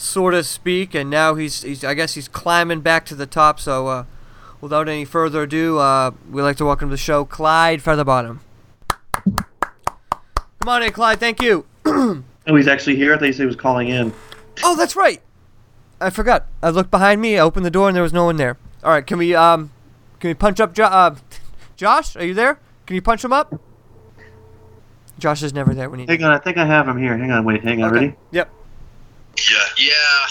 so 0.00 0.28
of 0.28 0.46
speak, 0.46 0.94
and 0.94 1.10
now 1.10 1.34
he's, 1.34 1.62
he's 1.62 1.84
I 1.84 1.94
guess 1.94 2.14
he's 2.14 2.28
climbing 2.28 2.80
back 2.80 3.04
to 3.06 3.14
the 3.14 3.26
top. 3.26 3.60
So 3.60 3.86
uh, 3.88 4.04
without 4.60 4.88
any 4.88 5.04
further 5.04 5.42
ado, 5.42 5.78
uh, 5.78 6.12
we'd 6.30 6.42
like 6.42 6.56
to 6.56 6.64
welcome 6.64 6.88
to 6.88 6.92
the 6.94 6.96
show 6.96 7.24
Clyde 7.24 7.80
Featherbottom. 7.80 8.38
Come 9.12 10.68
on 10.68 10.82
in, 10.82 10.92
Clyde. 10.92 11.20
Thank 11.20 11.42
you. 11.42 11.66
Oh, 12.46 12.56
he's 12.56 12.66
actually 12.66 12.96
here. 12.96 13.14
I 13.14 13.18
thought 13.18 13.26
you 13.26 13.32
said 13.34 13.42
he 13.42 13.46
was 13.46 13.54
calling 13.54 13.88
in. 13.88 14.12
Oh, 14.64 14.74
that's 14.74 14.96
right. 14.96 15.20
I 16.00 16.10
forgot. 16.10 16.46
I 16.62 16.70
looked 16.70 16.90
behind 16.90 17.20
me, 17.20 17.36
I 17.36 17.42
opened 17.42 17.64
the 17.66 17.70
door, 17.70 17.86
and 17.86 17.94
there 17.94 18.02
was 18.02 18.14
no 18.14 18.24
one 18.24 18.36
there. 18.36 18.56
All 18.82 18.90
right, 18.90 19.06
can 19.06 19.18
we 19.18 19.34
um, 19.36 19.70
can 20.18 20.30
we 20.30 20.34
punch 20.34 20.58
up 20.58 20.74
jo- 20.74 20.84
uh, 20.86 21.14
Josh? 21.76 22.16
Are 22.16 22.24
you 22.24 22.34
there? 22.34 22.58
Can 22.86 22.96
you 22.96 23.02
punch 23.02 23.22
him 23.22 23.32
up? 23.32 23.60
Josh 25.18 25.42
is 25.44 25.52
never 25.52 25.74
there 25.74 25.88
when 25.90 26.00
you. 26.00 26.06
Hang 26.08 26.24
on, 26.24 26.32
I 26.32 26.38
think 26.38 26.56
I 26.56 26.64
have 26.64 26.88
him 26.88 26.96
here. 26.98 27.16
Hang 27.16 27.30
on, 27.30 27.44
wait, 27.44 27.62
hang 27.62 27.82
on, 27.84 27.90
Okay. 27.94 28.06
ready? 28.06 28.16
Yep. 28.32 28.50
Yeah. 29.50 29.66
Yeah. 29.78 30.26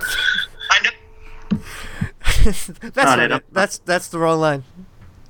I 0.70 0.80
know. 0.84 1.58
that's 2.44 2.68
Not 2.96 3.18
not 3.18 3.18
it. 3.20 3.30
it. 3.32 3.44
That's 3.52 3.78
that's 3.78 4.08
the 4.08 4.18
wrong 4.18 4.40
line. 4.40 4.64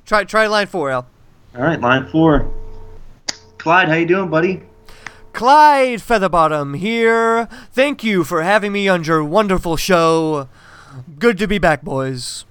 Try 0.05 0.23
try 0.23 0.47
line 0.47 0.67
four, 0.67 0.89
Al. 0.91 1.07
All 1.55 1.61
right, 1.63 1.79
line 1.79 2.07
four. 2.07 2.51
Clyde, 3.57 3.89
how 3.89 3.95
you 3.95 4.05
doing, 4.05 4.29
buddy? 4.29 4.63
Clyde 5.33 5.99
Featherbottom 5.99 6.77
here. 6.77 7.47
Thank 7.71 8.03
you 8.03 8.23
for 8.23 8.43
having 8.43 8.71
me 8.71 8.87
on 8.87 9.03
your 9.03 9.23
wonderful 9.23 9.75
show. 9.75 10.47
Good 11.19 11.37
to 11.39 11.47
be 11.47 11.57
back, 11.57 11.81
boys. 11.81 12.45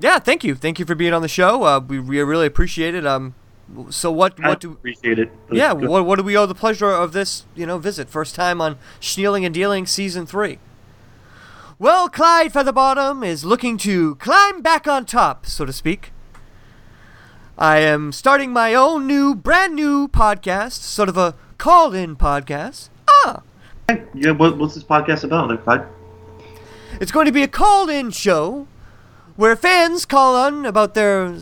Yeah, 0.00 0.18
thank 0.18 0.44
you. 0.44 0.54
Thank 0.54 0.78
you 0.78 0.84
for 0.84 0.94
being 0.94 1.12
on 1.12 1.22
the 1.22 1.28
show. 1.28 1.62
Uh, 1.64 1.80
we, 1.80 1.98
we 1.98 2.22
really 2.22 2.46
appreciate 2.46 2.94
it. 2.94 3.06
Um, 3.06 3.34
so 3.90 4.10
what 4.10 4.34
I 4.42 4.48
what 4.48 4.60
do 4.60 4.72
appreciate 4.72 5.18
it. 5.18 5.30
yeah 5.50 5.72
what 5.72 6.04
what 6.04 6.16
do 6.16 6.24
we 6.24 6.36
owe 6.36 6.46
the 6.46 6.54
pleasure 6.54 6.90
of 6.90 7.12
this 7.12 7.44
you 7.54 7.66
know 7.66 7.78
visit? 7.78 8.08
First 8.08 8.34
time 8.34 8.60
on 8.60 8.76
Snealing 9.00 9.44
and 9.44 9.54
Dealing 9.54 9.86
season 9.86 10.26
three. 10.26 10.58
Well, 11.78 12.10
Clyde 12.10 12.52
Featherbottom 12.52 13.24
is 13.26 13.42
looking 13.44 13.78
to 13.78 14.16
climb 14.16 14.60
back 14.60 14.86
on 14.86 15.06
top, 15.06 15.46
so 15.46 15.64
to 15.64 15.72
speak. 15.72 16.12
I 17.56 17.78
am 17.78 18.12
starting 18.12 18.52
my 18.52 18.74
own 18.74 19.06
new, 19.06 19.34
brand 19.34 19.74
new 19.76 20.06
podcast, 20.08 20.80
sort 20.82 21.08
of 21.08 21.16
a 21.16 21.34
call-in 21.56 22.16
podcast. 22.16 22.90
Ah, 23.08 23.42
Yeah, 24.14 24.32
what, 24.32 24.58
what's 24.58 24.74
this 24.74 24.84
podcast 24.84 25.24
about, 25.24 25.48
there, 25.48 25.56
Clyde? 25.56 25.86
It's 27.00 27.12
going 27.12 27.26
to 27.26 27.32
be 27.32 27.42
a 27.42 27.48
call-in 27.48 28.10
show 28.10 28.66
where 29.36 29.56
fans 29.56 30.04
call 30.04 30.36
on 30.36 30.66
about 30.66 30.92
their 30.94 31.34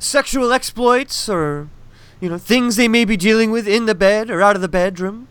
sexual 0.00 0.52
exploits 0.52 1.28
or 1.28 1.68
you 2.20 2.28
know 2.28 2.38
things 2.38 2.74
they 2.74 2.88
may 2.88 3.04
be 3.04 3.16
dealing 3.16 3.52
with 3.52 3.68
in 3.68 3.86
the 3.86 3.94
bed 3.94 4.30
or 4.30 4.42
out 4.42 4.56
of 4.56 4.62
the 4.62 4.68
bedroom, 4.68 5.28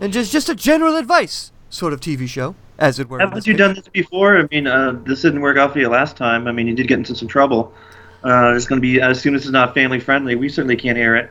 and 0.00 0.12
just 0.12 0.32
just 0.32 0.48
a 0.48 0.54
general 0.54 0.96
advice 0.96 1.52
sort 1.70 1.92
of 1.92 2.00
TV 2.00 2.26
show, 2.26 2.56
as 2.78 2.98
it 2.98 3.08
were. 3.08 3.20
Haven't 3.20 3.46
you 3.46 3.52
case. 3.52 3.58
done 3.58 3.74
this 3.74 3.88
before? 3.88 4.38
I 4.38 4.48
mean, 4.50 4.66
uh, 4.66 4.98
this 5.04 5.22
didn't 5.22 5.40
work 5.40 5.56
out 5.56 5.72
for 5.72 5.78
you 5.78 5.88
last 5.88 6.16
time. 6.16 6.48
I 6.48 6.52
mean, 6.52 6.66
you 6.66 6.74
did 6.74 6.88
get 6.88 6.98
into 6.98 7.14
some 7.14 7.28
trouble. 7.28 7.72
Uh, 8.24 8.54
it's 8.56 8.66
going 8.66 8.80
to 8.80 8.82
be, 8.82 9.00
as 9.00 9.20
soon 9.20 9.36
as 9.36 9.42
it's 9.42 9.52
not 9.52 9.72
family 9.72 10.00
friendly, 10.00 10.34
we 10.34 10.48
certainly 10.48 10.76
can't 10.76 10.98
air 10.98 11.14
it. 11.14 11.30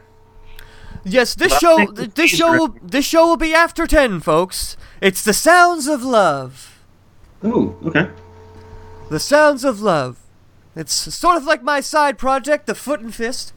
Yes, 1.04 1.36
this 1.36 1.58
show 1.60 1.78
think 1.78 1.96
th- 1.96 2.10
the 2.10 2.16
this 2.16 2.32
show 2.32 2.58
will, 2.58 2.76
this 2.82 3.06
show 3.06 3.28
will 3.28 3.38
be 3.38 3.54
after 3.54 3.86
ten, 3.86 4.20
folks. 4.20 4.78
It's 5.02 5.24
the 5.24 5.34
sounds 5.34 5.88
of 5.88 6.04
love. 6.04 6.82
Ooh, 7.43 7.76
okay. 7.86 8.10
The 9.10 9.20
sounds 9.20 9.64
of 9.64 9.82
love. 9.82 10.18
It's 10.76 10.94
sort 10.94 11.38
of 11.38 11.46
like 11.46 11.64
my 11.64 11.80
side 11.80 12.18
project, 12.18 12.68
the 12.68 12.76
Foot 12.76 13.00
and 13.00 13.14
Fist, 13.14 13.54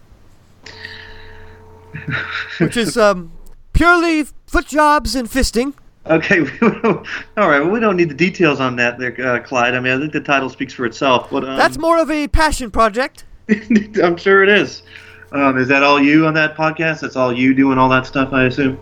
which 2.58 2.76
is 2.76 2.96
um 2.96 3.32
purely 3.72 4.24
foot 4.46 4.66
jobs 4.66 5.14
and 5.14 5.28
fisting. 5.28 5.74
Okay, 6.06 6.40
all 6.62 7.48
right. 7.48 7.60
Well, 7.60 7.70
we 7.70 7.80
don't 7.80 7.96
need 7.96 8.08
the 8.08 8.14
details 8.14 8.60
on 8.60 8.76
that, 8.76 8.98
there, 8.98 9.14
uh, 9.26 9.40
Clyde. 9.40 9.74
I 9.74 9.80
mean, 9.80 9.92
I 9.92 9.98
think 10.00 10.12
the 10.12 10.20
title 10.20 10.48
speaks 10.48 10.72
for 10.72 10.86
itself. 10.86 11.28
But 11.30 11.44
um, 11.44 11.56
That's 11.56 11.76
more 11.76 11.98
of 11.98 12.10
a 12.10 12.28
passion 12.28 12.70
project. 12.70 13.24
I'm 14.02 14.16
sure 14.16 14.42
it 14.42 14.48
is. 14.48 14.82
Um, 15.32 15.58
is 15.58 15.68
that 15.68 15.82
all 15.82 16.00
you 16.00 16.26
on 16.26 16.32
that 16.34 16.56
podcast? 16.56 17.00
That's 17.00 17.16
all 17.16 17.32
you 17.32 17.52
doing 17.52 17.76
all 17.76 17.90
that 17.90 18.06
stuff, 18.06 18.32
I 18.32 18.44
assume. 18.44 18.80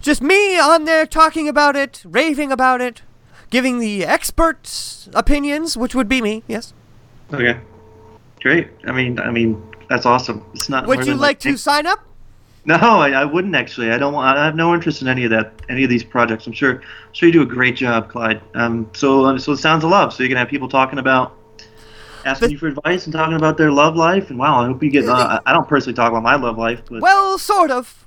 Just 0.00 0.20
me 0.20 0.58
on 0.58 0.84
there 0.84 1.06
talking 1.06 1.48
about 1.48 1.74
it, 1.74 2.02
raving 2.04 2.52
about 2.52 2.82
it, 2.82 3.00
giving 3.48 3.78
the 3.78 4.04
expert 4.04 5.08
opinions, 5.14 5.76
which 5.76 5.94
would 5.94 6.08
be 6.08 6.20
me. 6.20 6.42
Yes. 6.46 6.74
Okay, 7.32 7.58
great. 8.40 8.68
I 8.86 8.92
mean, 8.92 9.18
I 9.18 9.30
mean, 9.30 9.62
that's 9.88 10.06
awesome. 10.06 10.44
It's 10.54 10.68
not. 10.68 10.86
Would 10.86 11.06
you 11.06 11.14
like 11.14 11.40
to 11.40 11.56
sign 11.56 11.86
up? 11.86 12.00
No, 12.66 12.74
I, 12.74 13.10
I 13.10 13.24
wouldn't 13.24 13.54
actually. 13.54 13.92
I 13.92 13.98
don't. 13.98 14.12
Want, 14.12 14.36
I 14.36 14.44
have 14.44 14.56
no 14.56 14.74
interest 14.74 15.00
in 15.00 15.08
any 15.08 15.24
of 15.24 15.30
that, 15.30 15.52
any 15.68 15.84
of 15.84 15.90
these 15.90 16.02
projects. 16.02 16.46
I'm 16.48 16.52
sure, 16.52 16.74
I'm 16.74 17.12
sure 17.12 17.28
you 17.28 17.32
do 17.32 17.42
a 17.42 17.46
great 17.46 17.76
job, 17.76 18.08
Clyde. 18.08 18.40
Um, 18.54 18.90
so, 18.92 19.24
um, 19.24 19.38
so 19.38 19.52
it 19.52 19.58
sounds 19.58 19.84
a 19.84 19.88
love. 19.88 20.12
So 20.12 20.24
you 20.24 20.28
can 20.28 20.36
have 20.36 20.48
people 20.48 20.68
talking 20.68 20.98
about, 20.98 21.36
asking 22.24 22.50
you 22.50 22.58
for 22.58 22.66
advice 22.66 23.04
and 23.04 23.12
talking 23.12 23.36
about 23.36 23.56
their 23.56 23.70
love 23.70 23.94
life. 23.94 24.30
And 24.30 24.38
wow, 24.38 24.62
I 24.62 24.66
hope 24.66 24.82
you 24.82 24.90
get. 24.90 25.08
Uh, 25.08 25.40
I 25.46 25.50
I 25.50 25.52
don't 25.52 25.68
personally 25.68 25.94
talk 25.94 26.10
about 26.10 26.24
my 26.24 26.34
love 26.34 26.58
life, 26.58 26.82
but 26.90 27.00
Well, 27.00 27.38
sort 27.38 27.70
of. 27.70 28.04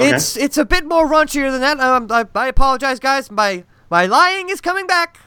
Okay. 0.00 0.10
It's 0.10 0.36
it's 0.36 0.56
a 0.56 0.64
bit 0.64 0.86
more 0.86 1.06
raunchier 1.06 1.50
than 1.52 1.60
that. 1.60 1.78
Um, 1.78 2.08
I, 2.10 2.26
I 2.34 2.48
apologize, 2.48 2.98
guys. 2.98 3.30
My 3.30 3.64
my 3.90 4.06
lying 4.06 4.48
is 4.48 4.62
coming 4.62 4.86
back. 4.86 5.18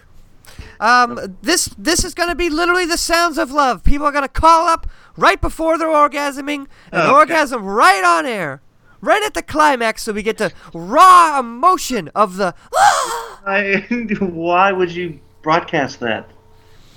Um, 0.80 1.38
this 1.41 1.66
this 1.78 2.04
is 2.04 2.14
gonna 2.14 2.36
be 2.36 2.50
literally 2.50 2.86
the 2.86 2.98
sounds 2.98 3.38
of 3.38 3.52
love. 3.52 3.84
People 3.84 4.06
are 4.08 4.12
gonna 4.12 4.28
call 4.28 4.68
up 4.68 4.88
right 5.16 5.39
before 5.41 5.78
they're 5.78 5.88
orgasming, 5.88 6.68
and 6.91 7.02
Okay. 7.04 7.12
orgasm 7.12 7.64
right 7.66 8.04
on 8.04 8.26
air, 8.26 8.62
right 9.02 9.24
at 9.24 9.34
the 9.34 9.41
climax, 9.41 10.04
so 10.04 10.14
we 10.14 10.22
get 10.24 10.38
the 10.38 10.52
raw 10.74 11.39
emotion 11.39 12.10
of 12.16 12.38
the. 12.38 12.54
I, 13.45 13.86
why 14.20 14.72
would 14.72 14.91
you 14.91 15.20
broadcast 15.41 16.00
that? 16.02 16.30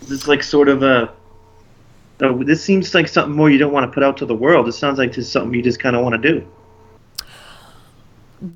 this 0.01 0.11
is 0.11 0.29
like 0.29 0.43
sort 0.43 0.69
of 0.69 0.83
a? 0.83 1.13
Oh, 2.23 2.43
this 2.45 2.63
seems 2.63 2.95
like 2.95 3.09
something 3.09 3.35
more 3.35 3.49
you 3.49 3.57
don't 3.59 3.73
want 3.73 3.91
to 3.91 3.95
put 3.95 4.03
out 4.03 4.17
to 4.19 4.27
the 4.27 4.35
world. 4.35 4.69
It 4.69 4.73
sounds 4.73 4.99
like 4.99 5.13
just 5.13 5.33
something 5.33 5.55
you 5.55 5.63
just 5.63 5.79
kind 5.81 5.97
of 5.97 6.03
want 6.03 6.21
to 6.23 6.33
do. 6.33 6.47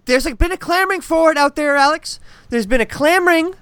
There's 0.07 0.24
like 0.24 0.38
been 0.38 0.53
a 0.53 0.57
clamoring 0.57 1.01
for 1.03 1.30
it 1.30 1.36
out 1.38 1.57
there, 1.57 1.76
Alex. 1.76 2.18
There's 2.49 2.66
been 2.66 2.80
a 2.80 2.86
clamoring 2.86 3.55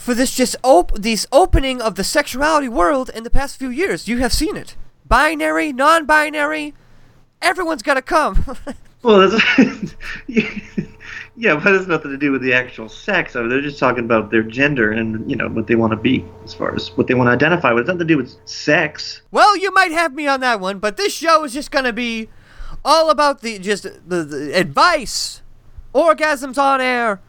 for 0.00 0.14
this 0.14 0.34
just 0.34 0.56
op- 0.62 0.98
these 0.98 1.26
opening 1.30 1.80
of 1.80 1.94
the 1.94 2.04
sexuality 2.04 2.68
world 2.68 3.10
in 3.14 3.22
the 3.22 3.30
past 3.30 3.58
few 3.58 3.68
years. 3.68 4.08
You 4.08 4.18
have 4.18 4.32
seen 4.32 4.56
it. 4.56 4.74
Binary, 5.06 5.72
non-binary, 5.72 6.74
everyone's 7.42 7.82
got 7.82 7.94
to 7.94 8.02
come. 8.02 8.44
Well, 9.02 9.30
that's, 9.30 9.42
yeah, 10.26 11.54
but 11.54 11.68
it 11.68 11.78
has 11.78 11.86
nothing 11.86 12.10
to 12.10 12.18
do 12.18 12.32
with 12.32 12.42
the 12.42 12.52
actual 12.52 12.86
sex. 12.90 13.34
I 13.34 13.40
mean, 13.40 13.48
they're 13.48 13.62
just 13.62 13.78
talking 13.78 14.04
about 14.04 14.30
their 14.30 14.42
gender 14.42 14.92
and 14.92 15.28
you 15.30 15.36
know 15.36 15.48
what 15.48 15.66
they 15.66 15.74
want 15.74 15.92
to 15.92 15.96
be 15.96 16.22
as 16.44 16.52
far 16.52 16.74
as 16.74 16.94
what 16.98 17.06
they 17.06 17.14
want 17.14 17.28
to 17.28 17.32
identify 17.32 17.72
with. 17.72 17.84
It's 17.84 17.88
nothing 17.88 18.00
to 18.00 18.04
do 18.04 18.18
with 18.18 18.36
sex. 18.44 19.22
well, 19.30 19.56
you 19.56 19.72
might 19.72 19.90
have 19.92 20.12
me 20.12 20.26
on 20.26 20.40
that 20.40 20.60
one, 20.60 20.80
but 20.80 20.98
this 20.98 21.14
show 21.14 21.44
is 21.44 21.54
just 21.54 21.70
going 21.70 21.86
to 21.86 21.94
be 21.94 22.28
all 22.84 23.08
about 23.08 23.40
the 23.40 23.58
just 23.58 23.84
the, 23.84 24.22
the 24.22 24.52
advice, 24.54 25.40
orgasms 25.94 26.58
on 26.58 26.82
air, 26.82 27.22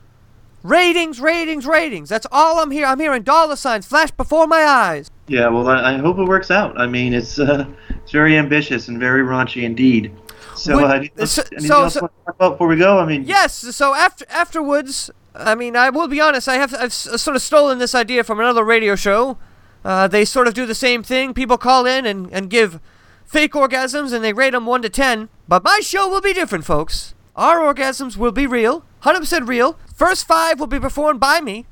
ratings, 0.64 1.20
ratings, 1.20 1.66
ratings. 1.66 2.09
That's 2.09 2.28
all 2.32 2.59
I'm 2.59 2.72
here. 2.72 2.86
I'm 2.86 2.99
hearing 2.99 3.24
dollar 3.24 3.55
signs 3.55 3.86
flash 3.86 4.12
before 4.12 4.47
my 4.47 4.64
eyes. 4.64 5.09
Yeah, 5.28 5.47
well, 5.49 5.68
I, 5.70 5.93
I 5.93 5.97
hope 5.97 6.18
it 6.20 6.26
works 6.26 6.51
out. 6.51 6.80
I 6.80 6.88
mean, 6.88 7.14
it's 7.14 7.39
uh, 7.39 7.66
it's 7.89 8.12
very 8.12 8.38
ambitious 8.38 8.88
and 8.88 8.99
very 8.99 9.22
raunchy 9.22 9.64
indeed. 9.64 10.12
So, 10.55 10.76
Would- 10.76 10.84
uh, 10.86 10.88
anything, 10.95 11.26
so- 11.26 11.43
anything 11.53 11.72
else 11.72 11.93
so- 11.93 12.01
want 12.01 12.14
to 12.18 12.26
talk 12.26 12.36
about 12.36 12.49
before 12.51 12.68
we 12.68 12.76
go? 12.76 12.99
I 12.99 13.05
mean, 13.05 13.24
Yes. 13.24 13.53
So 13.76 13.93
after 13.95 14.26
afterwards, 14.30 15.09
I 15.34 15.55
mean, 15.55 15.76
I 15.76 15.89
will 15.89 16.07
be 16.07 16.20
honest. 16.20 16.47
I 16.49 16.55
have 16.55 16.74
I've 16.74 16.86
s- 16.91 17.22
sort 17.22 17.36
of 17.36 17.41
stolen 17.41 17.80
this 17.80 17.95
idea 17.95 18.24
from 18.24 18.39
another 18.39 18.64
radio 18.64 18.95
show. 18.95 19.38
Uh, 19.84 20.07
they 20.07 20.26
sort 20.26 20.47
of 20.47 20.53
do 20.53 20.66
the 20.66 20.76
same 20.76 21.01
thing. 21.01 21.34
People 21.34 21.57
call 21.57 21.86
in 21.88 22.05
and, 22.05 22.30
and 22.32 22.49
give 22.51 22.80
fake 23.26 23.53
orgasms, 23.53 24.14
and 24.14 24.24
they 24.24 24.34
rate 24.34 24.51
them 24.51 24.66
one 24.68 24.82
to 24.84 24.89
ten. 24.89 25.30
But 25.47 25.64
my 25.64 25.80
show 25.82 26.08
will 26.08 26.21
be 26.21 26.33
different, 26.33 26.66
folks. 26.66 27.16
Our 27.36 27.59
orgasms 27.59 28.17
will 28.17 28.32
be 28.32 28.47
real, 28.47 28.83
hundred 29.01 29.21
percent 29.21 29.47
real. 29.47 29.78
First 29.95 30.28
five 30.28 30.59
will 30.59 30.67
be 30.67 30.79
performed 30.79 31.20
by 31.20 31.41
me. 31.41 31.66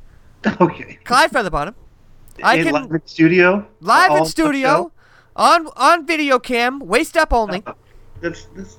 Okay. 0.62 1.00
Clyde 1.04 1.32
Featherbottom. 1.32 1.76
I 2.42 2.56
in 2.56 2.64
can 2.66 2.74
live 2.74 2.92
in 2.92 3.02
studio, 3.06 3.68
live 3.82 4.12
in 4.18 4.26
studio, 4.26 4.92
on 5.36 5.68
on 5.76 6.06
video 6.06 6.40
cam, 6.40 6.80
waist 6.80 7.18
up 7.18 7.34
only. 7.34 7.64
That's, 8.22 8.46
that's 8.56 8.78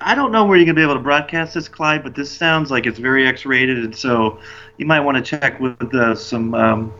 I 0.00 0.14
don't 0.14 0.32
know 0.32 0.44
where 0.44 0.56
you're 0.56 0.66
gonna 0.66 0.76
be 0.76 0.82
able 0.82 0.94
to 0.94 1.00
broadcast 1.00 1.54
this, 1.54 1.68
Clyde, 1.68 2.02
but 2.02 2.14
this 2.14 2.30
sounds 2.30 2.70
like 2.70 2.86
it's 2.86 2.98
very 2.98 3.26
X-rated, 3.26 3.78
and 3.78 3.96
so 3.96 4.38
you 4.76 4.86
might 4.86 5.00
want 5.00 5.16
to 5.16 5.22
check 5.22 5.58
with 5.58 5.94
uh, 5.94 6.14
some 6.14 6.54
um, 6.54 6.92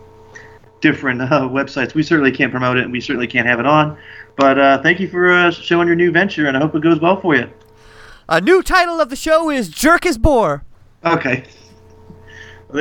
different 0.80 1.20
uh, 1.20 1.42
websites. 1.42 1.94
We 1.94 2.02
certainly 2.02 2.32
can't 2.32 2.50
promote 2.50 2.78
it, 2.78 2.84
and 2.84 2.92
we 2.92 3.00
certainly 3.00 3.26
can't 3.26 3.46
have 3.46 3.60
it 3.60 3.66
on. 3.66 3.96
But 4.36 4.58
uh, 4.58 4.82
thank 4.82 5.00
you 5.00 5.08
for 5.08 5.30
uh, 5.30 5.50
showing 5.50 5.86
your 5.86 5.96
new 5.96 6.10
venture, 6.10 6.46
and 6.46 6.56
I 6.56 6.60
hope 6.60 6.74
it 6.74 6.82
goes 6.82 7.00
well 7.00 7.20
for 7.20 7.36
you. 7.36 7.48
A 8.28 8.40
new 8.40 8.62
title 8.62 9.00
of 9.00 9.10
the 9.10 9.16
show 9.16 9.50
is 9.50 9.68
Jerk 9.68 10.06
is 10.06 10.16
Bore. 10.18 10.64
Okay. 11.04 11.44
Well, 12.08 12.18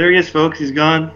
there 0.01 0.11
he 0.11 0.17
is, 0.17 0.29
folks. 0.29 0.59
He's 0.59 0.71
gone. 0.71 1.11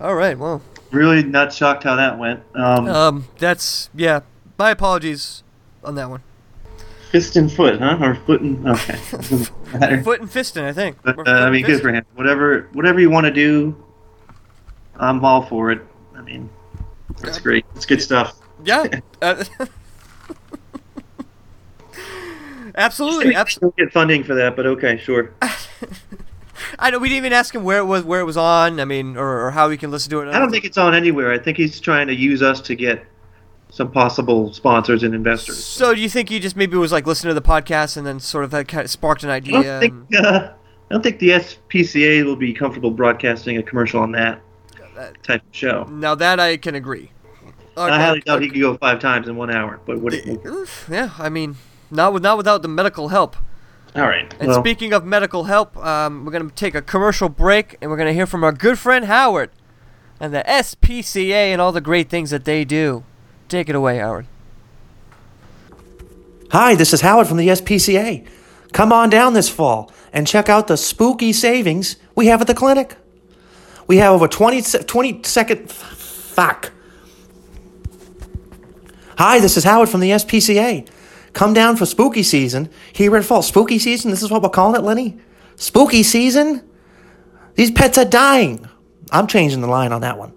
All 0.00 0.14
right. 0.14 0.36
Well. 0.38 0.62
Really 0.90 1.22
not 1.22 1.52
shocked 1.52 1.84
how 1.84 1.96
that 1.96 2.18
went. 2.18 2.40
Um, 2.54 2.88
Um, 2.88 3.28
that's 3.38 3.90
yeah. 3.94 4.20
My 4.58 4.70
apologies 4.70 5.42
on 5.84 5.94
that 5.96 6.08
one. 6.08 6.22
fist 7.12 7.36
and 7.36 7.52
foot, 7.52 7.78
huh? 7.78 7.98
Or 8.00 8.14
foot 8.14 8.40
and 8.40 8.66
okay. 8.68 8.96
Foot 10.02 10.20
and 10.20 10.28
fisting, 10.30 10.64
I 10.64 10.72
think. 10.72 10.96
But 11.02 11.28
uh, 11.28 11.30
I 11.30 11.50
mean, 11.50 11.64
good 11.64 11.80
for 11.82 11.92
him. 11.92 12.04
Whatever, 12.14 12.68
whatever 12.72 13.00
you 13.00 13.10
want 13.10 13.26
to 13.26 13.32
do, 13.32 13.76
I'm 14.96 15.22
all 15.24 15.42
for 15.46 15.70
it. 15.70 15.80
I 16.16 16.22
mean, 16.22 16.48
that's 17.20 17.38
great. 17.38 17.64
It's 17.76 17.86
good 17.86 18.02
stuff. 18.02 18.36
Yeah. 18.64 19.00
Uh, 19.22 19.44
absolutely. 22.78 23.34
Absolutely. 23.34 23.84
Get 23.84 23.92
funding 23.92 24.24
for 24.24 24.34
that, 24.34 24.56
but 24.56 24.66
okay, 24.66 24.96
sure. 24.96 25.34
I 26.78 26.90
know 26.90 26.98
we 26.98 27.08
didn't 27.08 27.18
even 27.18 27.32
ask 27.32 27.54
him 27.54 27.64
where 27.64 27.78
it 27.78 27.84
was 27.84 28.04
where 28.04 28.20
it 28.20 28.24
was 28.24 28.36
on. 28.36 28.80
I 28.80 28.84
mean, 28.84 29.16
or, 29.16 29.46
or 29.46 29.50
how 29.50 29.68
we 29.68 29.76
can 29.76 29.90
listen 29.90 30.10
to 30.10 30.20
it. 30.20 30.28
I 30.28 30.38
don't 30.38 30.50
think 30.50 30.64
it's 30.64 30.78
on 30.78 30.94
anywhere. 30.94 31.32
I 31.32 31.38
think 31.38 31.56
he's 31.56 31.80
trying 31.80 32.06
to 32.08 32.14
use 32.14 32.42
us 32.42 32.60
to 32.62 32.74
get 32.74 33.04
some 33.70 33.90
possible 33.90 34.52
sponsors 34.52 35.02
and 35.02 35.14
investors. 35.14 35.62
So 35.62 35.94
do 35.94 36.00
you 36.00 36.08
think 36.08 36.28
he 36.28 36.40
just 36.40 36.56
maybe 36.56 36.76
was 36.76 36.92
like 36.92 37.06
listening 37.06 37.30
to 37.30 37.40
the 37.40 37.46
podcast 37.46 37.96
and 37.96 38.06
then 38.06 38.18
sort 38.20 38.44
of 38.44 38.50
that 38.52 38.68
kind 38.68 38.84
of 38.84 38.90
sparked 38.90 39.22
an 39.22 39.30
idea? 39.30 39.58
I 39.58 39.62
don't 39.62 39.80
think 39.80 40.16
uh, 40.16 40.50
I 40.90 40.94
don't 40.94 41.02
think 41.02 41.18
the 41.18 41.30
SPCA 41.30 42.24
will 42.24 42.36
be 42.36 42.52
comfortable 42.52 42.90
broadcasting 42.90 43.58
a 43.58 43.62
commercial 43.62 44.00
on 44.00 44.12
that 44.12 44.40
type 45.22 45.42
of 45.42 45.54
show. 45.54 45.84
Now 45.84 46.14
that 46.14 46.40
I 46.40 46.56
can 46.56 46.74
agree. 46.74 47.12
I 47.76 47.96
highly 47.96 48.20
doubt 48.20 48.42
he 48.42 48.48
could 48.48 48.60
go 48.60 48.76
five 48.76 48.98
times 48.98 49.28
in 49.28 49.36
one 49.36 49.54
hour, 49.54 49.80
but 49.86 50.00
what? 50.00 50.12
Yeah, 50.90 51.10
I 51.18 51.28
mean, 51.28 51.56
not 51.90 52.12
with, 52.12 52.22
not 52.22 52.36
without 52.36 52.62
the 52.62 52.68
medical 52.68 53.08
help. 53.08 53.36
All 53.94 54.02
right. 54.02 54.32
And 54.38 54.48
well, 54.48 54.60
speaking 54.60 54.92
of 54.92 55.04
medical 55.04 55.44
help, 55.44 55.76
um, 55.78 56.24
we're 56.24 56.32
going 56.32 56.48
to 56.48 56.54
take 56.54 56.74
a 56.74 56.82
commercial 56.82 57.28
break 57.28 57.76
and 57.80 57.90
we're 57.90 57.96
going 57.96 58.08
to 58.08 58.14
hear 58.14 58.26
from 58.26 58.44
our 58.44 58.52
good 58.52 58.78
friend 58.78 59.06
Howard 59.06 59.50
and 60.20 60.34
the 60.34 60.44
SPCA 60.46 61.32
and 61.52 61.60
all 61.60 61.72
the 61.72 61.80
great 61.80 62.08
things 62.10 62.30
that 62.30 62.44
they 62.44 62.64
do. 62.64 63.04
Take 63.48 63.68
it 63.68 63.74
away, 63.74 63.98
Howard. 63.98 64.26
Hi, 66.50 66.74
this 66.74 66.92
is 66.92 67.00
Howard 67.00 67.26
from 67.26 67.36
the 67.38 67.48
SPCA. 67.48 68.26
Come 68.72 68.92
on 68.92 69.10
down 69.10 69.32
this 69.32 69.48
fall 69.48 69.90
and 70.12 70.26
check 70.26 70.48
out 70.48 70.66
the 70.66 70.76
spooky 70.76 71.32
savings 71.32 71.96
we 72.14 72.26
have 72.26 72.40
at 72.40 72.46
the 72.46 72.54
clinic. 72.54 72.96
We 73.86 73.96
have 73.98 74.12
over 74.12 74.28
20, 74.28 74.62
20 74.84 75.22
second. 75.22 75.70
Fuck. 75.70 76.72
Hi, 79.16 79.40
this 79.40 79.56
is 79.56 79.64
Howard 79.64 79.88
from 79.88 80.00
the 80.00 80.10
SPCA. 80.10 80.88
Come 81.38 81.54
down 81.54 81.76
for 81.76 81.86
spooky 81.86 82.24
season 82.24 82.68
here 82.92 83.16
at 83.16 83.24
fall. 83.24 83.42
Spooky 83.42 83.78
season? 83.78 84.10
This 84.10 84.24
is 84.24 84.30
what 84.32 84.42
we're 84.42 84.48
calling 84.48 84.74
it, 84.74 84.84
Lenny? 84.84 85.20
Spooky 85.54 86.02
season? 86.02 86.68
These 87.54 87.70
pets 87.70 87.96
are 87.96 88.04
dying. 88.04 88.68
I'm 89.12 89.28
changing 89.28 89.60
the 89.60 89.68
line 89.68 89.92
on 89.92 90.00
that 90.00 90.18
one. 90.18 90.32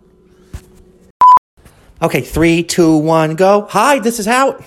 Okay, 2.03 2.21
three, 2.21 2.61
two, 2.61 2.97
one, 2.97 3.33
go. 3.33 3.65
Hi, 3.71 3.97
this 3.97 4.19
is 4.19 4.27
Howard. 4.27 4.63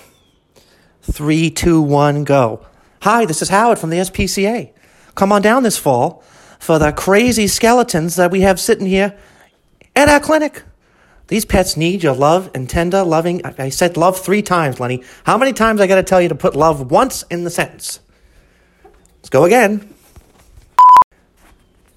Three, 1.03 1.49
two, 1.49 1.81
one, 1.81 2.25
go. 2.25 2.65
Hi, 3.03 3.23
this 3.23 3.41
is 3.41 3.47
Howard 3.47 3.79
from 3.79 3.89
the 3.89 3.99
SPCA. 3.99 4.73
Come 5.15 5.31
on 5.31 5.41
down 5.41 5.63
this 5.63 5.77
fall 5.77 6.21
for 6.59 6.77
the 6.77 6.91
crazy 6.91 7.47
skeletons 7.47 8.17
that 8.17 8.29
we 8.29 8.41
have 8.41 8.59
sitting 8.59 8.87
here 8.87 9.17
at 9.95 10.09
our 10.09 10.19
clinic. 10.19 10.63
These 11.27 11.45
pets 11.45 11.75
need 11.75 12.03
your 12.03 12.13
love 12.13 12.51
and 12.53 12.69
tender, 12.69 13.03
loving. 13.03 13.43
I 13.45 13.69
said 13.69 13.97
love 13.97 14.19
three 14.19 14.41
times, 14.41 14.79
Lenny. 14.79 15.03
How 15.23 15.37
many 15.37 15.53
times 15.53 15.81
I 15.81 15.87
got 15.87 15.95
to 15.95 16.03
tell 16.03 16.21
you 16.21 16.29
to 16.29 16.35
put 16.35 16.55
love 16.55 16.91
once 16.91 17.23
in 17.23 17.43
the 17.43 17.49
sentence? 17.49 17.99
Let's 19.17 19.29
go 19.29 19.45
again. 19.45 19.91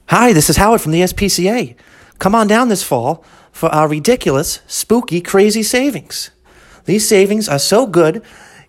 Hi, 0.06 0.32
this 0.32 0.48
is 0.48 0.56
Howard 0.56 0.80
from 0.80 0.92
the 0.92 1.02
SPCA. 1.02 1.76
Come 2.18 2.34
on 2.34 2.46
down 2.46 2.70
this 2.70 2.82
fall 2.82 3.22
for 3.52 3.68
our 3.68 3.86
ridiculous, 3.86 4.60
spooky, 4.66 5.20
crazy 5.20 5.62
savings. 5.62 6.30
These 6.86 7.06
savings 7.06 7.48
are 7.48 7.58
so 7.58 7.86
good, 7.86 8.22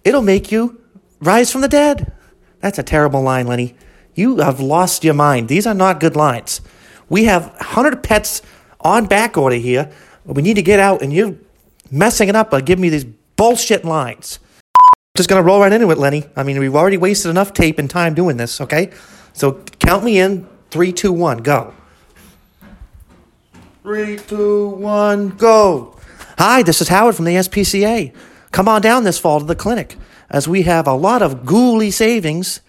it'll 0.04 0.22
make 0.22 0.52
you 0.52 0.82
rise 1.22 1.52
from 1.52 1.62
the 1.62 1.70
dead. 1.70 2.12
That's 2.60 2.78
a 2.78 2.84
terrible 2.84 3.22
line, 3.22 3.48
Lenny. 3.48 3.76
You 4.14 4.40
have 4.40 4.60
lost 4.60 5.06
your 5.06 5.14
mind. 5.14 5.48
These 5.48 5.66
are 5.66 5.74
not 5.74 6.02
good 6.02 6.18
lines. 6.18 6.60
We 7.08 7.24
have 7.24 7.46
100 7.54 8.04
pets 8.04 8.42
on 8.82 9.06
back 9.06 9.38
order 9.38 9.56
here. 9.56 9.90
We 10.30 10.44
need 10.44 10.56
to 10.56 10.62
get 10.62 10.80
out, 10.80 11.02
and 11.02 11.12
you're 11.12 11.36
messing 11.90 12.30
it 12.30 12.36
up 12.36 12.52
by 12.52 12.62
giving 12.62 12.84
me 12.84 12.90
these 12.90 13.06
bullshit 13.36 13.84
lines. 13.84 14.40
Just 15.18 15.28
gonna 15.28 15.42
roll 15.42 15.60
right 15.60 15.74
into 15.74 15.90
it, 15.90 15.98
Lenny. 15.98 16.26
I 16.36 16.44
mean, 16.44 16.60
we've 16.60 16.76
already 16.76 16.98
wasted 16.98 17.32
enough 17.32 17.52
tape 17.52 17.80
and 17.80 17.90
time 17.90 18.14
doing 18.14 18.38
this, 18.38 18.62
okay? 18.62 18.92
So 19.34 19.54
count 19.80 20.04
me 20.04 20.20
in. 20.20 20.48
Three, 20.70 20.94
two, 20.94 21.12
one, 21.12 21.40
go. 21.40 21.74
Three, 23.82 24.18
two, 24.18 24.70
one, 24.70 25.30
go. 25.30 25.98
Hi, 26.38 26.62
this 26.62 26.80
is 26.80 26.90
Howard 26.90 27.16
from 27.16 27.26
the 27.26 27.36
SPCA. 27.36 28.14
Come 28.52 28.68
on 28.68 28.82
down 28.82 29.04
this 29.04 29.18
fall 29.18 29.40
to 29.40 29.46
the 29.46 29.56
clinic 29.56 29.98
as 30.30 30.48
we 30.48 30.62
have 30.62 30.86
a 30.86 30.94
lot 30.94 31.24
of 31.24 31.44
ghouly 31.44 31.92
savings. 31.92 32.62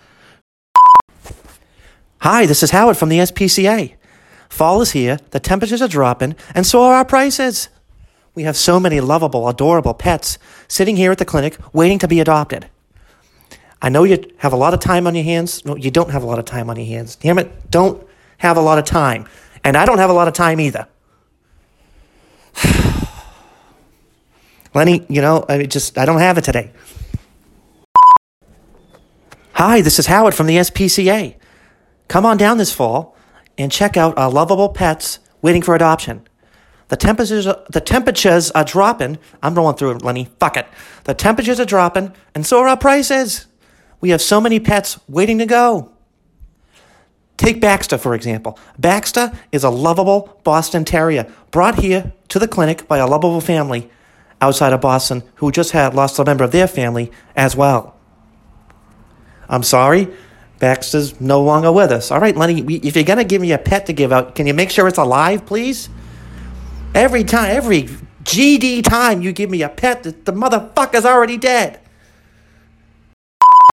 Hi, 2.20 2.46
this 2.46 2.62
is 2.62 2.70
Howard 2.70 2.96
from 2.96 3.10
the 3.10 3.18
SPCA. 3.18 3.94
Fall 4.50 4.82
is 4.82 4.90
here, 4.90 5.18
the 5.30 5.40
temperatures 5.40 5.80
are 5.80 5.88
dropping, 5.88 6.34
and 6.54 6.66
so 6.66 6.82
are 6.82 6.94
our 6.94 7.04
prices. 7.04 7.70
We 8.34 8.42
have 8.42 8.56
so 8.56 8.78
many 8.78 9.00
lovable, 9.00 9.48
adorable 9.48 9.94
pets 9.94 10.38
sitting 10.68 10.96
here 10.96 11.12
at 11.12 11.18
the 11.18 11.24
clinic 11.24 11.56
waiting 11.72 11.98
to 12.00 12.08
be 12.08 12.20
adopted. 12.20 12.68
I 13.80 13.88
know 13.88 14.04
you 14.04 14.22
have 14.38 14.52
a 14.52 14.56
lot 14.56 14.74
of 14.74 14.80
time 14.80 15.06
on 15.06 15.14
your 15.14 15.24
hands. 15.24 15.64
No, 15.64 15.76
you 15.76 15.90
don't 15.90 16.10
have 16.10 16.22
a 16.22 16.26
lot 16.26 16.38
of 16.38 16.44
time 16.44 16.68
on 16.68 16.76
your 16.76 16.84
hands. 16.84 17.16
Damn 17.16 17.38
it, 17.38 17.70
don't 17.70 18.06
have 18.38 18.56
a 18.56 18.60
lot 18.60 18.78
of 18.78 18.84
time. 18.84 19.26
And 19.64 19.76
I 19.76 19.86
don't 19.86 19.98
have 19.98 20.10
a 20.10 20.12
lot 20.12 20.28
of 20.28 20.34
time 20.34 20.60
either. 20.60 20.86
Lenny, 24.74 25.06
you 25.08 25.22
know, 25.22 25.44
I 25.48 25.64
just, 25.64 25.96
I 25.96 26.04
don't 26.04 26.18
have 26.18 26.36
it 26.38 26.44
today. 26.44 26.72
Hi, 29.54 29.80
this 29.80 29.98
is 29.98 30.06
Howard 30.06 30.34
from 30.34 30.46
the 30.46 30.56
SPCA. 30.56 31.36
Come 32.08 32.26
on 32.26 32.36
down 32.36 32.58
this 32.58 32.72
fall 32.72 33.16
and 33.60 33.70
check 33.70 33.96
out 33.96 34.16
our 34.18 34.30
lovable 34.30 34.68
pets 34.68 35.18
waiting 35.42 35.62
for 35.62 35.74
adoption. 35.74 36.26
The 36.88 36.96
temperatures, 36.96 37.46
the 37.70 37.80
temperatures 37.80 38.50
are 38.50 38.64
dropping. 38.64 39.18
I'm 39.42 39.54
rolling 39.54 39.76
through 39.76 39.92
it, 39.92 40.02
Lenny. 40.02 40.28
Fuck 40.40 40.56
it. 40.56 40.66
The 41.04 41.14
temperatures 41.14 41.60
are 41.60 41.64
dropping, 41.64 42.12
and 42.34 42.44
so 42.44 42.58
are 42.58 42.68
our 42.68 42.76
prices. 42.76 43.46
We 44.00 44.10
have 44.10 44.20
so 44.20 44.40
many 44.40 44.58
pets 44.58 44.98
waiting 45.08 45.38
to 45.38 45.46
go. 45.46 45.92
Take 47.36 47.60
Baxter, 47.60 47.96
for 47.96 48.14
example. 48.14 48.58
Baxter 48.78 49.32
is 49.52 49.64
a 49.64 49.70
lovable 49.70 50.38
Boston 50.44 50.84
Terrier 50.84 51.26
brought 51.50 51.76
here 51.76 52.12
to 52.28 52.38
the 52.38 52.48
clinic 52.48 52.86
by 52.86 52.98
a 52.98 53.06
lovable 53.06 53.40
family 53.40 53.90
outside 54.40 54.72
of 54.72 54.80
Boston 54.80 55.22
who 55.36 55.50
just 55.50 55.70
had 55.70 55.94
lost 55.94 56.18
a 56.18 56.24
member 56.24 56.44
of 56.44 56.52
their 56.52 56.66
family 56.66 57.10
as 57.36 57.56
well. 57.56 57.94
I'm 59.48 59.62
sorry, 59.62 60.08
Baxter's 60.60 61.20
no 61.20 61.42
longer 61.42 61.72
with 61.72 61.90
us. 61.90 62.10
All 62.12 62.20
right, 62.20 62.36
Lenny, 62.36 62.60
if 62.86 62.94
you're 62.94 63.04
going 63.04 63.18
to 63.18 63.24
give 63.24 63.40
me 63.42 63.50
a 63.50 63.58
pet 63.58 63.86
to 63.86 63.92
give 63.92 64.12
out, 64.12 64.36
can 64.36 64.46
you 64.46 64.54
make 64.54 64.70
sure 64.70 64.86
it's 64.86 64.98
alive, 64.98 65.46
please? 65.46 65.88
Every 66.94 67.24
time, 67.24 67.50
every 67.50 67.84
GD 68.24 68.84
time 68.84 69.22
you 69.22 69.32
give 69.32 69.50
me 69.50 69.62
a 69.62 69.70
pet, 69.70 70.02
the, 70.02 70.12
the 70.12 70.32
motherfucker's 70.32 71.06
already 71.06 71.38
dead. 71.38 71.80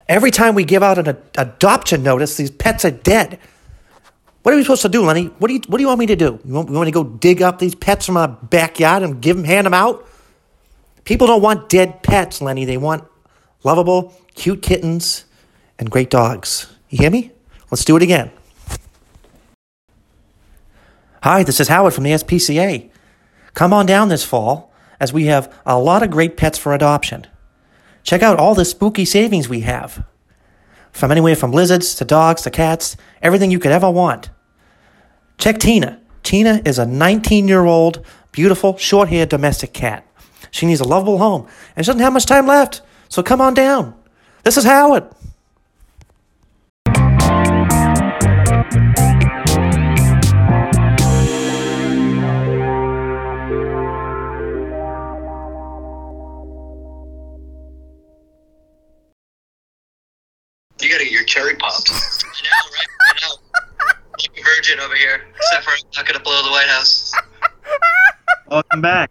Every 0.08 0.30
time 0.30 0.54
we 0.54 0.64
give 0.64 0.84
out 0.84 0.98
an 0.98 1.08
ad- 1.08 1.22
adoption 1.36 2.04
notice, 2.04 2.36
these 2.36 2.52
pets 2.52 2.84
are 2.84 2.92
dead. 2.92 3.40
What 4.44 4.54
are 4.54 4.56
we 4.56 4.62
supposed 4.62 4.82
to 4.82 4.88
do, 4.88 5.02
Lenny? 5.04 5.24
What 5.38 5.48
do 5.48 5.54
you 5.54 5.60
What 5.66 5.78
do 5.78 5.82
you 5.82 5.88
want 5.88 5.98
me 5.98 6.06
to 6.06 6.16
do? 6.16 6.38
You 6.44 6.54
want, 6.54 6.68
you 6.68 6.74
want 6.76 6.86
me 6.86 6.92
to 6.92 6.94
go 6.94 7.02
dig 7.02 7.42
up 7.42 7.58
these 7.58 7.74
pets 7.74 8.06
from 8.06 8.16
our 8.16 8.28
backyard 8.28 9.02
and 9.02 9.20
give 9.20 9.36
them, 9.36 9.44
hand 9.44 9.66
them 9.66 9.74
out? 9.74 10.06
People 11.02 11.26
don't 11.26 11.42
want 11.42 11.68
dead 11.68 12.04
pets, 12.04 12.40
Lenny. 12.40 12.64
They 12.64 12.76
want 12.76 13.02
lovable, 13.64 14.14
cute 14.36 14.62
kittens 14.62 15.24
and 15.80 15.90
great 15.90 16.10
dogs. 16.10 16.75
You 16.88 16.98
hear 16.98 17.10
me? 17.10 17.32
Let's 17.70 17.84
do 17.84 17.96
it 17.96 18.02
again. 18.02 18.30
Hi, 21.22 21.42
this 21.42 21.58
is 21.58 21.68
Howard 21.68 21.94
from 21.94 22.04
the 22.04 22.12
SPCA. 22.12 22.88
Come 23.54 23.72
on 23.72 23.86
down 23.86 24.08
this 24.08 24.24
fall 24.24 24.72
as 25.00 25.12
we 25.12 25.26
have 25.26 25.52
a 25.64 25.78
lot 25.78 26.02
of 26.02 26.10
great 26.10 26.36
pets 26.36 26.58
for 26.58 26.72
adoption. 26.72 27.26
Check 28.04 28.22
out 28.22 28.38
all 28.38 28.54
the 28.54 28.64
spooky 28.64 29.04
savings 29.04 29.48
we 29.48 29.60
have. 29.60 30.06
From 30.92 31.10
anywhere 31.10 31.34
from 31.34 31.50
lizards 31.50 31.94
to 31.96 32.04
dogs 32.04 32.42
to 32.42 32.50
cats, 32.50 32.96
everything 33.20 33.50
you 33.50 33.58
could 33.58 33.72
ever 33.72 33.90
want. 33.90 34.30
Check 35.38 35.58
Tina. 35.58 36.00
Tina 36.22 36.62
is 36.64 36.78
a 36.78 36.86
19 36.86 37.48
year 37.48 37.64
old, 37.64 38.04
beautiful, 38.30 38.76
short 38.76 39.08
haired 39.08 39.28
domestic 39.28 39.72
cat. 39.72 40.06
She 40.52 40.66
needs 40.66 40.80
a 40.80 40.84
lovable 40.88 41.18
home, 41.18 41.48
and 41.74 41.84
she 41.84 41.88
doesn't 41.88 42.02
have 42.02 42.12
much 42.12 42.26
time 42.26 42.46
left, 42.46 42.82
so 43.08 43.22
come 43.22 43.40
on 43.40 43.54
down. 43.54 43.94
This 44.44 44.56
is 44.56 44.64
Howard. 44.64 45.08
Cherry 61.36 61.54
popped. 61.56 61.90
I 61.90 61.94
know, 61.94 62.70
right? 62.72 62.86
I 63.10 63.20
know. 63.20 63.34
Like 64.18 64.38
a 64.38 64.42
virgin 64.42 64.80
over 64.80 64.94
here. 64.94 65.20
Except 65.36 65.64
for 65.64 65.70
I'm 65.72 65.76
not 65.94 66.06
gonna 66.06 66.20
blow 66.24 66.42
the 66.42 66.50
White 66.50 66.66
House. 66.68 67.12
Welcome 68.48 68.80
back. 68.80 69.10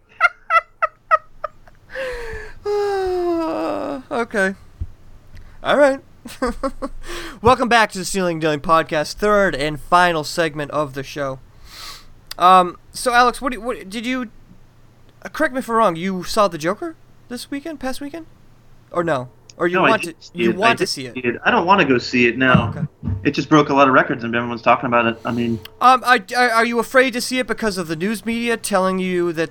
okay. 4.10 4.54
All 5.62 5.76
right. 5.78 6.00
Welcome 7.42 7.68
back 7.68 7.92
to 7.92 7.98
the 7.98 8.04
Snealing 8.04 8.40
Dealing 8.40 8.58
Podcast, 8.58 9.12
third 9.14 9.54
and 9.54 9.78
final 9.80 10.24
segment 10.24 10.72
of 10.72 10.94
the 10.94 11.04
show. 11.04 11.38
Um, 12.36 12.76
so 12.92 13.12
Alex, 13.12 13.40
what, 13.40 13.52
do 13.52 13.58
you- 13.58 13.64
what 13.64 13.88
did 13.88 14.04
you 14.04 14.30
Uh, 15.22 15.28
correct 15.28 15.54
me 15.54 15.60
if 15.60 15.68
I'm 15.68 15.76
wrong. 15.76 15.94
You 15.94 16.24
saw 16.24 16.48
the 16.48 16.58
Joker 16.58 16.96
this 17.28 17.52
weekend, 17.52 17.78
past 17.78 18.00
weekend, 18.00 18.26
or 18.90 19.04
no? 19.04 19.28
Or 19.58 19.66
you 19.66 19.76
No, 19.76 19.82
want 19.82 20.02
to? 20.02 20.14
see 20.20 20.30
You 20.34 20.50
it. 20.50 20.56
I 20.56 20.58
want 20.58 20.78
to 20.80 20.86
see 20.86 21.06
it? 21.06 21.16
it. 21.16 21.40
I 21.44 21.50
don't 21.50 21.64
want 21.66 21.80
to 21.80 21.86
go 21.86 21.96
see 21.96 22.26
it 22.26 22.36
now. 22.36 22.86
It 23.24 23.30
just 23.30 23.48
broke 23.48 23.70
a 23.70 23.74
lot 23.74 23.88
of 23.88 23.94
records, 23.94 24.22
and 24.22 24.34
everyone's 24.36 24.60
talking 24.60 24.86
about 24.86 25.06
it. 25.06 25.18
I 25.24 25.32
mean, 25.32 25.58
Um, 25.80 26.02
I, 26.04 26.22
I- 26.36 26.50
are 26.50 26.64
you 26.66 26.78
afraid 26.78 27.12
to 27.14 27.20
see 27.22 27.38
it 27.38 27.46
because 27.46 27.78
of 27.78 27.88
the 27.88 27.96
news 27.96 28.26
media 28.26 28.58
telling 28.58 28.98
you 28.98 29.32
that 29.32 29.48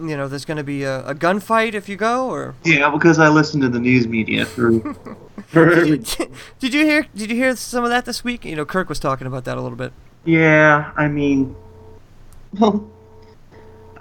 you 0.00 0.16
know 0.16 0.26
there's 0.26 0.44
going 0.44 0.56
to 0.56 0.64
be 0.64 0.82
a, 0.82 1.06
a 1.06 1.14
gunfight 1.14 1.74
if 1.74 1.88
you 1.88 1.94
go, 1.96 2.28
or 2.28 2.54
yeah, 2.64 2.90
because 2.90 3.20
I 3.20 3.28
listen 3.28 3.60
to 3.60 3.68
the 3.68 3.78
news 3.78 4.08
media 4.08 4.44
for 4.44 4.80
for 5.46 5.70
every. 5.70 5.98
did 6.58 6.74
you 6.74 6.84
hear 6.84 7.06
did 7.14 7.30
you 7.30 7.36
hear 7.36 7.54
some 7.54 7.84
of 7.84 7.90
that 7.90 8.06
this 8.06 8.24
week? 8.24 8.44
You 8.44 8.56
know, 8.56 8.64
Kirk 8.64 8.88
was 8.88 8.98
talking 8.98 9.26
about 9.28 9.44
that 9.44 9.56
a 9.56 9.60
little 9.62 9.78
bit. 9.78 9.92
Yeah, 10.24 10.90
I 10.96 11.06
mean, 11.06 11.54
well, 12.58 12.90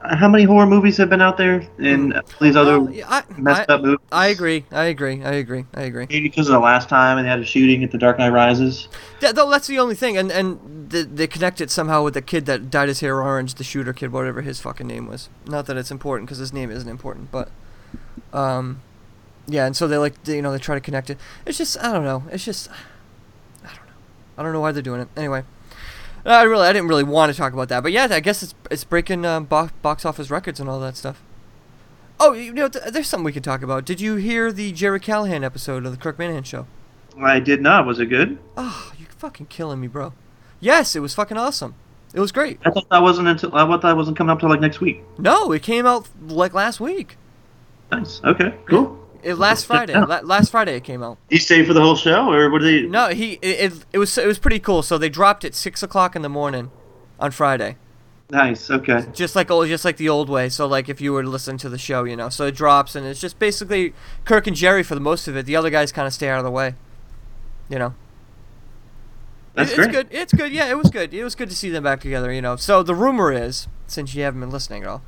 how 0.03 0.27
many 0.27 0.43
horror 0.43 0.65
movies 0.65 0.97
have 0.97 1.09
been 1.09 1.21
out 1.21 1.37
there 1.37 1.67
and 1.77 2.13
all 2.13 2.21
these 2.41 2.55
other 2.55 2.79
I, 3.05 3.23
messed 3.37 3.69
I, 3.69 3.73
up 3.75 3.81
movies? 3.81 4.05
I 4.11 4.27
agree. 4.27 4.65
I 4.71 4.85
agree. 4.85 5.23
I 5.23 5.33
agree. 5.35 5.65
I 5.73 5.83
agree. 5.83 6.07
Maybe 6.09 6.21
because 6.21 6.47
of 6.47 6.53
the 6.53 6.59
last 6.59 6.89
time 6.89 7.17
and 7.17 7.25
they 7.25 7.29
had 7.29 7.39
a 7.39 7.45
shooting 7.45 7.83
at 7.83 7.91
the 7.91 7.97
Dark 7.97 8.19
Knight 8.19 8.29
Rises. 8.29 8.87
That, 9.21 9.35
though, 9.35 9.49
that's 9.49 9.67
the 9.67 9.79
only 9.79 9.95
thing, 9.95 10.17
and 10.17 10.31
and 10.31 10.89
they, 10.89 11.03
they 11.03 11.27
connect 11.27 11.61
it 11.61 11.71
somehow 11.71 12.03
with 12.03 12.13
the 12.13 12.21
kid 12.21 12.45
that 12.47 12.69
dyed 12.69 12.89
his 12.89 12.99
hair 12.99 13.21
orange, 13.21 13.55
the 13.55 13.63
shooter 13.63 13.93
kid, 13.93 14.11
whatever 14.11 14.41
his 14.41 14.59
fucking 14.59 14.87
name 14.87 15.07
was. 15.07 15.29
Not 15.45 15.65
that 15.67 15.77
it's 15.77 15.91
important 15.91 16.27
because 16.27 16.39
his 16.39 16.53
name 16.53 16.69
isn't 16.69 16.89
important, 16.89 17.31
but 17.31 17.49
um, 18.33 18.81
yeah. 19.47 19.65
And 19.65 19.75
so 19.75 19.87
they 19.87 19.97
like 19.97 20.21
they, 20.23 20.35
you 20.35 20.41
know 20.41 20.51
they 20.51 20.59
try 20.59 20.75
to 20.75 20.81
connect 20.81 21.09
it. 21.09 21.17
It's 21.45 21.57
just 21.57 21.77
I 21.83 21.93
don't 21.93 22.03
know. 22.03 22.23
It's 22.31 22.43
just 22.43 22.69
I 23.63 23.67
don't 23.67 23.85
know. 23.85 23.93
I 24.37 24.43
don't 24.43 24.53
know 24.53 24.61
why 24.61 24.71
they're 24.71 24.81
doing 24.81 25.01
it. 25.01 25.07
Anyway, 25.15 25.43
I 26.25 26.43
really 26.43 26.67
I 26.67 26.73
didn't 26.73 26.87
really 26.87 27.03
want 27.03 27.31
to 27.31 27.37
talk 27.37 27.53
about 27.53 27.69
that, 27.69 27.83
but 27.83 27.91
yeah, 27.91 28.07
I 28.09 28.19
guess 28.19 28.41
it's 28.43 28.55
it's 28.71 28.83
breaking 28.83 29.25
um, 29.25 29.45
bo- 29.45 29.69
box 29.81 30.05
office 30.05 30.29
records 30.31 30.59
and 30.59 30.69
all 30.69 30.79
that 30.79 30.95
stuff. 30.95 31.21
Oh, 32.19 32.33
you 32.33 32.53
know, 32.53 32.69
th- 32.69 32.85
there's 32.93 33.07
something 33.07 33.25
we 33.25 33.33
could 33.33 33.43
talk 33.43 33.61
about. 33.61 33.83
Did 33.85 33.99
you 33.99 34.15
hear 34.15 34.51
the 34.51 34.71
Gerry 34.71 34.99
Callahan 34.99 35.43
episode 35.43 35.85
of 35.85 35.91
the 35.91 35.97
Kirk 35.97 36.17
Minihane 36.17 36.45
show? 36.45 36.67
I 37.21 37.39
did 37.39 37.61
not. 37.61 37.85
Was 37.85 37.99
it 37.99 38.05
good? 38.05 38.37
Oh, 38.55 38.93
you're 38.97 39.09
fucking 39.09 39.47
killing 39.47 39.81
me, 39.81 39.87
bro. 39.87 40.13
Yes, 40.59 40.95
it 40.95 41.01
was 41.01 41.13
fucking 41.13 41.37
awesome. 41.37 41.75
It 42.13 42.19
was 42.19 42.31
great. 42.31 42.59
I 42.63 42.69
thought 42.69 42.87
that 42.89 43.01
wasn't 43.01 43.27
until 43.27 43.53
I 43.55 43.65
thought 43.65 43.81
that 43.81 43.97
wasn't 43.97 44.17
coming 44.17 44.31
up 44.31 44.39
till 44.39 44.49
like 44.49 44.61
next 44.61 44.79
week. 44.79 45.01
No, 45.17 45.51
it 45.51 45.63
came 45.63 45.85
out 45.85 46.07
like 46.27 46.53
last 46.53 46.79
week. 46.79 47.17
Nice. 47.91 48.21
Okay. 48.23 48.53
Cool. 48.69 48.97
It 49.23 49.35
last 49.35 49.65
Friday. 49.65 49.93
La- 49.93 50.19
last 50.23 50.51
Friday 50.51 50.75
it 50.75 50.83
came 50.83 51.01
out. 51.01 51.17
He 51.29 51.37
stayed 51.37 51.65
for 51.65 51.73
the 51.73 51.81
whole 51.81 51.95
show, 51.95 52.31
or 52.31 52.49
what 52.51 52.61
did 52.61 52.83
he? 52.83 52.87
No, 52.89 53.07
he 53.09 53.33
it, 53.41 53.71
it, 53.73 53.85
it 53.93 53.97
was 53.97 54.17
it 54.17 54.27
was 54.27 54.39
pretty 54.39 54.59
cool. 54.59 54.83
So 54.83 54.97
they 54.97 55.09
dropped 55.09 55.43
it 55.45 55.55
six 55.55 55.81
o'clock 55.81 56.15
in 56.15 56.21
the 56.21 56.29
morning 56.29 56.71
on 57.19 57.31
Friday, 57.31 57.77
Nice. 58.29 58.69
Okay. 58.69 59.05
just 59.13 59.35
like 59.35 59.49
old, 59.49 59.67
just 59.67 59.85
like 59.85 59.97
the 59.97 60.09
old 60.09 60.27
way. 60.29 60.49
So 60.49 60.65
like 60.67 60.89
if 60.89 60.99
you 60.99 61.13
were 61.13 61.23
to 61.23 61.29
listen 61.29 61.57
to 61.59 61.69
the 61.69 61.77
show, 61.77 62.03
you 62.03 62.15
know, 62.15 62.29
so 62.29 62.45
it 62.47 62.55
drops 62.55 62.95
and 62.95 63.05
it's 63.07 63.21
just 63.21 63.39
basically 63.39 63.93
Kirk 64.25 64.45
and 64.47 64.55
Gerry 64.55 64.83
for 64.83 64.95
the 64.95 65.01
most 65.01 65.27
of 65.27 65.37
it. 65.37 65.45
The 65.45 65.55
other 65.55 65.69
guys 65.69 65.91
kind 65.91 66.07
of 66.07 66.13
stay 66.13 66.27
out 66.29 66.39
of 66.39 66.43
the 66.43 66.51
way, 66.51 66.75
you 67.69 67.79
know. 67.79 67.93
That's 69.53 69.71
It- 69.71 69.75
great. 69.75 69.87
It's 69.89 69.95
good. 69.95 70.07
It's 70.11 70.33
good. 70.33 70.51
Yeah, 70.51 70.69
it 70.69 70.77
was 70.77 70.89
good. 70.89 71.13
It 71.13 71.23
was 71.23 71.35
good 71.35 71.49
to 71.49 71.55
see 71.55 71.69
them 71.69 71.83
back 71.83 72.01
together. 72.01 72.31
You 72.33 72.41
know. 72.41 72.55
So 72.55 72.81
the 72.83 72.95
rumor 72.95 73.31
is, 73.31 73.67
since 73.87 74.15
you 74.15 74.23
haven't 74.23 74.39
been 74.41 74.49
listening 74.49 74.83
at 74.83 74.89
all, 74.89 75.03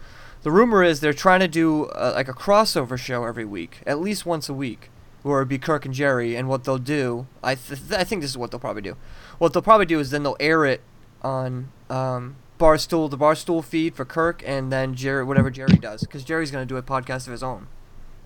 the 0.45 0.51
rumor 0.51 0.83
is 0.83 0.99
they're 0.99 1.11
trying 1.11 1.39
to 1.39 1.47
do 1.47 1.85
uh, 1.85 2.11
like 2.13 2.27
a 2.27 2.33
crossover 2.33 2.99
show 2.99 3.23
every 3.23 3.45
week, 3.45 3.79
at 3.87 3.99
least 3.99 4.27
once 4.27 4.47
a 4.47 4.53
week, 4.53 4.91
where 5.23 5.39
it'd 5.39 5.49
be 5.49 5.57
Kirk 5.57 5.85
and 5.85 5.93
Gerry. 5.93 6.35
And 6.35 6.47
what 6.47 6.65
they'll 6.65 6.77
do, 6.77 7.25
I 7.43 7.55
th- 7.55 7.91
I 7.91 8.03
think 8.03 8.21
this 8.21 8.29
is 8.29 8.37
what 8.37 8.51
they'll 8.51 8.59
probably 8.59 8.83
do. 8.83 8.95
What 9.39 9.53
they'll 9.53 9.63
probably 9.63 9.87
do 9.87 9.99
is 9.99 10.11
then 10.11 10.21
they'll 10.21 10.37
air 10.39 10.63
it 10.63 10.81
on 11.23 11.71
um, 11.89 12.35
Barstool, 12.59 13.09
the 13.09 13.17
Barstool 13.17 13.65
feed 13.65 13.95
for 13.95 14.05
Kirk, 14.05 14.43
and 14.45 14.71
then 14.71 14.93
Gerry, 14.93 15.23
whatever 15.23 15.49
Gerry 15.49 15.77
does, 15.77 16.01
because 16.01 16.23
Gerry's 16.23 16.51
gonna 16.51 16.67
do 16.67 16.77
a 16.77 16.83
podcast 16.83 17.25
of 17.25 17.31
his 17.31 17.41
own. 17.41 17.65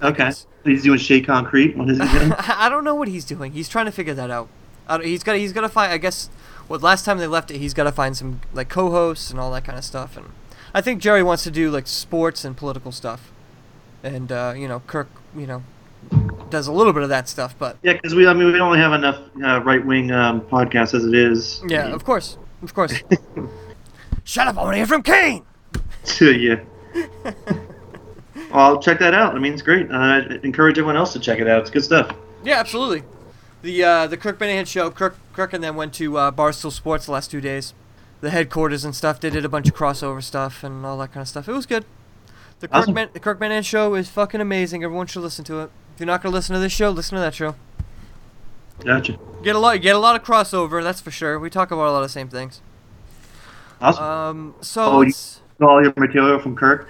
Okay. 0.04 0.30
He's 0.66 0.84
doing 0.84 1.00
Shea 1.00 1.22
Concrete. 1.22 1.78
What 1.78 1.90
is 1.90 2.00
he 2.00 2.20
doing? 2.20 2.34
I 2.38 2.68
don't 2.68 2.84
know 2.84 2.96
what 2.96 3.08
he's 3.08 3.24
doing. 3.24 3.54
He's 3.54 3.70
trying 3.70 3.86
to 3.86 3.94
figure 3.94 4.14
that 4.16 4.30
out. 4.30 4.50
He's 5.02 5.24
got 5.24 5.38
he's 5.38 5.54
got 5.54 5.62
to 5.62 5.70
find. 5.70 5.94
I 5.94 5.98
guess. 5.98 6.30
Well, 6.68 6.82
last 6.82 7.06
time 7.06 7.18
they 7.18 7.28
left 7.28 7.50
it, 7.50 7.60
he's 7.60 7.74
got 7.74 7.86
to 7.86 7.94
find 7.94 8.18
some 8.18 8.42
like 8.52 8.68
co-hosts 8.68 9.32
and 9.32 9.40
all 9.40 9.52
that 9.52 9.64
kind 9.64 9.78
of 9.78 9.86
stuff. 9.86 10.18
And 10.18 10.32
I 10.74 10.82
think 10.82 11.02
Gerry 11.02 11.24
wants 11.24 11.44
to 11.44 11.52
do 11.52 11.72
like 11.72 11.88
sports 11.88 12.46
and 12.46 12.56
political 12.56 12.92
stuff. 12.92 13.32
And 14.04 14.32
uh, 14.32 14.54
you 14.56 14.68
know, 14.68 14.82
Kirk, 14.88 15.08
you 15.36 15.48
know, 15.48 15.64
does 16.50 16.68
a 16.68 16.72
little 16.72 16.94
bit 16.94 17.04
of 17.04 17.10
that 17.10 17.28
stuff. 17.28 17.56
But 17.58 17.78
yeah, 17.84 17.94
because 17.94 18.16
we 18.16 18.28
I 18.28 18.34
mean 18.34 18.52
we 18.52 18.58
don't 18.58 18.78
have 18.78 18.94
enough 18.94 19.20
uh, 19.44 19.62
right 19.62 19.86
wing 19.86 20.12
um, 20.12 20.42
podcasts 20.42 20.94
as 20.94 21.06
it 21.06 21.14
is. 21.14 21.62
yeah, 21.68 21.88
of 21.88 22.04
course, 22.06 22.38
of 22.62 22.74
course. 22.74 22.94
Shut 24.24 24.48
up! 24.48 24.58
I 24.58 24.62
want 24.62 24.74
to 24.74 24.78
hear 24.78 24.88
from 24.88 25.04
Kane. 25.04 25.46
Yeah. 26.22 26.56
well, 27.24 27.36
I'll 28.54 28.82
check 28.82 29.00
that 29.00 29.14
out. 29.14 29.36
I 29.36 29.40
mean, 29.40 29.54
it's 29.54 29.62
great. 29.62 29.92
I 29.92 30.22
encourage 30.44 30.78
everyone 30.78 30.98
else 30.98 31.14
to 31.14 31.20
check 31.20 31.40
it 31.40 31.48
out. 31.48 31.62
It's 31.62 31.70
good 31.70 31.84
stuff. 31.84 32.16
Yeah, 32.44 32.60
absolutely. 32.60 33.04
The 33.62 33.84
uh, 33.84 34.08
the 34.08 34.18
Kirk 34.18 34.40
Minihane 34.40 34.66
show. 34.68 34.90
Kirk 34.90 35.18
Kirk 35.34 35.54
and 35.54 35.64
then 35.64 35.76
went 35.76 35.94
to 35.96 36.18
uh, 36.18 36.32
Barstool 36.32 36.72
Sports 36.72 37.06
the 37.06 37.12
last 37.12 37.30
two 37.30 37.42
days, 37.42 37.74
the 38.22 38.30
headquarters 38.30 38.86
and 38.86 38.96
stuff. 38.96 39.20
They 39.20 39.30
did 39.30 39.46
a 39.46 39.50
bunch 39.50 39.68
of 39.68 39.76
crossover 39.76 40.24
stuff 40.24 40.64
and 40.64 40.86
all 40.86 40.98
that 40.98 41.14
kind 41.14 41.22
of 41.22 41.28
stuff. 41.28 41.48
It 41.48 41.54
was 41.54 41.66
good. 41.66 41.86
The 42.60 42.68
Kirk 42.68 42.78
Awesome. 42.78 42.94
Man- 42.94 43.10
the 43.14 43.20
Kirk 43.20 43.40
Minihane 43.40 43.66
show 43.66 43.96
is 43.96 44.10
fucking 44.10 44.42
amazing. 44.42 44.84
Everyone 44.84 45.08
should 45.08 45.22
listen 45.22 45.46
to 45.46 45.62
it. 45.62 45.72
If 45.94 46.02
you're 46.02 46.08
not 46.08 46.22
gonna 46.22 46.34
listen 46.34 46.54
to 46.54 46.60
this 46.60 46.74
show, 46.74 46.90
listen 46.90 47.16
to 47.16 47.22
that 47.22 47.34
show. 47.34 47.56
Gotcha. 48.84 49.18
Get 49.44 49.56
a 49.56 49.60
lot 49.60 49.82
get 49.82 49.96
a 49.96 50.00
lot 50.00 50.16
of 50.16 50.24
crossover. 50.24 50.84
That's 50.84 51.02
for 51.02 51.12
sure. 51.12 51.40
We 51.40 51.50
talk 51.50 51.72
about 51.72 51.88
a 51.88 51.92
lot 51.92 51.98
of 51.98 52.04
the 52.04 52.10
same 52.10 52.30
things. 52.30 52.62
Awesome. 53.82 54.04
Um. 54.04 54.56
So 54.62 54.84
oh, 54.84 55.02
you 55.02 55.14
all 55.62 55.82
your 55.82 55.94
material 55.98 56.40
from 56.40 56.56
Kirk. 56.56 56.90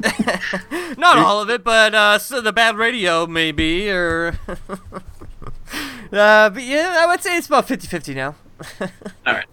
not 0.98 1.18
all 1.18 1.40
of 1.40 1.50
it, 1.50 1.64
but 1.64 1.94
uh, 1.94 2.18
so 2.18 2.40
the 2.40 2.52
bad 2.52 2.76
radio 2.76 3.26
maybe 3.26 3.90
or. 3.90 4.38
uh, 4.48 6.50
but 6.50 6.62
yeah, 6.62 6.96
I 6.98 7.06
would 7.06 7.22
say 7.22 7.36
it's 7.36 7.46
about 7.46 7.66
50-50 7.66 8.14
now. 8.14 8.34
All 9.26 9.34
right. 9.34 9.46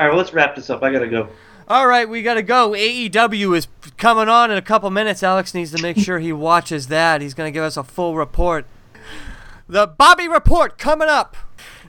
All 0.00 0.06
right. 0.06 0.12
Well, 0.12 0.22
let's 0.22 0.32
wrap 0.32 0.56
this 0.56 0.70
up. 0.70 0.82
I 0.82 0.90
gotta 0.90 1.08
go. 1.08 1.28
All 1.68 1.86
right, 1.86 2.08
we 2.08 2.22
gotta 2.22 2.42
go. 2.42 2.70
AEW 2.70 3.54
is 3.54 3.68
coming 3.98 4.30
on 4.30 4.50
in 4.50 4.56
a 4.56 4.62
couple 4.62 4.90
minutes. 4.90 5.22
Alex 5.22 5.52
needs 5.52 5.72
to 5.72 5.82
make 5.82 5.98
sure 5.98 6.18
he 6.18 6.32
watches 6.32 6.86
that. 6.86 7.20
He's 7.20 7.34
gonna 7.34 7.50
give 7.50 7.64
us 7.64 7.76
a 7.76 7.84
full 7.84 8.16
report. 8.16 8.64
The 9.68 9.86
Bobby 9.86 10.26
Report 10.26 10.78
coming 10.78 11.08
up 11.08 11.36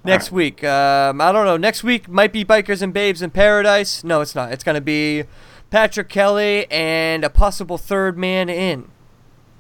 next 0.04 0.30
week. 0.30 0.62
Um, 0.62 1.22
I 1.22 1.32
don't 1.32 1.46
know. 1.46 1.56
Next 1.56 1.86
week 1.86 2.10
might 2.10 2.34
be 2.34 2.44
Bikers 2.44 2.82
and 2.82 2.94
Babes 2.94 3.22
in 3.22 3.32
Paradise. 3.32 4.04
No, 4.04 4.20
it's 4.20 4.36
not. 4.36 4.52
It's 4.52 4.66
gonna 4.66 4.82
be 4.82 5.24
Patrick 5.70 6.10
Kelly 6.10 6.70
and 6.70 7.24
a 7.24 7.30
possible 7.30 7.78
third 7.78 8.18
man 8.18 8.50
in, 8.50 8.92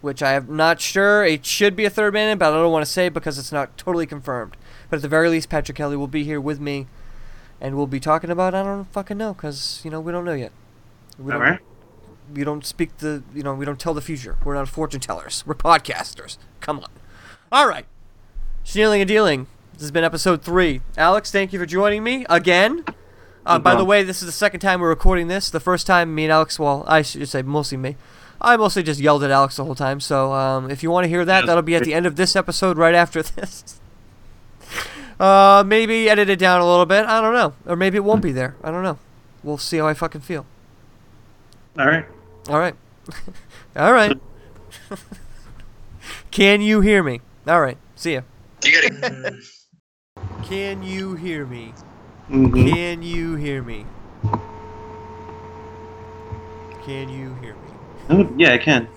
which 0.01 0.21
I 0.21 0.33
am 0.33 0.57
not 0.57 0.81
sure. 0.81 1.23
It 1.23 1.45
should 1.45 1.73
be 1.73 1.85
a 1.85 1.89
third 1.89 2.13
man 2.13 2.29
in, 2.29 2.37
but 2.37 2.51
I 2.51 2.57
don't 2.57 2.73
want 2.73 2.85
to 2.85 2.91
say 2.91 3.07
because 3.07 3.39
it's 3.39 3.53
not 3.53 3.77
totally 3.77 4.05
confirmed. 4.05 4.57
But 4.89 4.97
at 4.97 5.03
the 5.03 5.07
very 5.07 5.29
least, 5.29 5.47
Patrick 5.47 5.77
Kelly 5.77 5.95
will 5.95 6.07
be 6.09 6.25
here 6.25 6.41
with 6.41 6.59
me 6.59 6.87
and 7.61 7.77
we'll 7.77 7.87
be 7.87 7.99
talking 7.99 8.29
about 8.29 8.53
I 8.53 8.63
don't 8.63 8.91
fucking 8.91 9.17
know 9.17 9.33
because 9.33 9.81
you 9.85 9.91
know 9.91 10.01
we 10.01 10.11
don't 10.11 10.25
know 10.25 10.33
yet. 10.33 10.51
We 11.17 11.31
All 11.31 11.39
don't, 11.39 11.47
right. 11.47 11.59
We 12.33 12.43
don't 12.43 12.65
speak 12.65 12.97
the 12.97 13.23
you 13.33 13.43
know 13.43 13.53
we 13.53 13.65
don't 13.65 13.79
tell 13.79 13.93
the 13.93 14.01
future. 14.01 14.37
We're 14.43 14.55
not 14.55 14.67
fortune 14.67 14.99
tellers. 14.99 15.45
We're 15.45 15.53
podcasters. 15.53 16.37
Come 16.59 16.79
on. 16.79 16.89
All 17.51 17.67
right. 17.67 17.85
Snealing 18.63 19.01
and 19.01 19.07
dealing. 19.07 19.47
This 19.73 19.81
has 19.81 19.91
been 19.91 20.03
episode 20.03 20.41
three. 20.41 20.81
Alex, 20.97 21.31
thank 21.31 21.53
you 21.53 21.59
for 21.59 21.65
joining 21.65 22.03
me 22.03 22.25
again. 22.29 22.83
Uh, 23.45 23.57
by 23.57 23.73
the 23.73 23.83
way, 23.83 24.03
this 24.03 24.21
is 24.21 24.27
the 24.27 24.31
second 24.31 24.59
time 24.59 24.79
we're 24.81 24.89
recording 24.89 25.27
this. 25.27 25.49
The 25.49 25.59
first 25.59 25.87
time, 25.87 26.13
me 26.13 26.25
and 26.25 26.31
Alex, 26.31 26.59
well, 26.59 26.83
I 26.87 27.01
should 27.01 27.27
say 27.27 27.41
mostly 27.41 27.77
me. 27.77 27.95
I 28.39 28.55
mostly 28.57 28.83
just 28.83 28.99
yelled 28.99 29.23
at 29.23 29.31
Alex 29.31 29.55
the 29.55 29.65
whole 29.65 29.73
time. 29.73 29.99
So 29.99 30.33
um, 30.33 30.69
if 30.69 30.83
you 30.83 30.91
want 30.91 31.05
to 31.05 31.09
hear 31.09 31.25
that, 31.25 31.47
that'll 31.47 31.63
be 31.63 31.75
at 31.75 31.83
the 31.83 31.95
end 31.95 32.05
of 32.05 32.15
this 32.15 32.35
episode, 32.35 32.77
right 32.77 32.93
after 32.93 33.23
this. 33.23 33.80
Uh, 35.21 35.63
maybe 35.67 36.09
edit 36.09 36.29
it 36.29 36.39
down 36.39 36.61
a 36.61 36.67
little 36.67 36.87
bit. 36.87 37.05
I 37.05 37.21
don't 37.21 37.35
know. 37.35 37.53
Or 37.67 37.75
maybe 37.75 37.97
it 37.97 38.03
won't 38.03 38.23
be 38.23 38.31
there. 38.31 38.55
I 38.63 38.71
don't 38.71 38.81
know. 38.81 38.97
We'll 39.43 39.59
see 39.59 39.77
how 39.77 39.87
I 39.87 39.93
fucking 39.93 40.21
feel. 40.21 40.47
All 41.77 41.85
right. 41.85 42.05
All 42.49 42.57
right. 42.57 42.73
All 43.75 43.93
right. 43.93 44.17
Can 46.31 46.61
you 46.61 46.81
hear 46.81 47.03
me? 47.03 47.21
All 47.47 47.61
right. 47.61 47.77
See 47.95 48.13
ya. 48.15 48.21
Can 50.43 50.81
you 50.81 51.13
hear 51.13 51.45
me? 51.45 51.73
Mhm. 52.27 52.67
Can 52.71 53.03
you 53.03 53.35
hear 53.35 53.61
me? 53.61 53.85
Can 56.83 57.09
you 57.09 57.35
hear 57.35 57.53
me? 57.53 57.69
Oh, 58.09 58.27
yeah, 58.37 58.53
I 58.53 58.57
can. 58.57 58.87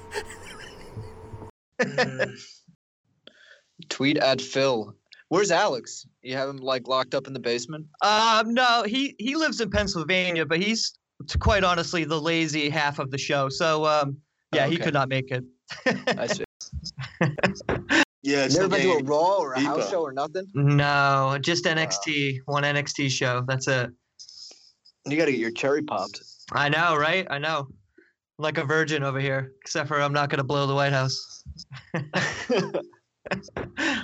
Tweet 3.91 4.17
at 4.17 4.41
Phill. 4.41 4.95
Where's 5.29 5.51
Alex? 5.51 6.07
You 6.23 6.37
have 6.37 6.49
him 6.49 6.59
like 6.59 6.87
locked 6.87 7.15
up 7.15 7.27
in 7.27 7.33
the 7.33 7.41
basement? 7.41 7.87
Um, 8.03 8.55
no, 8.55 8.85
he 8.87 9.17
he 9.19 9.37
lives 9.37 9.61
in 9.61 9.71
Pennsylvania, 9.71 10.47
but 10.47 10.61
he's 10.61 10.99
quite 11.39 11.65
honestly 11.65 12.05
the 12.05 12.21
lazy 12.21 12.69
half 12.69 12.99
of 12.99 13.11
the 13.11 13.19
show. 13.19 13.49
So, 13.49 13.87
um, 13.87 14.19
yeah, 14.53 14.67
he 14.67 14.75
okay. 14.75 14.85
could 14.85 14.95
not 14.95 15.09
make 15.09 15.31
it. 15.31 15.45
I 15.87 16.27
see. 16.27 16.45
Yeah, 18.27 18.47
it's 18.47 18.57
Never 18.57 18.69
like 18.69 18.81
been 18.81 18.91
to 18.91 18.97
a 18.97 19.01
a 19.01 19.05
Raw 19.05 19.37
or 19.37 19.53
a 19.53 19.61
house 19.61 19.91
show 19.91 20.01
or 20.01 20.11
nothing? 20.11 20.47
No, 20.55 21.37
just 21.43 21.67
NXT, 21.67 22.39
one 22.47 22.63
NXT 22.63 23.11
show. 23.11 23.45
That's 23.47 23.69
it. 23.69 23.91
You 25.05 25.19
gotta 25.19 25.31
get 25.31 25.41
your 25.41 25.51
cherry 25.51 25.83
popped. 25.83 26.23
I 26.51 26.71
know, 26.71 26.97
right? 26.97 27.27
I 27.29 27.39
know. 27.39 27.69
like 28.39 28.57
a 28.57 28.65
virgin 28.65 29.03
over 29.03 29.21
here, 29.21 29.53
except 29.61 29.89
for 29.89 30.01
I'm 30.01 30.15
not 30.15 30.31
going 30.31 30.39
to 30.39 30.45
blow 30.45 30.67
the 30.67 30.75
White 30.75 30.93
House. 30.93 31.45